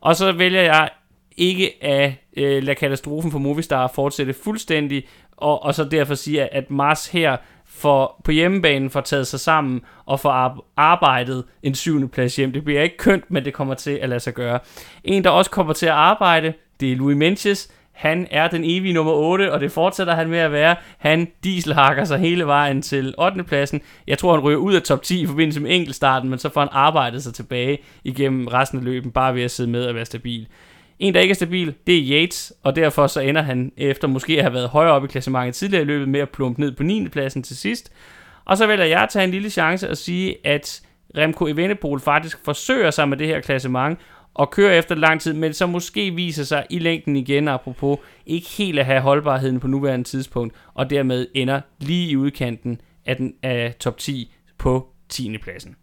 Og 0.00 0.16
så 0.16 0.32
vælger 0.32 0.62
jeg 0.62 0.88
ikke 1.36 1.84
at 1.84 2.12
øh, 2.36 2.62
lade 2.62 2.74
katastrofen 2.74 3.30
for 3.30 3.38
Movistar 3.38 3.92
fortsætte 3.94 4.32
fuldstændig, 4.32 5.06
og, 5.36 5.62
og 5.62 5.74
så 5.74 5.84
derfor 5.84 6.14
sige, 6.14 6.54
at 6.54 6.70
Mars 6.70 7.06
her 7.06 7.36
for, 7.76 8.20
på 8.24 8.30
hjemmebanen 8.30 8.90
får 8.90 9.00
taget 9.00 9.26
sig 9.26 9.40
sammen 9.40 9.80
og 10.06 10.20
får 10.20 10.64
arbejdet 10.76 11.44
en 11.62 11.74
syvende 11.74 12.08
plads 12.08 12.36
hjem. 12.36 12.52
Det 12.52 12.64
bliver 12.64 12.82
ikke 12.82 12.96
kønt, 12.96 13.30
men 13.30 13.44
det 13.44 13.54
kommer 13.54 13.74
til 13.74 13.90
at 13.90 14.08
lade 14.08 14.20
sig 14.20 14.34
gøre. 14.34 14.58
En, 15.04 15.24
der 15.24 15.30
også 15.30 15.50
kommer 15.50 15.72
til 15.72 15.86
at 15.86 15.92
arbejde, 15.92 16.52
det 16.80 16.92
er 16.92 16.96
Louis 16.96 17.16
Menches. 17.16 17.70
Han 17.92 18.26
er 18.30 18.48
den 18.48 18.64
evige 18.64 18.94
nummer 18.94 19.12
8, 19.12 19.52
og 19.52 19.60
det 19.60 19.72
fortsætter 19.72 20.14
han 20.14 20.28
med 20.28 20.38
at 20.38 20.52
være. 20.52 20.76
Han 20.98 21.28
dieselhakker 21.44 22.04
sig 22.04 22.18
hele 22.18 22.46
vejen 22.46 22.82
til 22.82 23.14
8. 23.18 23.44
pladsen. 23.44 23.80
Jeg 24.06 24.18
tror, 24.18 24.34
han 24.34 24.44
ryger 24.44 24.58
ud 24.58 24.74
af 24.74 24.82
top 24.82 25.02
10 25.02 25.22
i 25.22 25.26
forbindelse 25.26 25.60
med 25.60 25.74
enkeltstarten, 25.74 26.30
men 26.30 26.38
så 26.38 26.48
får 26.48 26.60
han 26.60 26.68
arbejdet 26.72 27.22
sig 27.22 27.34
tilbage 27.34 27.78
igennem 28.04 28.46
resten 28.46 28.78
af 28.78 28.84
løben, 28.84 29.10
bare 29.10 29.34
ved 29.34 29.42
at 29.42 29.50
sidde 29.50 29.70
med 29.70 29.84
og 29.86 29.94
være 29.94 30.04
stabil. 30.04 30.46
En, 30.98 31.14
der 31.14 31.20
ikke 31.20 31.32
er 31.32 31.34
stabil, 31.34 31.74
det 31.86 31.98
er 31.98 32.20
Yates, 32.20 32.52
og 32.62 32.76
derfor 32.76 33.06
så 33.06 33.20
ender 33.20 33.42
han, 33.42 33.72
efter 33.76 34.08
måske 34.08 34.36
at 34.36 34.42
have 34.42 34.54
været 34.54 34.68
højere 34.68 34.92
oppe 34.92 35.06
i 35.06 35.10
klassementet 35.10 35.54
tidligere 35.54 35.82
i 35.82 35.86
løbet, 35.86 36.08
med 36.08 36.20
at 36.20 36.30
plumpe 36.30 36.60
ned 36.60 36.72
på 36.72 36.82
9. 36.82 37.08
pladsen 37.08 37.42
til 37.42 37.56
sidst. 37.56 37.92
Og 38.44 38.56
så 38.56 38.66
vælger 38.66 38.84
jeg 38.84 39.02
at 39.02 39.08
tage 39.08 39.24
en 39.24 39.30
lille 39.30 39.50
chance 39.50 39.90
og 39.90 39.96
sige, 39.96 40.46
at 40.46 40.82
Remco 41.16 41.46
Evenepoel 41.46 42.00
faktisk 42.00 42.38
forsøger 42.44 42.90
sig 42.90 43.08
med 43.08 43.16
det 43.16 43.26
her 43.26 43.40
klassement, 43.40 43.98
og 44.34 44.50
kører 44.50 44.78
efter 44.78 44.94
lang 44.94 45.20
tid, 45.20 45.32
men 45.32 45.52
så 45.52 45.66
måske 45.66 46.10
viser 46.10 46.44
sig 46.44 46.66
i 46.70 46.78
længden 46.78 47.16
igen, 47.16 47.48
apropos, 47.48 47.98
ikke 48.26 48.48
helt 48.48 48.78
at 48.78 48.86
have 48.86 49.00
holdbarheden 49.00 49.60
på 49.60 49.66
nuværende 49.66 50.08
tidspunkt, 50.08 50.54
og 50.74 50.90
dermed 50.90 51.26
ender 51.34 51.60
lige 51.78 52.10
i 52.10 52.16
udkanten 52.16 52.80
af, 53.06 53.16
den, 53.16 53.34
af 53.42 53.74
top 53.80 53.98
10 53.98 54.32
på 54.58 54.88
10. 55.08 55.38
pladsen. 55.38 55.76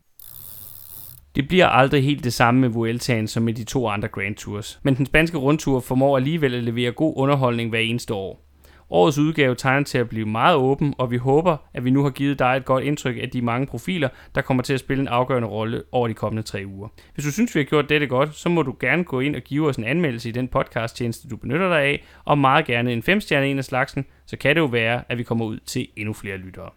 Det 1.40 1.48
bliver 1.48 1.68
aldrig 1.68 2.04
helt 2.04 2.24
det 2.24 2.34
samme 2.34 2.62
med 2.62 2.70
Vueltaen 2.70 3.28
som 3.28 3.44
med 3.44 3.54
de 3.54 3.64
to 3.64 3.88
andre 3.88 4.08
Grand 4.08 4.36
Tours, 4.36 4.80
men 4.84 4.96
den 4.96 5.06
spanske 5.06 5.38
rundtur 5.38 5.80
formår 5.80 6.18
alligevel 6.18 6.56
at 6.56 6.64
levere 6.64 6.92
god 6.92 7.14
underholdning 7.18 7.70
hver 7.70 7.80
eneste 7.80 8.14
år. 8.14 8.46
Årets 8.90 9.18
udgave 9.18 9.56
tegner 9.56 9.84
til 9.84 9.98
at 9.98 10.10
blive 10.10 10.26
meget 10.26 10.56
åben, 10.56 10.94
og 10.98 11.12
vi 11.12 11.18
håber, 11.18 11.58
at 11.74 11.86
vi 11.86 11.90
nu 11.90 12.04
har 12.04 12.10
givet 12.10 12.40
dig 12.40 12.58
et 12.58 12.66
godt 12.66 12.84
indtryk 12.84 13.16
af 13.22 13.30
de 13.30 13.42
mange 13.42 13.68
profiler, 13.68 14.10
der 14.36 14.42
kommer 14.42 14.64
til 14.64 14.74
at 14.74 14.80
spille 14.80 15.02
en 15.02 15.08
afgørende 15.08 15.48
rolle 15.48 15.84
over 15.92 16.08
de 16.08 16.14
kommende 16.14 16.44
tre 16.44 16.64
uger. 16.68 16.88
Hvis 17.14 17.26
du 17.26 17.32
synes, 17.32 17.56
vi 17.56 17.60
har 17.60 17.66
gjort 17.66 17.90
dette 17.90 18.08
godt, 18.08 18.36
så 18.36 18.50
må 18.50 18.62
du 18.62 18.76
gerne 18.80 19.04
gå 19.04 19.20
ind 19.20 19.36
og 19.36 19.42
give 19.42 19.68
os 19.68 19.78
en 19.78 19.84
anmeldelse 19.84 20.30
i 20.30 20.32
den 20.32 20.48
podcast-tjeneste, 20.48 21.28
du 21.28 21.38
benytter 21.38 21.70
dig 21.70 21.82
af, 21.82 22.04
og 22.26 22.38
meget 22.38 22.66
gerne 22.66 22.94
en 22.94 23.04
5-stjerne 23.10 23.48
en 23.48 23.58
af 23.58 23.66
slagsen, 23.66 24.06
så 24.26 24.38
kan 24.38 24.56
det 24.56 24.62
jo 24.62 24.66
være, 24.66 25.04
at 25.10 25.18
vi 25.18 25.24
kommer 25.24 25.46
ud 25.46 25.60
til 25.66 25.88
endnu 25.98 26.14
flere 26.14 26.38
lyttere. 26.38 26.70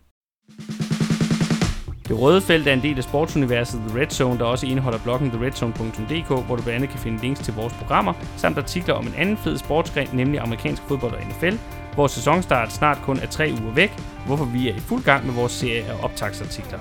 Det 2.08 2.20
røde 2.20 2.40
felt 2.40 2.68
er 2.68 2.72
en 2.72 2.82
del 2.82 2.98
af 2.98 3.04
sportsuniverset 3.04 3.80
The 3.88 4.00
Red 4.00 4.10
Zone, 4.10 4.38
der 4.38 4.44
også 4.44 4.66
indeholder 4.66 4.98
bloggen 4.98 5.30
theredzone.dk, 5.30 6.26
hvor 6.26 6.56
du 6.56 6.62
blandt 6.62 6.68
andet 6.68 6.90
kan 6.90 6.98
finde 6.98 7.22
links 7.22 7.40
til 7.40 7.54
vores 7.54 7.72
programmer, 7.72 8.12
samt 8.36 8.58
artikler 8.58 8.94
om 8.94 9.06
en 9.06 9.14
anden 9.16 9.36
fed 9.36 9.58
sportsgren, 9.58 10.08
nemlig 10.12 10.40
amerikansk 10.40 10.82
fodbold 10.88 11.12
og 11.12 11.20
NFL, 11.28 11.56
hvor 11.94 12.06
sæsonstart 12.06 12.72
snart 12.72 12.98
kun 13.02 13.18
er 13.18 13.26
tre 13.26 13.54
uger 13.62 13.74
væk, 13.74 13.92
hvorfor 14.26 14.44
vi 14.44 14.68
er 14.68 14.74
i 14.74 14.80
fuld 14.80 15.02
gang 15.02 15.26
med 15.26 15.34
vores 15.34 15.52
serie 15.52 15.84
af 15.84 16.04
optagsartikler. 16.04 16.78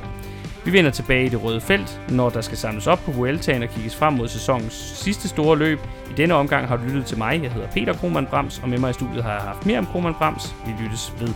Vi 0.65 0.73
vender 0.73 0.91
tilbage 0.91 1.25
i 1.25 1.29
det 1.29 1.43
røde 1.43 1.61
felt, 1.61 2.01
når 2.09 2.29
der 2.29 2.41
skal 2.41 2.57
samles 2.57 2.87
op 2.87 2.99
på 3.05 3.11
Vueltaen 3.11 3.63
og 3.63 3.69
kigges 3.69 3.95
frem 3.95 4.13
mod 4.13 4.27
sæsonens 4.27 4.73
sidste 4.73 5.27
store 5.27 5.57
løb. 5.57 5.79
I 6.09 6.13
denne 6.13 6.33
omgang 6.33 6.67
har 6.67 6.77
du 6.77 6.83
lyttet 6.83 7.05
til 7.05 7.17
mig. 7.17 7.39
Jeg 7.43 7.51
hedder 7.51 7.67
Peter 7.67 7.93
Krohmann 7.93 8.27
Brams, 8.27 8.59
og 8.63 8.69
med 8.69 8.77
mig 8.77 8.89
i 8.89 8.93
studiet 8.93 9.23
har 9.23 9.31
jeg 9.31 9.41
haft 9.41 9.65
mere 9.65 9.77
om 9.77 9.85
Krohmann 9.85 10.15
Brams. 10.15 10.55
Vi 10.65 10.83
lyttes 10.83 11.13
ved. 11.19 11.33